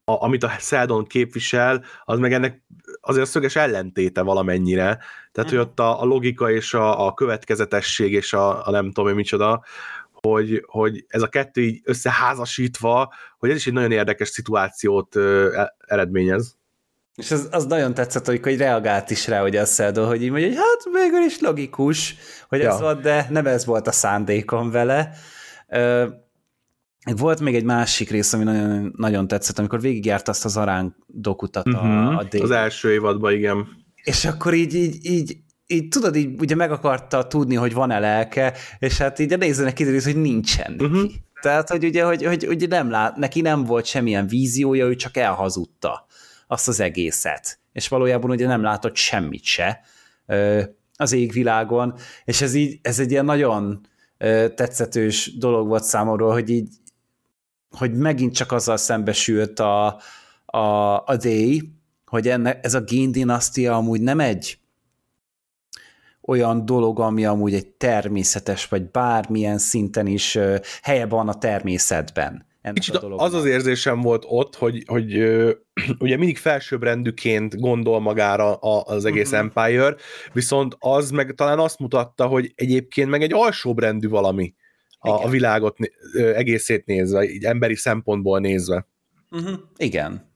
a, 0.05 0.25
amit 0.25 0.45
a 0.45 0.49
Seldon 0.59 1.07
képvisel, 1.07 1.85
az 2.05 2.19
meg 2.19 2.33
ennek 2.33 2.63
azért 3.01 3.27
a 3.27 3.31
szöges 3.31 3.57
ellentéte 3.57 4.23
valamennyire. 4.23 4.99
Tehát, 5.33 5.51
hogy 5.51 5.59
ott 5.59 5.81
a, 5.81 6.03
a 6.03 6.05
logika 6.05 6.51
és 6.51 6.75
a, 6.75 7.07
a 7.07 7.15
következetesség 7.15 8.13
és 8.13 8.33
a, 8.33 8.67
a 8.67 8.71
nem 8.71 8.93
tudom 8.93 9.11
én 9.11 9.15
micsoda, 9.15 9.65
hogy, 10.13 10.65
hogy 10.67 11.05
ez 11.09 11.23
a 11.23 11.29
kettő 11.29 11.63
így 11.63 11.81
összeházasítva, 11.85 13.15
hogy 13.39 13.51
ez 13.51 13.57
is 13.57 13.67
egy 13.67 13.73
nagyon 13.73 13.93
érdekes 13.93 14.29
szituációt 14.29 15.17
ö, 15.17 15.53
e- 15.57 15.77
eredményez. 15.79 16.57
És 17.15 17.31
az, 17.31 17.49
az 17.51 17.65
nagyon 17.65 17.95
tetszett, 17.95 18.27
hogy, 18.27 18.41
hogy 18.43 18.57
reagált 18.57 19.11
is 19.11 19.27
rá, 19.27 19.41
hogy 19.41 19.57
a 19.57 19.65
Seldon, 19.65 20.07
hogy 20.07 20.23
így 20.23 20.31
mondja, 20.31 20.49
hogy 20.49 20.57
hát 20.57 21.03
végül 21.03 21.21
is 21.27 21.41
logikus, 21.41 22.15
hogy 22.49 22.59
ja. 22.61 22.73
ez 22.73 22.81
volt, 22.81 23.01
de 23.01 23.27
nem 23.31 23.47
ez 23.47 23.65
volt 23.65 23.87
a 23.87 23.93
szándékom 23.93 24.71
vele. 24.71 25.11
Ö, 25.69 26.07
volt 27.17 27.41
még 27.41 27.55
egy 27.55 27.65
másik 27.65 28.11
rész, 28.11 28.33
ami 28.33 28.45
nagyon, 28.45 28.93
nagyon 28.97 29.29
tetszett, 29.29 29.59
amikor 29.59 29.81
végigjárt 29.81 30.29
azt 30.29 30.45
az 30.45 30.57
arán 30.57 30.97
dokutat 31.07 31.67
uh-huh. 31.69 31.85
a, 31.85 31.87
Mhm. 31.87 32.17
a 32.17 32.23
D. 32.23 32.35
Az 32.35 32.51
első 32.51 32.93
évadban, 32.93 33.33
igen. 33.33 33.67
És 34.03 34.25
akkor 34.25 34.55
így, 34.55 34.75
így, 34.75 34.99
így, 35.03 35.37
így 35.67 35.89
tudod, 35.89 36.17
így 36.17 36.41
ugye 36.41 36.55
meg 36.55 36.73
akarta 36.73 37.27
tudni, 37.27 37.55
hogy 37.55 37.73
van-e 37.73 37.99
lelke, 37.99 38.55
és 38.79 38.99
hát 38.99 39.19
így 39.19 39.33
a 39.33 39.37
nézőnek 39.37 39.73
kiderült, 39.73 40.05
hogy 40.05 40.17
nincsen 40.17 40.73
neki. 40.73 40.85
Mhm. 40.85 41.05
Tehát, 41.41 41.69
hogy 41.69 41.85
ugye, 41.85 42.05
hogy, 42.05 42.25
hogy, 42.25 42.45
hogy 42.45 42.69
nem 42.69 42.91
lát, 42.91 43.17
neki 43.17 43.41
nem 43.41 43.65
volt 43.65 43.85
semmilyen 43.85 44.27
víziója, 44.27 44.87
ő 44.87 44.95
csak 44.95 45.17
elhazudta 45.17 46.07
azt 46.53 46.69
az 46.69 46.81
egészet. 46.81 47.59
És 47.73 47.89
valójában 47.89 48.31
ugye 48.31 48.47
nem 48.47 48.63
látott 48.63 48.97
semmit 48.97 49.45
se 49.45 49.81
az 50.97 51.13
égvilágon, 51.13 51.95
és 52.25 52.41
ez 52.41 52.55
így, 52.55 52.79
ez 52.83 52.99
egy 52.99 53.11
ilyen 53.11 53.25
nagyon 53.25 53.87
tetszetős 54.55 55.39
dolog 55.39 55.67
volt 55.69 55.85
számomra, 55.85 56.33
hogy 56.33 56.51
így, 56.51 56.69
hogy 57.71 57.95
megint 57.95 58.35
csak 58.35 58.53
azzal 58.53 58.77
szembesült 58.77 59.61
a, 59.61 60.01
a, 60.45 60.59
a 61.05 61.17
Day, 61.17 61.73
hogy 62.07 62.29
enne, 62.29 62.61
ez 62.61 62.75
a 62.75 62.81
géndinasztia 62.81 63.77
amúgy 63.77 64.01
nem 64.01 64.21
egy 64.21 64.59
olyan 66.21 66.65
dolog, 66.65 67.01
ami 67.01 67.25
amúgy 67.25 67.55
egy 67.55 67.67
természetes, 67.67 68.69
vagy 68.69 68.91
bármilyen 68.91 69.59
szinten 69.59 70.07
is 70.07 70.39
helye 70.83 71.07
van 71.07 71.29
a 71.29 71.39
természetben. 71.39 72.47
Ennek 72.63 72.77
Kicsit 72.77 72.95
a 72.95 72.99
dolognak. 72.99 73.27
az 73.27 73.35
az 73.35 73.45
érzésem 73.45 74.01
volt 74.01 74.25
ott, 74.27 74.57
hogy, 74.57 74.83
hogy 74.87 75.17
ö, 75.19 75.51
ugye 75.99 76.17
mindig 76.17 76.39
felsőbbrendűként 76.39 77.61
gondol 77.61 78.01
magára 78.01 78.55
a, 78.55 78.83
az 78.95 79.05
egész 79.05 79.31
Mhm. 79.31 79.45
uh-huh. 79.45 79.63
Empire, 79.65 79.95
viszont 80.33 80.77
az 80.79 81.11
meg 81.11 81.35
talán 81.37 81.59
azt 81.59 81.79
mutatta, 81.79 82.27
hogy 82.27 82.53
egyébként 82.55 83.11
meg 83.11 83.23
egy 83.23 83.33
alsóbrendű 83.33 84.09
valami 84.09 84.55
a, 84.99 85.09
Igen. 85.09 85.27
a 85.27 85.29
világot 85.29 85.77
ö, 86.15 86.35
egészét 86.35 86.87
nézve, 86.87 87.25
így 87.25 87.45
emberi 87.45 87.77
szempontból 87.77 88.41
nézve. 88.41 88.87
Uh-huh. 89.31 89.55
Igen. 89.77 90.31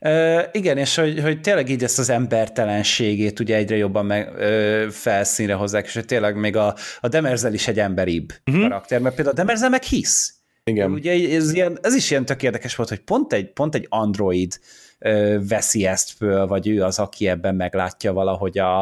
Uh, 0.00 0.42
igen, 0.52 0.78
és 0.78 0.94
hogy, 0.94 1.20
hogy 1.20 1.40
tényleg 1.40 1.68
így 1.68 1.82
ezt 1.82 1.98
az 1.98 2.08
embertelenségét 2.10 3.40
ugye 3.40 3.56
egyre 3.56 3.76
jobban 3.76 4.06
meg, 4.06 4.32
ö, 4.36 4.86
felszínre 4.90 5.54
hozzák, 5.54 5.86
és 5.86 5.94
hogy 5.94 6.04
tényleg 6.04 6.36
még 6.36 6.56
a, 6.56 6.74
a 7.00 7.08
Demerzel 7.08 7.54
is 7.54 7.68
egy 7.68 7.78
emberibb 7.78 8.32
uh-huh. 8.46 8.62
karakter, 8.62 9.00
mert 9.00 9.14
például 9.14 9.36
a 9.36 9.38
Demerzel 9.38 9.68
meg 9.68 9.82
hisz. 9.82 10.37
Igen. 10.68 10.92
Ugye 10.92 11.36
ez, 11.36 11.52
ilyen, 11.52 11.78
ez 11.82 11.94
is 11.94 12.10
ilyen 12.10 12.24
tök 12.24 12.42
érdekes 12.42 12.76
volt, 12.76 12.88
hogy 12.88 13.00
pont 13.00 13.32
egy, 13.32 13.52
pont 13.52 13.74
egy 13.74 13.86
android 13.88 14.58
ö, 14.98 15.38
veszi 15.48 15.86
ezt 15.86 16.10
föl, 16.10 16.46
vagy 16.46 16.68
ő 16.68 16.82
az, 16.82 16.98
aki 16.98 17.28
ebben 17.28 17.54
meglátja 17.54 18.12
valahogy 18.12 18.58
a, 18.58 18.80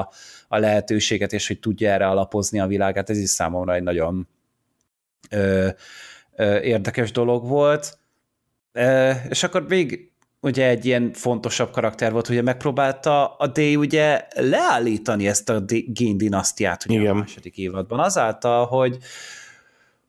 a 0.48 0.58
lehetőséget, 0.58 1.32
és 1.32 1.46
hogy 1.46 1.60
tudja 1.60 1.90
erre 1.90 2.06
alapozni 2.06 2.60
a 2.60 2.66
világát. 2.66 3.10
Ez 3.10 3.18
is 3.18 3.30
számomra 3.30 3.74
egy 3.74 3.82
nagyon 3.82 4.28
ö, 5.30 5.68
ö, 6.36 6.58
érdekes 6.58 7.12
dolog 7.12 7.48
volt. 7.48 7.98
Ö, 8.72 9.10
és 9.28 9.42
akkor 9.42 9.66
még 9.68 10.10
ugye 10.40 10.68
egy 10.68 10.84
ilyen 10.84 11.12
fontosabb 11.12 11.70
karakter 11.70 12.12
volt, 12.12 12.28
ugye 12.28 12.42
megpróbálta 12.42 13.26
a 13.34 13.46
D 13.46 13.58
ugye 13.58 14.26
leállítani 14.34 15.28
ezt 15.28 15.48
a 15.48 15.60
D- 15.60 15.92
géndinasztiát 15.92 16.84
ugye 16.88 17.00
Igen. 17.00 17.10
a 17.10 17.14
második 17.14 17.58
évadban, 17.58 18.00
azáltal, 18.00 18.66
hogy 18.66 18.98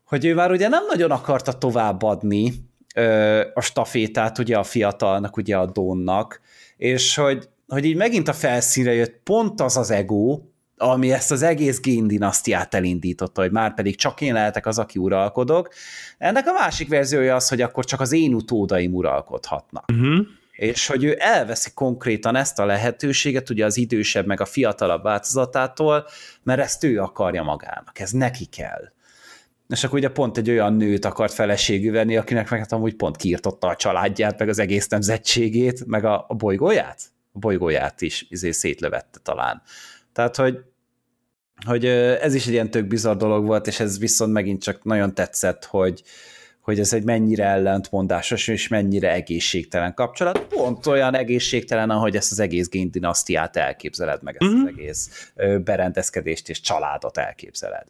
hogy 0.08 0.24
ő 0.24 0.34
már 0.34 0.50
ugye 0.50 0.68
nem 0.68 0.86
nagyon 0.86 1.10
akarta 1.10 1.52
továbbadni 1.52 2.52
ö, 2.94 3.40
a 3.54 3.60
stafétát 3.60 4.38
ugye 4.38 4.56
a 4.56 4.62
fiatalnak, 4.62 5.36
ugye 5.36 5.56
a 5.56 5.66
Donnak, 5.66 6.40
és 6.76 7.14
hogy, 7.14 7.48
hogy 7.66 7.84
így 7.84 7.96
megint 7.96 8.28
a 8.28 8.32
felszínre 8.32 8.92
jött 8.92 9.20
pont 9.24 9.60
az 9.60 9.76
az 9.76 9.90
ego, 9.90 10.40
ami 10.76 11.12
ezt 11.12 11.30
az 11.30 11.42
egész 11.42 11.80
géndinasztiát 11.80 12.74
elindította, 12.74 13.40
hogy 13.40 13.50
már 13.50 13.74
pedig 13.74 13.96
csak 13.96 14.20
én 14.20 14.32
lehetek 14.32 14.66
az, 14.66 14.78
aki 14.78 14.98
uralkodok. 14.98 15.68
Ennek 16.18 16.46
a 16.46 16.52
másik 16.52 16.88
verziója 16.88 17.34
az, 17.34 17.48
hogy 17.48 17.60
akkor 17.60 17.84
csak 17.84 18.00
az 18.00 18.12
én 18.12 18.34
utódaim 18.34 18.94
uralkodhatnak 18.94 19.84
Uh-huh. 19.92 20.26
és 20.52 20.86
hogy 20.86 21.04
ő 21.04 21.16
elveszi 21.18 21.70
konkrétan 21.74 22.36
ezt 22.36 22.58
a 22.58 22.64
lehetőséget, 22.64 23.50
ugye 23.50 23.64
az 23.64 23.76
idősebb 23.76 24.26
meg 24.26 24.40
a 24.40 24.44
fiatalabb 24.44 25.02
változatától, 25.02 26.06
mert 26.42 26.60
ezt 26.60 26.84
ő 26.84 27.00
akarja 27.00 27.42
magának, 27.42 27.98
ez 27.98 28.10
neki 28.10 28.44
kell. 28.44 28.96
És 29.68 29.84
akkor 29.84 29.98
ugye 29.98 30.08
pont 30.08 30.36
egy 30.36 30.50
olyan 30.50 30.74
nőt 30.74 31.04
akart 31.04 31.32
feleségül 31.32 31.92
venni, 31.92 32.16
akinek 32.16 32.50
meg 32.50 32.58
hát 32.58 32.72
amúgy 32.72 32.94
pont 32.94 33.16
kiirtotta 33.16 33.66
a 33.68 33.76
családját, 33.76 34.38
meg 34.38 34.48
az 34.48 34.58
egész 34.58 34.88
nemzetségét, 34.88 35.86
meg 35.86 36.04
a, 36.04 36.24
a 36.28 36.34
bolygóját? 36.34 37.02
A 37.32 37.38
bolygóját 37.38 38.00
is 38.00 38.26
izé 38.28 38.50
szétlövette 38.50 39.18
talán. 39.22 39.62
Tehát, 40.12 40.36
hogy, 40.36 40.58
hogy 41.66 41.84
ez 41.86 42.34
is 42.34 42.46
egy 42.46 42.52
ilyen 42.52 42.70
tök 42.70 42.86
bizarr 42.86 43.16
dolog 43.16 43.46
volt, 43.46 43.66
és 43.66 43.80
ez 43.80 43.98
viszont 43.98 44.32
megint 44.32 44.62
csak 44.62 44.84
nagyon 44.84 45.14
tetszett, 45.14 45.64
hogy, 45.64 46.02
hogy 46.60 46.78
ez 46.78 46.92
egy 46.92 47.04
mennyire 47.04 47.44
ellentmondásos 47.44 48.48
és 48.48 48.68
mennyire 48.68 49.12
egészségtelen 49.12 49.94
kapcsolat. 49.94 50.38
Pont 50.38 50.86
olyan 50.86 51.14
egészségtelen, 51.14 51.90
ahogy 51.90 52.16
ezt 52.16 52.32
az 52.32 52.38
egész 52.38 52.68
géndinasztiát 52.68 53.56
elképzeled, 53.56 54.22
meg 54.22 54.36
ezt 54.38 54.52
Mhm. 54.52 54.60
az 54.62 54.68
egész 54.68 55.32
berendezkedést 55.64 56.48
és 56.48 56.60
családot 56.60 57.18
elképzeled. 57.18 57.86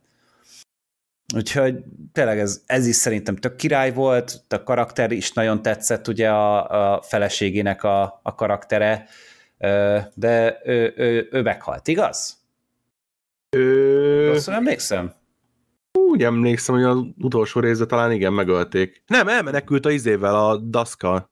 Úgyhogy 1.35 1.85
tényleg 2.13 2.39
ez, 2.39 2.63
ez 2.67 2.87
is 2.87 2.97
szerintem 2.97 3.37
tök 3.37 3.57
király 3.57 3.93
volt, 3.93 4.43
a 4.49 4.63
karakter 4.63 5.11
is 5.11 5.33
nagyon 5.33 5.63
tetszett, 5.63 6.09
ugye 6.09 6.31
a, 6.31 6.95
a 6.95 7.03
feleségének 7.03 7.83
a, 7.83 8.21
a 8.23 8.35
karaktere, 8.35 9.07
de 10.15 10.61
ő, 10.65 10.93
ő, 10.97 11.29
ő 11.31 11.43
meghalt, 11.43 11.89
igaz? 11.89 12.37
Ö, 13.51 14.27
Rosszul 14.33 14.55
emlékszem? 14.55 15.17
úgy 16.09 16.23
emlékszem, 16.23 16.75
hogy 16.75 16.85
az 16.85 16.99
utolsó 17.19 17.61
részben 17.61 17.89
talán 17.89 18.13
igen, 18.13 18.33
megölték. 18.33 19.03
Nem, 19.07 19.29
elmenekült 19.29 19.87
a 19.87 19.91
izével, 19.91 20.35
a 20.35 20.57
daszkal. 20.57 21.31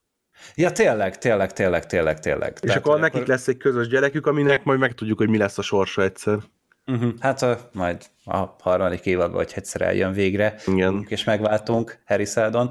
Ja, 0.54 0.72
tényleg, 0.72 1.18
tényleg, 1.18 1.52
tényleg, 1.52 1.86
tényleg, 1.86 2.20
tényleg. 2.20 2.52
És 2.54 2.60
Tehát, 2.60 2.76
akkor 2.76 3.00
nekik 3.00 3.26
lesz 3.26 3.48
egy 3.48 3.56
közös 3.56 3.88
gyerekük, 3.88 4.26
aminek 4.26 4.64
majd 4.64 4.78
megtudjuk, 4.78 5.18
hogy 5.18 5.28
mi 5.28 5.38
lesz 5.38 5.58
a 5.58 5.62
sorsa 5.62 6.02
egyszer. 6.02 6.38
Uh-huh. 6.86 7.12
Hát 7.20 7.42
a, 7.42 7.70
majd 7.72 8.04
a 8.24 8.36
harmadik 8.60 9.06
évadban, 9.06 9.36
hogy 9.36 9.52
egyszer 9.54 9.80
eljön 9.80 10.12
végre, 10.12 10.54
Igen. 10.66 11.06
és 11.08 11.24
megváltunk 11.24 11.98
Harry 12.06 12.24
Seldon. 12.24 12.70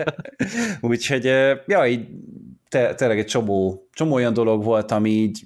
Úgyhogy, 0.80 1.24
ja, 1.66 1.86
így 1.86 2.08
te, 2.68 2.94
tényleg 2.94 3.18
egy 3.18 3.26
csomó, 3.26 3.88
csomó 3.92 4.14
olyan 4.14 4.32
dolog 4.32 4.64
volt, 4.64 4.90
ami 4.90 5.10
így 5.10 5.44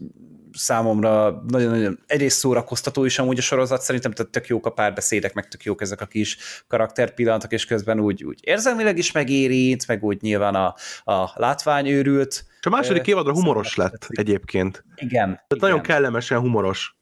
számomra 0.53 1.43
nagyon-nagyon 1.47 1.99
egyrészt 2.07 2.39
szórakoztató 2.39 3.05
is 3.05 3.19
amúgy 3.19 3.39
a 3.39 3.43
sorozat, 3.43 3.81
szerintem 3.81 4.13
tehát 4.13 4.33
tök 4.33 4.47
jók 4.47 4.67
a 4.67 4.71
párbeszédek, 4.71 5.35
meg 5.35 5.49
tök 5.49 5.63
jók 5.63 5.81
ezek 5.81 6.01
a 6.01 6.07
kis 6.07 6.37
karakterpillanatok, 6.67 7.53
és 7.53 7.65
közben 7.65 8.01
úgy, 8.01 8.25
úgy 8.25 8.39
érzelmileg 8.43 8.99
is 8.99 9.13
megérint, 9.13 9.87
meg 9.87 10.05
úgy 10.05 10.23
nyilván 10.23 10.55
a, 10.55 10.75
a 11.05 11.31
látványőrült. 11.35 12.45
És 12.61 12.67
a 12.67 12.71
második 12.71 13.07
évadra 13.07 13.33
humoros 13.33 13.77
lett 13.77 14.07
egyébként. 14.09 14.85
Igen. 14.95 15.29
Tehát 15.29 15.45
igen. 15.55 15.69
nagyon 15.69 15.81
kellemesen 15.81 16.39
humoros. 16.39 16.98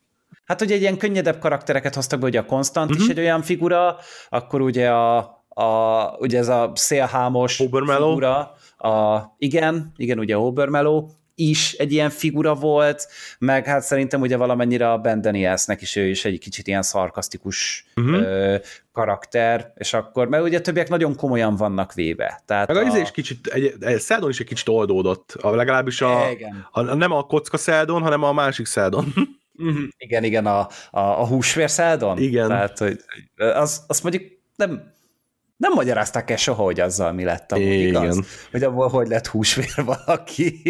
Hát 0.46 0.60
ugye 0.62 0.74
egy 0.74 0.80
ilyen 0.80 0.96
könnyedebb 0.98 1.38
karaktereket 1.38 1.94
hoztak 1.94 2.20
be, 2.20 2.26
ugye 2.26 2.38
a 2.38 2.44
Konstant 2.44 2.90
uh-huh. 2.90 3.04
is 3.04 3.10
Mhm. 3.10 3.18
egy 3.18 3.24
olyan 3.24 3.42
figura, 3.42 3.96
akkor 4.28 4.60
ugye 4.60 4.90
a, 4.90 5.16
a 5.48 6.10
ugye 6.18 6.38
ez 6.38 6.48
a 6.48 6.72
szélhámos 6.74 7.60
Obermellow. 7.60 8.08
figura, 8.08 8.52
a, 8.78 9.22
igen, 9.38 9.92
igen, 9.96 10.18
ugye 10.18 10.38
Obermellow 10.38 11.06
is 11.38 11.72
egy 11.72 11.92
ilyen 11.92 12.10
figura 12.10 12.54
volt, 12.54 13.08
meg 13.38 13.66
hát 13.66 13.82
szerintem 13.82 14.20
ugye 14.20 14.36
valamennyire 14.36 14.92
a 14.92 14.98
Ben 14.98 15.20
Danielsnek 15.20 15.82
is 15.82 15.96
ő 15.96 16.06
is 16.08 16.24
egy 16.24 16.38
kicsit 16.38 16.66
ilyen 16.66 16.82
szarkasztikus 16.82 17.86
uh-huh. 17.96 18.14
ö, 18.14 18.56
karakter, 18.92 19.72
és 19.74 19.94
akkor, 19.94 20.28
mert 20.28 20.42
ugye 20.44 20.60
többiek 20.60 20.88
nagyon 20.88 21.16
komolyan 21.16 21.56
vannak 21.56 21.92
véve. 21.94 22.42
Tehát 22.46 22.68
Meg 22.68 22.76
a 22.76 22.82
izé 22.82 23.00
is 23.00 23.10
kicsit, 23.10 23.46
egy, 23.46 23.74
egy 23.80 24.00
Seldon 24.00 24.30
is 24.30 24.40
egy 24.40 24.46
kicsit 24.46 24.68
oldódott. 24.68 25.36
A, 25.40 25.50
legalábbis 25.54 26.00
a, 26.00 26.28
Igen. 26.30 26.66
a, 26.70 26.80
nem 26.82 27.12
a 27.12 27.22
kocka 27.22 27.56
Seldon, 27.56 28.02
hanem 28.02 28.22
a 28.22 28.32
másik 28.32 28.66
Seldon. 28.66 29.12
Uh-huh. 29.58 29.88
Igen, 29.96 30.24
igen, 30.24 30.46
a, 30.46 30.58
a, 30.90 31.00
a 31.00 31.26
húsvérszeldon. 31.26 32.18
Igen. 32.18 32.48
Tehát, 32.48 32.78
hogy 32.78 33.00
az, 33.36 33.84
azt 33.86 34.02
mondjuk 34.02 34.24
nem, 34.56 34.94
nem 35.56 35.72
magyarázták 35.72 36.30
el 36.30 36.36
soha, 36.36 36.62
hogy 36.62 36.80
azzal 36.80 37.12
mi 37.12 37.24
lett 37.24 37.52
Igen. 37.56 37.70
igaz? 37.70 38.20
Hogy 38.50 38.62
abból 38.62 38.88
hogy 38.88 39.08
lett 39.08 39.26
húsvér 39.26 39.84
valaki, 40.04 40.62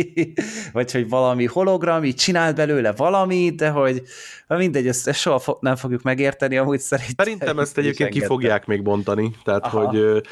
vagy 0.72 0.92
hogy 0.92 1.08
valami 1.08 1.44
hologram, 1.44 2.04
így 2.04 2.14
csinált 2.14 2.56
belőle 2.56 2.92
valami, 2.92 3.50
de 3.50 3.68
hogy 3.68 4.02
mindegy, 4.48 4.86
ezt, 4.86 5.08
ezt 5.08 5.20
soha 5.20 5.38
fo- 5.38 5.60
nem 5.60 5.76
fogjuk 5.76 6.02
megérteni, 6.02 6.56
amúgy 6.56 6.80
szerintem. 6.80 7.24
Szerintem 7.26 7.58
ezt 7.58 7.78
egyébként 7.78 8.10
ki 8.10 8.24
fogják 8.24 8.66
még 8.66 8.82
bontani, 8.82 9.30
tehát 9.44 9.64
Aha. 9.64 9.86
hogy 9.86 10.22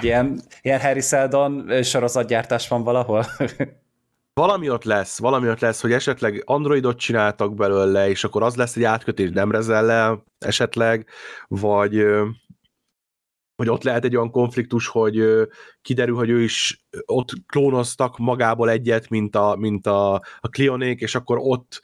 Ilyen, 0.00 0.40
ilyen 0.62 0.80
Harry 0.80 1.00
Seldon 1.00 1.82
sorozatgyártás 1.82 2.68
van 2.68 2.82
valahol. 2.82 3.26
valami 4.34 4.70
ott 4.70 4.84
lesz, 4.84 5.18
valami 5.18 5.48
ott 5.48 5.60
lesz, 5.60 5.80
hogy 5.80 5.92
esetleg 5.92 6.42
Androidot 6.44 6.98
csináltak 6.98 7.54
belőle, 7.54 8.08
és 8.08 8.24
akkor 8.24 8.42
az 8.42 8.56
lesz 8.56 8.76
egy 8.76 8.84
átkötés 8.84 9.30
Demrezellel 9.30 10.24
esetleg, 10.38 11.06
vagy 11.48 12.04
hogy 13.56 13.68
ott 13.70 13.82
lehet 13.82 14.04
egy 14.04 14.16
olyan 14.16 14.30
konfliktus, 14.30 14.86
hogy 14.86 15.24
kiderül, 15.82 16.16
hogy 16.16 16.30
ő 16.30 16.42
is 16.42 16.86
ott 17.06 17.30
klónoztak 17.46 18.18
magából 18.18 18.70
egyet, 18.70 19.08
mint 19.08 19.36
a, 19.36 19.56
mint 19.56 19.86
a, 19.86 20.14
a 20.14 20.48
Clionék, 20.50 21.00
és 21.00 21.14
akkor 21.14 21.38
ott 21.40 21.80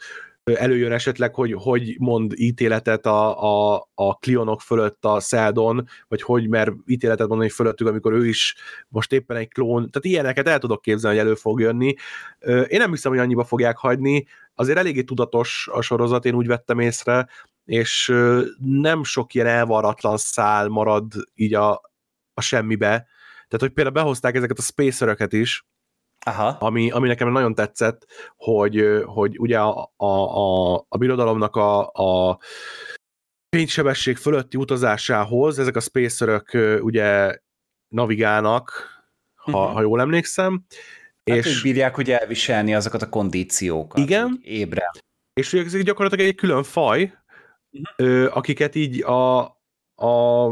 előjön 0.57 0.93
esetleg, 0.93 1.35
hogy 1.35 1.53
hogy 1.53 1.97
mond 1.99 2.33
ítéletet 2.35 3.07
a, 3.07 3.43
a, 3.75 3.89
a 3.95 4.15
Clionok 4.15 4.61
fölött 4.61 5.05
a 5.05 5.21
Seldon, 5.21 5.89
vagy 6.09 6.23
hogy 6.23 6.49
mer 6.49 6.73
ítéletet 6.87 7.29
mondani 7.29 7.51
fölöttük, 7.51 7.87
amikor 7.87 8.13
ő 8.13 8.27
is 8.27 8.57
most 8.89 9.13
éppen 9.13 9.37
egy 9.37 9.49
klón, 9.49 9.77
tehát 9.91 10.05
ilyeneket 10.05 10.49
el 10.49 10.59
tudok 10.59 10.83
képzelni, 10.83 11.17
hogy 11.17 11.27
elő 11.27 11.35
fog 11.35 11.61
jönni. 11.61 11.95
Én 12.47 12.79
nem 12.79 12.91
hiszem, 12.91 13.13
hogy 13.13 13.21
annyiba 13.21 13.45
fogják 13.45 13.77
hagyni, 13.77 14.27
azért 14.55 14.79
eléggé 14.79 15.03
tudatos 15.03 15.69
a 15.73 15.81
sorozat, 15.81 16.25
én 16.25 16.35
úgy 16.35 16.47
vettem 16.47 16.79
észre, 16.79 17.29
és 17.65 18.13
nem 18.59 19.05
sok 19.05 19.35
ilyen 19.35 19.47
elvarratlan 19.47 20.17
szál 20.17 20.69
marad 20.69 21.13
így 21.35 21.55
a, 21.55 21.71
a 22.35 22.41
semmibe. 22.41 22.89
Tehát, 23.49 23.59
hogy 23.59 23.71
például 23.71 23.95
behozták 23.95 24.35
ezeket 24.35 24.59
a 24.59 24.63
spaceröket 24.63 25.33
is, 25.33 25.67
Aha. 26.29 26.49
ami, 26.61 26.91
ami 26.91 27.09
nekem 27.09 27.29
nagyon 27.33 27.55
tetszett, 27.55 28.07
hogy, 28.37 28.85
hogy 29.05 29.39
ugye 29.39 29.59
a, 29.61 29.93
a, 29.97 30.07
a, 30.07 30.75
a 30.89 30.97
birodalomnak 30.99 31.57
a, 31.57 31.87
a 31.93 32.39
fénysebesség 33.57 34.17
fölötti 34.17 34.57
utazásához 34.57 35.59
ezek 35.59 35.77
a 35.77 35.81
spacerök 35.81 36.51
ugye 36.81 37.39
navigálnak, 37.95 38.73
ha, 39.35 39.65
Mhm. 39.65 39.75
ha 39.75 39.81
jól 39.81 40.01
emlékszem, 40.01 40.65
Hát 41.31 41.37
és, 41.39 41.57
ők 41.57 41.63
bírják 41.63 41.97
ugye 41.99 42.19
elviselni 42.19 42.75
azokat 42.75 43.03
a 43.03 43.09
kondíciókat. 43.09 43.99
Igen. 43.99 44.39
Ébre. 44.43 44.91
és 45.33 45.53
ugye 45.53 45.65
ezek 45.65 45.83
gyakorlatilag 45.83 46.27
egy 46.27 46.35
külön 46.35 46.63
faj, 46.63 47.13
ö, 47.97 48.29
akiket 48.31 48.75
így 48.75 49.03
a, 49.03 49.39
a 49.95 50.49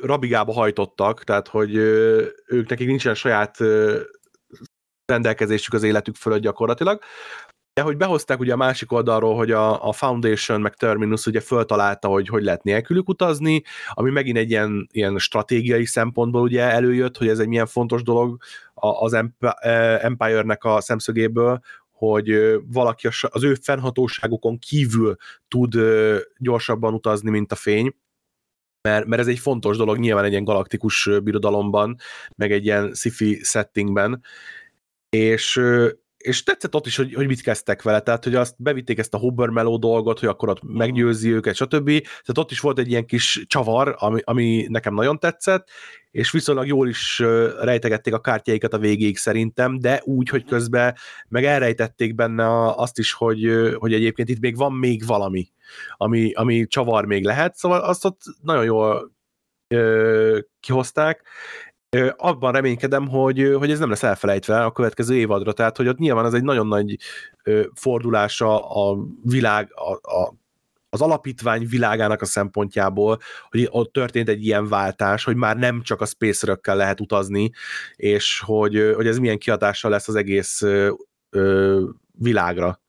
rabigába 0.00 0.52
hajtottak, 0.52 1.24
tehát 1.24 1.48
hogy 1.48 1.74
ők 2.46 2.68
nekik 2.68 2.86
nincsen 2.86 3.14
saját 3.14 3.56
rendelkezésük 5.06 5.74
az 5.74 5.82
életük 5.82 6.14
fölött 6.14 6.40
gyakorlatilag. 6.40 7.00
De 7.74 7.82
hogy 7.82 7.96
behozták 7.96 8.40
ugye 8.40 8.52
a 8.52 8.56
másik 8.56 8.92
oldalról, 8.92 9.36
hogy 9.36 9.50
a, 9.50 9.88
a 9.88 9.92
Foundation 9.92 10.60
meg 10.60 10.74
Terminus 10.74 11.26
ugye 11.26 11.40
föltalálta, 11.40 12.08
hogy 12.08 12.28
hogy 12.28 12.42
lehet 12.42 12.62
nélkülük 12.62 13.08
utazni, 13.08 13.62
ami 13.88 14.10
megint 14.10 14.36
egy 14.36 14.50
ilyen, 14.50 14.88
ilyen 14.90 15.18
stratégiai 15.18 15.86
szempontból 15.86 16.42
ugye 16.42 16.62
előjött, 16.62 17.16
hogy 17.16 17.28
ez 17.28 17.38
egy 17.38 17.48
milyen 17.48 17.66
fontos 17.66 18.02
dolog 18.02 18.42
az 18.74 19.12
eh, 19.12 20.04
Empire-nek 20.04 20.64
a 20.64 20.80
szemszögéből, 20.80 21.60
hogy 21.90 22.58
valaki 22.66 23.08
az 23.20 23.44
ő 23.44 23.54
fennhatóságukon 23.54 24.58
kívül 24.58 25.16
tud 25.48 25.74
gyorsabban 26.38 26.94
utazni, 26.94 27.30
mint 27.30 27.52
a 27.52 27.56
fény, 27.56 27.94
mert, 28.88 29.06
mert 29.06 29.22
ez 29.22 29.28
egy 29.28 29.38
fontos 29.38 29.76
dolog 29.76 29.98
nyilván 29.98 30.24
egy 30.24 30.30
ilyen 30.30 30.44
galaktikus 30.44 31.10
birodalomban, 31.22 31.96
meg 32.36 32.52
egy 32.52 32.64
ilyen 32.64 32.94
sci-fi 32.94 33.40
settingben, 33.42 34.22
és, 35.16 35.60
és 36.16 36.42
tetszett 36.42 36.74
ott 36.74 36.86
is, 36.86 36.96
hogy, 36.96 37.14
hogy 37.14 37.26
mit 37.26 37.42
kezdtek 37.42 37.82
vele, 37.82 38.00
tehát 38.00 38.24
hogy 38.24 38.34
azt 38.34 38.54
bevitték 38.58 38.98
ezt 38.98 39.14
a 39.14 39.18
Hubbermeló 39.18 39.76
dolgot, 39.76 40.18
hogy 40.18 40.28
akkor 40.28 40.48
ott 40.48 40.62
meggyőzi 40.62 41.32
őket, 41.32 41.54
stb. 41.54 41.86
Tehát 41.86 42.38
ott 42.38 42.50
is 42.50 42.60
volt 42.60 42.78
egy 42.78 42.90
ilyen 42.90 43.06
kis 43.06 43.44
csavar, 43.46 43.94
ami, 43.98 44.20
ami 44.24 44.66
nekem 44.68 44.94
nagyon 44.94 45.18
tetszett, 45.18 45.68
és 46.10 46.30
viszonylag 46.30 46.66
jól 46.66 46.88
is 46.88 47.18
rejtegették 47.60 48.14
a 48.14 48.20
kártyáikat 48.20 48.72
a 48.72 48.78
végéig 48.78 49.16
szerintem, 49.16 49.78
de 49.78 50.00
úgy, 50.04 50.28
hogy 50.28 50.44
közben 50.44 50.96
meg 51.28 51.44
elrejtették 51.44 52.14
benne 52.14 52.72
azt 52.74 52.98
is, 52.98 53.12
hogy, 53.12 53.72
hogy 53.74 53.92
egyébként 53.92 54.28
itt 54.28 54.40
még 54.40 54.56
van 54.56 54.72
még 54.72 55.06
valami, 55.06 55.48
ami, 55.96 56.32
ami 56.32 56.66
csavar 56.66 57.04
még 57.04 57.24
lehet, 57.24 57.56
szóval 57.56 57.80
azt 57.80 58.04
ott 58.04 58.20
nagyon 58.42 58.64
jól 58.64 59.12
ö, 59.68 60.38
kihozták. 60.60 61.22
Abban 62.16 62.52
reménykedem, 62.52 63.08
hogy, 63.08 63.54
hogy 63.58 63.70
ez 63.70 63.78
nem 63.78 63.88
lesz 63.88 64.02
elfelejtve 64.02 64.64
a 64.64 64.72
következő 64.72 65.14
évadra, 65.14 65.52
tehát 65.52 65.76
hogy 65.76 65.88
ott 65.88 65.98
nyilván 65.98 66.24
ez 66.24 66.32
egy 66.32 66.42
nagyon 66.42 66.66
nagy 66.66 66.96
fordulása 67.74 68.68
a 68.68 68.98
világ, 69.22 69.68
a, 69.74 69.92
a, 69.92 70.34
az 70.90 71.00
alapítvány 71.00 71.66
világának 71.66 72.22
a 72.22 72.24
szempontjából, 72.24 73.18
hogy 73.50 73.68
ott 73.70 73.92
történt 73.92 74.28
egy 74.28 74.44
ilyen 74.44 74.68
váltás, 74.68 75.24
hogy 75.24 75.36
már 75.36 75.56
nem 75.56 75.82
csak 75.82 76.00
a 76.00 76.06
spacerökkel 76.06 76.76
lehet 76.76 77.00
utazni, 77.00 77.50
és 77.96 78.42
hogy, 78.44 78.92
hogy 78.94 79.06
ez 79.06 79.18
milyen 79.18 79.38
kihatással 79.38 79.90
lesz 79.90 80.08
az 80.08 80.14
egész 80.14 80.62
ö, 81.30 81.84
világra. 82.18 82.80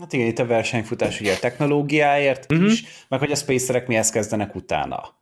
Hát 0.00 0.12
igen, 0.12 0.26
itt 0.26 0.38
a 0.38 0.46
versenyfutás 0.46 1.20
ugye 1.20 1.32
a 1.32 1.38
technológiáért 1.38 2.52
uh-huh. 2.52 2.70
is, 2.70 2.84
meg 3.08 3.18
hogy 3.18 3.30
a 3.30 3.36
spacerek 3.36 3.86
mihez 3.86 4.10
kezdenek 4.10 4.54
utána. 4.54 5.20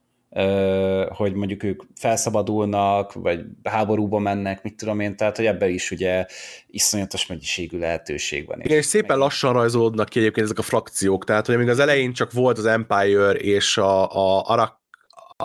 Hogy 1.09 1.35
mondjuk 1.35 1.63
ők 1.63 1.83
felszabadulnak, 1.95 3.13
vagy 3.13 3.41
háborúba 3.63 4.19
mennek, 4.19 4.63
mit 4.63 4.77
tudom 4.77 5.01
én, 5.01 5.17
tehát 5.17 5.37
hogy 5.37 5.47
ebben 5.47 5.71
is 5.71 5.91
ugye 5.91 6.27
iszonyatos 6.67 7.27
mennyiségű 7.27 7.79
lehetőség 7.79 8.47
van. 8.47 8.61
Igen, 8.61 8.77
és 8.77 8.85
szépen 8.85 9.19
lassan 9.19 9.53
rajzolódnak 9.53 10.09
ki 10.09 10.19
egyébként 10.19 10.47
ezek 10.47 10.59
a 10.59 10.63
frakciók, 10.63 11.25
tehát 11.25 11.47
hogy 11.47 11.57
még 11.57 11.69
az 11.69 11.79
elején 11.79 12.13
csak 12.13 12.33
volt 12.33 12.59
az 12.59 12.67
Empire 12.67 13.33
és 13.33 13.79
a, 13.79 14.03
a 14.03 14.43
Arak, 14.49 14.81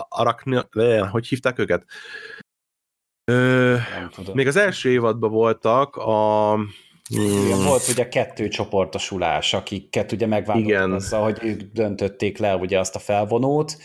Arakni, 0.08 0.60
le, 0.70 0.98
hogy 0.98 1.26
hívták 1.26 1.58
őket? 1.58 1.84
Ö, 3.24 3.76
még 4.32 4.46
az 4.46 4.56
első 4.56 4.90
évadban 4.90 5.30
voltak 5.30 5.96
a... 5.96 6.58
Igen, 7.08 7.64
volt 7.64 7.88
ugye 7.88 8.08
kettő 8.08 8.48
csoportosulás, 8.48 9.54
akiket 9.54 10.12
ugye 10.12 10.26
megvádoltak 10.26 10.92
azzal, 10.92 11.22
hogy 11.22 11.38
ők 11.42 11.62
döntötték 11.62 12.38
le 12.38 12.56
ugye 12.56 12.78
azt 12.78 12.94
a 12.94 12.98
felvonót, 12.98 13.76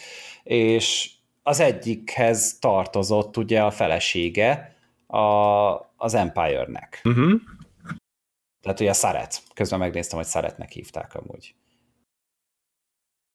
és 0.43 1.11
az 1.43 1.59
egyikhez 1.59 2.57
tartozott 2.59 3.38
ugye 3.38 3.61
a 3.61 3.72
felesége 3.72 4.76
a, 5.07 5.19
az 5.95 6.13
Empire-nek. 6.13 7.01
uh-huh. 7.03 7.41
Tehát 8.61 8.80
ugye 8.80 8.89
a 8.89 8.93
Szaret. 8.93 9.41
Közben 9.53 9.80
megnéztem, 9.80 10.18
hogy 10.18 10.27
Szaretnek 10.27 10.72
hívták 10.72 11.15
amúgy. 11.15 11.55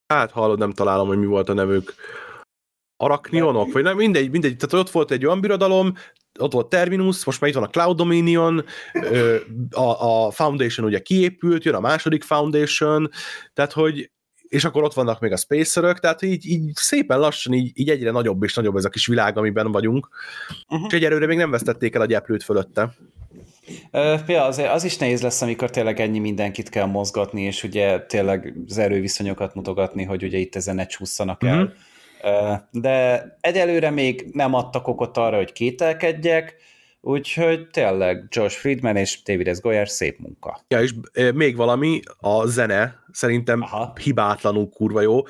Hát 0.07 0.31
hallod, 0.31 0.59
nem 0.59 0.73
találom, 0.73 1.07
hogy 1.07 1.19
mi 1.19 1.27
volt 1.27 1.49
a 1.49 1.53
nevük. 1.53 1.95
Araknionok, 2.97 3.73
vagy 3.73 3.83
nem, 3.83 3.97
mindegy, 3.97 4.31
mindegy. 4.31 4.57
Tehát 4.57 4.87
ott 4.87 4.93
volt 4.93 5.11
egy 5.11 5.27
olyan 5.27 5.41
birodalom, 5.41 5.95
ott 6.39 6.53
volt 6.53 6.69
Terminus, 6.69 7.25
most 7.25 7.41
már 7.41 7.51
itt 7.51 7.57
van 7.57 7.65
a 7.65 7.71
Cloud 7.71 7.97
Dominion, 7.97 8.65
a, 9.71 9.81
a 9.81 10.31
Foundation 10.31 10.87
ugye 10.87 11.03
kiépült, 11.03 11.65
jön 11.65 11.75
a 11.75 11.81
második 11.81 12.23
Foundation, 12.23 13.11
tehát 13.53 13.73
hogy 13.73 14.11
és 14.49 14.65
akkor 14.65 14.83
ott 14.83 14.95
vannak 14.95 15.21
még 15.21 15.33
a 15.33 15.37
spacerök, 15.37 15.99
tehát 15.99 16.23
így, 16.23 16.47
így 16.47 16.71
szépen 16.75 17.19
lassan 17.19 17.53
így, 17.53 17.71
így 17.75 17.91
egyre 17.91 18.11
nagyobb 18.11 18.43
és 18.43 18.55
nagyobb 18.55 18.77
ez 18.77 18.85
a 18.85 18.89
kis 18.89 19.07
világ, 19.07 19.39
amiben 19.39 19.73
vagyunk, 19.73 20.09
Uh-huh. 20.69 20.87
és 20.89 20.95
egyelőre 20.95 21.27
még 21.27 21.37
nem 21.37 21.51
vesztették 21.51 21.95
el 21.95 22.01
a 22.01 22.07
gyeplőt 22.07 22.43
fölötte. 22.43 22.95
Ja, 24.27 24.45
azért 24.45 24.73
az 24.73 24.85
is 24.85 24.97
nehéz 24.97 25.23
lesz, 25.23 25.43
amikor 25.43 25.71
tényleg 25.71 26.01
ennyi 26.01 26.19
mindenkit 26.19 26.69
kell 26.69 26.85
mozgatni, 26.87 27.43
és 27.43 27.63
ugye 27.65 28.01
tényleg 28.01 28.55
az 28.69 28.79
erőviszonyokat 28.79 29.55
mutogatni, 29.55 30.05
hogy 30.05 30.23
ugye 30.23 30.39
itt 30.39 30.57
ezen 30.57 30.75
ne 30.75 30.87
csúszanak 30.87 31.45
el. 31.45 31.73
Ö, 32.23 32.53
De 32.71 33.25
egyelőre 33.41 33.91
még 33.91 34.27
nem 34.33 34.55
adtak 34.55 34.89
okot 34.89 35.17
arra, 35.17 35.37
hogy 35.37 35.53
kételkedjek, 35.53 36.55
úgyhogy 37.07 37.67
tényleg 37.71 38.27
Josh 38.29 38.57
Friedman 38.57 38.97
és 38.97 39.23
David 39.23 39.55
S. 39.55 39.61
Goyer 39.61 39.89
szép 39.89 40.19
munka. 40.19 40.61
Ja, 40.69 40.83
és 40.83 40.95
még 41.35 41.57
valami, 41.57 42.01
a 42.21 42.47
zene 42.47 43.05
szerintem 43.13 43.63
Aha. 43.63 43.93
hibátlanul 44.03 44.69
kurva 44.69 45.01
jó. 45.01 45.23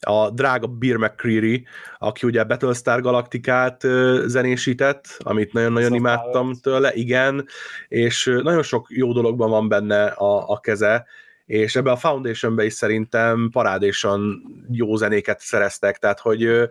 A 0.00 0.30
drága 0.30 0.66
Beer 0.66 0.96
McCreary, 0.96 1.66
aki 1.98 2.26
ugye 2.26 2.44
Battlestar 2.44 3.00
Galaktikát 3.00 3.82
zenésített, 4.24 5.16
amit 5.18 5.52
nagyon-nagyon 5.52 5.88
Soft 5.88 6.00
imádtam 6.00 6.54
tőle, 6.54 6.94
igen, 6.94 7.46
és 7.88 8.38
nagyon 8.42 8.62
sok 8.62 8.86
jó 8.90 9.12
dologban 9.12 9.50
van 9.50 9.68
benne 9.68 10.04
a, 10.04 10.50
a 10.50 10.60
keze, 10.60 11.06
és 11.46 11.76
ebbe 11.76 11.90
a 11.90 11.96
Foundationbe 11.96 12.64
is 12.64 12.72
szerintem 12.72 13.48
parádésan 13.52 14.42
jó 14.70 14.96
zenéket 14.96 15.40
szereztek, 15.40 15.98
tehát 15.98 16.20
hogy 16.20 16.68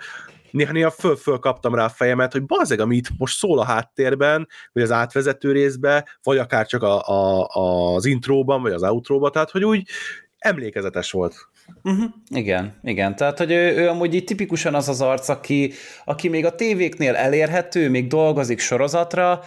néha-néha 0.54 0.92
föl-föl 0.92 1.40
kaptam 1.40 1.76
rá 1.76 1.86
a 1.86 1.90
fejemet, 1.90 2.32
hogy 2.32 2.46
bazeg, 2.46 2.80
ami 2.80 2.96
itt 2.96 3.08
most 3.18 3.38
szól 3.38 3.60
a 3.60 3.66
háttérben, 3.66 4.48
vagy 4.72 4.84
az 4.84 4.92
átvezető 4.92 5.52
részbe, 5.52 6.08
vagy 6.24 6.38
akár 6.38 6.66
csak 6.66 6.84
a, 6.84 7.08
a, 7.08 7.48
az 7.96 8.06
intróban, 8.06 8.62
vagy 8.62 8.72
az 8.72 8.84
outróban, 8.84 9.32
tehát 9.32 9.52
hogy 9.52 9.66
úgy 9.66 9.88
emlékezetes 10.38 11.12
volt. 11.12 11.36
Uh-huh. 11.84 12.12
Igen, 12.30 12.80
igen. 12.84 13.16
Tehát, 13.16 13.38
hogy 13.38 13.52
ő, 13.52 13.76
ő 13.78 13.88
amúgy 13.88 14.14
így 14.14 14.24
tipikusan 14.24 14.76
az 14.76 14.90
az 14.90 15.02
arc, 15.02 15.30
aki, 15.30 15.72
aki 16.06 16.28
még 16.28 16.46
a 16.46 16.56
tévéknél 16.56 17.16
elérhető, 17.16 17.90
még 17.90 18.08
dolgozik 18.08 18.60
sorozatra, 18.60 19.42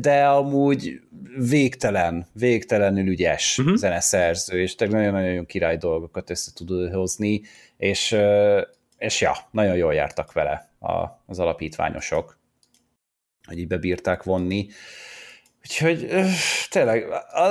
de 0.00 0.24
amúgy 0.26 1.00
végtelen, 1.48 2.26
végtelenül 2.32 3.06
ügyes 3.06 3.58
uh-huh. 3.58 3.76
zeneszerző, 3.76 4.60
és 4.60 4.74
nagyon-nagyon 4.74 5.46
király 5.46 5.76
dolgokat 5.76 6.30
össze 6.30 6.50
tud 6.54 6.92
hozni, 6.92 7.42
és, 7.76 8.16
és 9.02 9.20
ja, 9.20 9.36
nagyon 9.50 9.76
jól 9.76 9.94
jártak 9.94 10.32
vele 10.32 10.70
az 11.26 11.38
alapítványosok, 11.38 12.38
hogy 13.46 13.58
így 13.58 13.66
bebírták 13.66 14.22
vonni. 14.22 14.68
Úgyhogy 15.60 16.08
tényleg 16.70 17.06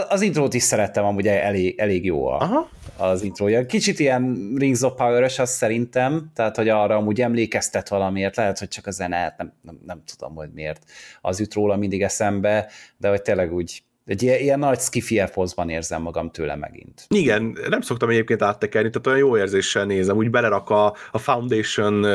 az 0.10 0.22
intrót 0.22 0.54
is 0.54 0.64
szerettem, 0.64 1.06
amúgy 1.06 1.28
elég, 1.28 1.80
elég 1.80 2.06
jó 2.06 2.28
a, 2.28 2.38
Aha. 2.38 2.70
az 2.98 3.22
intrója. 3.22 3.66
Kicsit 3.66 4.00
ilyen 4.00 4.54
Rings 4.58 4.82
of 4.82 4.94
power 4.96 5.24
az 5.24 5.50
szerintem, 5.50 6.32
tehát 6.36 6.56
hogy 6.56 6.70
arra 6.70 6.96
amúgy 6.96 7.22
emlékeztet 7.22 7.90
valamiért, 7.90 8.36
lehet, 8.36 8.60
hogy 8.60 8.68
csak 8.68 8.88
a 8.88 8.92
zene, 8.92 9.36
nem, 9.38 9.54
nem, 9.62 9.80
nem 9.86 10.04
tudom, 10.06 10.36
hogy 10.36 10.50
miért 10.54 10.84
az 11.22 11.40
jut 11.40 11.54
róla 11.54 11.76
mindig 11.76 12.04
eszembe, 12.04 12.70
de 12.98 13.10
hogy 13.10 13.22
tényleg 13.22 13.54
úgy 13.54 13.84
egy 14.12 14.24
ilyen, 14.24 14.40
ilyen 14.40 14.60
nagy 14.60 14.80
epozban 15.10 15.70
érzem 15.70 16.02
magam 16.02 16.32
tőle 16.32 16.56
megint. 16.56 17.06
Igen, 17.10 17.58
nem 17.70 17.82
szoktam 17.82 18.10
egyébként 18.10 18.42
áttekerni, 18.42 18.90
tehát 18.90 19.08
olyan 19.08 19.20
jó 19.20 19.38
érzéssel 19.38 19.86
nézem, 19.86 20.18
úgy 20.18 20.30
belerak 20.30 20.70
a, 20.70 20.96
a 21.12 21.18
Foundation 21.18 22.06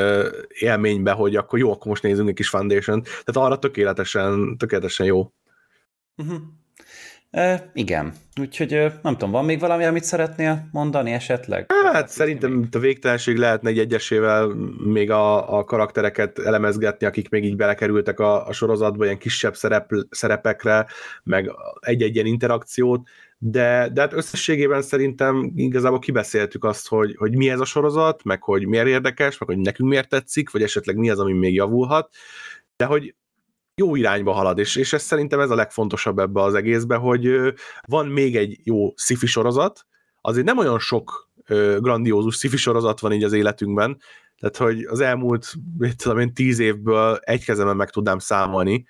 élménybe, 0.49 1.13
hogy 1.13 1.37
akkor 1.37 1.59
jó, 1.59 1.73
akkor 1.73 1.87
most 1.87 2.03
nézzünk 2.03 2.29
egy 2.29 2.35
kis 2.35 2.49
Foundation, 2.49 3.03
tehát 3.03 3.49
arra 3.49 3.59
tökéletesen, 3.59 4.57
tökéletesen 4.59 5.07
jó. 5.07 5.33
Uh-huh. 6.17 6.39
E, 7.31 7.71
igen, 7.75 8.13
úgyhogy 8.41 8.71
nem 9.03 9.13
tudom, 9.13 9.31
van 9.31 9.45
még 9.45 9.61
valami, 9.61 9.85
amit 9.85 10.05
szeretnél 10.05 10.69
mondani 10.73 11.13
esetleg? 11.13 11.67
Hát 11.93 12.09
szerintem 12.09 12.63
itt 12.63 12.75
a 12.75 12.79
végtelenség 12.79 13.37
lehetne 13.37 13.71
egy 13.71 13.79
egyesével 13.79 14.47
még 14.85 15.11
a, 15.11 15.59
a 15.59 15.65
karaktereket 15.65 16.39
elemezgetni, 16.39 17.07
akik 17.07 17.29
még 17.29 17.45
így 17.45 17.57
belekerültek 17.57 18.21
a, 18.21 18.47
a 18.47 18.53
sorozatba, 18.53 19.05
ilyen 19.05 19.19
kisebb 19.19 19.57
szerep, 19.57 19.91
szerepekre, 20.11 20.87
meg 21.23 21.51
egy-egy 21.81 22.15
ilyen 22.15 22.27
interakciót, 22.27 23.09
de, 23.39 23.89
de 23.93 24.01
hát 24.01 24.13
összességében 24.13 24.83
szerintem 24.83 25.53
igazából 25.57 25.99
kibeszéltük 25.99 26.65
azt, 26.65 26.89
hogy, 26.89 27.15
hogy 27.17 27.37
mi 27.37 27.51
ez 27.51 27.61
a 27.61 27.65
sorozat, 27.65 28.25
meg 28.25 28.43
hogy 28.43 28.67
miért 28.67 28.87
érdekes, 28.87 29.39
meg 29.39 29.49
hogy 29.49 29.59
nekünk 29.59 29.89
miért 29.89 30.09
tetszik, 30.09 30.51
vagy 30.51 30.63
esetleg 30.63 30.97
mi 30.97 31.11
az, 31.11 31.19
ami 31.19 31.33
még 31.33 31.55
javulhat, 31.55 32.15
de 32.77 32.85
hogy 32.85 33.15
jó 33.77 33.95
irányba 33.95 34.33
halad, 34.33 34.59
és, 34.59 34.77
és 34.77 34.93
ez 34.93 35.03
szerintem 35.03 35.41
ez 35.41 35.51
a 35.51 35.55
legfontosabb 35.55 36.19
ebbe 36.19 36.43
az 36.43 36.55
egészbe, 36.55 36.97
hogy 36.97 37.55
van 37.87 38.07
még 38.07 38.37
egy 38.37 38.61
jó 38.63 38.93
sci 38.97 39.27
sorozat, 39.27 39.87
azért 40.21 40.47
nem 40.47 40.59
olyan 40.59 40.79
sok 40.79 41.31
grandiózus 41.79 42.37
sci 42.37 42.57
sorozat 42.57 43.01
van 43.01 43.13
így 43.13 43.25
az 43.25 43.33
életünkben, 43.33 44.01
tehát 44.39 44.57
hogy 44.57 44.85
az 44.85 45.01
elmúlt, 45.01 45.53
mit 45.79 46.03
tudom 46.03 46.19
én, 46.19 46.35
tíz 46.35 46.59
évből 46.59 47.17
egy 47.17 47.45
kezemen 47.45 47.77
meg 47.77 47.91
tudnám 47.91 48.19
számolni, 48.19 48.87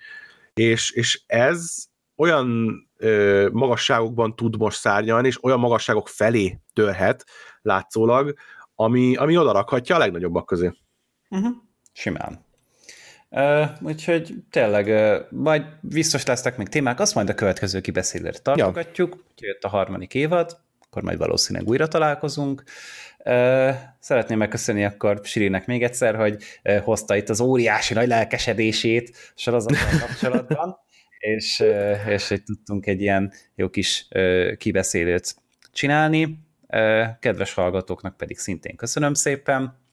és, 0.53 0.91
és 0.91 1.21
ez 1.25 1.85
olyan 2.15 2.75
ö, 2.97 3.49
magasságokban 3.51 4.35
tud 4.35 4.57
most 4.57 4.79
szárnyalni, 4.79 5.27
és 5.27 5.43
olyan 5.43 5.59
magasságok 5.59 6.07
felé 6.07 6.59
törhet 6.73 7.25
látszólag, 7.61 8.33
ami, 8.75 9.15
ami 9.15 9.37
odarakhatja 9.37 9.95
a 9.95 9.99
legnagyobbak 9.99 10.45
közé. 10.45 10.71
Uh-huh. 11.29 11.55
Simán. 11.93 12.46
Uh, 13.29 13.67
úgyhogy 13.81 14.33
tényleg 14.49 14.87
uh, 14.87 15.39
majd 15.39 15.63
biztos 15.81 16.25
lesznek 16.25 16.57
még 16.57 16.67
témák, 16.67 16.99
azt 16.99 17.15
majd 17.15 17.29
a 17.29 17.33
következő 17.33 17.81
kibeszélőre 17.81 18.37
tartogatjuk, 18.37 19.23
ja. 19.35 19.47
jött 19.47 19.63
a 19.63 19.67
harmadik 19.67 20.13
évad, 20.13 20.57
akkor 20.79 21.01
majd 21.03 21.17
valószínűleg 21.17 21.67
újra 21.67 21.87
találkozunk. 21.87 22.63
Uh, 23.17 23.69
szeretném 23.99 24.37
megköszönni 24.37 24.85
akkor 24.85 25.19
Sirinek 25.23 25.65
még 25.65 25.83
egyszer, 25.83 26.15
hogy 26.15 26.43
uh, 26.63 26.77
hozta 26.77 27.15
itt 27.15 27.29
az 27.29 27.41
óriási 27.41 27.93
nagy 27.93 28.07
lelkesedését 28.07 29.17
sorozatban 29.35 29.99
kapcsolatban, 30.07 30.77
és, 31.19 31.59
uh, 31.59 32.07
és 32.07 32.27
hogy 32.27 32.43
tudtunk 32.43 32.85
egy 32.85 33.01
ilyen 33.01 33.33
jó 33.55 33.69
kis 33.69 34.07
kibeszélőt 34.57 35.35
csinálni. 35.71 36.39
Kedves 37.19 37.53
hallgatóknak 37.53 38.17
pedig 38.17 38.37
szintén 38.37 38.75
köszönöm 38.75 39.13
szépen, 39.13 39.86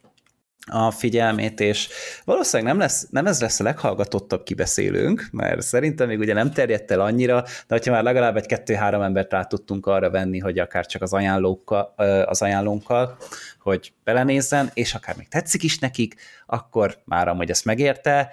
a 0.67 0.91
figyelmét, 0.91 1.61
és 1.61 1.89
valószínűleg 2.25 2.73
nem, 2.73 2.81
lesz, 2.81 3.07
nem 3.11 3.27
ez 3.27 3.41
lesz 3.41 3.61
a 3.61 3.63
leghallgatottabb 3.63 4.43
kibeszélőnk, 4.43 5.29
mert 5.33 5.63
szerintem 5.63 6.09
még 6.09 6.19
ugye 6.19 6.35
nem 6.35 6.51
terjedt 6.51 6.91
el 6.91 7.01
annyira, 7.01 7.43
de 7.43 7.75
hogyha 7.75 7.93
már 7.93 8.03
legalább 8.03 8.37
egy 8.37 8.47
kettő-három 8.47 9.03
embert 9.03 9.33
rá 9.33 9.45
tudtunk 9.45 9.87
arra 9.87 10.11
venni, 10.11 10.39
hogy 10.39 10.59
akár 10.59 10.87
csak 10.87 11.03
az, 11.03 11.13
ajánlókkal, 11.13 11.95
az 12.27 12.43
ajánlónkkal, 12.43 13.17
hogy 13.59 13.93
belenézzen, 14.05 14.71
és 14.75 14.95
akár 14.95 15.17
még 15.17 15.29
tetszik 15.29 15.63
is 15.63 15.79
nekik, 15.79 16.15
akkor 16.47 16.99
már 17.05 17.29
amúgy 17.29 17.51
ezt 17.51 17.65
megérte, 17.65 18.33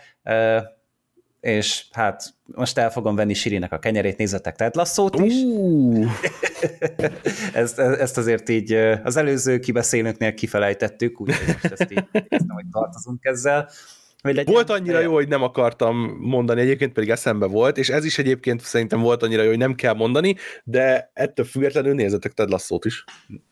és 1.41 1.85
hát 1.91 2.33
most 2.45 2.77
el 2.77 2.91
fogom 2.91 3.15
venni 3.15 3.33
Sirinek 3.33 3.71
a 3.71 3.79
kenyerét, 3.79 4.17
nézzetek 4.17 4.55
Ted 4.55 4.75
Lasszót 4.75 5.19
is. 5.19 5.33
Uh. 5.33 6.11
ezt, 7.53 7.79
ezt 7.79 8.17
azért 8.17 8.49
így 8.49 8.73
az 9.03 9.15
előző 9.15 9.59
kibeszélőknél 9.59 10.33
kifelejtettük, 10.33 11.21
úgyhogy 11.21 11.47
most 11.47 11.79
ezt 11.79 11.91
így 11.91 12.03
néztem, 12.11 12.55
hogy 12.55 12.65
tartozunk 12.71 13.25
ezzel. 13.25 13.69
Legyen, 14.21 14.45
volt 14.45 14.69
annyira 14.69 14.99
jó, 14.99 15.13
hogy 15.13 15.27
nem 15.27 15.43
akartam 15.43 16.17
mondani, 16.19 16.61
egyébként 16.61 16.93
pedig 16.93 17.09
eszembe 17.09 17.45
volt, 17.45 17.77
és 17.77 17.89
ez 17.89 18.05
is 18.05 18.17
egyébként 18.17 18.61
szerintem 18.61 19.01
volt 19.01 19.23
annyira 19.23 19.41
jó, 19.41 19.49
hogy 19.49 19.57
nem 19.57 19.75
kell 19.75 19.93
mondani, 19.93 20.35
de 20.63 21.11
ettől 21.13 21.45
függetlenül 21.45 21.93
nézzetek 21.93 22.31
Ted 22.31 22.49
Lasso-t 22.49 22.85
is. 22.85 23.03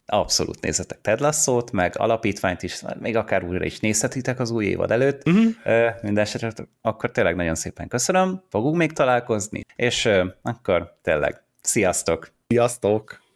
Abszolút 0.06 0.62
nézzetek 0.62 1.02
Ted 1.02 1.20
Lasso-t, 1.20 1.72
meg 1.72 1.94
alapítványt 1.98 2.64
is, 2.64 2.82
még 3.00 3.16
akár 3.16 3.44
újra 3.44 3.66
is 3.66 3.80
nézhetitek 3.80 4.40
az 4.40 4.52
új 4.52 4.66
évad 4.66 4.91
előtt. 4.91 5.28
Uh-huh. 5.28 5.54
Minden 6.02 6.24
esetre 6.24 6.52
akkor 6.82 7.12
tényleg 7.12 7.36
nagyon 7.36 7.56
szépen 7.56 7.88
köszönöm, 7.88 8.44
fogunk 8.50 8.76
még 8.76 8.91
találkozni, 8.91 9.62
és 9.76 10.10
akkor 10.41 10.98
tényleg 11.02 11.44
sziasztok! 11.62 12.32
Sziasztok! 12.48 13.19